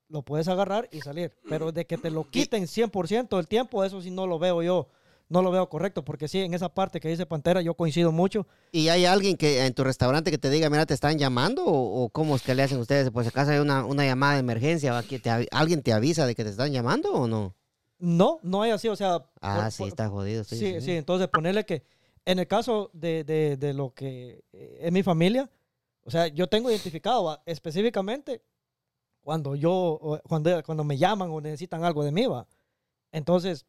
lo 0.08 0.22
puedes 0.22 0.48
agarrar 0.48 0.88
y 0.92 1.00
salir. 1.00 1.32
Pero 1.48 1.72
de 1.72 1.86
que 1.86 1.98
te 1.98 2.10
lo 2.10 2.24
quiten 2.28 2.64
100% 2.66 3.36
del 3.36 3.46
tiempo, 3.48 3.84
eso 3.84 4.00
sí 4.00 4.10
no 4.10 4.26
lo 4.26 4.38
veo 4.38 4.62
yo. 4.62 4.88
No 5.30 5.42
lo 5.42 5.50
veo 5.50 5.68
correcto, 5.68 6.02
porque 6.02 6.26
sí, 6.26 6.40
en 6.40 6.54
esa 6.54 6.70
parte 6.70 7.00
que 7.00 7.08
dice 7.10 7.26
Pantera, 7.26 7.60
yo 7.60 7.74
coincido 7.74 8.10
mucho. 8.12 8.46
¿Y 8.72 8.88
hay 8.88 9.04
alguien 9.04 9.36
que 9.36 9.66
en 9.66 9.74
tu 9.74 9.84
restaurante 9.84 10.30
que 10.30 10.38
te 10.38 10.48
diga, 10.48 10.70
mira, 10.70 10.86
te 10.86 10.94
están 10.94 11.18
llamando? 11.18 11.66
¿O, 11.66 12.04
o 12.04 12.08
cómo 12.08 12.34
es 12.36 12.40
que 12.42 12.54
le 12.54 12.62
hacen 12.62 12.78
ustedes? 12.78 13.10
Pues 13.10 13.26
acaso 13.26 13.50
hay 13.50 13.58
una, 13.58 13.84
una 13.84 14.06
llamada 14.06 14.34
de 14.34 14.40
emergencia, 14.40 15.02
que 15.06 15.18
te 15.18 15.28
¿alguien 15.50 15.82
te 15.82 15.92
avisa 15.92 16.26
de 16.26 16.34
que 16.34 16.44
te 16.44 16.50
están 16.50 16.72
llamando 16.72 17.12
o 17.12 17.28
no? 17.28 17.54
No, 17.98 18.38
no 18.42 18.62
hay 18.62 18.70
así, 18.70 18.88
o 18.88 18.96
sea. 18.96 19.22
Ah, 19.42 19.64
por- 19.64 19.72
sí, 19.72 19.78
por- 19.82 19.88
está 19.88 20.08
jodido. 20.08 20.44
Sí, 20.44 20.56
Sí, 20.56 20.80
sí, 20.80 20.92
entonces 20.92 21.28
ponerle 21.28 21.66
que 21.66 21.82
en 22.24 22.38
el 22.38 22.46
caso 22.46 22.90
de, 22.94 23.22
de- 23.24 23.58
de 23.58 23.74
lo 23.74 23.92
que 23.92 24.44
eh, 24.54 24.78
es 24.80 24.92
mi 24.92 25.02
familia, 25.02 25.50
o 26.04 26.10
sea, 26.10 26.28
yo 26.28 26.46
tengo 26.46 26.70
identificado 26.70 27.24
va, 27.24 27.42
específicamente 27.44 28.40
cuando 29.28 29.54
yo, 29.54 30.22
cuando, 30.26 30.62
cuando 30.62 30.84
me 30.84 30.96
llaman 30.96 31.28
o 31.30 31.38
necesitan 31.42 31.84
algo 31.84 32.02
de 32.02 32.10
mí, 32.10 32.24
va. 32.24 32.46
Entonces, 33.12 33.66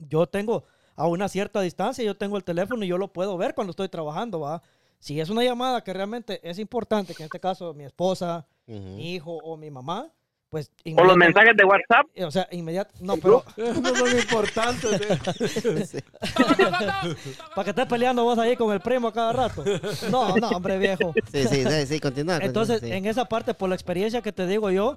yo 0.00 0.26
tengo 0.26 0.64
a 0.96 1.06
una 1.06 1.28
cierta 1.28 1.60
distancia, 1.60 2.02
yo 2.02 2.16
tengo 2.16 2.36
el 2.36 2.42
teléfono 2.42 2.84
y 2.84 2.88
yo 2.88 2.98
lo 2.98 3.12
puedo 3.12 3.36
ver 3.36 3.54
cuando 3.54 3.70
estoy 3.70 3.88
trabajando, 3.88 4.40
va. 4.40 4.62
Si 4.98 5.20
es 5.20 5.30
una 5.30 5.44
llamada 5.44 5.84
que 5.84 5.92
realmente 5.92 6.40
es 6.42 6.58
importante, 6.58 7.14
que 7.14 7.22
en 7.22 7.26
este 7.26 7.38
caso 7.38 7.72
mi 7.72 7.84
esposa, 7.84 8.48
mi 8.66 9.14
hijo 9.14 9.36
o 9.44 9.56
mi 9.56 9.70
mamá, 9.70 10.12
pues... 10.54 10.70
O 10.96 11.02
los 11.02 11.16
mensajes 11.16 11.56
de 11.56 11.64
WhatsApp. 11.64 12.06
O 12.24 12.30
sea, 12.30 12.46
inmediato, 12.52 12.94
no, 13.00 13.16
pero 13.16 13.42
No 13.56 13.96
son 13.96 14.16
importantes. 14.16 15.00
eh. 15.00 16.04
Para 17.56 17.64
que 17.64 17.70
estés 17.70 17.86
peleando 17.86 18.22
vos 18.22 18.38
ahí 18.38 18.56
con 18.56 18.72
el 18.72 18.78
primo 18.78 19.08
a 19.08 19.12
cada 19.12 19.32
rato. 19.32 19.64
No, 20.12 20.36
no, 20.36 20.48
hombre 20.50 20.78
viejo. 20.78 21.12
Sí, 21.32 21.44
sí, 21.48 21.64
sí, 21.64 21.86
sí, 21.88 21.98
continúa. 21.98 22.38
Entonces, 22.38 22.80
sí. 22.80 22.92
en 22.92 23.06
esa 23.06 23.24
parte, 23.24 23.52
por 23.52 23.68
la 23.68 23.74
experiencia 23.74 24.22
que 24.22 24.30
te 24.32 24.46
digo 24.46 24.70
yo, 24.70 24.96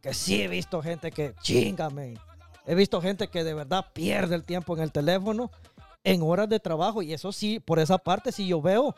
que 0.00 0.14
sí 0.14 0.40
he 0.40 0.48
visto 0.48 0.80
gente 0.80 1.10
que 1.10 1.34
chingame. 1.42 2.14
He 2.66 2.74
visto 2.74 3.02
gente 3.02 3.28
que 3.28 3.44
de 3.44 3.52
verdad 3.52 3.84
pierde 3.92 4.34
el 4.34 4.44
tiempo 4.44 4.74
en 4.76 4.82
el 4.82 4.92
teléfono 4.92 5.50
en 6.04 6.22
horas 6.22 6.48
de 6.48 6.58
trabajo 6.58 7.02
y 7.02 7.12
eso 7.12 7.32
sí, 7.32 7.60
por 7.60 7.78
esa 7.80 7.98
parte 7.98 8.32
sí 8.32 8.46
yo 8.46 8.62
veo 8.62 8.94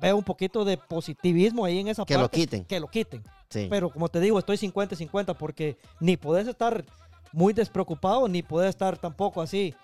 veo 0.00 0.16
un 0.16 0.24
poquito 0.24 0.64
de 0.64 0.76
positivismo 0.78 1.64
ahí 1.64 1.78
en 1.78 1.88
esa 1.88 2.04
Que 2.04 2.14
parte. 2.14 2.22
lo 2.24 2.28
quiten. 2.42 2.64
Que 2.64 2.80
lo 2.80 2.88
quiten. 2.88 3.22
Sí. 3.52 3.66
Pero 3.68 3.90
como 3.90 4.08
te 4.08 4.18
digo, 4.20 4.38
estoy 4.38 4.56
50-50 4.56 5.36
porque 5.36 5.76
ni 6.00 6.16
podés 6.16 6.48
estar 6.48 6.84
muy 7.32 7.52
despreocupado 7.52 8.26
ni 8.28 8.42
podés 8.42 8.70
estar 8.70 8.96
tampoco 8.98 9.40
así 9.42 9.74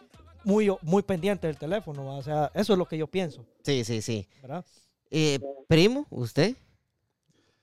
muy, 0.45 0.71
muy 0.83 1.03
pendiente 1.03 1.47
del 1.47 1.57
teléfono. 1.59 2.07
¿va? 2.07 2.13
O 2.15 2.23
sea, 2.23 2.51
eso 2.55 2.73
es 2.73 2.79
lo 2.79 2.87
que 2.87 2.97
yo 2.97 3.07
pienso, 3.07 3.45
sí, 3.63 3.85
sí, 3.85 4.01
sí. 4.03 4.27
¿verdad? 4.43 4.65
Eh, 5.11 5.39
primo, 5.69 6.07
¿usted? 6.11 6.57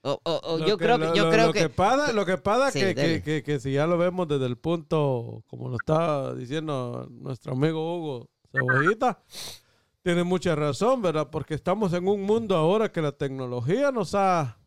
O- 0.07 0.19
o- 0.23 0.59
yo 0.59 0.77
creo 0.77 0.99
que, 0.99 1.05
lo- 1.05 1.15
yo 1.15 1.23
lo- 1.25 1.31
creo 1.31 1.47
lo 1.47 1.53
que, 1.53 1.67
pasa, 1.69 2.13
lo 2.13 2.25
que 2.27 2.37
pasa 2.37 2.69
Sí, 2.71 2.79
que, 2.79 2.93
que, 2.93 3.21
que, 3.23 3.43
que 3.43 3.59
si 3.59 3.73
ya 3.73 3.87
lo 3.87 3.97
vemos 3.97 4.27
desde 4.27 4.45
el 4.45 4.55
punto, 4.55 5.43
como 5.47 5.67
lo 5.69 5.77
está 5.77 6.35
diciendo 6.35 7.07
nuestro 7.09 7.53
amigo 7.53 7.97
Hugo 7.97 8.29
Cebollita, 8.51 9.23
tiene 10.03 10.23
mucha 10.23 10.53
razón, 10.55 11.01
¿verdad? 11.01 11.29
Porque 11.31 11.55
estamos 11.55 11.91
en 11.93 12.07
un 12.07 12.21
mundo 12.21 12.55
ahora 12.55 12.91
que 12.91 13.01
la 13.01 13.13
tecnología 13.13 13.91
nos 13.91 14.13
ha 14.13 14.59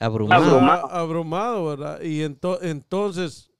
abrumado. 0.00 0.44
Abrumado. 0.44 0.86
ha 0.90 1.00
abrumado, 1.00 1.64
¿verdad? 1.66 2.00
Y 2.02 2.20
ento- 2.22 2.58
entonces, 2.62 3.50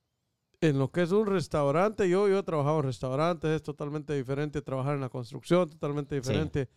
en 0.61 0.79
lo 0.79 0.91
que 0.91 1.03
es 1.03 1.13
un 1.13 1.27
restaurante, 1.27 2.09
yo, 2.09 2.29
yo 2.29 2.39
he 2.39 2.43
trabajado 2.43 2.79
en 2.79 2.85
restaurantes, 2.85 3.51
es 3.51 3.63
totalmente 3.63 4.15
diferente 4.15 4.63
trabajar 4.63 4.95
en 4.95 5.01
la 5.01 5.09
construcción, 5.09 5.69
totalmente 5.69 6.15
diferente 6.15 6.69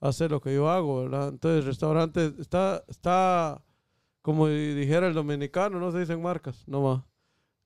hacer 0.00 0.30
lo 0.32 0.40
que 0.40 0.52
yo 0.54 0.68
hago, 0.68 1.02
¿verdad? 1.02 1.28
Entonces, 1.28 1.60
el 1.60 1.66
restaurante 1.66 2.32
está, 2.40 2.82
está, 2.88 3.62
como 4.20 4.48
dijera 4.48 5.06
el 5.06 5.14
dominicano, 5.14 5.78
no 5.78 5.92
se 5.92 6.00
dicen 6.00 6.20
marcas, 6.20 6.64
no 6.66 6.82
más. 6.82 7.02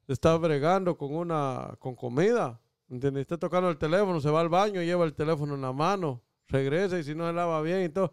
Está 0.09 0.37
bregando 0.37 0.97
con 0.99 1.14
una, 1.14 1.74
con 1.78 1.95
comida, 1.97 2.61
¿entiendes? 2.91 3.22
Está 3.22 3.39
tocando 3.39 3.68
el 3.70 3.78
teléfono, 3.78 4.20
se 4.20 4.30
va 4.30 4.41
al 4.43 4.49
baño, 4.51 4.82
lleva 4.82 5.05
el 5.07 5.14
teléfono 5.14 5.55
en 5.55 5.62
la 5.62 5.72
mano, 5.72 6.22
regresa 6.49 6.99
y 6.99 7.05
si 7.05 7.14
no 7.14 7.26
se 7.26 7.32
lava 7.32 7.61
bien 7.62 7.84
y 7.84 7.89
todo. 7.89 8.12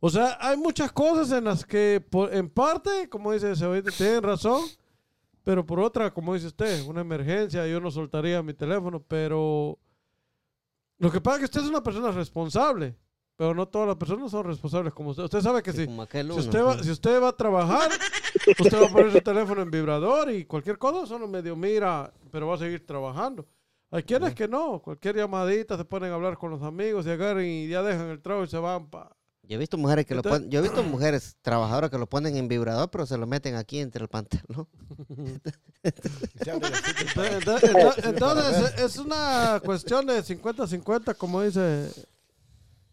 O 0.00 0.08
sea, 0.08 0.38
hay 0.40 0.56
muchas 0.56 0.90
cosas 0.92 1.30
en 1.32 1.44
las 1.44 1.64
que, 1.64 2.00
por- 2.10 2.32
en 2.34 2.48
parte, 2.48 3.08
como 3.10 3.32
dice 3.32 3.54
Cebollita, 3.54 3.90
tienen 3.90 4.22
razón, 4.22 4.62
pero 5.44 5.64
por 5.66 5.78
otra, 5.80 6.10
como 6.12 6.32
dice 6.34 6.46
usted, 6.46 6.82
una 6.86 7.02
emergencia, 7.02 7.66
yo 7.66 7.80
no 7.80 7.90
soltaría 7.90 8.42
mi 8.42 8.54
teléfono, 8.54 9.02
pero 9.06 9.78
lo 10.98 11.10
que 11.10 11.20
pasa 11.20 11.36
es 11.36 11.40
que 11.40 11.44
usted 11.46 11.60
es 11.62 11.68
una 11.68 11.82
persona 11.82 12.10
responsable, 12.12 12.96
pero 13.36 13.54
no 13.54 13.66
todas 13.68 13.88
las 13.88 13.96
personas 13.96 14.30
son 14.30 14.44
responsables 14.44 14.92
como 14.92 15.10
usted. 15.10 15.24
Usted 15.24 15.40
sabe 15.40 15.62
que 15.62 15.72
Sí, 15.72 15.86
si, 15.86 15.86
si, 16.34 16.40
usted 16.40 16.62
va, 16.62 16.82
si 16.84 16.90
usted 16.90 17.22
va 17.22 17.28
a 17.28 17.36
trabajar, 17.36 17.90
usted 18.58 18.82
va 18.82 18.86
a 18.86 18.90
poner 18.90 19.12
su 19.12 19.20
teléfono 19.22 19.62
en 19.62 19.70
vibrador 19.70 20.30
y 20.30 20.44
cualquier 20.44 20.76
cosa 20.78 21.06
solo 21.06 21.26
medio 21.26 21.56
mira, 21.56 22.12
pero 22.30 22.46
va 22.48 22.54
a 22.54 22.58
seguir 22.58 22.86
trabajando. 22.86 23.46
Hay 23.90 24.02
quienes 24.02 24.34
que 24.34 24.46
no, 24.46 24.80
cualquier 24.80 25.16
llamadita 25.16 25.76
se 25.76 25.84
ponen 25.84 26.12
a 26.12 26.14
hablar 26.14 26.36
con 26.38 26.50
los 26.50 26.62
amigos 26.62 27.06
y 27.06 27.10
agarran 27.10 27.44
y 27.44 27.66
ya 27.68 27.82
dejan 27.82 28.08
el 28.08 28.20
trabajo 28.22 28.44
y 28.44 28.48
se 28.48 28.58
van 28.58 28.88
pa, 28.88 29.10
Yo 29.50 29.56
he 29.56 29.58
visto 29.58 29.76
mujeres 29.76 30.06
que 30.06 30.14
lo 30.14 30.22
ponen, 30.22 30.48
yo 30.48 30.60
he 30.60 30.62
visto 30.62 30.80
mujeres 30.84 31.34
trabajadoras 31.42 31.90
que 31.90 31.98
lo 31.98 32.06
ponen 32.08 32.36
en 32.36 32.46
vibrador, 32.46 32.88
pero 32.88 33.04
se 33.04 33.18
lo 33.18 33.26
meten 33.26 33.56
aquí 33.56 33.80
entre 33.80 34.00
el 34.04 34.08
pantalón. 34.08 34.68
Entonces, 38.04 38.74
es 38.78 38.96
una 38.98 39.60
cuestión 39.64 40.06
de 40.06 40.22
50-50, 40.22 41.16
como 41.16 41.42
dice 41.42 41.86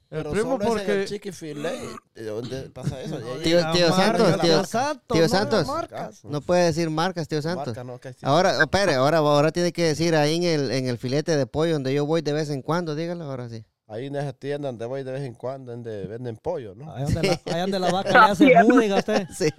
el 0.09 0.23
Pero 0.23 0.31
primo, 0.31 0.51
solo 0.53 0.63
es 0.63 0.69
en 0.71 0.77
porque... 0.77 1.01
el 1.03 1.07
Chick-fil-A, 1.07 1.71
¿de 2.15 2.23
dónde 2.23 2.69
pasa 2.71 3.01
eso? 3.01 3.17
Tío- 3.43 3.59
La 3.59 3.71
tío 3.73 3.87
Santos, 3.93 4.41
tío- 4.41 4.63
tío 5.09 5.21
no 5.23 5.27
Santos. 5.29 5.67
No 6.23 6.41
puede 6.41 6.63
decir 6.65 6.89
marcas, 6.89 7.27
tío 7.27 7.41
Santos. 7.41 7.75
Marca, 7.77 7.83
no. 7.83 7.99
Ahora, 8.27 8.63
espere, 8.63 8.95
ahora, 8.95 9.17
ahora 9.19 9.51
tiene 9.51 9.71
que 9.71 9.83
decir 9.83 10.15
ahí 10.15 10.37
en 10.37 10.43
el, 10.43 10.71
en 10.71 10.87
el 10.87 10.97
filete 10.97 11.35
de 11.37 11.45
pollo 11.45 11.73
donde 11.73 11.93
yo 11.93 12.05
voy 12.05 12.21
de 12.21 12.33
vez 12.33 12.49
en 12.49 12.61
cuando, 12.61 12.95
dígalo 12.95 13.25
ahora 13.25 13.47
sí. 13.49 13.63
Ahí 13.87 14.07
en 14.07 14.15
esa 14.17 14.33
tienda 14.33 14.67
donde 14.67 14.85
voy 14.85 15.03
de 15.03 15.11
vez 15.13 15.21
en 15.23 15.33
cuando 15.33 15.71
donde 15.71 16.05
venden 16.07 16.35
pollo, 16.37 16.75
¿no? 16.75 16.93
Ahí 16.93 17.03
donde 17.05 17.21
la, 17.23 17.41
ahí 17.55 17.61
donde 17.61 17.79
la 17.79 17.91
vaca 17.91 18.11
le 18.11 18.31
hace 18.31 18.63
mu, 18.63 18.79
diga 18.79 18.97
usted. 18.97 19.27
Sí. 19.35 19.49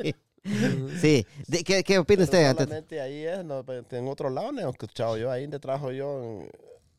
Sí. 1.01 1.27
De- 1.47 1.65
¿Qué, 1.65 1.83
qué 1.83 1.99
opina 1.99 2.25
usted? 2.25 2.39
Pero 2.43 2.55
solamente 2.65 3.01
ahí 3.01 3.25
es, 3.25 3.45
no, 3.45 3.65
pero 3.65 3.85
en 3.91 4.09
otro 4.09 4.31
lado 4.31 4.53
no 4.53 4.61
he 4.67 4.71
escuchado 4.71 5.17
yo. 5.17 5.31
Ahí 5.31 5.43
donde 5.43 5.59
trabajo 5.59 5.93
yo 5.93 6.23
en, 6.23 6.51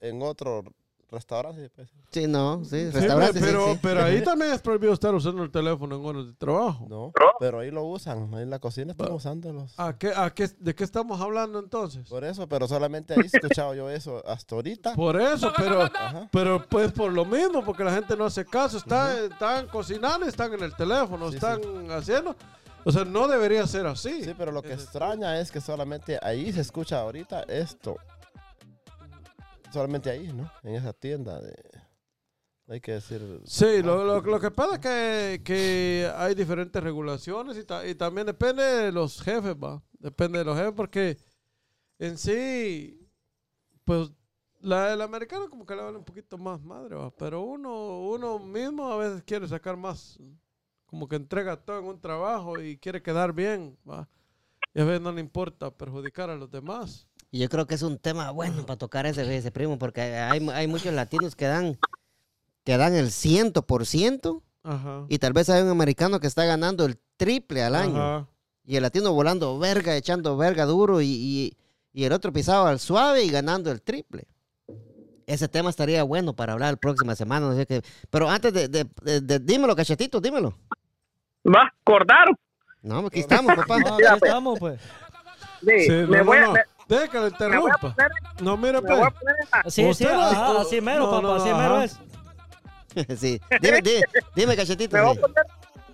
en 0.02 0.22
otro 0.22 0.64
restaurante. 1.12 1.70
Pues. 1.70 1.90
Sí, 2.12 2.28
no, 2.28 2.64
sí, 2.64 2.90
restaurantes. 2.90 3.42
pero, 3.42 3.74
sí. 3.74 3.80
pero 3.82 4.04
ahí 4.04 4.24
también 4.24 4.52
es 4.52 4.62
prohibido 4.62 4.94
estar 4.94 5.14
usando 5.14 5.44
el 5.44 5.52
teléfono 5.52 5.96
en 5.96 6.06
horas 6.06 6.26
de 6.28 6.34
trabajo. 6.34 6.86
No, 6.90 7.12
pero 7.40 7.60
ahí 7.60 7.72
lo 7.72 7.84
usan. 7.86 8.34
Ahí 8.34 8.44
en 8.44 8.50
la 8.50 8.60
cocina 8.60 8.92
están 8.92 9.12
usándolos. 9.12 9.74
¿A 9.78 9.98
qué, 9.98 10.12
a 10.16 10.30
qué, 10.32 10.50
¿De 10.60 10.76
qué 10.76 10.84
estamos 10.84 11.20
hablando 11.22 11.60
entonces? 11.60 12.08
Por 12.08 12.24
eso, 12.24 12.48
pero 12.48 12.68
solamente 12.68 13.14
ahí 13.14 13.22
he 13.24 13.38
escuchado 13.38 13.74
yo 13.74 13.90
eso 13.90 14.24
hasta 14.28 14.56
ahorita. 14.56 14.94
Por 14.96 15.20
eso, 15.20 15.52
pero, 15.56 15.82
Ajá. 15.82 16.30
pero 16.32 16.66
pues 16.68 16.92
por 16.92 17.12
lo 17.12 17.26
mismo, 17.26 17.64
porque 17.64 17.84
la 17.84 17.94
gente 17.94 18.16
no 18.16 18.26
hace 18.26 18.46
caso. 18.46 18.78
Están, 18.78 19.32
están 19.32 19.68
cocinando 19.68 20.26
están 20.26 20.54
en 20.54 20.64
el 20.64 20.76
teléfono, 20.76 21.30
Sí, 21.30 21.36
están 21.36 21.60
haciendo. 21.92 22.36
O 22.86 22.92
sea, 22.92 23.04
no 23.04 23.28
debería 23.28 23.68
ser 23.68 23.86
así. 23.86 24.24
Sí, 24.24 24.34
pero 24.38 24.52
lo 24.52 24.62
que 24.62 24.74
extraña 24.74 25.40
es 25.40 25.52
que 25.52 25.60
solamente 25.60 26.18
ahí 26.22 26.52
se 26.54 26.62
escucha 26.62 27.02
ahorita 27.02 27.44
esto. 27.44 27.98
Solamente 29.72 30.10
ahí, 30.10 30.32
¿no? 30.34 30.52
En 30.64 30.76
esa 30.76 30.94
tienda. 30.94 31.40
De... 31.42 31.54
Hay 32.68 32.82
que 32.82 32.94
decir. 32.94 33.42
Sí, 33.46 33.82
lo, 33.82 34.04
lo, 34.04 34.22
lo 34.22 34.40
que 34.40 34.52
pasa 34.52 34.76
es 34.76 34.80
que, 34.80 35.42
que 35.44 36.12
hay 36.16 36.36
diferentes 36.36 36.82
regulaciones 36.84 37.58
y, 37.58 37.64
ta- 37.64 37.86
y 37.88 37.96
también 37.96 38.28
depende 38.28 38.64
de 38.64 38.92
los 38.92 39.22
jefes, 39.22 39.56
va. 39.56 39.82
Depende 40.00 40.40
de 40.40 40.46
los 40.46 40.58
jefes 40.58 40.74
porque 40.76 41.18
en 41.98 42.18
sí, 42.18 43.10
pues 43.84 44.12
la, 44.62 44.94
el 44.94 45.02
americano 45.02 45.50
como 45.50 45.66
que 45.66 45.76
le 45.76 45.82
vale 45.82 45.98
un 45.98 46.06
poquito 46.06 46.38
más 46.38 46.62
madre, 46.62 46.96
va. 46.96 47.10
Pero 47.12 47.42
uno, 47.42 48.02
uno 48.02 48.40
mismo 48.40 48.92
a 48.92 48.98
veces 48.98 49.24
quiere 49.24 49.48
sacar 49.48 49.76
más, 49.76 50.20
como 50.86 51.08
que 51.08 51.16
entrega 51.16 51.58
todo 51.58 51.80
en 51.80 51.86
un 51.86 52.00
trabajo 52.00 52.62
y 52.62 52.78
quiere 52.78 53.02
quedar 53.02 53.34
bien, 53.34 53.78
va. 53.90 54.08
Y 54.76 54.82
a 54.82 54.86
veces 54.86 55.02
no 55.02 55.12
le 55.12 55.22
importa 55.22 55.72
perjudicar 55.76 56.30
a 56.30 56.36
los 56.36 56.52
demás. 56.52 57.09
Y 57.32 57.40
yo 57.40 57.50
creo 57.50 57.68
que 57.68 57.76
es 57.76 57.82
un 57.84 57.98
tema 58.00 58.32
bueno 58.32 58.66
para 58.66 58.78
tocar 58.78 59.06
ese, 59.06 59.36
ese 59.36 59.52
primo, 59.52 59.78
porque 59.78 60.02
hay, 60.02 60.48
hay 60.50 60.68
muchos 60.68 60.94
latinos 60.94 61.36
que 61.36 61.46
dan, 61.46 61.78
que 62.64 62.76
dan 62.78 62.96
el 62.96 63.12
ciento 63.12 63.62
por 63.68 63.86
ciento 63.86 64.42
Ajá. 64.64 65.06
y 65.10 65.20
tal 65.20 65.34
vez 65.34 65.50
hay 65.50 65.62
un 65.62 65.70
americano 65.70 66.20
que 66.20 66.28
está 66.28 66.46
ganando 66.46 66.86
el 66.86 66.98
triple 67.18 67.64
al 67.64 67.76
año. 67.76 68.02
Ajá. 68.02 68.28
Y 68.66 68.76
el 68.76 68.84
latino 68.84 69.14
volando 69.14 69.58
verga, 69.60 69.96
echando 69.96 70.38
verga 70.38 70.66
duro 70.66 71.02
y, 71.02 71.08
y- 71.08 71.58
y 71.92 72.04
el 72.04 72.14
otro 72.14 72.32
pisado 72.32 72.68
al 72.68 72.80
suave 72.80 73.24
y 73.24 73.30
ganando 73.32 73.72
el 73.72 73.82
triple. 73.82 74.28
Ese 75.26 75.48
tema 75.48 75.70
estaría 75.72 76.02
bueno 76.04 76.34
para 76.36 76.54
hablar 76.54 76.74
la 76.74 76.78
próxima 76.78 77.16
semana. 77.16 77.48
No 77.50 77.56
sé 77.56 77.66
qué. 77.66 77.82
Pero 78.10 78.30
antes 78.30 78.54
de, 78.54 78.68
de- 78.68 78.88
de- 79.04 79.22
de- 79.22 79.40
dímelo, 79.40 79.76
cachetito, 79.76 80.20
dímelo. 80.22 80.54
Va, 81.46 81.72
cortar. 81.84 82.28
No, 82.82 83.08
aquí 83.08 83.20
estamos, 83.22 83.56
papá. 83.56 83.80
No, 83.80 83.96
aquí 83.96 84.04
estamos, 84.24 84.60
pues. 84.60 84.80
Sí, 85.62 85.84
Sí, 85.86 85.92
me 85.92 86.20
no, 86.20 86.26
voy 86.26 86.40
no, 86.40 86.54
a, 86.54 86.64
Deja 86.90 87.08
que 87.08 87.18
a 87.18 87.28
interrumpa. 87.28 87.78
poner, 87.78 88.12
No, 88.42 88.58
voy 88.58 88.70
a 88.70 88.82
pues. 88.82 89.00
la- 89.64 89.70
Sí, 89.70 89.84
ajá, 90.06 90.62
así 90.62 90.82
mero, 90.82 91.00
no, 91.06 91.12
papá, 91.12 91.22
no, 91.22 91.34
así 91.36 91.50
no, 91.50 91.58
mero 91.58 91.76
ajá. 91.76 91.84
es. 91.86 92.00
sí. 93.20 93.40
Dime, 93.62 93.82
dime, 93.82 94.04
dime, 94.36 94.56
cachetito. 94.56 94.98
me 94.98 95.04
voy 95.04 95.18
a 95.18 95.22
poner 95.22 95.44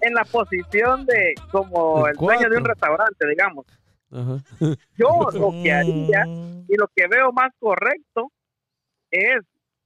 en 0.02 0.14
la 0.14 0.24
posición 0.24 1.06
de 1.06 1.34
como 1.52 2.06
El 2.08 2.12
el 2.12 2.18
dueño 2.18 2.50
de 2.50 2.58
un 2.58 2.66
restaurante, 2.66 3.28
digamos. 3.28 3.66
Ajá. 4.12 4.38
Yo 4.98 5.08
lo 5.34 5.52
que 5.62 5.72
haría 5.74 6.24
y 6.68 6.78
lo 6.78 6.88
que 6.96 7.08
veo 7.08 7.32
más 7.34 7.52
correcto 7.60 8.32
es 9.12 9.40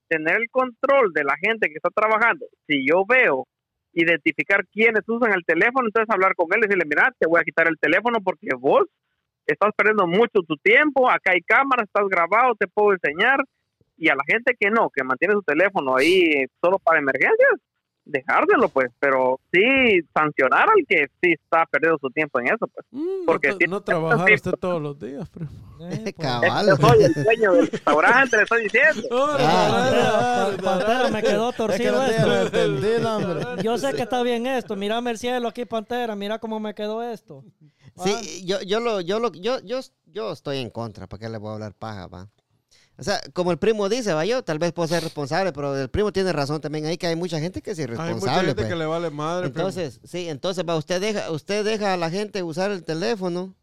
tener 0.08 0.36
el 0.38 0.50
control 0.52 1.12
de 1.14 1.24
la 1.24 1.36
gente 1.42 1.68
que 1.70 1.76
está 1.76 1.90
trabajando. 1.90 2.46
Si 2.68 2.86
yo 2.88 3.04
veo, 3.08 3.48
identificar 3.94 4.66
quiénes 4.72 5.02
usan 5.08 5.34
el 5.34 5.44
teléfono, 5.46 5.88
entonces 5.88 6.14
hablar 6.14 6.36
con 6.36 6.48
él 6.52 6.60
y 6.60 6.68
decirle, 6.68 6.86
mira, 6.86 7.12
te 7.18 7.28
voy 7.28 7.40
a 7.42 7.44
quitar 7.44 7.68
el 7.68 7.78
teléfono 7.80 8.20
porque 8.24 8.50
vos 8.58 8.84
estás 9.46 9.72
perdiendo 9.76 10.08
mucho 10.08 10.42
tu 10.48 10.56
tiempo, 10.58 11.10
acá 11.10 11.32
hay 11.32 11.42
cámaras, 11.42 11.86
estás 11.86 12.08
grabado, 12.08 12.56
te 12.56 12.68
puedo 12.68 12.94
enseñar. 12.94 13.40
Y 13.98 14.10
a 14.10 14.16
la 14.16 14.24
gente 14.26 14.56
que 14.58 14.70
no, 14.70 14.90
que 14.90 15.04
mantiene 15.04 15.34
su 15.34 15.42
teléfono 15.42 15.98
ahí 15.98 16.46
solo 16.62 16.80
para 16.80 17.00
emergencias, 17.00 17.60
dejárselo 18.10 18.70
pues, 18.70 18.88
pero 19.00 19.40
sí 19.52 19.62
sancionar 20.14 20.64
al 20.70 20.86
que 20.88 21.08
sí 21.22 21.34
está 21.34 21.66
perdiendo 21.66 21.98
su 22.02 22.10
tiempo 22.10 22.40
en 22.40 22.48
eso 22.48 22.68
pues. 22.68 22.86
Mm, 22.92 23.26
Porque 23.26 23.50
no, 23.50 23.58
si- 23.58 23.68
no 23.68 23.82
trabajar 23.82 24.32
usted 24.34 24.52
todos 24.54 24.82
los 24.82 25.00
días, 25.00 25.30
primo. 25.30 25.50
eh, 25.82 26.14
pues. 26.16 26.28
Cabal. 26.28 26.68
Yo 26.68 26.76
soy 26.78 27.04
el 27.04 27.14
dueño 27.24 27.54
del 27.54 27.68
restaurante, 27.68 28.38
le 28.38 28.44
estoy 28.44 28.64
diciendo. 28.64 29.08
Ah. 29.40 30.52
Pantera, 30.64 31.10
me 31.10 31.22
quedó 31.22 31.50
Es 31.50 31.56
que 31.56 31.58
torcido 31.58 31.92
no 31.94 32.06
esto. 32.06 32.42
entendido, 32.46 33.18
hombre. 33.18 33.64
Yo 33.64 33.78
sé 33.78 33.94
que 33.94 34.02
está 34.04 34.22
bien 34.24 34.46
esto. 34.48 34.76
Mírame 34.76 35.12
el 35.12 35.18
cielo 35.18 35.48
aquí, 35.48 35.66
Pantera. 35.66 36.16
Mira 36.16 36.40
cómo 36.40 36.60
me 36.60 36.74
quedó 36.74 37.02
esto. 37.04 37.44
Ah, 37.98 38.04
Sí, 38.06 38.46
yo, 38.46 38.62
yo, 38.62 38.80
lo, 38.80 39.02
yo, 39.02 39.20
lo, 39.20 39.32
yo, 39.34 39.60
yo, 39.62 39.80
yo 40.06 40.32
estoy 40.32 40.60
en 40.60 40.70
contra, 40.70 41.08
¿para 41.08 41.20
qué 41.20 41.30
le 41.30 41.38
voy 41.38 41.50
a 41.52 41.54
hablar 41.54 41.74
paja, 41.74 42.08
va? 42.08 42.30
O 43.00 43.04
sea, 43.04 43.22
como 43.34 43.52
el 43.52 43.58
primo 43.58 43.88
dice, 43.88 44.14
va, 44.14 44.26
yo 44.26 44.44
tal 44.44 44.60
vez 44.60 44.74
puedo 44.74 44.88
ser 44.88 45.02
responsable, 45.04 45.54
pero 45.54 45.76
el 45.78 45.90
primo 45.90 46.12
tiene 46.12 46.34
razón 46.34 46.60
también 46.60 46.86
ahí 46.86 46.98
que 46.98 47.08
hay 47.08 47.16
mucha 47.16 47.40
gente 47.40 47.62
que 47.62 47.72
es 47.72 47.80
Hay 47.80 47.88
mucha 47.88 48.04
irresponsable. 48.04 48.48
gente 48.48 48.56
pues. 48.56 48.68
que 48.68 48.76
le 48.76 48.86
vale 48.86 49.10
madre. 49.10 49.50
primo. 49.50 49.68
Entonces, 49.70 50.02
sí, 50.04 50.28
entonces 50.28 50.66
va, 50.68 50.76
usted 50.76 51.00
deja, 51.00 51.32
usted 51.32 51.64
deja 51.64 51.94
a 51.94 51.98
la 51.98 52.10
gente 52.10 52.44
usar 52.44 52.72
el 52.72 52.84
teléfono 52.84 53.56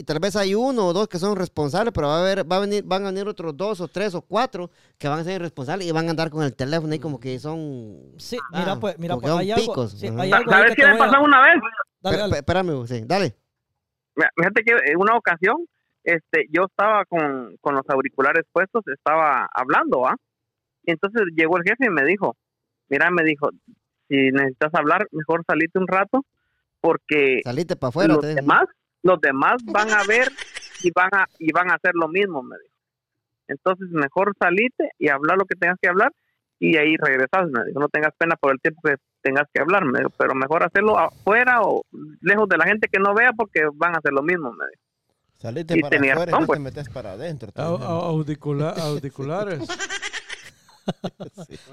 y 0.00 0.04
tal 0.04 0.20
vez 0.20 0.36
hay 0.36 0.54
uno 0.54 0.86
o 0.86 0.92
dos 0.92 1.08
que 1.08 1.18
son 1.18 1.36
responsables, 1.36 1.92
pero 1.92 2.06
va 2.06 2.18
a 2.18 2.20
haber, 2.20 2.50
va 2.50 2.56
a 2.56 2.60
venir, 2.60 2.84
van 2.84 3.02
a 3.04 3.10
venir 3.10 3.26
otros 3.26 3.56
dos 3.56 3.80
o 3.80 3.88
tres 3.88 4.14
o 4.14 4.22
cuatro 4.22 4.70
que 4.96 5.08
van 5.08 5.18
a 5.18 5.24
ser 5.24 5.34
irresponsables 5.40 5.86
y 5.88 5.90
van 5.92 6.06
a 6.06 6.10
andar 6.10 6.30
con 6.30 6.44
el 6.44 6.54
teléfono 6.54 6.92
ahí 6.92 7.00
como 7.00 7.18
que 7.20 7.38
son... 7.40 8.12
Sí, 8.16 8.38
Ah, 8.52 8.60
mira, 8.60 8.76
pues, 8.80 8.98
mira, 8.98 9.16
pues, 9.16 9.32
hay 9.34 9.50
algo, 9.50 9.66
picos, 9.66 9.90
sí, 9.92 10.06
ajá. 10.06 10.22
hay 10.22 10.32
algo 10.32 10.50
¿Sabes 10.50 10.74
qué 10.76 10.86
me 10.86 10.96
pasó 10.96 11.20
una 11.20 11.42
vez? 11.42 11.54
Dale, 12.00 12.16
dale. 12.16 12.36
Espérame, 12.38 12.86
sí, 12.86 13.02
dale. 13.04 13.36
Mira, 14.14 14.30
Fíjate 14.36 14.62
que 14.62 14.72
en 14.92 14.98
una 15.00 15.16
ocasión, 15.16 15.56
este, 16.08 16.46
yo 16.50 16.64
estaba 16.64 17.04
con, 17.04 17.56
con 17.60 17.74
los 17.74 17.88
auriculares 17.90 18.46
puestos, 18.50 18.82
estaba 18.88 19.46
hablando, 19.52 20.06
¿ah? 20.06 20.16
Y 20.84 20.92
entonces 20.92 21.22
llegó 21.36 21.58
el 21.58 21.64
jefe 21.64 21.84
y 21.86 21.90
me 21.90 22.02
dijo, 22.04 22.34
mira, 22.88 23.10
me 23.10 23.22
dijo, 23.24 23.50
si 24.08 24.16
necesitas 24.30 24.74
hablar, 24.74 25.06
mejor 25.12 25.44
salite 25.46 25.78
un 25.78 25.86
rato, 25.86 26.24
porque 26.80 27.42
Salite 27.44 27.76
para 27.76 27.88
afuera. 27.90 28.14
los 28.14 28.22
demás, 28.22 28.64
los 29.02 29.20
demás 29.20 29.56
van 29.66 29.90
a 29.90 30.02
ver 30.08 30.28
y 30.82 30.90
van 30.92 31.10
a, 31.12 31.26
y 31.38 31.52
van 31.52 31.70
a 31.70 31.74
hacer 31.74 31.92
lo 31.94 32.08
mismo, 32.08 32.42
me 32.42 32.56
dijo. 32.56 32.74
Entonces, 33.48 33.88
mejor 33.90 34.32
salite 34.40 34.90
y 34.98 35.10
hablar 35.10 35.36
lo 35.36 35.44
que 35.44 35.56
tengas 35.56 35.76
que 35.80 35.88
hablar 35.90 36.12
y 36.58 36.76
ahí 36.78 36.96
regresas, 36.96 37.50
me 37.50 37.64
dijo. 37.66 37.80
No 37.80 37.88
tengas 37.88 38.14
pena 38.16 38.36
por 38.36 38.52
el 38.52 38.60
tiempo 38.60 38.80
que 38.82 38.94
tengas 39.20 39.44
que 39.52 39.60
hablar, 39.60 39.84
me 39.84 39.98
dijo, 39.98 40.10
pero 40.16 40.34
mejor 40.34 40.64
hacerlo 40.64 40.98
afuera 40.98 41.60
o 41.60 41.82
lejos 42.22 42.48
de 42.48 42.56
la 42.56 42.64
gente 42.64 42.88
que 42.90 42.98
no 42.98 43.12
vea 43.14 43.32
porque 43.36 43.60
van 43.74 43.94
a 43.94 43.98
hacer 43.98 44.12
lo 44.12 44.22
mismo, 44.22 44.52
me 44.52 44.64
dijo. 44.70 44.87
Saliste 45.40 45.78
Y 45.78 45.82
para 45.82 45.90
tenía 45.96 46.14
afuera 46.14 46.32
y 46.36 46.40
no 46.40 46.46
pues. 46.46 46.56
te 46.58 46.62
metes 46.62 46.88
para 46.88 47.12
adentro. 47.12 47.52
audiculares. 47.56 49.66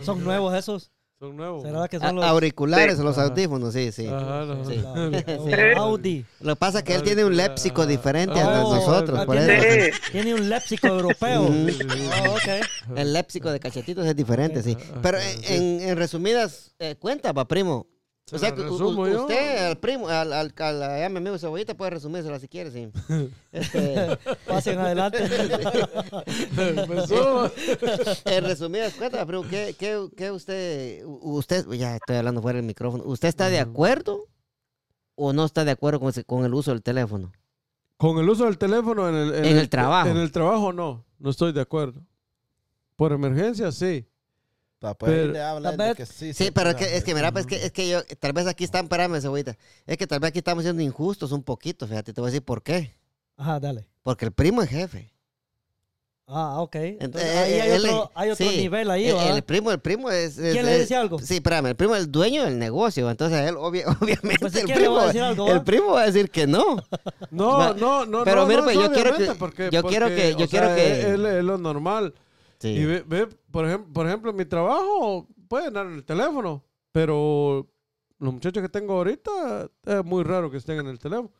Son 0.01 0.23
nuevos 0.23 0.53
esos. 0.53 0.91
Son 1.17 1.35
nuevos. 1.37 1.63
¿Será 1.63 1.87
que 1.87 1.95
A- 1.95 1.99
son 2.01 2.17
los 2.17 2.25
auriculares, 2.25 2.97
Sí. 2.97 3.03
los 3.03 3.17
audífonos, 3.17 3.73
sí, 3.73 3.89
sí. 3.93 4.05
Ajá, 4.07 4.41
Audi? 5.77 6.25
Lo 6.41 6.55
que 6.55 6.59
pasa 6.59 6.79
es 6.79 6.83
que 6.83 6.93
él 6.93 7.03
tiene 7.03 7.23
un 7.23 7.37
léxico 7.37 7.85
diferente 7.87 8.37
a 8.39 8.65
Oh, 8.65 8.75
nosotros, 8.75 9.19
ah, 9.21 9.25
por 9.25 9.37
tiene- 9.37 9.87
eso. 9.87 9.97
Tiene 10.11 10.33
un 10.35 10.49
léxico 10.49 10.87
europeo. 10.87 11.43
Mm. 11.43 11.67
Oh. 12.27 12.95
El 12.97 13.13
léxico 13.13 13.49
de 13.49 13.61
cachetitos 13.61 14.05
es 14.05 14.15
diferente, 14.15 14.61
sí. 14.61 14.77
Pero 15.01 15.17
en 15.47 15.95
resumidas 15.95 16.75
eh, 16.79 16.95
cuentas, 16.99 17.33
va, 17.35 17.47
primo. 17.47 17.87
Se 18.27 18.37
O 18.37 18.39
sea, 18.39 18.49
resumo 18.55 19.03
u- 19.03 19.21
usted, 19.21 19.67
al 19.67 19.77
primo, 19.77 20.07
al, 20.07 20.33
al, 20.33 20.51
al- 20.57 20.83
a 21.03 21.09
mi 21.09 21.17
amigo 21.17 21.37
Cebollita 21.37 21.75
puede 21.75 21.91
resumírsela 21.91 22.39
si 22.39 22.47
quiere, 22.47 22.71
sí. 22.71 22.89
Este, 23.51 24.17
Pasen 24.47 24.79
adelante. 24.79 25.19
Subo. 27.07 27.51
en 28.25 28.43
resumidas 28.45 28.93
cuentas, 28.95 29.25
primo, 29.27 29.43
¿qué, 29.47 29.75
qué, 29.77 30.07
qué 30.17 30.31
usted, 30.31 31.03
usted, 31.05 31.69
ya 31.71 31.95
estoy 31.97 32.15
hablando 32.15 32.41
fuera 32.41 32.57
del 32.57 32.65
micrófono, 32.65 33.03
¿usted 33.05 33.27
está 33.27 33.49
de 33.49 33.59
acuerdo 33.59 34.27
o 35.15 35.31
no 35.33 35.45
está 35.45 35.63
de 35.63 35.71
acuerdo 35.71 35.99
con 36.25 36.45
el 36.45 36.53
uso 36.53 36.71
del 36.71 36.81
teléfono? 36.81 37.31
Con 37.97 38.17
el 38.17 38.27
uso 38.27 38.45
del 38.45 38.57
teléfono 38.57 39.07
en 39.07 39.15
el, 39.15 39.45
En 39.45 39.57
el 39.57 39.69
trabajo. 39.69 40.09
En 40.09 40.17
el 40.17 40.31
trabajo 40.31 40.73
no, 40.73 41.05
no 41.19 41.29
estoy 41.29 41.53
de 41.53 41.61
acuerdo. 41.61 42.01
Por 42.95 43.11
emergencia 43.11 43.71
sí. 43.71 44.07
Pa- 44.93 44.97
Pues 44.99 45.11
ahí 45.11 45.17
Pero- 45.21 45.33
le 45.33 45.41
habla 45.41 45.69
Tal 45.69 45.77
de 45.77 45.83
vez- 45.85 45.95
que 45.97 46.05
sí. 46.05 46.33
Sí, 46.33 46.51
pero 46.51 46.69
es 46.71 46.75
que, 46.75 46.97
es 46.97 47.03
que 47.03 47.13
mira, 47.15 47.31
pues, 47.31 47.45
es 47.45 47.49
que, 47.49 47.65
es 47.65 47.71
que 47.71 47.89
yo, 47.89 48.01
tal 48.19 48.33
vez 48.33 48.47
aquí 48.47 48.63
están, 48.63 48.85
espérame, 48.85 49.19
cebollita. 49.21 49.57
Es 49.85 49.97
que 49.97 50.07
tal 50.07 50.19
vez 50.19 50.29
aquí 50.29 50.39
estamos 50.39 50.63
siendo 50.63 50.81
injustos 50.81 51.31
un 51.31 51.43
poquito, 51.43 51.87
fíjate, 51.87 52.13
te 52.13 52.21
voy 52.21 52.27
a 52.29 52.31
decir 52.31 52.43
por 52.45 52.61
qué. 52.63 52.95
Ajá, 53.37 53.59
dale. 53.59 53.87
Porque 54.03 54.25
el 54.25 54.31
primo 54.31 54.61
es 54.61 54.69
jefe. 54.69 55.11
Ah, 56.27 56.59
ok. 56.59 56.75
Ent- 56.75 56.97
Entonces, 57.01 57.29
eh, 57.29 57.37
ahí 57.37 57.53
hay 57.59 57.69
él- 57.73 57.85
otro, 57.85 58.11
hay 58.15 58.29
otro 58.31 58.49
sí, 58.49 58.57
nivel 58.57 58.89
ahí, 58.89 59.05
el, 59.09 59.13
¿verdad? 59.15 59.35
el 59.37 59.43
primo, 59.43 59.71
el 59.71 59.79
primo 59.79 60.09
es... 60.09 60.39
es- 60.39 60.53
¿Quién 60.53 60.65
le 60.65 60.79
dice 60.79 60.95
algo? 60.95 61.19
Sí, 61.19 61.35
espérame, 61.35 61.67
el 61.67 61.75
primo 61.75 61.93
es 61.95 62.01
el 62.05 62.11
dueño 62.11 62.43
del 62.45 62.57
negocio, 62.57 63.07
entonces 63.11 63.47
él 63.47 63.55
obvia- 63.57 63.85
obviamente 64.01 64.39
Pues, 64.39 64.53
si 64.53 64.59
el, 64.61 64.65
primo, 64.73 64.95
va 64.95 65.03
a 65.03 65.07
decir 65.07 65.21
algo, 65.21 65.47
el 65.51 65.61
primo 65.63 65.91
va 65.91 66.01
a 66.01 66.05
decir 66.07 66.31
que 66.31 66.47
no. 66.47 66.77
No, 67.29 67.57
Va- 67.59 67.75
no, 67.75 68.07
no. 68.07 68.23
pero 68.23 68.41
no, 68.41 68.47
mira, 68.47 68.61
no, 68.61 68.65
pues, 68.65 68.75
yo 68.75 68.91
quiero 68.91 69.09
obviamente, 69.11 69.33
que- 69.33 69.39
porque- 69.39 69.69
yo 69.71 69.83
quiero 69.83 70.07
que- 70.07 70.35
yo 70.35 70.45
o 70.45 70.49
quiero 70.49 70.65
sea, 70.65 70.75
que- 70.75 70.99
Es, 71.01 71.05
es 71.05 71.43
lo 71.43 71.57
normal. 71.59 72.15
Sí. 72.59 72.69
Y 72.69 72.85
ve, 72.85 73.03
ve, 73.05 73.27
por, 73.51 73.65
ejemplo, 73.65 73.93
por 73.93 74.07
ejemplo, 74.07 74.31
en 74.31 74.37
mi 74.37 74.45
trabajo 74.45 75.27
pueden 75.47 75.73
dar 75.73 75.85
en 75.85 75.93
el 75.93 76.05
teléfono, 76.05 76.63
pero 76.91 77.67
los 78.19 78.33
muchachos 78.33 78.61
que 78.61 78.69
tengo 78.69 78.93
ahorita 78.93 79.69
es 79.85 80.05
muy 80.05 80.23
raro 80.23 80.49
que 80.49 80.57
estén 80.57 80.79
en 80.79 80.87
el 80.87 80.99
teléfono. 80.99 81.31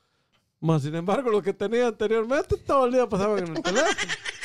Más 0.60 0.82
sin 0.82 0.96
embargo, 0.96 1.30
los 1.30 1.44
que 1.44 1.54
tenía 1.54 1.88
anteriormente 1.88 2.58
todo 2.58 2.86
el 2.86 2.94
día 2.94 3.08
pasaban 3.08 3.40
en 3.40 3.58
el 3.58 3.64
teléfono. 3.64 3.90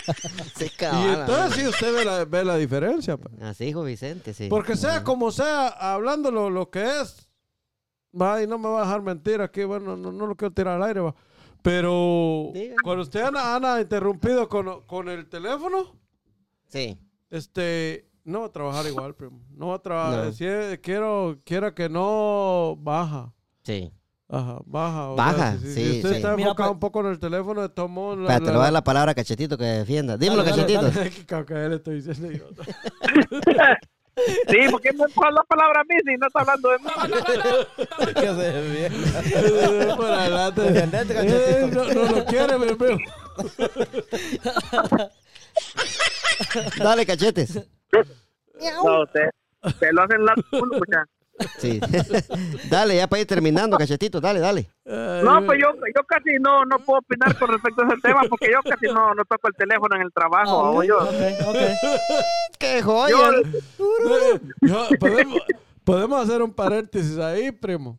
Y 0.51 1.09
entonces 1.09 1.55
sí 1.55 1.69
usted 1.69 1.95
ve 1.95 2.05
la, 2.05 2.25
ve 2.25 2.45
la 2.45 2.57
diferencia. 2.57 3.17
pues. 3.17 3.41
Así 3.43 3.67
dijo 3.67 3.85
Vicente, 3.85 4.35
sí. 4.35 4.49
Porque 4.49 4.75
sea 4.77 5.05
como 5.05 5.31
sea, 5.31 5.69
hablando 5.69 6.31
lo, 6.33 6.51
lo 6.51 6.71
que 6.71 7.01
es, 7.01 7.31
va 8.21 8.43
y 8.43 8.47
no 8.47 8.59
me 8.59 8.69
va 8.69 8.81
a 8.81 8.85
dejar 8.87 9.03
mentir 9.03 9.41
aquí, 9.41 9.63
bueno, 9.63 9.97
no, 9.97 10.11
no 10.11 10.27
lo 10.27 10.35
quiero 10.37 10.53
tirar 10.53 10.81
al 10.81 10.89
aire, 10.89 11.01
va. 11.01 11.15
Pero 11.63 12.53
cuando 12.83 13.03
usted 13.03 13.21
Ana, 13.21 13.55
Ana 13.55 13.81
interrumpido 13.81 14.49
con, 14.49 14.83
con 14.87 15.09
el 15.09 15.29
teléfono, 15.29 16.00
Sí. 16.71 16.99
este, 17.31 18.07
no 18.25 18.41
va 18.41 18.47
a 18.47 18.53
trabajar 18.53 18.87
igual, 18.87 19.15
primo. 19.15 19.41
No 19.57 19.69
va 19.69 19.75
a 19.77 19.79
trabajar. 19.83 20.27
No. 20.27 20.33
Si 20.33 20.45
es- 20.47 20.79
quiero, 20.81 21.39
quiera 21.45 21.75
que 21.75 21.89
no 21.89 22.77
baja. 22.79 23.33
Sí. 23.63 23.93
Ajá, 24.29 24.59
baja. 24.65 25.07
Baja, 25.09 25.53
sea, 25.53 25.59
si, 25.59 25.67
si 25.67 25.75
sí, 25.75 25.97
usted 25.97 26.11
sí. 26.11 26.17
está 26.17 26.37
Mira, 26.37 26.51
enfocado 26.51 26.69
pues- 26.71 26.75
un 26.77 26.81
poco 26.81 27.01
en 27.01 27.07
el 27.07 27.19
teléfono, 27.19 27.69
tomó 27.71 28.15
la. 28.15 28.23
Espérate, 28.23 28.45
le 28.47 28.51
voy 28.53 28.61
a 28.61 28.65
dar 28.65 28.73
la 28.73 28.85
palabra 28.85 29.11
a 29.11 29.15
Cachetito 29.17 29.59
que 29.59 29.65
defienda. 29.65 30.17
Dímelo, 30.17 30.45
Dale, 30.45 30.63
dale, 30.73 30.91
Cachetito. 30.93 31.17
Qué 31.17 31.27
caca 31.27 31.55
le 31.69 31.77
estoy 31.77 32.01
diciendo 32.01 32.31
yo. 32.31 32.45
Sí, 34.49 34.59
porque 34.71 34.93
me 34.93 35.09
pone 35.15 35.33
la 35.33 35.43
palabra 35.45 35.81
a 35.81 35.85
mí 35.85 35.95
si 36.05 36.17
no 36.19 36.27
está 36.27 36.41
hablando 36.41 36.69
de 36.69 36.79
mí. 36.79 36.91
Que 38.15 38.35
se 38.35 38.63
bien. 38.71 38.93
Por 39.97 40.05
adelante. 40.11 40.61
Defendete, 40.61 41.15
cachetito. 41.15 41.85
Eh, 41.85 41.95
no, 41.95 42.05
no 42.05 42.17
lo 42.17 42.25
quiere, 42.27 42.59
mi 42.59 42.75
primo. 42.75 43.01
Dale, 46.79 47.07
cachetes. 47.07 47.55
No, 48.85 49.03
usted, 49.03 49.31
usted 49.63 49.89
lo 49.93 50.03
hacen 50.03 50.25
la 50.25 50.35
uno, 50.53 50.79
muchacho. 50.79 51.11
Sí. 51.59 51.81
dale, 52.71 52.97
ya 52.97 53.07
para 53.07 53.21
ir 53.23 53.27
terminando, 53.27 53.79
Cachetito. 53.79 54.21
Dale, 54.21 54.41
dale. 54.41 54.71
No, 54.85 55.45
pues 55.47 55.59
yo, 55.59 55.73
yo 55.75 56.03
casi 56.07 56.35
no, 56.41 56.65
no 56.67 56.79
puedo 56.81 56.99
opinar 56.99 57.39
con 57.39 57.49
respecto 57.49 57.83
a 57.83 57.87
ese 57.87 57.97
tema 58.03 58.23
porque 58.29 58.49
yo 58.53 58.61
casi 58.63 58.87
no, 58.87 59.15
no 59.15 59.25
toco 59.25 59.49
el 59.49 59.55
teléfono 59.55 59.97
en 59.97 60.03
el 60.03 60.13
trabajo. 60.13 60.51
Ah, 60.51 60.71
o 60.71 60.79
ok, 60.79 60.85
yo, 60.85 60.99
ok, 60.99 61.49
ok. 61.49 61.57
¡Qué 62.59 62.83
joya! 62.83 63.17
yo, 63.79 64.39
yo- 64.61 64.89
podemos, 64.99 65.39
podemos 65.85 66.23
hacer 66.23 66.43
un 66.43 66.53
paréntesis 66.53 67.17
ahí, 67.19 67.51
primo. 67.53 67.99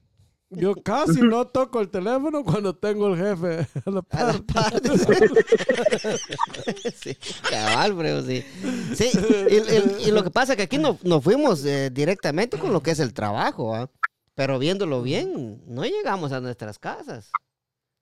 Yo 0.52 0.76
casi 0.84 1.22
no 1.22 1.48
toco 1.48 1.80
el 1.80 1.90
teléfono 1.90 2.44
cuando 2.44 2.76
tengo 2.76 3.08
el 3.08 3.18
jefe 3.18 3.68
a 3.86 3.90
la 3.90 4.02
par. 4.02 4.36
sí, 6.96 7.18
cabal, 7.50 7.94
bro, 7.94 8.22
sí. 8.22 8.44
Sí, 8.94 9.12
y, 10.06 10.12
lo 10.12 10.24
que 10.24 10.30
pasa 10.30 10.54
es 10.54 10.58
que 10.58 10.64
aquí 10.64 10.78
no, 10.78 10.98
nos 11.04 11.24
fuimos 11.24 11.64
eh, 11.66 11.90
directamente 11.90 12.58
con 12.58 12.74
lo 12.74 12.84
que 12.84 12.92
es 12.92 13.00
el 13.00 13.14
trabajo, 13.14 13.74
¿ah? 13.74 13.90
Pero 14.36 14.60
viéndolo 14.60 15.02
bien, 15.02 15.62
no 15.68 15.84
llegamos 15.84 16.32
a 16.32 16.42
nuestras 16.42 16.80
casas. 16.80 17.32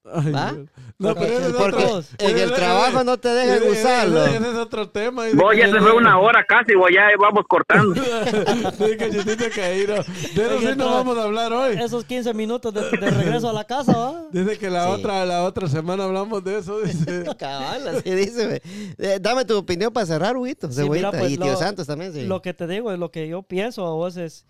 Ay, 0.05 0.31
¿Va? 0.31 0.53
No, 0.97 1.13
Porque- 1.13 1.25
pero 1.27 1.57
Porque 1.57 1.83
otro- 1.85 2.03
en 2.19 2.37
el 2.39 2.53
trabajo 2.53 3.03
no 3.03 3.17
te 3.17 3.29
dejan 3.29 3.69
usarlo. 3.69 4.25
Ese, 4.25 4.37
es 4.37 4.55
otro 4.55 4.89
tema. 4.89 5.25
Que- 5.25 5.57
ya 5.57 5.69
se 5.69 5.79
fue 5.79 5.91
una 5.93 6.17
hora 6.19 6.43
casi, 6.47 6.73
voy, 6.73 6.93
ya 6.93 7.01
vamos 7.19 7.43
cortando. 7.47 7.93
Dice 8.01 8.97
que 8.97 9.09
Chetito 9.11 9.49
que 9.53 9.61
ahí 9.61 9.85
no. 9.87 9.95
De 9.95 10.01
eso 10.01 10.59
sí 10.59 10.67
no 10.77 10.85
vamos 10.85 11.17
a 11.17 11.23
hablar 11.23 11.53
hoy. 11.53 11.77
Esos 11.79 12.05
15 12.05 12.33
minutos 12.33 12.73
de, 12.73 12.81
de 12.89 13.11
regreso 13.11 13.49
a 13.49 13.53
la 13.53 13.65
casa, 13.65 13.95
¿va? 13.95 14.23
Dice 14.31 14.57
que 14.57 14.69
la 14.69 14.85
Sí. 14.85 14.91
otra 14.93 15.25
la 15.25 15.43
otra 15.43 15.67
semana 15.67 16.05
hablamos 16.05 16.43
de 16.43 16.57
eso. 16.59 16.79
Dice. 16.81 17.25
Cabal, 17.37 17.87
así 17.89 18.09
dice. 18.11 18.61
Eh, 18.97 19.19
dame 19.21 19.45
tu 19.45 19.57
opinión 19.57 19.91
para 19.93 20.05
cerrar, 20.05 20.35
Huguito. 20.37 20.71
Sí, 20.71 20.89
mira, 20.89 21.11
pues, 21.11 21.31
y 21.31 21.37
Tío 21.37 21.51
lo- 21.51 21.57
Santos 21.57 21.85
también, 21.87 22.13
sí. 22.13 22.25
Lo 22.25 22.41
que 22.41 22.53
te 22.53 22.67
digo 22.67 22.91
es 22.91 22.97
lo 22.99 23.11
que 23.11 23.27
yo 23.27 23.43
pienso 23.43 23.85
a 23.85 23.91
vos 23.93 24.17
es. 24.17 24.45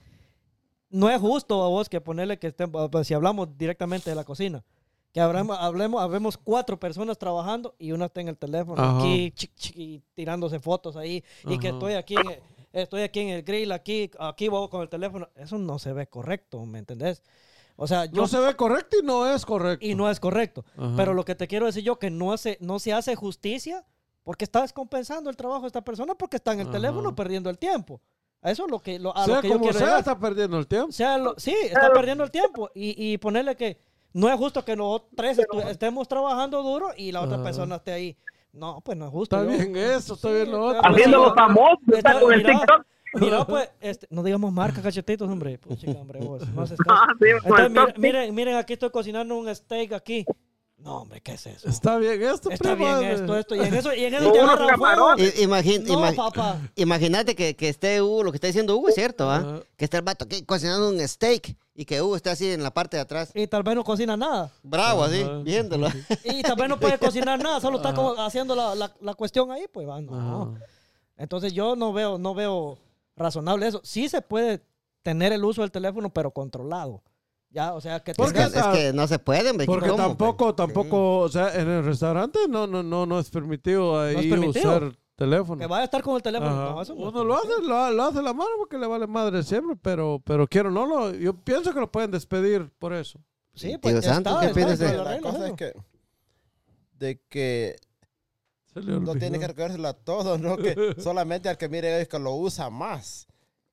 No 0.92 1.10
es 1.10 1.20
justo 1.20 1.64
a 1.64 1.68
vos 1.68 1.90
que 1.90 2.00
ponerle 2.02 2.40
que 2.40 2.48
estén. 2.48 2.72
pues, 2.72 3.08
si 3.08 3.14
hablamos 3.14 3.56
directamente 3.58 4.10
de 4.10 4.16
la 4.16 4.24
cocina. 4.24 4.64
Que 5.14 5.20
hablemos, 5.22 5.58
hablemos, 5.60 6.02
habemos 6.02 6.38
cuatro 6.38 6.80
personas 6.80 7.18
trabajando 7.18 7.76
y 7.80 7.92
una 7.94 8.06
está 8.06 8.22
en 8.22 8.28
el 8.28 8.38
teléfono 8.38 8.82
Ajá. 8.82 9.00
aquí 9.00 9.32
chic, 9.32 9.56
chic, 9.56 9.76
y 9.76 10.04
tirándose 10.14 10.60
fotos 10.60 10.96
ahí. 10.96 11.24
Y 11.48 11.58
que 11.58 11.70
estoy 11.70 11.94
aquí, 11.94 12.16
en 12.16 12.30
el, 12.30 12.40
estoy 12.74 13.02
aquí 13.02 13.20
en 13.22 13.30
el 13.30 13.44
grill, 13.44 13.72
aquí, 13.72 14.12
aquí 14.20 14.48
voy 14.50 14.70
con 14.70 14.82
el 14.82 14.90
teléfono. 14.90 15.28
Eso 15.36 15.58
no 15.58 15.80
se 15.80 15.94
ve 15.94 16.06
correcto, 16.08 16.64
¿me 16.66 16.78
entendés? 16.80 17.24
O 17.76 17.88
sea, 17.88 18.06
yo 18.06 18.22
No 18.22 18.28
se 18.28 18.40
ve 18.40 18.56
correcto 18.56 18.98
y 19.02 19.06
no 19.06 19.26
es 19.34 19.46
correcto. 19.46 19.84
y 19.86 19.96
no 19.96 20.10
es 20.12 20.20
correcto. 20.20 20.64
Ajá. 20.78 20.94
Pero 20.98 21.14
lo 21.16 21.26
que 21.26 21.34
te 21.34 21.48
quiero 21.48 21.66
decir 21.66 21.84
yo 21.84 21.98
que 21.98 22.12
no 22.12 22.38
se, 22.38 22.58
no 22.62 22.78
se 22.78 22.94
hace 22.94 23.16
justicia 23.16 23.84
porque 24.24 24.44
está 24.46 24.62
descompensando 24.62 25.30
el 25.32 25.38
trabajo 25.38 25.62
de 25.62 25.68
esta 25.68 25.82
persona 25.84 26.14
porque 26.14 26.36
está 26.36 26.54
en 26.54 26.60
el 26.60 26.70
teléfono 26.70 27.16
perdiendo 27.16 27.50
el 27.50 27.58
tiempo. 27.58 28.00
Eso 28.44 28.66
es 28.66 28.72
lo 28.72 28.80
que, 28.80 29.00
lo, 29.00 29.16
a 29.18 29.26
sea 29.26 29.36
lo 29.38 29.42
que 29.42 29.48
yo 29.48 29.54
como 29.56 29.64
quiero 29.64 29.80
sea, 29.80 29.88
llegar. 29.88 30.00
está 30.00 30.20
perdiendo 30.20 30.58
el 30.60 30.68
tiempo. 30.68 30.90
O 30.90 30.92
sea, 30.92 31.18
lo- 31.18 31.34
sí, 31.38 31.56
está 31.64 31.92
perdiendo 31.92 32.24
el 32.24 32.32
tiempo. 32.32 32.70
Y, 32.76 33.12
y 33.14 33.18
ponerle 33.18 33.56
que 33.56 33.80
no 34.14 34.30
es 34.30 34.36
justo 34.38 34.64
que 34.66 34.76
nosotros 34.76 35.10
tres 35.16 35.40
estemos 35.70 36.08
trabajando 36.08 36.62
duro 36.64 36.90
y 36.98 37.12
la 37.12 37.22
otra 37.22 37.42
persona 37.44 37.76
esté 37.78 37.92
ahí. 37.92 38.18
No, 38.52 38.82
pues 38.82 38.98
no 38.98 39.06
es 39.06 39.12
justo. 39.12 39.38
Está 39.40 39.52
yo- 39.52 39.58
bien 39.72 39.76
eso, 39.78 40.16
está 40.16 40.28
Sí, 40.30 40.34
bien 40.34 40.52
lo 40.52 40.66
otro. 40.66 40.82
Haciéndolo 40.84 41.34
famoso, 41.36 41.78
está 41.94 41.98
Está- 42.12 42.20
con 42.22 42.34
el 42.34 42.40
mira, 42.44 42.58
TikTok. 42.60 42.86
Mira, 43.22 43.46
pues, 43.46 43.72
este, 43.82 44.08
no 44.12 44.22
digamos 44.24 44.52
marca 44.52 44.82
cachetitos, 44.82 45.28
hombre. 45.30 45.58
Puchica, 45.58 46.00
hombre, 46.00 46.20
vos, 46.20 46.48
no 46.50 46.62
haces 46.64 46.78
caso. 46.88 47.02
Ah, 47.04 47.08
Entonces, 47.46 47.98
miren, 47.98 48.34
miren, 48.36 48.56
aquí 48.56 48.74
estoy 48.74 48.90
cocinando 48.92 49.36
un 49.38 49.54
steak 49.56 49.94
aquí. 49.94 50.26
No, 50.80 51.02
hombre, 51.02 51.20
¿qué 51.20 51.34
es 51.34 51.46
eso? 51.46 51.68
Está 51.68 51.98
bien 51.98 52.22
esto, 52.24 52.50
Está 52.50 52.74
primo. 52.76 53.00
bien 53.00 53.12
esto, 53.12 53.38
esto. 53.38 53.54
Y 53.56 53.60
en 53.60 53.74
eso, 53.74 53.94
y 53.94 54.06
en 54.06 54.14
eso 54.16 54.32
te 54.32 54.40
agarra 54.40 54.78
fuego. 54.78 55.10
imagín- 55.42 55.84
No, 55.86 56.14
papá. 56.16 56.58
Imagínate 56.76 57.36
que, 57.36 57.56
que 57.56 57.68
esté 57.68 58.02
Hugo, 58.02 58.24
lo 58.24 58.32
que 58.32 58.38
está 58.38 58.48
diciendo 58.48 58.78
Hugo 58.78 58.88
es 58.90 58.96
cierto, 58.96 59.30
¿ah? 59.30 59.60
Que 59.76 59.86
esté 59.86 59.98
el 59.98 60.04
vato 60.04 60.24
aquí 60.26 60.44
cocinando 60.46 60.88
un 60.90 61.06
steak 61.06 61.58
y 61.76 61.84
que 61.86 62.02
Hugo 62.02 62.16
esté 62.16 62.30
así 62.30 62.50
en 62.52 62.64
la 62.64 62.72
parte 62.72 62.96
de 62.96 63.02
atrás. 63.02 63.32
Y 63.36 63.46
tal 63.48 63.64
vez 63.64 63.76
no 63.76 63.84
cocina 63.84 64.16
nada. 64.16 64.52
Bravo, 64.64 65.04
así, 65.04 65.22
Ajá. 65.22 65.40
viéndolo. 65.40 65.88
Y 66.24 66.42
tal 66.44 66.56
vez 66.56 66.70
no 66.70 66.80
puede 66.80 66.98
cocinar 67.00 67.42
nada, 67.44 67.60
solo 67.60 67.78
está 67.78 67.94
como 67.94 68.12
haciendo 68.14 68.56
la, 68.56 68.74
la, 68.74 68.94
la 69.02 69.14
cuestión 69.16 69.52
ahí, 69.52 69.66
pues 69.72 69.86
va, 69.88 70.00
no. 70.02 70.16
Ajá. 70.54 70.66
Entonces 71.18 71.52
yo 71.52 71.76
no 71.76 71.92
veo, 71.92 72.18
no 72.18 72.34
veo 72.34 72.78
razonable 73.18 73.68
eso. 73.68 73.82
Sí 73.84 74.08
se 74.08 74.22
puede 74.22 74.62
tener 75.04 75.34
el 75.34 75.44
uso 75.44 75.62
del 75.62 75.72
teléfono, 75.72 76.10
pero 76.10 76.32
controlado. 76.32 77.02
Ya, 77.52 77.74
o 77.74 77.82
sea, 77.82 78.00
que 78.02 78.12
Es 78.12 78.18
Porque 78.18 78.40
es 78.44 78.52
que 78.54 78.94
no 78.94 79.08
se 79.08 79.18
puede, 79.18 79.50
hombre. 79.50 79.66
Porque 79.66 79.90
¿cómo? 79.90 80.04
tampoco, 80.04 80.50
Sí. 80.50 80.56
tampoco, 80.58 81.20
o 81.20 81.30
sea, 81.30 81.54
en 81.60 81.68
el 81.68 81.84
restaurante 81.84 82.40
no, 82.48 82.68
no, 82.68 82.84
no, 82.84 83.06
no 83.08 83.20
es 83.20 83.30
permitido 83.32 84.00
ahí 84.00 84.16
es 84.18 84.26
permitido. 84.28 84.78
usar 84.78 84.96
teléfono. 85.16 85.60
que 85.60 85.66
vaya 85.68 85.82
a 85.82 85.86
estar 85.86 86.04
con 86.04 86.16
el 86.16 86.22
teléfono. 86.22 86.52
No, 86.72 86.82
eso. 86.82 86.94
Uno 86.94 87.24
lo 87.24 87.36
hace, 87.36 87.50
lo, 87.62 87.92
lo 87.92 88.04
hace 88.04 88.22
la 88.22 88.34
mano 88.34 88.52
porque 88.58 88.78
le 88.78 88.86
vale 88.86 89.08
madre 89.08 89.42
siempre, 89.44 89.76
pero, 89.82 90.22
pero 90.24 90.48
quiero 90.48 90.70
no 90.70 90.86
lo, 90.86 91.12
yo 91.14 91.34
pienso 91.34 91.74
que 91.74 91.80
lo 91.80 91.92
pueden 91.92 92.12
despedir 92.12 92.70
por 92.78 92.94
eso. 92.94 93.20
Sí, 93.56 93.78
pues 93.80 93.96
está, 93.96 94.14
Santos, 94.14 94.52
¿qué 94.54 94.62
las 94.62 94.80
La 94.80 95.20
cosa 95.20 95.48
es 95.48 95.54
que, 95.54 95.74
de 97.00 97.20
que 97.28 97.76
Se 98.74 98.80
le 98.80 99.00
no 99.00 99.16
tiene 99.16 99.40
que 99.40 99.48
recogérselo 99.48 99.88
a 99.88 99.94
todos, 99.94 100.40
no 100.40 100.56
que 100.56 100.96
solamente 101.00 101.50
al 101.50 101.58
que 101.58 101.68
mire 101.68 102.00
es 102.00 102.08
que 102.08 102.20
lo 102.20 102.36
usa 102.36 102.70
más. 102.70 103.28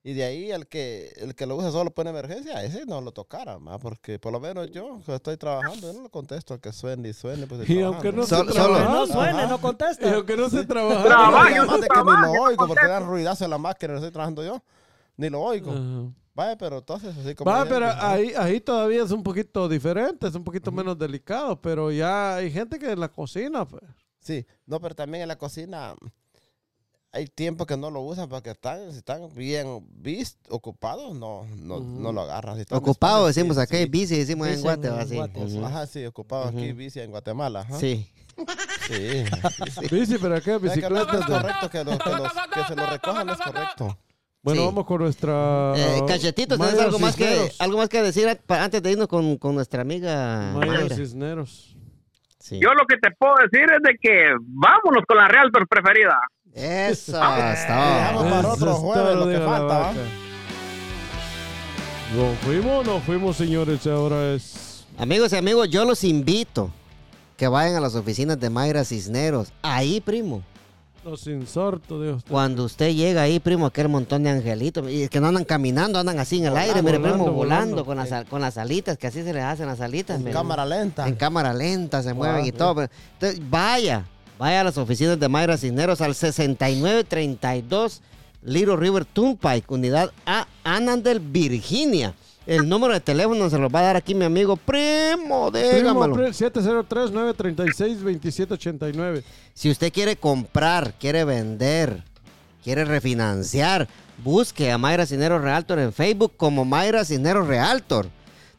Y 0.07 0.13
de 0.13 0.23
ahí 0.23 0.51
el 0.51 0.67
que 0.67 1.11
el 1.17 1.35
que 1.35 1.45
lo 1.45 1.57
usa 1.57 1.69
solo 1.69 1.91
pone 1.91 2.11
emergencia, 2.11 2.63
ese 2.63 2.85
no 2.85 3.01
lo 3.01 3.11
tocara 3.11 3.59
más, 3.59 3.77
porque 3.77 4.19
por 4.19 4.31
lo 4.31 4.39
menos 4.39 4.71
yo 4.71 5.01
que 5.05 5.13
estoy 5.13 5.35
trabajando, 5.35 5.85
yo 5.85 5.91
no 5.91 6.03
lo 6.03 6.09
contesto 6.09 6.53
al 6.53 6.61
que 6.61 6.71
suene 6.71 7.09
y 7.09 7.13
suene, 7.13 7.45
pues 7.45 7.69
Y 7.69 7.81
aunque 7.81 8.13
no 8.13 8.25
se 8.25 8.41
trabaja, 8.45 8.85
no 8.87 9.05
suene, 9.05 9.39
Ajá. 9.39 9.47
no 9.47 9.57
y 9.57 9.59
contesta. 9.59 10.15
aunque 10.15 10.37
no 10.37 10.49
se 10.49 10.65
trabaja. 10.65 11.03
Trabaja, 11.03 11.51
Y 11.51 11.55
yo 11.55 11.61
además 11.63 11.81
de 11.81 11.87
que 11.89 11.97
ni 11.97 12.21
lo 12.21 12.41
oigo, 12.41 12.67
porque 12.67 12.87
dan 12.87 13.05
ruidazo 13.05 13.43
en 13.43 13.49
la 13.49 13.57
máquina, 13.57 13.91
no 13.91 13.99
estoy 13.99 14.13
trabajando 14.13 14.45
yo, 14.45 14.63
ni 15.17 15.29
lo 15.29 15.41
oigo. 15.41 15.71
Ajá. 15.71 16.13
Vaya, 16.33 16.57
pero 16.57 16.77
entonces 16.77 17.13
así 17.17 17.35
como... 17.35 17.51
Ya 17.51 17.65
pero 17.65 17.87
dije, 17.87 17.99
ahí, 17.99 18.33
ahí 18.37 18.61
todavía 18.61 19.03
es 19.03 19.11
un 19.11 19.23
poquito 19.23 19.67
diferente, 19.67 20.25
es 20.25 20.35
un 20.35 20.43
poquito 20.45 20.71
menos 20.71 20.97
delicado, 20.97 21.59
pero 21.59 21.91
ya 21.91 22.35
hay 22.35 22.49
gente 22.49 22.79
que 22.79 22.93
en 22.93 23.01
la 23.01 23.09
cocina, 23.09 23.65
pues. 23.65 23.83
Sí, 24.21 24.45
no, 24.65 24.79
pero 24.79 24.95
también 24.95 25.23
en 25.23 25.27
la 25.27 25.37
cocina 25.37 25.95
hay 27.17 27.27
tiempo 27.27 27.65
que 27.65 27.75
no 27.77 27.89
lo 27.89 28.01
usan 28.01 28.29
porque 28.29 28.51
están, 28.51 28.91
si 28.91 28.99
están 28.99 29.27
bien 29.35 29.85
vis, 29.95 30.37
ocupados, 30.49 31.15
no, 31.17 31.45
no, 31.57 31.79
no 31.79 32.11
lo 32.11 32.21
agarran. 32.21 32.55
Si 32.55 32.61
están 32.61 32.77
Ocupado, 32.77 33.25
después, 33.25 33.35
sí, 33.35 33.41
decimos 33.41 33.67
sí. 33.69 33.85
bici, 33.89 34.17
decimos 34.17 34.47
en 34.47 34.53
Bici 34.53 34.63
Guate, 34.63 34.87
en 34.87 34.93
va, 34.95 35.05
sí. 35.05 35.63
Ajá, 35.63 35.87
sí, 35.87 36.05
ocupado 36.05 36.43
aquí, 36.45 36.71
bici 36.73 36.99
en 36.99 37.09
Guatemala. 37.11 37.61
Ajá. 37.61 37.77
Sí. 37.79 38.07
Sí. 38.87 39.23
Bici, 39.91 40.17
pero 40.21 40.39
¿qué? 40.41 40.51
No 40.51 40.55
es 40.57 40.61
Bicicleta. 40.61 41.05
correcto 41.25 41.69
que, 41.71 41.83
lo- 41.83 41.97
que 41.97 42.09
los- 42.09 42.33
que 42.53 42.63
se 42.67 42.75
lo 42.75 42.85
recojan, 42.85 43.29
es 43.29 43.37
correcto. 43.37 43.97
Bueno, 44.43 44.61
Sí. 44.61 44.65
vamos 44.67 44.85
con 44.85 45.01
nuestra. 45.01 45.73
Eh, 45.75 46.01
cachetito, 46.07 46.55
¿tienes 46.55 46.79
algo 46.79 46.99
más, 46.99 47.15
que, 47.15 47.51
algo 47.57 47.77
más 47.79 47.89
que 47.89 48.01
decir 48.03 48.27
antes 48.47 48.83
de 48.83 48.91
irnos 48.91 49.07
con, 49.07 49.37
con 49.37 49.55
nuestra 49.55 49.81
amiga 49.81 50.51
Mayra 50.53 50.81
Mayra? 50.81 50.95
Cisneros. 50.95 51.75
Sí. 52.39 52.59
Yo 52.61 52.69
lo 52.75 52.85
que 52.87 52.95
te 52.97 53.09
puedo 53.17 53.33
decir 53.43 53.65
es 53.75 53.81
de 53.83 53.97
que 53.99 54.29
vámonos 54.39 55.03
con 55.07 55.17
la 55.17 55.27
Realtor 55.27 55.67
preferida. 55.67 56.17
Eso, 56.57 57.11
Dejamos 57.11 57.59
está. 57.59 58.13
para 58.29 58.39
Eso 58.39 58.51
otro 58.53 58.71
es 58.71 58.77
jueves 58.77 59.15
lo 59.15 59.27
que 59.29 59.37
falta. 59.39 59.93
¿Nos 62.15 62.37
fuimos 62.39 62.71
o 62.79 62.83
no 62.83 62.99
fuimos, 63.01 63.35
señores? 63.37 63.85
Ahora 63.85 64.33
es. 64.33 64.85
Amigos 64.97 65.31
y 65.33 65.35
amigos, 65.35 65.69
yo 65.69 65.85
los 65.85 66.03
invito 66.03 66.71
que 67.35 67.47
vayan 67.47 67.75
a 67.75 67.79
las 67.79 67.93
oficinas 67.95 68.39
de 68.39 68.49
Mayra 68.49 68.83
Cisneros. 68.83 69.49
Ahí, 69.61 70.01
primo. 70.01 70.41
Los 71.05 71.27
insortos, 71.27 72.01
Dios. 72.03 72.23
Cuando 72.27 72.63
usted 72.65 72.93
llega 72.93 73.21
ahí, 73.21 73.39
primo, 73.39 73.67
aquel 73.67 73.87
montón 73.87 74.23
de 74.23 74.31
angelitos. 74.31 74.89
Y 74.89 75.03
es 75.03 75.09
que 75.09 75.21
no 75.21 75.27
andan 75.27 75.45
caminando, 75.45 75.99
andan 75.99 76.17
así 76.19 76.39
en 76.39 76.45
el 76.45 76.49
Volando, 76.51 76.71
aire, 76.73 76.81
mire, 76.83 76.99
primo, 76.99 77.17
volando, 77.17 77.33
volando, 77.33 77.75
volando. 77.83 77.85
con, 77.85 77.97
las, 77.97 78.25
con 78.25 78.41
las 78.41 78.57
alitas, 78.57 78.97
que 78.97 79.07
así 79.07 79.21
se 79.23 79.31
les 79.33 79.43
hacen 79.43 79.67
las 79.67 79.79
alitas. 79.79 80.17
En 80.17 80.23
mire. 80.23 80.33
cámara 80.33 80.65
lenta. 80.65 81.07
En 81.07 81.15
cámara 81.15 81.53
lenta 81.53 82.01
se 82.01 82.13
mueven 82.13 82.45
y 82.45 82.49
Wow. 82.51 82.57
todo. 82.57 82.75
pero- 82.75 82.89
Entonces, 83.13 83.41
vaya, 83.49 84.03
vaya 84.37 84.61
a 84.61 84.63
las 84.63 84.77
oficinas 84.77 85.19
de 85.19 85.27
Mayra 85.27 85.57
Cisneros 85.57 85.99
al 86.01 86.13
6932 86.15 88.01
Little 88.43 88.77
River 88.77 89.03
Turnpike, 89.05 89.71
unidad 89.71 90.11
A, 90.25 90.47
Annandale, 90.63 91.19
Virginia. 91.19 92.13
El 92.45 92.69
número 92.69 92.93
de 92.93 92.99
teléfono 93.01 93.49
se 93.49 93.57
lo 93.57 93.69
va 93.69 93.79
a 93.79 93.83
dar 93.83 93.95
aquí 93.97 94.15
mi 94.15 94.23
amigo 94.23 94.55
Primo, 94.55 95.51
dígamelo. 95.51 96.13
Primo, 96.13 96.29
703-936-2789. 96.29 99.23
Si 99.53 99.69
usted 99.69 99.91
quiere 99.91 100.15
comprar, 100.15 100.93
quiere 100.93 101.25
vender, 101.25 102.05
quiere 102.63 102.85
refinanciar, 102.85 103.89
busque 104.23 104.71
a 104.71 104.77
Mayra 104.77 105.05
Cisneros 105.05 105.41
Realtor 105.41 105.79
en 105.79 105.91
Facebook 105.91 106.37
como 106.37 106.63
Mayra 106.63 107.03
Cisneros 107.03 107.47
Realtor. 107.47 108.07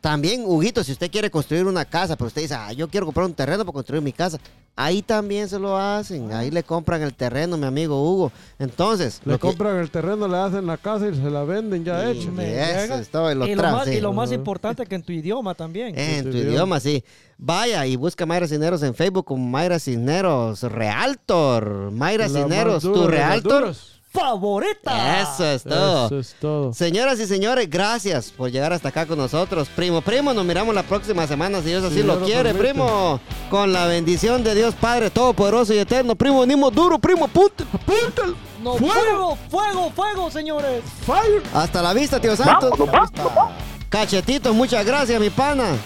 También, 0.01 0.45
Huguito, 0.47 0.85
si 0.85 0.93
usted 0.93 1.11
quiere 1.11 1.29
construir 1.29 1.67
una 1.67 1.85
casa, 1.85 2.17
pero 2.17 2.29
usted 2.29 2.43
dice, 2.43 2.55
ah, 2.55 2.73
yo 2.73 2.87
quiero 2.89 3.05
comprar 3.05 3.27
un 3.27 3.35
terreno 3.35 3.65
para 3.65 3.73
construir 3.73 4.01
mi 4.01 4.13
casa, 4.13 4.39
ahí 4.77 5.03
también 5.03 5.49
se 5.49 5.59
lo 5.59 5.77
hacen. 5.77 6.33
Ahí 6.33 6.53
le 6.53 6.63
compran 6.63 7.03
el 7.03 7.13
terreno, 7.15 7.57
mi 7.57 7.67
amigo 7.67 8.01
Hugo. 8.09 8.31
Entonces, 8.61 9.21
Le 9.25 9.33
que- 9.33 9.39
compran 9.41 9.77
el 9.79 9.91
terreno, 9.91 10.29
le 10.29 10.37
hacen 10.37 10.67
la 10.69 10.77
casa 10.77 11.09
y 11.09 11.17
se 11.17 11.29
la 11.29 11.43
venden 11.43 11.85
ya 11.85 12.09
hecha. 12.09 12.21
Y 12.21 12.23
eso 12.29 12.33
llega. 12.37 12.99
es 13.01 13.09
todo, 13.09 13.33
y 13.33 13.35
lo 13.35 13.47
y, 13.49 13.55
lo 13.57 13.61
traen, 13.61 13.75
más, 13.75 13.85
sí. 13.89 13.95
y 13.95 14.01
lo 14.01 14.13
más 14.13 14.31
importante 14.31 14.87
que 14.87 14.95
en 14.95 15.03
tu 15.03 15.11
idioma 15.11 15.55
también. 15.57 15.99
En 15.99 16.25
tu 16.25 16.31
tu 16.31 16.37
idioma. 16.37 16.53
idioma, 16.53 16.81
sí. 16.81 17.03
Vaya 17.37 17.85
y 17.85 17.97
busca 17.97 18.25
Mayra 18.25 18.47
Cisneros 18.47 18.83
en 18.85 18.95
Facebook 18.95 19.25
como 19.25 19.45
Mayra 19.49 19.81
Cisneros 19.81 20.63
Realtor. 20.63 21.91
Mayra 21.91 22.29
La 22.29 22.41
Cisneros, 22.41 22.83
dura 22.85 23.01
tu 23.01 23.09
Realtor. 23.09 23.75
¡Favorita! 24.11 25.21
Eso 25.21 25.45
es 25.45 25.63
todo. 25.65 26.07
Eso 26.07 26.19
es 26.19 26.35
todo. 26.41 26.73
Señoras 26.73 27.21
y 27.21 27.27
señores, 27.27 27.69
gracias 27.69 28.31
por 28.31 28.51
llegar 28.51 28.73
hasta 28.73 28.89
acá 28.89 29.05
con 29.07 29.19
nosotros. 29.19 29.69
Primo, 29.77 30.01
primo, 30.01 30.33
nos 30.33 30.45
miramos 30.45 30.75
la 30.75 30.83
próxima 30.83 31.27
semana, 31.27 31.61
si 31.61 31.69
Dios 31.69 31.85
así 31.85 32.03
lo 32.03 32.21
quiere, 32.21 32.55
permite. 32.55 32.71
primo. 32.73 33.21
Con 33.51 33.73
la 33.73 33.87
bendición 33.87 34.43
de 34.43 34.55
Dios 34.55 34.75
Padre 34.75 35.11
Todopoderoso 35.11 35.75
y 35.75 35.79
Eterno. 35.79 36.15
Primo, 36.17 36.41
venimos 36.41 36.73
duro, 36.73 36.99
primo, 36.99 37.27
apunte, 37.27 37.65
apúntalo. 37.65 38.35
¡No, 38.63 38.77
fuego, 38.77 39.39
fuego, 39.51 39.91
fuego, 39.95 40.31
señores! 40.31 40.83
Fire. 41.07 41.43
Hasta 41.55 41.83
la 41.83 41.93
vista, 41.93 42.19
tío 42.21 42.35
Santos. 42.35 42.71
Vámonos, 42.79 43.13
vámonos. 43.15 43.53
Cachetitos, 43.89 44.55
muchas 44.55 44.85
gracias, 44.85 45.21
mi 45.21 45.31
pana. 45.31 45.77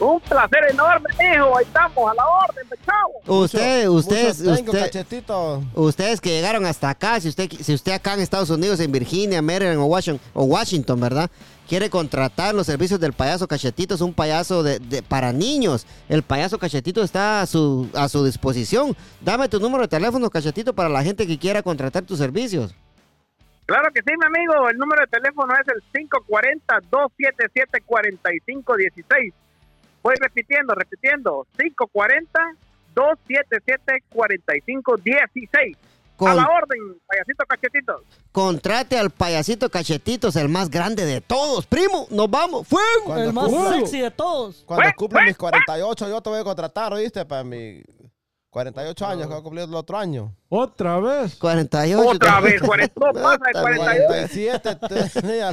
Un 0.00 0.20
placer 0.20 0.60
enorme, 0.70 1.08
hijo. 1.20 1.56
Ahí 1.56 1.64
estamos, 1.64 2.10
a 2.10 2.14
la 2.14 2.26
orden, 2.26 2.68
de 2.68 2.76
chavo. 2.84 3.42
Usted, 3.42 3.88
ustedes, 3.88 4.40
usted, 4.40 4.72
cachetito. 4.80 5.62
Ustedes 5.74 6.20
que 6.20 6.30
llegaron 6.30 6.66
hasta 6.66 6.90
acá, 6.90 7.20
si 7.20 7.28
usted, 7.28 7.48
si 7.50 7.72
usted 7.74 7.92
acá 7.92 8.14
en 8.14 8.20
Estados 8.20 8.50
Unidos, 8.50 8.80
en 8.80 8.90
Virginia, 8.90 9.40
Maryland 9.42 9.78
o 9.78 9.84
Washington, 9.84 10.20
o 10.34 10.44
Washington, 10.44 11.00
¿verdad? 11.00 11.30
Quiere 11.68 11.88
contratar 11.88 12.54
los 12.54 12.66
servicios 12.66 12.98
del 12.98 13.12
payaso 13.12 13.46
Cachetito, 13.46 13.94
es 13.94 14.00
un 14.00 14.12
payaso 14.12 14.62
de, 14.64 14.78
de- 14.80 15.02
para 15.02 15.32
niños. 15.32 15.86
El 16.08 16.22
payaso 16.24 16.58
Cachetito 16.58 17.02
está 17.02 17.40
a 17.40 17.46
su, 17.46 17.88
a 17.94 18.08
su 18.08 18.24
disposición. 18.24 18.96
Dame 19.20 19.48
tu 19.48 19.60
número 19.60 19.82
de 19.82 19.88
teléfono, 19.88 20.28
Cachetito, 20.28 20.74
para 20.74 20.88
la 20.88 21.02
gente 21.04 21.26
que 21.26 21.38
quiera 21.38 21.62
contratar 21.62 22.02
tus 22.02 22.18
servicios. 22.18 22.74
Claro 23.64 23.88
que 23.94 24.00
sí, 24.00 24.12
mi 24.18 24.26
amigo. 24.26 24.68
El 24.68 24.76
número 24.76 25.02
de 25.02 25.06
teléfono 25.18 25.54
es 25.54 25.66
el 25.68 25.80
540-277-4516. 27.88 29.32
Voy 30.02 30.14
repitiendo, 30.20 30.74
repitiendo. 30.74 31.46
540-277-4516. 34.42 35.76
A 35.76 36.16
Con- 36.16 36.36
la 36.36 36.46
orden, 36.46 36.78
payasito 37.08 37.44
cachetitos. 37.48 38.02
contrate 38.30 38.96
al 38.98 39.10
payasito 39.10 39.68
Cachetitos, 39.70 40.36
el 40.36 40.48
más 40.48 40.70
grande 40.70 41.04
de 41.04 41.20
todos. 41.20 41.66
Primo, 41.66 42.06
nos 42.10 42.30
vamos. 42.30 42.68
¡Fuego! 42.68 42.86
Cuando 43.06 43.24
El 43.24 43.32
más 43.32 43.50
sexy 43.74 44.00
de 44.02 44.10
todos. 44.12 44.62
Cuando 44.64 44.84
Fue, 44.84 44.94
cumpla 44.94 45.20
fue, 45.20 45.26
mis 45.28 45.36
48, 45.36 46.08
yo 46.08 46.20
te 46.20 46.30
voy 46.30 46.40
a 46.40 46.44
contratar, 46.44 46.92
¿oíste? 46.92 47.24
Para 47.24 47.42
mi 47.42 47.82
48 48.50 49.06
años 49.06 49.22
que 49.22 49.28
voy 49.32 49.38
a 49.40 49.42
cumplir 49.42 49.64
el 49.64 49.74
otro 49.74 49.98
año. 49.98 50.32
Otra 50.48 51.00
vez. 51.00 51.34
48. 51.36 52.08
Otra 52.08 52.40
vez, 52.40 52.60
40, 52.62 53.00
no 53.00 53.12
pasa 53.22 53.38
de 53.46 53.60
48. 53.60 54.06
47 54.06 54.76
tenía. 55.20 55.52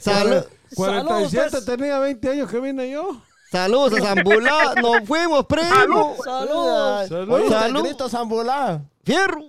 Salud- 0.00 0.46
47 0.74 1.48
pues. 1.50 1.64
tenía 1.64 1.98
20 1.98 2.30
años 2.30 2.50
que 2.50 2.60
vine 2.60 2.90
yo. 2.90 3.20
saludos 3.50 4.00
a 4.00 4.02
Zambulá. 4.02 4.74
Nos 4.82 5.04
fuimos, 5.06 5.46
primo. 5.46 5.68
Salud. 5.68 6.24
Saludos. 6.24 7.08
Salud. 7.08 7.34
¿Oíste? 7.34 7.50
Salud. 7.50 7.82
Grito 7.84 8.08
Zambulá. 8.08 8.82
Fierro. 9.04 9.40